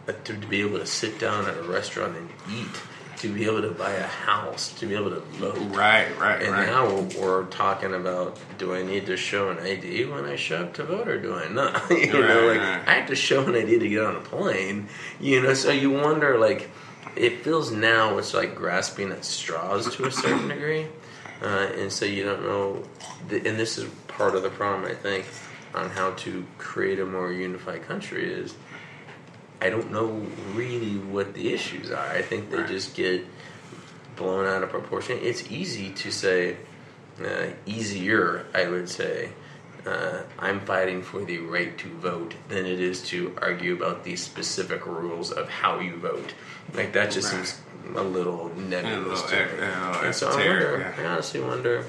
uh, 0.08 0.12
to, 0.24 0.34
to 0.40 0.46
be 0.46 0.62
able 0.62 0.78
to 0.78 0.86
sit 0.86 1.18
down 1.20 1.46
at 1.46 1.56
a 1.56 1.62
restaurant 1.62 2.16
and 2.16 2.28
eat, 2.50 2.74
to 3.18 3.32
be 3.32 3.44
able 3.46 3.62
to 3.62 3.70
buy 3.70 3.92
a 3.92 4.06
house, 4.06 4.72
to 4.80 4.86
be 4.86 4.94
able 4.94 5.10
to 5.10 5.20
vote. 5.20 5.56
Right, 5.74 6.16
right, 6.18 6.42
And 6.42 6.52
right. 6.52 6.66
now 6.66 6.86
we're, 6.86 7.20
we're 7.20 7.44
talking 7.46 7.94
about 7.94 8.38
do 8.58 8.74
I 8.74 8.82
need 8.82 9.06
to 9.06 9.16
show 9.16 9.48
an 9.50 9.58
ID 9.58 10.04
when 10.06 10.24
I 10.26 10.36
show 10.36 10.62
up 10.62 10.74
to 10.74 10.84
vote 10.84 11.08
or 11.08 11.18
do 11.20 11.34
I 11.34 11.48
not? 11.48 11.90
you 11.90 12.12
know, 12.12 12.46
like 12.46 12.58
right. 12.60 12.82
I 12.86 12.94
have 12.94 13.08
to 13.08 13.16
show 13.16 13.44
an 13.46 13.54
ID 13.54 13.78
to 13.78 13.88
get 13.88 14.02
on 14.04 14.16
a 14.16 14.20
plane. 14.20 14.88
You 15.20 15.42
know, 15.42 15.54
so 15.54 15.70
you 15.70 15.90
wonder 15.90 16.38
like 16.38 16.70
it 17.16 17.40
feels 17.42 17.72
now 17.72 18.18
it's 18.18 18.34
like 18.34 18.54
grasping 18.54 19.10
at 19.12 19.24
straws 19.24 19.94
to 19.96 20.04
a 20.06 20.10
certain 20.12 20.48
degree, 20.54 20.86
uh, 21.42 21.70
and 21.76 21.90
so 21.90 22.04
you 22.04 22.24
don't 22.24 22.42
know. 22.42 22.82
th- 23.30 23.44
And 23.46 23.58
this 23.58 23.78
is 23.78 23.88
part 24.08 24.34
of 24.34 24.42
the 24.42 24.50
problem 24.50 24.84
I 24.90 24.94
think 24.94 25.24
on 25.74 25.88
how 25.90 26.10
to 26.12 26.44
create 26.58 26.98
a 27.00 27.06
more 27.06 27.32
unified 27.32 27.82
country 27.88 28.30
is 28.30 28.54
I 29.60 29.70
don't 29.70 29.90
know 29.90 30.26
really 30.54 30.96
what 30.98 31.34
the 31.34 31.52
issues 31.52 31.90
are. 31.90 32.06
I 32.08 32.22
think 32.22 32.50
they 32.50 32.58
Right. 32.58 32.68
just 32.68 32.94
get 32.94 33.24
blown 34.16 34.46
out 34.46 34.62
of 34.62 34.70
proportion. 34.70 35.18
It's 35.22 35.50
easy 35.50 35.90
to 35.90 36.10
say, 36.10 36.56
uh, 37.24 37.46
easier, 37.64 38.44
I 38.54 38.66
would 38.68 38.88
say, 38.88 39.30
uh, 39.86 40.22
I'm 40.38 40.60
fighting 40.60 41.02
for 41.02 41.24
the 41.24 41.38
right 41.38 41.76
to 41.78 41.88
vote 41.88 42.34
than 42.48 42.66
it 42.66 42.80
is 42.80 43.02
to 43.08 43.34
argue 43.40 43.74
about 43.74 44.04
the 44.04 44.16
specific 44.16 44.84
rules 44.86 45.30
of 45.30 45.48
how 45.48 45.78
you 45.80 45.96
vote. 45.96 46.34
Like 46.74 46.92
that 46.92 47.10
just 47.10 47.32
Right. 47.32 47.46
seems 47.46 47.60
a 47.96 48.02
little 48.02 48.50
nebulous 48.56 49.22
little 49.22 49.28
to 49.28 49.36
me. 49.36 49.58
yeah, 49.60 49.86
a 49.86 49.90
little 49.92 50.04
And 50.06 50.14
so 50.14 50.28
I 50.28 50.36
wonder, 50.36 50.78
yeah. 50.98 51.02
I 51.04 51.06
honestly 51.12 51.40
wonder 51.40 51.84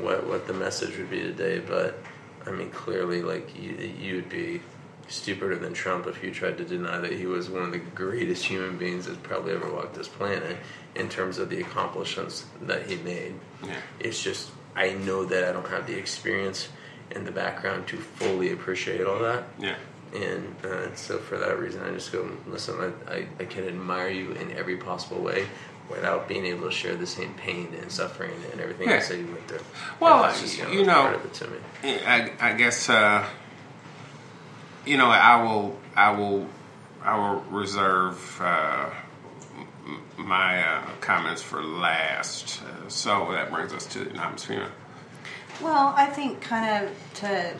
what 0.00 0.26
what 0.26 0.46
the 0.46 0.52
message 0.54 0.96
would 0.96 1.10
be 1.10 1.20
today. 1.20 1.58
But 1.58 1.98
I 2.46 2.50
mean, 2.50 2.70
clearly, 2.70 3.20
like 3.22 3.50
you, 3.60 3.70
you 4.00 4.14
would 4.16 4.28
be 4.28 4.60
stupider 5.08 5.56
than 5.58 5.72
Trump 5.74 6.06
if 6.06 6.22
you 6.22 6.30
tried 6.32 6.58
to 6.58 6.64
deny 6.64 6.98
that 6.98 7.12
he 7.12 7.26
was 7.26 7.48
one 7.50 7.62
of 7.62 7.72
the 7.72 7.78
greatest 7.78 8.44
human 8.44 8.76
beings 8.78 9.06
that's 9.06 9.18
probably 9.18 9.52
ever 9.52 9.70
walked 9.72 9.94
this 9.94 10.08
planet 10.08 10.56
in 10.94 11.08
terms 11.08 11.38
of 11.38 11.50
the 11.50 11.60
accomplishments 11.60 12.46
that 12.62 12.86
he 12.86 12.96
made. 12.96 13.34
Yeah. 13.64 13.76
It's 14.00 14.22
just 14.22 14.50
I 14.76 14.90
know 14.94 15.24
that 15.26 15.44
I 15.48 15.52
don't 15.52 15.68
have 15.68 15.86
the 15.86 15.96
experience 15.96 16.68
and 17.14 17.26
the 17.26 17.32
background 17.32 17.86
to 17.88 17.96
fully 17.96 18.52
appreciate 18.52 19.02
all 19.06 19.18
that. 19.20 19.44
Yeah. 19.58 19.76
And 20.14 20.54
uh, 20.64 20.94
so 20.94 21.18
for 21.18 21.36
that 21.38 21.58
reason, 21.58 21.82
I 21.82 21.90
just 21.92 22.10
go, 22.12 22.28
listen, 22.46 22.94
I, 23.08 23.12
I, 23.12 23.26
I 23.40 23.44
can 23.44 23.66
admire 23.66 24.08
you 24.08 24.30
in 24.32 24.52
every 24.52 24.76
possible 24.76 25.20
way 25.20 25.46
without 25.90 26.26
being 26.28 26.46
able 26.46 26.64
to 26.68 26.70
share 26.70 26.96
the 26.96 27.06
same 27.06 27.34
pain 27.34 27.74
and 27.80 27.90
suffering 27.90 28.32
and 28.52 28.60
everything 28.60 28.88
Yeah. 28.88 28.96
else 28.96 29.08
that 29.08 29.18
you 29.18 29.26
went 29.26 29.46
through. 29.48 29.60
Well, 30.00 30.32
you 30.72 30.82
a 30.82 30.86
know- 30.86 30.92
part 31.02 31.14
of 31.16 31.24
it 31.26 31.34
to 31.34 31.48
me. 31.48 31.98
I, 32.06 32.30
I 32.40 32.52
guess 32.54 32.88
uh, 32.88 33.26
you 34.86 34.96
know 34.96 35.06
I 35.06 35.42
will 35.42 35.78
I 35.96 36.10
will 36.10 36.46
I 37.02 37.16
will 37.18 37.40
reserve 37.50 38.40
uh, 38.42 38.90
my 40.16 40.66
uh, 40.66 40.86
comments 41.00 41.42
for 41.42 41.62
last. 41.62 42.62
Uh, 42.62 42.88
so 42.88 43.28
that 43.32 43.50
brings 43.50 43.72
us 43.72 43.86
to 43.86 44.08
Anonymous 44.08 44.44
Female. 44.44 44.70
Well, 45.60 45.92
I 45.96 46.06
think 46.06 46.40
kind 46.40 46.84
of 46.84 47.14
to 47.14 47.54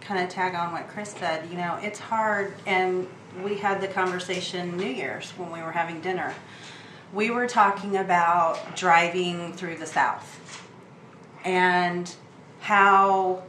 kind 0.00 0.22
of 0.22 0.28
tag 0.28 0.54
on 0.54 0.72
what 0.72 0.88
Chris 0.88 1.10
said, 1.10 1.48
you 1.50 1.56
know, 1.56 1.78
it's 1.82 1.98
hard, 1.98 2.54
and 2.66 3.06
we 3.42 3.56
had 3.56 3.80
the 3.80 3.88
conversation 3.88 4.76
New 4.76 4.86
Year's 4.86 5.30
when 5.32 5.52
we 5.52 5.62
were 5.62 5.72
having 5.72 6.00
dinner. 6.00 6.34
We 7.12 7.30
were 7.30 7.46
talking 7.46 7.96
about 7.96 8.76
driving 8.76 9.52
through 9.52 9.76
the 9.76 9.86
South 9.86 10.66
and 11.44 12.14
how, 12.60 13.42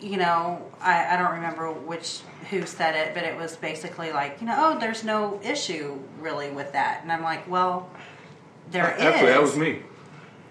you 0.00 0.16
know, 0.16 0.64
I, 0.80 1.14
I 1.14 1.16
don't 1.16 1.32
remember 1.32 1.70
which 1.72 2.20
who 2.50 2.64
said 2.66 2.94
it, 2.96 3.14
but 3.14 3.24
it 3.24 3.36
was 3.36 3.56
basically 3.56 4.12
like, 4.12 4.40
you 4.40 4.46
know, 4.46 4.56
oh, 4.56 4.78
there's 4.80 5.04
no 5.04 5.40
issue 5.44 5.98
really 6.20 6.50
with 6.50 6.72
that, 6.72 7.00
and 7.02 7.12
I'm 7.12 7.22
like, 7.22 7.48
well, 7.48 7.90
there 8.70 8.94
is. 8.96 9.02
Actually, 9.02 9.30
that 9.32 9.42
was 9.42 9.56
me. 9.56 9.82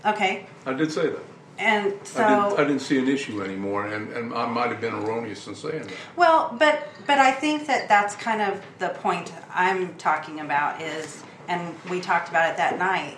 Okay, 0.05 0.45
I 0.65 0.73
did 0.73 0.91
say 0.91 1.07
that. 1.09 1.19
and 1.57 1.93
so 2.03 2.23
I, 2.23 2.49
didn't, 2.49 2.59
I 2.59 2.63
didn't 2.63 2.81
see 2.81 2.97
an 2.99 3.09
issue 3.09 3.41
anymore, 3.43 3.87
and, 3.87 4.11
and 4.13 4.33
I 4.33 4.45
might 4.45 4.69
have 4.69 4.79
been 4.79 4.93
erroneous 4.93 5.45
in 5.47 5.55
saying 5.55 5.83
that. 5.83 5.93
Well, 6.15 6.55
but 6.57 6.87
but 7.05 7.17
I 7.19 7.31
think 7.31 7.67
that 7.67 7.89
that's 7.89 8.15
kind 8.15 8.41
of 8.41 8.61
the 8.79 8.89
point 8.89 9.33
I'm 9.53 9.95
talking 9.95 10.39
about 10.39 10.81
is, 10.81 11.23
and 11.47 11.75
we 11.89 11.99
talked 12.01 12.29
about 12.29 12.51
it 12.51 12.57
that 12.57 12.77
night. 12.79 13.17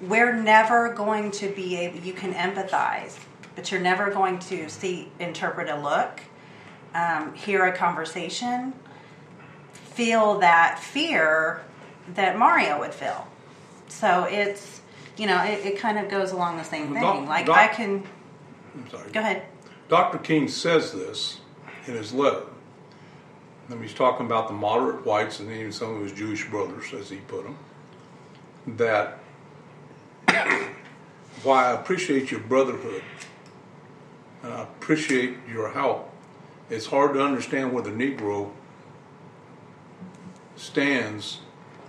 We're 0.00 0.32
never 0.34 0.92
going 0.92 1.30
to 1.32 1.48
be 1.48 1.76
able. 1.76 1.98
You 2.00 2.12
can 2.12 2.32
empathize, 2.34 3.18
but 3.58 3.72
you're 3.72 3.80
never 3.80 4.08
going 4.08 4.38
to 4.38 4.68
see, 4.68 5.10
interpret 5.18 5.68
a 5.68 5.74
look, 5.74 6.20
um, 6.94 7.34
hear 7.34 7.64
a 7.64 7.76
conversation, 7.76 8.72
feel 9.72 10.38
that 10.38 10.78
fear 10.78 11.64
that 12.14 12.38
Mario 12.38 12.78
would 12.78 12.94
feel. 12.94 13.26
So 13.88 14.28
it's, 14.30 14.80
you 15.16 15.26
know, 15.26 15.42
it, 15.42 15.66
it 15.66 15.78
kind 15.80 15.98
of 15.98 16.08
goes 16.08 16.30
along 16.30 16.56
the 16.56 16.62
same 16.62 16.92
thing. 16.92 17.02
Doc- 17.02 17.28
like 17.28 17.46
Doc- 17.46 17.56
I 17.56 17.66
can. 17.66 18.04
I'm 18.76 18.88
sorry. 18.90 19.10
Go 19.10 19.18
ahead. 19.18 19.42
Dr. 19.88 20.18
King 20.18 20.46
says 20.46 20.92
this 20.92 21.40
in 21.88 21.94
his 21.94 22.12
letter. 22.12 22.44
And 23.68 23.82
he's 23.82 23.92
talking 23.92 24.24
about 24.24 24.46
the 24.46 24.54
moderate 24.54 25.04
whites 25.04 25.40
and 25.40 25.50
even 25.50 25.72
some 25.72 25.96
of 25.96 26.02
his 26.02 26.12
Jewish 26.12 26.48
brothers, 26.48 26.94
as 26.94 27.10
he 27.10 27.16
put 27.16 27.42
them, 27.42 27.58
that 28.76 29.18
why 31.42 31.64
I 31.66 31.72
appreciate 31.72 32.30
your 32.30 32.38
brotherhood 32.38 33.02
and 34.42 34.52
I 34.52 34.62
appreciate 34.62 35.36
your 35.50 35.70
help, 35.70 36.10
it's 36.70 36.86
hard 36.86 37.14
to 37.14 37.22
understand 37.22 37.72
where 37.72 37.82
the 37.82 37.90
Negro 37.90 38.50
stands 40.56 41.40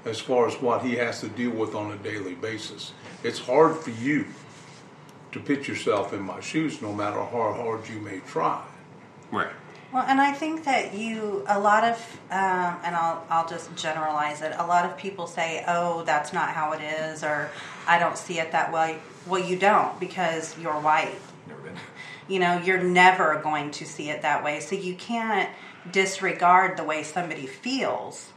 as 0.05 0.19
far 0.19 0.47
as 0.47 0.55
what 0.61 0.83
he 0.83 0.95
has 0.95 1.19
to 1.21 1.27
deal 1.27 1.51
with 1.51 1.75
on 1.75 1.91
a 1.91 1.97
daily 1.97 2.35
basis. 2.35 2.93
It's 3.23 3.39
hard 3.39 3.75
for 3.77 3.89
you 3.91 4.25
to 5.31 5.39
put 5.39 5.67
yourself 5.67 6.13
in 6.13 6.21
my 6.21 6.39
shoes, 6.39 6.81
no 6.81 6.93
matter 6.93 7.17
how 7.17 7.53
hard 7.53 7.87
you 7.89 7.99
may 7.99 8.19
try. 8.19 8.63
Right. 9.31 9.51
Well, 9.91 10.05
and 10.07 10.21
I 10.21 10.33
think 10.33 10.65
that 10.65 10.93
you, 10.93 11.43
a 11.47 11.59
lot 11.59 11.83
of, 11.83 11.97
um, 12.29 12.77
and 12.83 12.95
I'll, 12.95 13.25
I'll 13.29 13.47
just 13.47 13.75
generalize 13.75 14.41
it. 14.41 14.53
A 14.57 14.65
lot 14.65 14.85
of 14.85 14.95
people 14.97 15.25
say, 15.25 15.63
"Oh, 15.67 16.03
that's 16.03 16.31
not 16.31 16.49
how 16.49 16.73
it 16.73 16.81
is," 16.81 17.23
or 17.23 17.49
"I 17.87 17.97
don't 17.97 18.17
see 18.17 18.39
it 18.39 18.51
that 18.51 18.71
way." 18.71 18.99
Well, 19.25 19.43
you 19.43 19.57
don't 19.57 19.99
because 19.99 20.55
you're 20.59 20.79
white. 20.79 21.15
You 22.29 22.39
know, 22.39 22.59
you're 22.59 22.81
never 22.81 23.39
going 23.43 23.71
to 23.71 23.85
see 23.85 24.09
it 24.09 24.21
that 24.21 24.43
way. 24.43 24.59
So 24.61 24.75
you 24.75 24.95
can't 24.95 25.49
disregard 25.91 26.77
the 26.77 26.83
way 26.83 27.03
somebody 27.03 27.45
feels. 27.47 28.31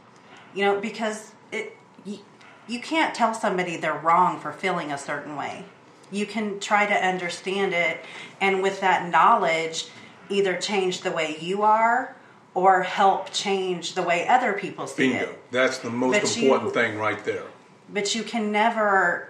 You 0.55 0.65
know, 0.65 0.79
because 0.81 1.31
it, 1.51 1.77
you, 2.03 2.19
you 2.67 2.79
can't 2.79 3.13
tell 3.15 3.33
somebody 3.33 3.77
they're 3.77 3.93
wrong 3.97 4.39
for 4.39 4.51
feeling 4.51 4.91
a 4.91 4.97
certain 4.97 5.35
way. 5.35 5.65
You 6.11 6.25
can 6.25 6.59
try 6.59 6.85
to 6.85 6.93
understand 6.93 7.73
it, 7.73 7.99
and 8.41 8.61
with 8.61 8.81
that 8.81 9.09
knowledge, 9.09 9.87
either 10.29 10.55
change 10.57 11.01
the 11.01 11.11
way 11.11 11.37
you 11.39 11.63
are 11.63 12.15
or 12.53 12.83
help 12.83 13.31
change 13.31 13.93
the 13.95 14.03
way 14.03 14.27
other 14.27 14.53
people 14.53 14.85
see 14.85 15.09
Bingo. 15.09 15.23
it. 15.31 15.51
That's 15.51 15.79
the 15.79 15.89
most 15.89 16.21
But 16.21 16.37
you- 16.37 16.43
important 16.43 16.73
thing 16.75 16.97
right 16.99 17.23
there. 17.25 17.45
But 17.89 18.13
you 18.15 18.21
can 18.23 18.51
never, 18.51 19.29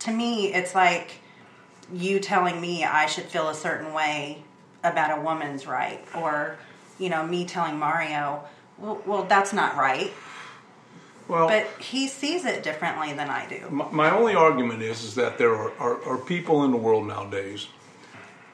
to 0.00 0.10
me, 0.10 0.52
it's 0.52 0.74
like 0.74 1.20
you 1.92 2.20
telling 2.20 2.60
me 2.60 2.84
I 2.84 3.06
should 3.06 3.24
feel 3.24 3.48
a 3.48 3.54
certain 3.54 3.92
way 3.92 4.42
about 4.84 5.18
a 5.18 5.20
woman's 5.20 5.66
right, 5.66 6.00
or, 6.14 6.56
you 6.98 7.08
know, 7.08 7.26
me 7.26 7.44
telling 7.44 7.78
Mario, 7.78 8.44
well, 8.78 9.02
well 9.06 9.24
that's 9.24 9.52
not 9.52 9.76
right. 9.76 10.12
Well, 11.26 11.48
But 11.48 11.66
he 11.78 12.08
sees 12.08 12.46
it 12.46 12.62
differently 12.62 13.12
than 13.12 13.28
I 13.28 13.46
do. 13.46 13.68
My, 13.70 13.90
my 13.90 14.10
only 14.16 14.34
argument 14.34 14.82
is 14.82 15.04
is 15.04 15.14
that 15.16 15.36
there 15.36 15.54
are, 15.54 15.72
are, 15.78 16.02
are 16.04 16.16
people 16.16 16.64
in 16.64 16.70
the 16.70 16.78
world 16.78 17.06
nowadays 17.06 17.66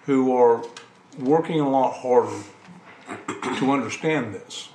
who 0.07 0.37
are 0.37 0.65
working 1.19 1.61
a 1.61 1.69
lot 1.69 1.95
harder 1.95 2.43
to 3.59 3.71
understand 3.71 4.35
this. 4.35 4.71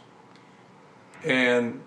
And 1.26 1.81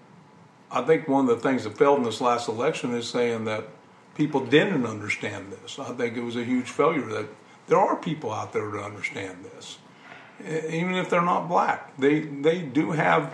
I 0.71 0.83
think 0.83 1.09
one 1.09 1.29
of 1.29 1.37
the 1.37 1.43
things 1.43 1.65
that 1.65 1.79
failed 1.79 1.99
in 1.99 2.05
this 2.05 2.21
last 2.21 2.49
election 2.49 2.95
is 2.95 3.09
saying 3.09 3.47
that 3.47 3.69
people 4.15 4.45
didn't 4.45 4.87
understand 4.87 5.53
this. 5.53 5.79
I 5.79 5.93
think 5.93 6.17
it 6.17 6.23
was 6.23 6.37
a 6.37 6.45
huge 6.45 6.71
failure 6.71 7.07
that 7.07 7.29
there 7.67 7.79
are 7.79 7.97
people 7.97 8.33
out 8.33 8.53
there 8.53 8.71
to 8.71 8.79
understand 8.79 9.45
this. 9.45 9.79
Even 10.41 10.95
if 10.95 11.09
they're 11.09 11.23
not 11.23 11.49
black, 11.49 11.97
they 11.97 12.21
they 12.21 12.63
do 12.63 12.93
have 12.93 13.33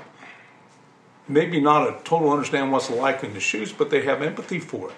maybe 1.28 1.60
not 1.60 1.88
a 1.88 1.92
total 2.04 2.30
understand 2.30 2.72
what's 2.72 2.90
like 2.90 3.22
in 3.22 3.34
the 3.34 3.40
shoes, 3.40 3.72
but 3.72 3.90
they 3.90 4.02
have 4.02 4.22
empathy 4.22 4.58
for 4.58 4.90
it 4.90 4.96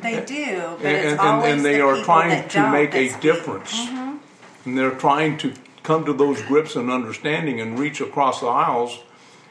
They 0.00 0.24
do, 0.24 0.76
but 0.78 0.86
and, 0.86 0.96
it's 0.96 1.10
and, 1.12 1.20
always 1.20 1.52
and 1.52 1.64
they 1.64 1.76
the 1.76 1.86
are 1.86 2.02
trying 2.02 2.48
to 2.48 2.70
make 2.70 2.94
a 2.94 3.18
difference. 3.20 3.86
Mm-hmm. 3.86 4.16
And 4.64 4.78
they're 4.78 4.90
trying 4.90 5.38
to 5.38 5.54
come 5.82 6.04
to 6.04 6.12
those 6.12 6.42
grips 6.42 6.76
and 6.76 6.90
understanding 6.90 7.60
and 7.60 7.78
reach 7.78 8.00
across 8.00 8.40
the 8.40 8.48
aisles. 8.48 9.00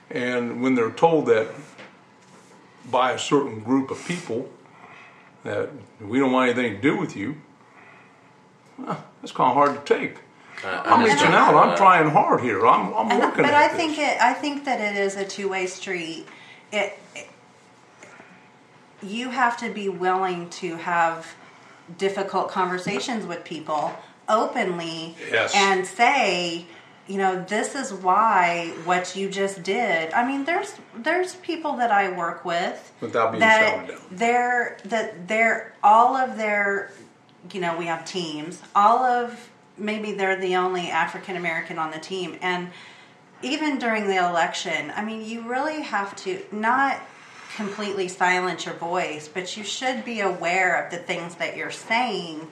And 0.10 0.61
when 0.61 0.76
they're 0.76 0.91
told 0.91 1.27
that 1.27 1.47
by 2.91 3.11
a 3.11 3.19
certain 3.19 3.61
group 3.61 3.89
of 3.89 4.06
people 4.06 4.49
that 5.45 5.69
we 6.01 6.19
don't 6.19 6.31
want 6.34 6.49
anything 6.49 6.76
to 6.76 6.81
do 6.81 6.97
with 6.97 7.15
you, 7.15 7.35
well, 8.77 9.01
that's 9.22 9.31
kind 9.31 9.49
of 9.49 9.55
hard 9.55 9.85
to 9.85 9.93
take. 9.97 10.17
I- 10.65 10.81
I'm 10.85 11.03
reaching 11.03 11.27
out. 11.27 11.53
I'm 11.55 11.69
uh, 11.69 11.76
trying 11.77 12.09
hard 12.09 12.41
here. 12.41 12.65
I'm, 12.67 12.93
I'm 12.93 13.11
And- 13.11 13.19
working 13.22 13.43
but 13.43 13.53
at 13.53 13.53
I 13.53 13.67
this. 13.69 13.77
think 13.77 13.97
it. 13.97 14.22
I 14.22 14.34
think 14.34 14.65
that 14.65 14.81
it 14.81 14.99
is 14.99 15.15
a 15.15 15.23
two 15.26 15.47
way 15.49 15.65
street. 15.67 16.26
It, 16.73 16.97
it. 17.15 17.27
You 19.01 19.30
have 19.30 19.57
to 19.57 19.69
be 19.69 19.88
willing 19.88 20.49
to 20.51 20.76
have 20.77 21.35
difficult 21.97 22.49
conversations 22.49 23.26
with 23.27 23.43
people 23.43 23.93
openly 24.27 25.15
Yes. 25.31 25.53
and 25.55 25.85
say, 25.85 26.65
you 27.07 27.18
know, 27.18 27.44
this 27.48 27.76
is 27.76 27.94
why 27.94 28.73
what 28.86 29.15
you 29.15 29.30
just 29.30 29.61
did. 29.61 30.11
I 30.14 30.27
mean, 30.27 30.45
there's 30.45 30.73
there's 30.95 31.36
people 31.36 31.73
that 31.77 31.91
I 31.91 32.11
work 32.11 32.44
with 32.45 32.91
Without 33.02 33.32
being 33.32 33.41
that 33.41 33.88
down. 33.88 33.98
they're 34.11 34.77
that 34.86 35.27
they're 35.27 35.73
all 35.84 36.15
of 36.15 36.38
their 36.38 36.91
you 37.53 37.61
know 37.61 37.77
we 37.77 37.86
have 37.86 38.03
teams 38.06 38.61
all 38.76 39.03
of 39.03 39.49
maybe 39.77 40.14
they're 40.14 40.40
the 40.40 40.56
only 40.56 40.90
african 40.90 41.36
american 41.36 41.77
on 41.77 41.91
the 41.91 41.99
team 41.99 42.38
and 42.41 42.69
even 43.44 43.77
during 43.77 44.07
the 44.07 44.15
election 44.18 44.91
i 44.95 45.03
mean 45.03 45.23
you 45.23 45.48
really 45.48 45.82
have 45.82 46.15
to 46.15 46.41
not 46.52 46.99
completely 47.56 48.07
silence 48.07 48.65
your 48.65 48.73
voice 48.76 49.27
but 49.27 49.56
you 49.56 49.64
should 49.64 50.03
be 50.03 50.22
aware 50.22 50.84
of 50.84 50.91
the 50.91 50.98
things 50.98 51.36
that 51.36 51.56
you're 51.56 51.69
saying 51.72 52.48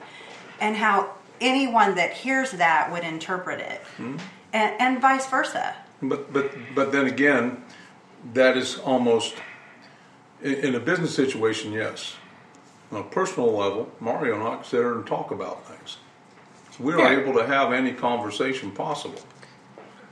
and 0.60 0.76
how 0.76 1.10
anyone 1.40 1.96
that 1.96 2.12
hears 2.12 2.52
that 2.52 2.90
would 2.92 3.02
interpret 3.02 3.58
it 3.60 3.80
hmm? 3.96 4.16
And, 4.54 4.80
and 4.80 5.00
vice 5.02 5.26
versa 5.26 5.74
But 6.00 6.32
but 6.32 6.52
but 6.74 6.92
then 6.92 7.06
again, 7.06 7.62
that 8.32 8.56
is 8.56 8.78
almost 8.78 9.34
in, 10.42 10.74
a 10.74 10.80
business 10.80 11.14
situation. 11.14 11.72
Yes, 11.72 12.16
on 12.90 13.00
a 13.00 13.04
personal 13.04 13.52
level, 13.52 13.90
Mario 14.00 14.34
and 14.34 14.44
I 14.44 14.62
sit 14.62 14.78
there 14.78 14.94
and 14.94 15.06
talk 15.06 15.30
about 15.30 15.66
things. 15.66 15.98
So 16.70 16.84
we 16.84 16.92
are 16.94 16.98
Yeah. 16.98 17.20
able 17.20 17.34
to 17.34 17.46
have 17.46 17.72
any 17.72 17.92
conversation 17.92 18.70
possible 18.70 19.22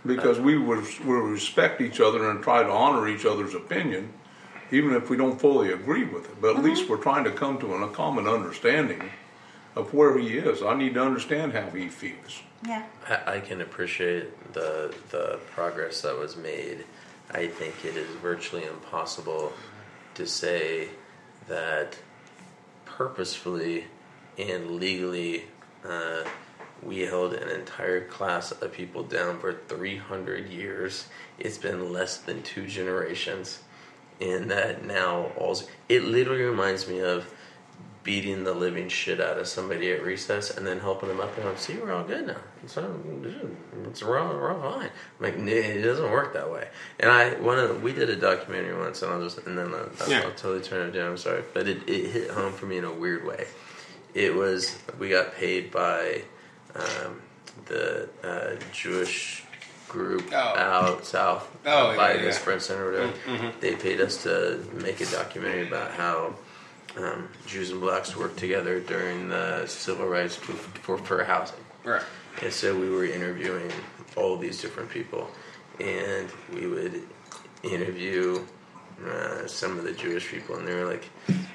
because 0.04 0.40
we 0.40 0.58
would 0.58 0.84
we 1.04 1.14
respect 1.14 1.80
each 1.80 2.00
other 2.00 2.28
and 2.30 2.42
try 2.42 2.62
to 2.62 2.70
honor 2.70 3.08
each 3.08 3.24
other's 3.24 3.54
opinion, 3.54 4.12
even 4.70 4.94
if 4.94 5.10
we 5.10 5.16
don't 5.16 5.40
fully 5.40 5.72
agree 5.72 6.04
with 6.04 6.24
it. 6.30 6.40
But 6.40 6.56
at 6.56 6.64
least 6.64 6.82
mm-hmm. 6.82 6.92
we're 6.92 7.02
trying 7.02 7.24
to 7.24 7.30
come 7.30 7.58
to 7.58 7.74
an, 7.74 7.82
a 7.82 7.88
common 7.88 8.26
understanding 8.26 9.10
of 9.74 9.94
where 9.94 10.18
he 10.18 10.38
is. 10.38 10.62
I 10.62 10.74
need 10.74 10.94
to 10.94 11.02
understand 11.02 11.52
how 11.52 11.70
he 11.70 11.88
feels. 11.88 12.42
Yeah 12.66 12.84
I, 13.08 13.36
I 13.36 13.40
can 13.40 13.60
appreciate 13.60 14.52
the 14.52 14.94
the 15.10 15.40
progress 15.52 16.02
that 16.02 16.18
was 16.18 16.36
made. 16.36 16.84
I 17.30 17.46
think 17.46 17.84
it 17.84 17.96
is 17.96 18.08
virtually 18.16 18.64
impossible 18.64 19.52
to 20.14 20.26
say 20.26 20.88
that 21.48 21.96
purposefully 22.84 23.84
and 24.38 24.72
legally 24.72 25.44
uh, 25.84 26.24
we 26.82 27.00
held 27.00 27.32
an 27.34 27.48
entire 27.48 28.06
class 28.06 28.50
of 28.52 28.72
people 28.72 29.04
down 29.04 29.38
for 29.38 29.52
300 29.52 30.48
years. 30.48 31.06
It's 31.38 31.58
been 31.58 31.92
less 31.92 32.16
than 32.16 32.42
two 32.42 32.66
generations, 32.66 33.60
and 34.20 34.50
that 34.50 34.84
now 34.84 35.32
all 35.36 35.58
it 35.88 36.04
literally 36.04 36.42
reminds 36.42 36.88
me 36.88 37.00
of 37.00 37.32
beating 38.04 38.42
the 38.44 38.52
living 38.52 38.88
shit 38.88 39.20
out 39.20 39.38
of 39.38 39.46
somebody 39.46 39.92
at 39.92 40.02
recess 40.02 40.50
and 40.56 40.66
then 40.66 40.80
helping 40.80 41.08
them 41.08 41.20
up 41.20 41.36
and 41.38 41.48
I'm 41.48 41.56
see 41.56 41.76
we're 41.76 41.92
all 41.92 42.02
good 42.04 42.26
now. 42.26 42.36
It's 42.64 42.76
all, 42.76 42.90
it's 43.88 44.02
wrong, 44.02 44.36
wrong 44.36 44.60
fine. 44.60 44.90
I'm 44.90 44.90
like, 45.20 45.38
"Nah, 45.38 45.52
it 45.52 45.82
doesn't 45.82 46.10
work 46.10 46.32
that 46.34 46.50
way. 46.50 46.68
And 46.98 47.10
I 47.10 47.34
one 47.34 47.58
of 47.58 47.68
the, 47.68 47.74
we 47.76 47.92
did 47.92 48.10
a 48.10 48.16
documentary 48.16 48.76
once 48.76 49.02
and 49.02 49.12
I'll 49.12 49.22
just 49.22 49.38
and 49.46 49.56
then 49.56 49.72
I'll, 49.74 50.08
Yeah. 50.10 50.22
I'll 50.24 50.32
totally 50.32 50.62
turn 50.62 50.88
it 50.88 50.92
down. 50.92 51.10
I'm 51.12 51.16
sorry, 51.16 51.44
but 51.54 51.68
it, 51.68 51.88
it 51.88 52.10
hit 52.10 52.30
home 52.30 52.52
for 52.52 52.66
me 52.66 52.78
in 52.78 52.84
a 52.84 52.92
weird 52.92 53.24
way. 53.24 53.46
It 54.14 54.34
was 54.34 54.76
we 54.98 55.08
got 55.08 55.34
paid 55.34 55.70
by 55.70 56.22
um, 56.74 57.22
the 57.66 58.08
uh, 58.24 58.56
Jewish 58.72 59.44
group 59.88 60.30
Oh. 60.32 60.36
out 60.36 61.04
south 61.04 61.48
Oh, 61.66 61.94
by 61.96 62.12
yeah, 62.14 62.16
the 62.20 62.24
yeah. 62.26 62.30
Sprint 62.32 62.62
Center. 62.62 62.88
Or 62.88 62.92
whatever. 62.92 63.52
They 63.60 63.76
paid 63.76 64.00
us 64.00 64.22
to 64.24 64.58
make 64.82 65.00
a 65.00 65.06
documentary 65.06 65.68
about 65.68 65.92
how 65.92 66.34
um, 66.96 67.28
Jews 67.46 67.70
and 67.70 67.80
blacks 67.80 68.16
worked 68.16 68.38
together 68.38 68.80
during 68.80 69.28
the 69.28 69.66
civil 69.66 70.06
rights 70.06 70.36
for, 70.36 70.52
for, 70.52 70.98
for 70.98 71.24
housing. 71.24 71.58
Right. 71.84 72.02
And 72.42 72.52
so 72.52 72.78
we 72.78 72.90
were 72.90 73.04
interviewing 73.04 73.70
all 74.16 74.36
these 74.36 74.60
different 74.60 74.90
people, 74.90 75.30
and 75.80 76.28
we 76.52 76.66
would 76.66 77.02
interview 77.62 78.44
uh, 79.06 79.46
some 79.46 79.78
of 79.78 79.84
the 79.84 79.92
Jewish 79.92 80.28
people, 80.28 80.56
and 80.56 80.66
they 80.66 80.74
were 80.74 80.84
like, 80.84 81.04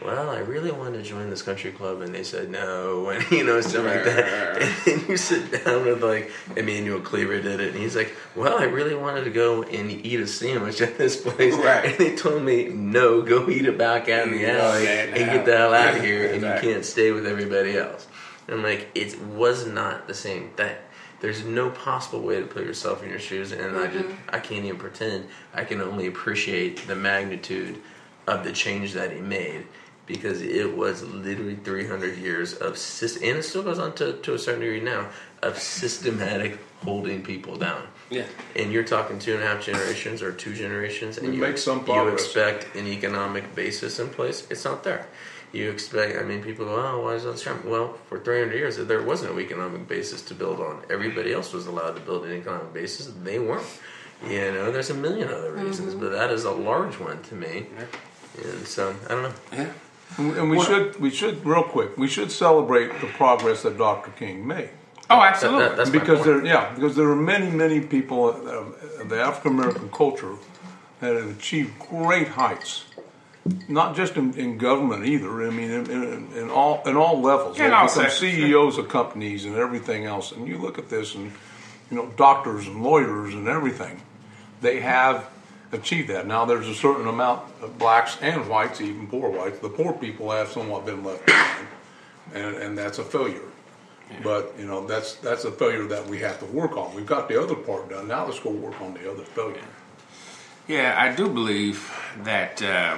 "Well, 0.04 0.30
I 0.30 0.40
really 0.40 0.72
wanted 0.72 1.04
to 1.04 1.10
join 1.10 1.30
this 1.30 1.42
country 1.42 1.72
club," 1.72 2.02
and 2.02 2.14
they 2.14 2.24
said 2.24 2.50
no, 2.50 3.10
and 3.10 3.24
you 3.32 3.44
know 3.44 3.62
stuff 3.62 3.86
like 3.86 4.04
that. 4.04 4.62
And 4.62 4.76
then 4.86 5.06
you 5.10 5.18
sit 5.18 5.64
down 5.66 5.86
with 5.86 6.04
like 6.04 6.32
Emanuel 6.56 7.00
Cleaver 7.00 7.42
did 7.42 7.60
it, 7.60 7.74
and 7.74 7.78
he's 7.82 7.96
like, 7.96 8.16
"Well, 8.36 8.58
I 8.58 8.64
really 8.66 8.96
wanted 8.96 9.24
to 9.26 9.30
go 9.30 9.64
and 9.64 9.92
eat 9.92 10.20
a 10.20 10.28
sandwich 10.28 10.82
at 10.82 10.98
this 10.98 11.16
place," 11.22 11.54
Right. 11.56 11.86
and 11.86 11.98
they 11.98 12.16
told 12.16 12.44
me, 12.44 12.70
"No, 12.70 13.22
go 13.22 13.50
eat 13.50 13.66
it 13.66 13.78
back 13.78 14.10
out 14.10 14.28
in 14.28 14.32
the 14.32 14.46
alley 14.50 14.88
and 14.88 15.16
get 15.16 15.46
the 15.46 15.58
hell 15.58 15.74
out 15.74 15.96
of 15.96 16.04
here, 16.04 16.28
and 16.32 16.42
you 16.42 16.72
can't 16.72 16.86
stay 16.86 17.12
with 17.12 17.26
everybody 17.26 17.78
else." 17.78 18.08
And 18.48 18.56
I'm 18.58 18.64
like, 18.64 18.88
it 18.96 19.20
was 19.22 19.68
not 19.68 20.08
the 20.08 20.14
same 20.14 20.52
thing. 20.52 20.76
There's 21.20 21.44
no 21.44 21.70
possible 21.72 22.22
way 22.22 22.40
to 22.40 22.46
put 22.46 22.64
yourself 22.64 23.02
in 23.04 23.10
your 23.10 23.20
shoes, 23.20 23.52
and 23.52 23.76
I 23.78 23.88
just 23.88 24.06
mm-hmm. 24.06 24.36
I 24.36 24.40
can't 24.40 24.66
even 24.66 24.78
pretend. 24.78 25.28
I 25.54 25.64
can 25.64 25.82
only 25.82 26.08
appreciate 26.08 26.88
the 26.88 26.96
magnitude 26.96 27.82
of 28.28 28.44
the 28.44 28.52
change 28.52 28.94
that 28.94 29.12
he 29.12 29.20
made, 29.20 29.66
because 30.06 30.42
it 30.42 30.76
was 30.78 31.04
literally 31.04 31.56
300 31.56 32.18
years 32.18 32.54
of 32.54 32.74
sys- 32.74 33.16
and 33.18 33.40
it 33.40 33.44
still 33.44 33.64
goes 33.64 33.80
on 33.80 33.94
to, 33.96 34.14
to 34.14 34.34
a 34.34 34.40
certain 34.40 34.62
degree 34.62 34.80
now 34.80 35.10
of 35.42 35.58
systematic 35.58 36.60
holding 36.84 37.24
people 37.24 37.56
down. 37.58 37.82
Yeah. 38.10 38.26
And 38.56 38.72
you're 38.72 38.84
talking 38.84 39.20
two 39.20 39.34
and 39.34 39.44
a 39.44 39.48
half 39.48 39.64
generations 39.64 40.22
or 40.22 40.32
two 40.32 40.54
generations, 40.54 41.18
and 41.18 41.30
We 41.30 41.36
you, 41.36 41.42
make 41.42 41.58
some 41.58 41.84
progress. 41.84 42.06
you 42.06 42.14
expect 42.14 42.76
an 42.76 42.88
economic 42.88 43.54
basis 43.56 44.00
in 44.00 44.10
place. 44.10 44.48
It's 44.50 44.64
not 44.64 44.84
there. 44.84 45.08
You 45.54 45.72
expect, 45.72 46.18
I 46.18 46.24
mean, 46.24 46.44
people 46.44 46.66
go, 46.66 46.76
oh, 46.76 47.04
why 47.04 47.14
is 47.14 47.24
that 47.24 47.40
strong? 47.40 47.62
Well, 47.66 47.98
for 48.08 48.20
300 48.20 48.54
years, 48.54 48.78
there 48.78 49.02
was 49.02 49.24
no 49.24 49.40
economic 49.40 49.88
basis 49.88 50.22
to 50.24 50.34
build 50.34 50.60
on. 50.60 50.84
Everybody 50.90 51.34
else 51.34 51.54
was 51.54 51.68
allowed 51.68 51.96
to 51.96 52.02
build 52.02 52.26
an 52.26 52.34
economic 52.34 52.74
basis. 52.74 53.12
They 53.24 53.40
weren't. 53.40 53.66
You 54.24 54.52
know, 54.52 54.72
there's 54.72 54.90
a 54.90 54.94
million 54.94 55.30
other 55.30 55.54
reasons, 55.54 55.94
mm-hmm. 55.94 56.02
but 56.02 56.12
that 56.12 56.32
is 56.32 56.44
a 56.44 56.52
large 56.52 57.00
one 57.00 57.22
to 57.24 57.36
me. 57.36 57.68
Yeah. 57.78 58.48
And 58.50 58.68
so, 58.68 58.96
I 59.06 59.10
don't 59.10 59.24
know. 59.24 59.34
Yeah. 59.54 59.72
And 60.18 60.50
we 60.50 60.62
should, 60.62 61.00
we 61.00 61.12
should, 61.12 61.46
real 61.46 61.64
quick, 61.64 61.98
we 61.98 62.08
should 62.08 62.32
celebrate 62.32 63.00
the 63.02 63.08
progress 63.08 63.64
that 63.64 63.78
Dr. 63.78 64.12
King 64.12 64.46
made. 64.46 64.70
Oh, 65.10 65.22
absolutely. 65.22 65.68
that- 65.68 65.78
that's 65.78 65.92
my 65.92 66.00
because 66.00 66.20
point. 66.20 66.44
there, 66.44 66.46
yeah, 66.46 66.74
because 66.74 66.96
there 66.96 67.10
are 67.10 67.16
many, 67.16 67.50
many 67.50 67.80
people 67.80 68.30
of 68.30 68.76
of 69.00 69.10
the 69.10 69.22
African 69.22 69.54
American 69.54 69.90
culture 69.90 70.36
that 71.00 71.16
have 71.16 71.38
achieved 71.38 71.78
great 71.80 72.30
heights, 72.30 72.86
not 73.68 73.96
just 73.96 74.16
in, 74.16 74.34
in 74.34 74.58
government 74.58 75.06
either. 75.06 75.46
I 75.46 75.50
mean, 75.50 75.72
in, 75.72 75.92
in, 75.92 76.32
in 76.34 76.50
all 76.50 76.82
in 76.86 76.96
all 76.96 77.22
levels. 77.22 77.58
Yeah, 77.58 77.68
in 77.68 77.74
all 77.74 77.88
become. 77.88 78.10
CEOs 78.10 78.78
of 78.78 78.90
companies 78.90 79.46
and 79.46 79.56
everything 79.56 80.06
else. 80.06 80.32
And 80.32 80.48
you 80.48 80.58
look 80.58 80.78
at 80.78 80.90
this, 80.90 81.16
and 81.16 81.32
you 81.90 81.98
know, 81.98 82.08
doctors 82.18 82.68
and 82.68 82.84
lawyers 82.84 83.34
and 83.34 83.48
everything, 83.48 84.02
they 84.62 84.80
have 84.80 85.30
achieved 85.72 86.10
that. 86.10 86.28
Now, 86.28 86.46
there's 86.46 86.68
a 86.68 86.76
certain 86.76 87.08
amount 87.08 87.44
of 87.62 87.78
blacks 87.78 88.18
and 88.22 88.48
whites, 88.48 88.82
even 88.82 89.08
poor 89.08 89.30
whites. 89.30 89.60
The 89.60 89.70
poor 89.70 89.94
people 89.94 90.32
have 90.32 90.50
somewhat 90.50 90.86
been 90.86 91.04
left 91.04 91.26
behind, 91.26 91.68
and, 92.34 92.56
and 92.56 92.78
that's 92.78 93.00
a 93.00 93.04
failure. 93.04 93.42
But 94.24 94.54
you 94.58 94.66
know 94.66 94.88
that's 94.88 95.16
that's 95.16 95.44
a 95.44 95.52
failure 95.52 95.86
that 95.88 96.08
we 96.08 96.20
have 96.20 96.40
to 96.40 96.46
work 96.46 96.78
on. 96.78 96.96
We've 96.96 97.06
got 97.06 97.28
the 97.28 97.42
other 97.42 97.56
part 97.56 97.90
done. 97.90 98.08
Now 98.08 98.26
let's 98.26 98.40
go 98.40 98.52
work 98.52 98.80
on 98.80 98.94
the 98.94 99.12
other 99.12 99.24
failure. 99.24 99.60
Yeah, 100.66 100.96
I 100.98 101.14
do 101.14 101.28
believe 101.28 101.94
that. 102.24 102.62
Uh, 102.62 102.98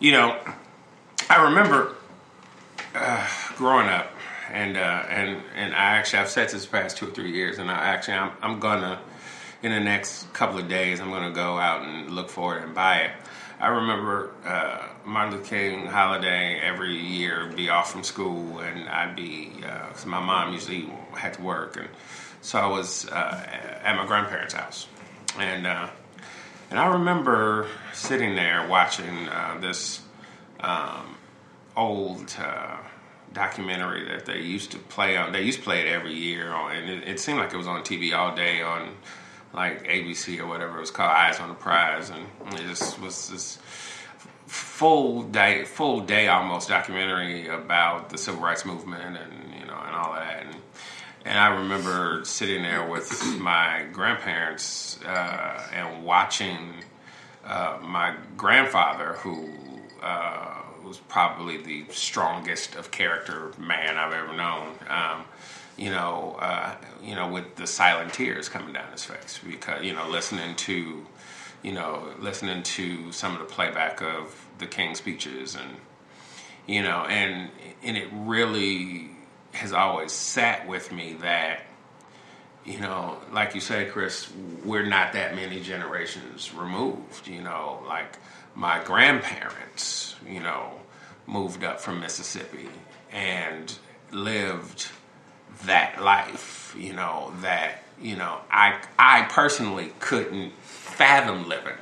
you 0.00 0.12
know, 0.12 0.36
I 1.28 1.42
remember 1.44 1.94
uh, 2.94 3.28
growing 3.56 3.88
up, 3.88 4.10
and 4.50 4.76
uh, 4.76 5.04
and 5.08 5.42
and 5.54 5.74
I 5.74 5.96
actually 5.96 6.20
I've 6.20 6.30
said 6.30 6.48
this 6.48 6.66
past 6.66 6.96
two 6.96 7.08
or 7.08 7.10
three 7.10 7.32
years, 7.32 7.58
and 7.58 7.70
I 7.70 7.74
actually 7.74 8.14
I'm, 8.14 8.32
I'm 8.42 8.58
gonna 8.58 9.00
in 9.62 9.70
the 9.70 9.80
next 9.80 10.32
couple 10.32 10.58
of 10.58 10.68
days 10.68 11.00
I'm 11.00 11.10
gonna 11.10 11.30
go 11.30 11.58
out 11.58 11.82
and 11.82 12.10
look 12.10 12.30
for 12.30 12.58
it 12.58 12.64
and 12.64 12.74
buy 12.74 13.00
it. 13.02 13.10
I 13.60 13.68
remember 13.68 14.32
uh, 14.46 14.88
Martin 15.04 15.34
Luther 15.34 15.48
King 15.50 15.86
holiday 15.86 16.58
every 16.62 16.96
year 16.96 17.52
be 17.54 17.68
off 17.68 17.92
from 17.92 18.02
school, 18.02 18.58
and 18.60 18.88
I'd 18.88 19.14
be 19.14 19.52
because 19.56 20.06
my 20.06 20.20
mom 20.20 20.54
usually 20.54 20.90
had 21.12 21.34
to 21.34 21.42
work, 21.42 21.76
and 21.76 21.88
so 22.40 22.58
I 22.58 22.66
was 22.66 23.06
uh, 23.06 23.46
at 23.84 23.94
my 23.96 24.06
grandparents' 24.06 24.54
house, 24.54 24.88
and 25.38 25.66
uh, 25.66 25.90
and 26.70 26.78
I 26.78 26.86
remember 26.86 27.66
sitting 27.92 28.36
there 28.36 28.66
watching 28.68 29.28
uh, 29.28 29.58
this 29.60 30.00
um, 30.60 31.16
old 31.76 32.34
uh, 32.38 32.76
documentary 33.32 34.04
that 34.08 34.24
they 34.26 34.40
used 34.40 34.70
to 34.72 34.78
play 34.78 35.16
on. 35.16 35.32
They 35.32 35.42
used 35.42 35.58
to 35.58 35.64
play 35.64 35.80
it 35.80 35.86
every 35.88 36.14
year, 36.14 36.52
on, 36.52 36.72
and 36.72 36.88
it, 36.88 37.08
it 37.08 37.20
seemed 37.20 37.38
like 37.38 37.52
it 37.52 37.56
was 37.56 37.66
on 37.66 37.82
TV 37.82 38.16
all 38.16 38.34
day 38.34 38.62
on 38.62 38.94
like 39.52 39.84
ABC 39.84 40.38
or 40.38 40.46
whatever 40.46 40.78
it 40.78 40.80
was 40.80 40.92
called, 40.92 41.10
Eyes 41.10 41.40
on 41.40 41.48
the 41.48 41.54
Prize, 41.54 42.10
and 42.10 42.24
it 42.54 42.68
just 42.68 43.00
was 43.00 43.28
this 43.30 43.58
full 44.46 45.24
day, 45.24 45.64
full 45.64 46.00
day 46.00 46.28
almost 46.28 46.68
documentary 46.68 47.48
about 47.48 48.10
the 48.10 48.18
civil 48.18 48.40
rights 48.40 48.64
movement 48.64 49.16
and 49.16 49.54
you 49.54 49.66
know 49.66 49.78
and 49.86 49.94
all 49.94 50.12
that. 50.14 50.46
And, 50.46 50.56
and 51.24 51.38
I 51.38 51.48
remember 51.48 52.24
sitting 52.24 52.62
there 52.62 52.86
with 52.86 53.38
my 53.38 53.84
grandparents 53.92 54.98
uh, 55.04 55.62
and 55.72 56.04
watching 56.04 56.84
uh, 57.44 57.78
my 57.82 58.14
grandfather, 58.36 59.14
who 59.14 59.50
uh, 60.02 60.62
was 60.84 60.98
probably 60.98 61.58
the 61.58 61.84
strongest 61.90 62.74
of 62.74 62.90
character 62.90 63.52
man 63.58 63.96
I've 63.96 64.12
ever 64.12 64.34
known. 64.34 64.74
Um, 64.88 65.24
you 65.76 65.90
know, 65.90 66.36
uh, 66.40 66.74
you 67.02 67.14
know, 67.14 67.28
with 67.28 67.56
the 67.56 67.66
silent 67.66 68.12
tears 68.12 68.48
coming 68.48 68.72
down 68.72 68.90
his 68.92 69.04
face 69.04 69.40
because 69.46 69.82
you 69.82 69.94
know, 69.94 70.08
listening 70.08 70.54
to, 70.56 71.06
you 71.62 71.72
know, 71.72 72.12
listening 72.18 72.62
to 72.62 73.12
some 73.12 73.32
of 73.32 73.38
the 73.38 73.46
playback 73.46 74.02
of 74.02 74.46
the 74.58 74.66
King 74.66 74.94
speeches 74.94 75.54
and 75.54 75.76
you 76.66 76.82
know, 76.82 77.04
and 77.08 77.50
and 77.82 77.96
it 77.96 78.08
really 78.12 79.09
has 79.52 79.72
always 79.72 80.12
sat 80.12 80.66
with 80.68 80.92
me 80.92 81.14
that 81.14 81.62
you 82.64 82.78
know, 82.78 83.18
like 83.32 83.54
you 83.54 83.60
say, 83.60 83.86
Chris, 83.86 84.30
we're 84.64 84.84
not 84.84 85.14
that 85.14 85.34
many 85.34 85.60
generations 85.60 86.52
removed. 86.54 87.26
You 87.26 87.42
know, 87.42 87.82
like 87.86 88.18
my 88.54 88.82
grandparents, 88.84 90.14
you 90.28 90.40
know, 90.40 90.72
moved 91.26 91.64
up 91.64 91.80
from 91.80 92.00
Mississippi 92.00 92.68
and 93.12 93.74
lived 94.12 94.88
that 95.64 96.02
life. 96.02 96.74
You 96.78 96.92
know, 96.92 97.32
that 97.40 97.82
you 98.00 98.16
know, 98.16 98.38
I 98.50 98.80
I 98.98 99.22
personally 99.22 99.92
couldn't 99.98 100.52
fathom 100.60 101.48
living, 101.48 101.78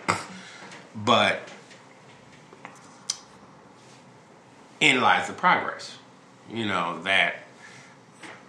but 0.94 1.40
in 4.80 5.00
lies 5.00 5.26
the 5.26 5.32
progress. 5.32 5.96
You 6.50 6.66
know 6.66 7.02
that 7.02 7.34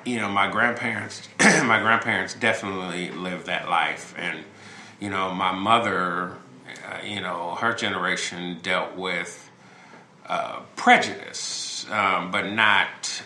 you 0.09 0.19
know 0.19 0.29
my 0.29 0.49
grandparents 0.49 1.27
my 1.39 1.79
grandparents 1.79 2.33
definitely 2.33 3.11
lived 3.11 3.45
that 3.45 3.69
life. 3.69 4.13
And 4.17 4.43
you 4.99 5.09
know 5.09 5.33
my 5.33 5.51
mother 5.51 6.33
uh, 6.87 7.05
you 7.05 7.21
know 7.21 7.55
her 7.55 7.73
generation 7.73 8.59
dealt 8.61 8.95
with 8.95 9.49
uh, 10.27 10.61
prejudice 10.75 11.85
um, 11.89 12.31
but 12.31 12.49
not 12.51 13.23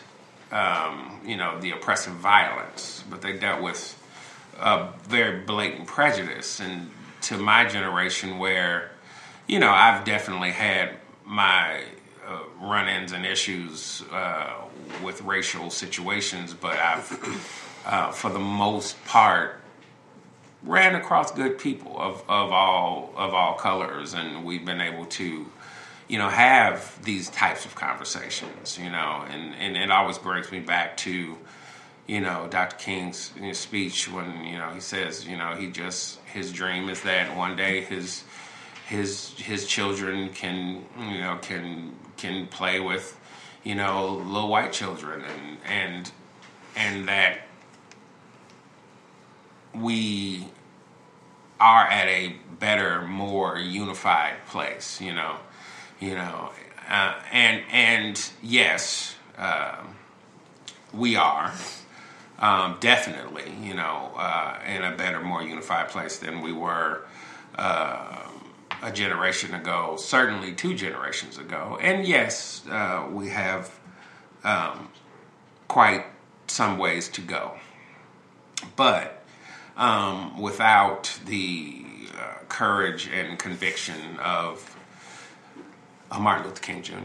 um, 0.51 1.19
you 1.25 1.37
know 1.37 1.59
the 1.59 1.71
oppressive 1.71 2.13
violence. 2.13 3.03
But 3.09 3.21
they 3.21 3.37
dealt 3.37 3.61
with 3.61 3.99
very 5.07 5.39
blatant 5.39 5.87
prejudice. 5.87 6.59
And 6.59 6.89
to 7.23 7.37
my 7.37 7.65
generation 7.65 8.37
where 8.37 8.91
you 9.47 9.57
know 9.57 9.69
i've 9.69 10.03
definitely 10.03 10.51
had 10.51 10.89
my 11.25 11.81
uh, 12.27 12.39
run-ins 12.61 13.11
and 13.11 13.25
issues 13.25 14.03
uh, 14.11 14.53
with 15.03 15.21
racial 15.21 15.69
situations, 15.69 16.53
but 16.53 16.77
I've, 16.77 17.81
uh, 17.85 18.11
for 18.11 18.29
the 18.29 18.39
most 18.39 19.03
part, 19.05 19.59
ran 20.63 20.95
across 20.95 21.31
good 21.31 21.57
people 21.59 21.99
of, 21.99 22.21
of 22.29 22.51
all 22.51 23.13
of 23.17 23.33
all 23.33 23.55
colors, 23.55 24.13
and 24.13 24.45
we've 24.45 24.65
been 24.65 24.81
able 24.81 25.05
to, 25.05 25.45
you 26.07 26.17
know, 26.17 26.29
have 26.29 26.97
these 27.03 27.29
types 27.29 27.65
of 27.65 27.75
conversations, 27.75 28.77
you 28.77 28.89
know, 28.89 29.25
and, 29.29 29.55
and 29.55 29.75
it 29.75 29.91
always 29.91 30.17
brings 30.17 30.51
me 30.51 30.59
back 30.59 30.95
to, 30.97 31.37
you 32.07 32.21
know, 32.21 32.47
Dr. 32.49 32.77
King's 32.77 33.33
speech 33.53 34.09
when 34.11 34.45
you 34.45 34.57
know 34.57 34.69
he 34.69 34.79
says, 34.79 35.25
you 35.27 35.37
know, 35.37 35.55
he 35.55 35.67
just 35.67 36.19
his 36.21 36.51
dream 36.51 36.89
is 36.89 37.01
that 37.03 37.35
one 37.35 37.55
day 37.55 37.81
his 37.81 38.23
his 38.87 39.29
his 39.37 39.65
children 39.65 40.29
can 40.29 40.83
you 40.99 41.19
know 41.19 41.37
can 41.41 41.93
can 42.17 42.47
play 42.47 42.79
with 42.79 43.19
you 43.63 43.75
know 43.75 44.15
little 44.25 44.49
white 44.49 44.71
children 44.73 45.23
and 45.23 45.57
and 45.65 46.11
and 46.75 47.07
that 47.07 47.39
we 49.73 50.47
are 51.59 51.87
at 51.87 52.07
a 52.07 52.35
better 52.59 53.01
more 53.03 53.57
unified 53.57 54.35
place 54.47 54.99
you 55.01 55.13
know 55.13 55.37
you 55.99 56.13
know 56.13 56.51
uh, 56.89 57.15
and 57.31 57.63
and 57.71 58.29
yes 58.41 59.15
um 59.37 59.95
we 60.93 61.15
are 61.15 61.51
um, 62.39 62.77
definitely 62.79 63.51
you 63.61 63.73
know 63.73 64.11
uh, 64.17 64.59
in 64.67 64.83
a 64.83 64.95
better 64.95 65.21
more 65.21 65.41
unified 65.41 65.89
place 65.89 66.17
than 66.17 66.41
we 66.41 66.51
were 66.51 67.01
uh, 67.55 68.19
a 68.83 68.91
generation 68.91 69.55
ago, 69.55 69.95
certainly 69.97 70.53
two 70.53 70.75
generations 70.75 71.37
ago. 71.37 71.77
And 71.81 72.05
yes, 72.05 72.63
uh, 72.69 73.07
we 73.11 73.29
have 73.29 73.71
um, 74.43 74.89
quite 75.67 76.05
some 76.47 76.77
ways 76.77 77.07
to 77.09 77.21
go. 77.21 77.53
But 78.75 79.23
um, 79.77 80.39
without 80.39 81.17
the 81.25 81.85
uh, 82.19 82.43
courage 82.49 83.07
and 83.07 83.39
conviction 83.39 84.19
of 84.21 84.77
uh, 86.11 86.19
Martin 86.19 86.45
Luther 86.45 86.61
King 86.61 86.83
Jr., 86.83 86.95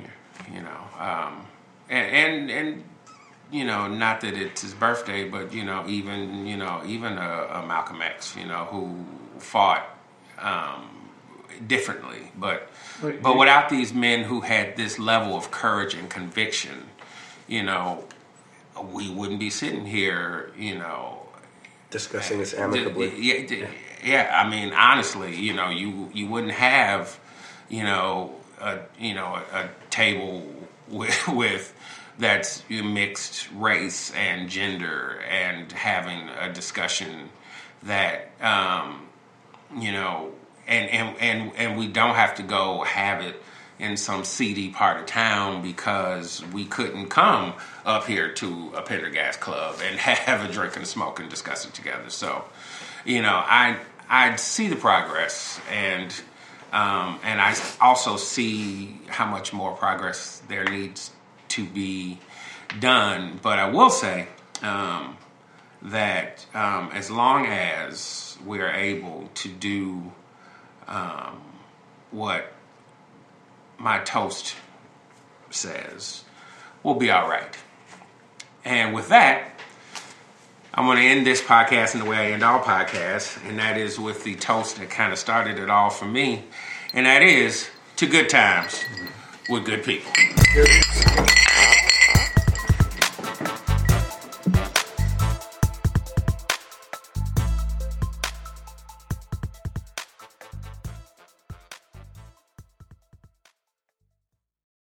you 0.53 0.61
know, 0.61 0.81
um, 0.99 1.47
and, 1.89 2.15
and, 2.15 2.51
and 2.51 2.85
you 3.51 3.65
know, 3.65 3.87
not 3.87 4.21
that 4.21 4.35
it's 4.35 4.63
his 4.63 4.75
birthday, 4.75 5.29
but 5.29 5.53
you 5.55 5.65
know, 5.65 5.85
even 5.87 6.47
you 6.47 6.57
know, 6.57 6.83
even 6.87 7.17
a, 7.17 7.49
a 7.53 7.67
Malcolm 7.67 8.03
X, 8.03 8.37
you 8.37 8.47
know, 8.47 8.65
who 8.67 9.05
fought 9.39 9.89
um, 10.39 10.98
differently. 11.67 12.33
But 12.37 12.69
Right. 13.03 13.23
but 13.23 13.37
without 13.39 13.69
these 13.69 13.93
men 13.95 14.25
who 14.25 14.41
had 14.41 14.77
this 14.77 14.99
level 14.99 15.37
of 15.37 15.51
courage 15.51 15.95
and 15.95 16.09
conviction, 16.11 16.89
you 17.47 17.63
know, 17.63 18.05
we 18.93 19.09
wouldn't 19.11 19.39
be 19.41 19.51
sitting 19.51 19.87
here, 19.87 20.53
you 20.57 20.77
know, 20.79 21.23
Discussing 21.91 22.39
this 22.39 22.55
amicably. 22.55 23.13
yeah, 23.19 23.47
d- 23.47 23.67
yeah. 24.05 24.43
I 24.45 24.49
mean, 24.49 24.73
honestly, 24.73 25.35
you 25.37 25.53
know, 25.55 25.71
you 25.71 26.11
you 26.13 26.27
wouldn't 26.27 26.53
have, 26.53 27.19
you 27.69 27.83
know, 27.85 28.35
a 28.61 28.81
you 28.99 29.15
know 29.15 29.41
a, 29.53 29.59
a 29.65 29.69
table 29.91 30.47
with 30.89 31.29
with 31.29 31.73
that's 32.19 32.63
mixed 32.69 33.49
race 33.55 34.11
and 34.15 34.49
gender 34.51 35.21
and 35.31 35.71
having 35.71 36.29
a 36.41 36.53
discussion 36.53 37.31
that 37.85 38.31
um, 38.41 39.07
you 39.79 39.93
know, 39.93 40.33
and, 40.69 40.91
and 40.91 41.17
and 41.19 41.53
and 41.57 41.79
we 41.79 41.89
don't 41.89 42.15
have 42.15 42.37
to 42.37 42.43
go 42.43 42.83
have 42.83 43.23
it 43.23 43.43
in 43.79 43.97
some 43.97 44.25
seedy 44.25 44.71
part 44.71 45.01
of 45.01 45.07
town 45.07 45.63
because 45.63 46.45
we 46.53 46.65
couldn't 46.65 47.09
come 47.09 47.55
up 47.87 48.07
here 48.07 48.33
to 48.33 48.73
a 48.77 48.83
Pendergast 48.83 49.41
club 49.41 49.77
and 49.83 49.99
have 49.99 50.49
a 50.49 50.53
drink 50.53 50.75
and 50.77 50.85
a 50.85 50.87
smoke 50.87 51.21
and 51.21 51.31
discuss 51.31 51.65
it 51.65 51.73
together. 51.75 52.11
So, 52.11 52.45
you 53.05 53.23
know, 53.23 53.43
I 53.45 53.79
I 54.09 54.37
see 54.37 54.69
the 54.69 54.77
progress 54.77 55.61
and 55.71 56.15
um, 56.73 57.19
and 57.25 57.41
I 57.41 57.57
also 57.81 58.17
see 58.17 59.01
how 59.07 59.27
much 59.27 59.53
more 59.53 59.73
progress 59.75 60.43
there 60.49 60.65
needs 60.65 61.11
to 61.49 61.65
be 61.65 62.19
done. 62.79 63.41
But 63.43 63.59
I 63.59 63.71
will 63.71 63.89
say 63.89 64.29
um, 64.61 65.17
that 65.81 66.45
um, 66.55 66.91
as 66.93 67.11
long 67.11 67.47
as 67.47 68.37
we're 68.45 68.71
able 68.71 69.31
to 69.37 69.49
do 69.49 70.13
um, 70.89 71.41
what 72.11 72.53
my 73.79 74.01
toast 74.01 74.57
says, 75.51 76.25
we'll 76.83 76.95
be 76.95 77.11
all 77.11 77.29
right. 77.29 77.57
And 78.65 78.95
with 78.95 79.09
that, 79.11 79.51
I'm 80.75 80.87
going 80.87 80.99
to 80.99 81.05
end 81.05 81.27
this 81.27 81.43
podcast 81.43 81.95
in 81.95 82.01
the 82.01 82.07
way 82.07 82.17
I 82.17 82.31
end 82.33 82.43
all 82.43 82.61
podcasts, 82.61 83.39
and 83.49 83.59
that 83.59 83.77
is 83.77 83.99
with 83.99 84.25
the 84.25 84.35
toast 84.35 84.77
that 84.79 84.91
kind 84.91 85.13
of 85.13 85.19
started 85.19 85.59
it 85.59 85.71
all 85.71 85.91
for 85.91 86.05
me, 86.05 86.45
and 86.93 87.07
that 87.07 87.23
is 87.23 87.69
to 87.97 88.07
good 88.07 88.29
times 88.29 88.85
with 89.49 89.65
good 89.65 89.83
people. 89.83 90.13